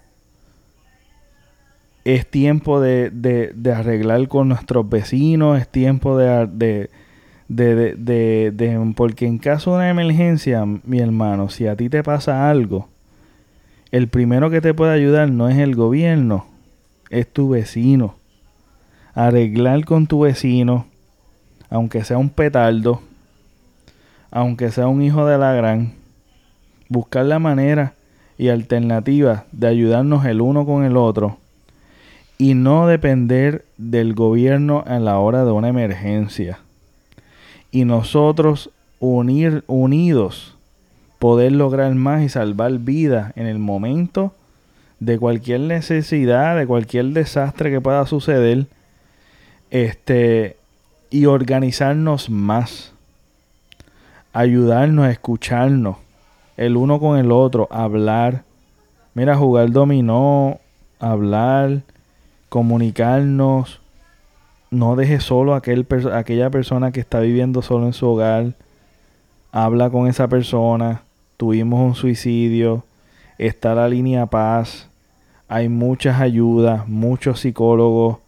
Es 2.05 2.27
tiempo 2.27 2.81
de, 2.83 3.11
de, 3.11 3.73
arreglar 3.73 4.29
con 4.29 4.49
nuestros 4.49 4.89
vecinos, 4.89 5.59
es 5.59 5.67
tiempo 5.67 6.19
de, 6.19 6.91
de, 7.49 8.93
Porque 8.95 9.27
en 9.27 9.39
caso 9.39 9.71
de 9.71 9.77
una 9.77 9.91
emergencia, 9.91 10.67
mi 10.67 10.99
hermano, 10.99 11.49
si 11.49 11.67
a 11.67 11.77
ti 11.77 11.89
te 11.89 12.03
pasa 12.03 12.51
algo, 12.51 12.89
el 13.91 14.09
primero 14.09 14.51
que 14.51 14.61
te 14.61 14.75
puede 14.75 14.93
ayudar 14.93 15.31
no 15.31 15.49
es 15.49 15.57
el 15.57 15.75
gobierno, 15.75 16.45
es 17.09 17.27
tu 17.27 17.49
vecino. 17.49 18.17
Arreglar 19.15 19.87
con 19.87 20.07
tu 20.07 20.21
vecino, 20.21 20.87
aunque 21.71 22.05
sea 22.05 22.19
un 22.19 22.29
petardo, 22.29 23.01
aunque 24.31 24.71
sea 24.71 24.89
un 24.89 25.01
hijo 25.01 25.25
de 25.25 25.39
la 25.39 25.55
gran, 25.55 25.95
buscar 26.91 27.25
la 27.25 27.39
manera 27.39 27.95
y 28.37 28.49
alternativa 28.49 29.45
de 29.53 29.69
ayudarnos 29.69 30.27
el 30.27 30.43
uno 30.43 30.67
con 30.67 30.85
el 30.85 30.99
otro 30.99 31.39
y 32.39 32.55
no 32.55 32.87
depender 32.87 33.65
del 33.77 34.15
gobierno 34.15 34.85
en 34.87 35.05
la 35.05 35.19
hora 35.19 35.45
de 35.45 35.53
una 35.53 35.69
emergencia. 35.69 36.59
Y 37.71 37.85
nosotros 37.85 38.71
unir 39.01 39.65
unidos 39.67 40.57
poder 41.19 41.53
lograr 41.53 41.95
más 41.95 42.23
y 42.23 42.29
salvar 42.29 42.73
vidas 42.79 43.33
en 43.37 43.47
el 43.47 43.59
momento 43.59 44.35
de 45.01 45.19
cualquier 45.19 45.61
necesidad, 45.61 46.57
de 46.57 46.67
cualquier 46.67 47.07
desastre 47.07 47.71
que 47.71 47.81
pueda 47.81 48.07
suceder, 48.07 48.67
este 49.71 50.57
y 51.11 51.27
organizarnos 51.27 52.31
más 52.31 52.95
ayudarnos, 54.35 55.07
a 55.07 55.11
escucharnos 55.11 55.97
el 56.57 56.77
uno 56.77 57.01
con 57.01 57.19
el 57.19 57.33
otro, 57.33 57.69
hablar. 57.71 58.43
Mira, 59.15 59.37
jugar 59.37 59.71
dominó, 59.71 60.59
hablar, 60.99 61.83
comunicarnos. 62.55 63.81
No 64.71 64.95
deje 64.95 65.19
solo 65.19 65.55
a 65.55 65.57
aquel, 65.57 65.89
aquella 66.13 66.51
persona 66.51 66.93
que 66.93 67.01
está 67.01 67.19
viviendo 67.19 67.63
solo 67.63 67.87
en 67.87 67.93
su 67.93 68.07
hogar. 68.07 68.53
Habla 69.51 69.91
con 69.91 70.07
esa 70.07 70.29
persona. 70.29 71.03
Tuvimos 71.37 71.81
un 71.81 71.97
suicidio. 71.97 72.85
Está 73.39 73.75
la 73.75 73.89
línea 73.89 74.27
paz. 74.27 74.89
Hay 75.49 75.69
muchas 75.69 76.21
ayudas, 76.21 76.87
muchos 76.87 77.41
psicólogos. 77.41 78.19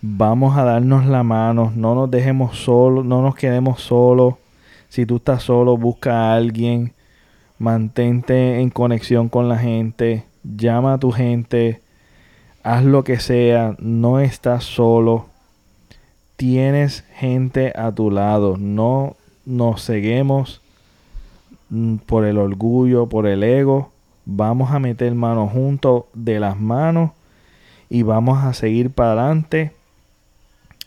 Vamos 0.00 0.56
a 0.56 0.64
darnos 0.64 1.06
la 1.06 1.22
mano. 1.22 1.72
No 1.76 1.94
nos 1.94 2.10
dejemos 2.10 2.58
solos, 2.58 3.04
no 3.04 3.22
nos 3.22 3.36
quedemos 3.36 3.80
solos 3.80 4.34
si 4.88 5.06
tú 5.06 5.18
estás 5.18 5.44
solo, 5.44 5.76
busca 5.76 6.14
a 6.14 6.34
alguien, 6.34 6.94
mantente 7.60 8.60
en 8.60 8.70
conexión 8.70 9.28
con 9.28 9.48
la 9.48 9.56
gente, 9.56 10.24
llama 10.42 10.94
a 10.94 10.98
tu 10.98 11.12
gente, 11.12 11.81
haz 12.62 12.84
lo 12.84 13.04
que 13.04 13.18
sea, 13.18 13.76
no 13.78 14.20
estás 14.20 14.64
solo. 14.64 15.26
Tienes 16.36 17.04
gente 17.14 17.72
a 17.76 17.92
tu 17.92 18.10
lado, 18.10 18.56
no 18.56 19.16
nos 19.44 19.82
seguimos 19.82 20.60
mm, 21.70 21.96
por 21.96 22.24
el 22.24 22.38
orgullo, 22.38 23.08
por 23.08 23.26
el 23.26 23.42
ego. 23.42 23.90
Vamos 24.24 24.70
a 24.72 24.78
meter 24.78 25.14
manos 25.14 25.50
juntos 25.52 26.04
de 26.14 26.40
las 26.40 26.58
manos 26.58 27.10
y 27.90 28.02
vamos 28.02 28.42
a 28.42 28.54
seguir 28.54 28.90
para 28.90 29.12
adelante 29.12 29.72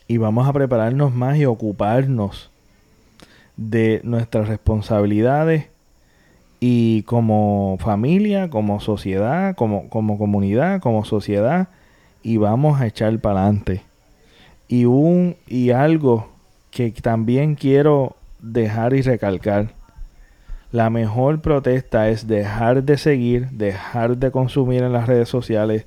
y 0.08 0.16
vamos 0.16 0.48
a 0.48 0.52
prepararnos 0.52 1.14
más 1.14 1.36
y 1.36 1.44
ocuparnos 1.44 2.50
de 3.56 4.00
nuestras 4.04 4.48
responsabilidades 4.48 5.66
y 6.60 7.02
como 7.02 7.76
familia, 7.80 8.50
como 8.50 8.80
sociedad, 8.80 9.54
como, 9.54 9.88
como 9.88 10.18
comunidad, 10.18 10.80
como 10.80 11.04
sociedad, 11.04 11.68
y 12.22 12.38
vamos 12.38 12.80
a 12.80 12.86
echar 12.86 13.18
para 13.20 13.42
adelante. 13.42 13.82
Y, 14.68 14.84
un, 14.84 15.36
y 15.46 15.70
algo 15.70 16.28
que 16.70 16.90
también 16.90 17.54
quiero 17.54 18.16
dejar 18.40 18.94
y 18.94 19.02
recalcar, 19.02 19.74
La 20.72 20.90
mejor 20.90 21.40
protesta 21.40 22.08
es 22.10 22.26
dejar 22.26 22.82
de 22.82 22.98
seguir, 22.98 23.48
dejar 23.50 24.16
de 24.18 24.30
consumir 24.30 24.82
en 24.82 24.92
las 24.92 25.06
redes 25.06 25.28
sociales. 25.28 25.86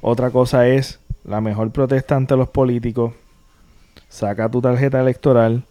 Otra 0.00 0.30
cosa 0.30 0.68
es 0.68 1.00
la 1.24 1.40
mejor 1.40 1.70
protesta 1.72 2.16
ante 2.16 2.36
los 2.36 2.48
políticos. 2.48 3.12
Saca 4.08 4.48
tu 4.48 4.62
tarjeta 4.62 5.00
electoral, 5.00 5.64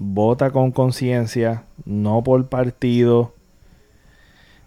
vota 0.00 0.50
con 0.50 0.72
conciencia, 0.72 1.64
no 1.84 2.24
por 2.24 2.48
partido. 2.48 3.34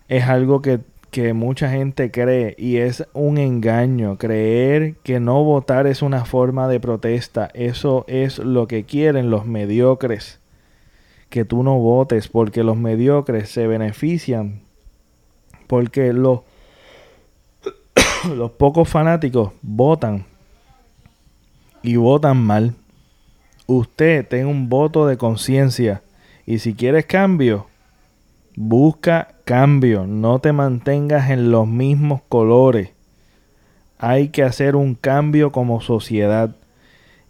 Es 0.08 0.26
algo 0.26 0.62
que, 0.62 0.82
que, 1.10 1.34
mucha 1.34 1.72
gente 1.72 2.12
cree 2.12 2.56
y 2.58 2.78
es 2.78 3.06
un 3.14 3.40
engaño. 3.40 4.18
Creer 4.20 4.96
que 5.04 5.20
no 5.20 5.44
votar 5.44 5.88
es 5.88 6.04
una 6.04 6.24
forma 6.24 6.68
de 6.68 6.80
protesta. 6.80 7.50
Eso 7.56 8.06
es 8.08 8.38
lo 8.38 8.68
que 8.68 8.86
quieren 8.86 9.32
los 9.32 9.46
mediocres. 9.46 10.40
Que 11.30 11.46
tú 11.46 11.64
no 11.64 11.80
votes 11.80 12.28
porque 12.28 12.64
los 12.64 12.78
mediocres 12.78 13.50
se 13.50 13.66
benefician. 13.66 14.62
Porque 15.66 16.14
los, 16.14 16.42
los 18.36 18.52
pocos 18.52 18.88
fanáticos 18.88 19.52
votan 19.64 20.26
y 21.82 21.96
votan 21.96 22.38
mal 22.38 22.76
usted 23.78 24.28
tenga 24.28 24.48
un 24.48 24.70
voto 24.70 25.08
de 25.08 25.18
conciencia 25.18 26.02
y 26.46 26.60
si 26.60 26.74
quieres 26.74 27.06
cambio, 27.06 27.68
busca 28.56 29.30
cambio, 29.46 30.06
no 30.08 30.40
te 30.40 30.52
mantengas 30.52 31.30
en 31.30 31.52
los 31.52 31.68
mismos 31.68 32.22
colores. 32.30 32.92
Hay 33.98 34.30
que 34.30 34.44
hacer 34.44 34.76
un 34.76 34.96
cambio 34.96 35.52
como 35.52 35.82
sociedad 35.82 36.56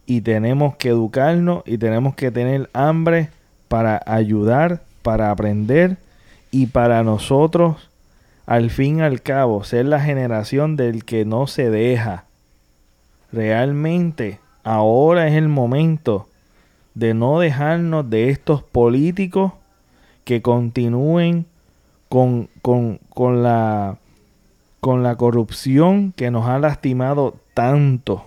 y 0.06 0.22
tenemos 0.22 0.76
que 0.76 0.90
educarnos 0.90 1.64
y 1.66 1.78
tenemos 1.78 2.16
que 2.16 2.32
tener 2.32 2.70
hambre 2.74 3.30
para 3.68 4.02
ayudar, 4.06 4.82
para 5.02 5.32
aprender 5.32 5.98
y 6.52 6.68
para 6.68 7.04
nosotros 7.04 7.90
al 8.46 8.70
fin 8.70 9.00
y 9.00 9.02
al 9.02 9.22
cabo 9.22 9.64
ser 9.64 9.86
la 9.86 10.02
generación 10.02 10.76
del 10.76 11.06
que 11.06 11.26
no 11.26 11.48
se 11.48 11.70
deja. 11.70 12.26
Realmente 13.32 14.40
ahora 14.64 15.28
es 15.28 15.36
el 15.36 15.48
momento 15.48 16.28
de 16.96 17.14
no 17.14 17.40
dejarnos 17.40 18.10
de 18.10 18.30
estos 18.30 18.64
políticos 18.64 19.54
que 20.24 20.42
continúen 20.42 21.46
con, 22.10 22.50
con, 22.62 23.44
la, 23.44 23.98
con 24.80 25.04
la 25.04 25.16
corrupción 25.16 26.12
que 26.12 26.30
nos 26.32 26.48
ha 26.48 26.60
lastimado 26.60 27.36
tanto 27.54 28.26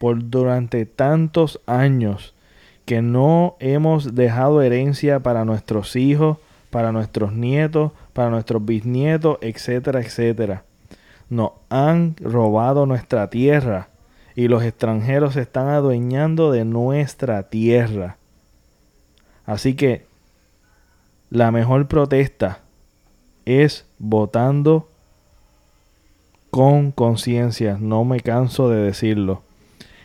por 0.00 0.28
durante 0.28 0.84
tantos 0.86 1.60
años 1.66 2.34
que 2.84 3.00
no 3.00 3.56
hemos 3.60 4.14
dejado 4.14 4.60
herencia 4.60 5.20
para 5.20 5.44
nuestros 5.44 5.96
hijos, 5.96 6.38
para 6.70 6.92
nuestros 6.92 7.32
nietos, 7.32 7.92
para 8.12 8.30
nuestros 8.30 8.64
bisnietos, 8.64 9.38
etcétera, 9.40 10.00
etcétera. 10.00 10.64
Nos 11.30 11.52
han 11.70 12.16
robado 12.20 12.84
nuestra 12.84 13.30
tierra 13.30 13.88
y 14.36 14.48
los 14.48 14.62
extranjeros 14.64 15.34
se 15.34 15.42
están 15.42 15.68
adueñando 15.68 16.50
de 16.50 16.64
nuestra 16.64 17.44
tierra. 17.44 18.16
Así 19.46 19.74
que 19.74 20.06
la 21.30 21.50
mejor 21.50 21.86
protesta 21.86 22.60
es 23.44 23.86
votando 23.98 24.88
con 26.50 26.92
conciencia. 26.92 27.76
No 27.80 28.04
me 28.04 28.20
canso 28.20 28.68
de 28.68 28.82
decirlo. 28.82 29.42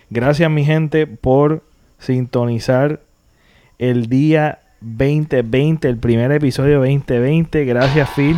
Gracias 0.09 0.49
mi 0.49 0.65
gente 0.65 1.07
por 1.07 1.63
sintonizar 1.99 3.01
el 3.77 4.07
día 4.07 4.59
2020, 4.81 5.87
el 5.87 5.97
primer 5.97 6.31
episodio 6.31 6.79
2020. 6.79 7.65
Gracias 7.65 8.09
Phil. 8.15 8.37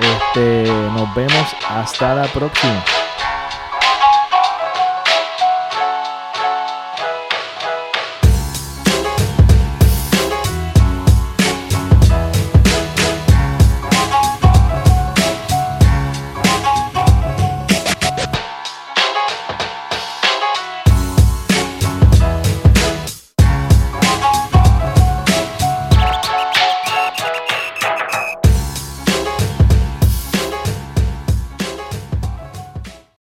Este, 0.00 0.64
nos 0.64 1.14
vemos 1.14 1.46
hasta 1.68 2.14
la 2.14 2.26
próxima. 2.26 2.82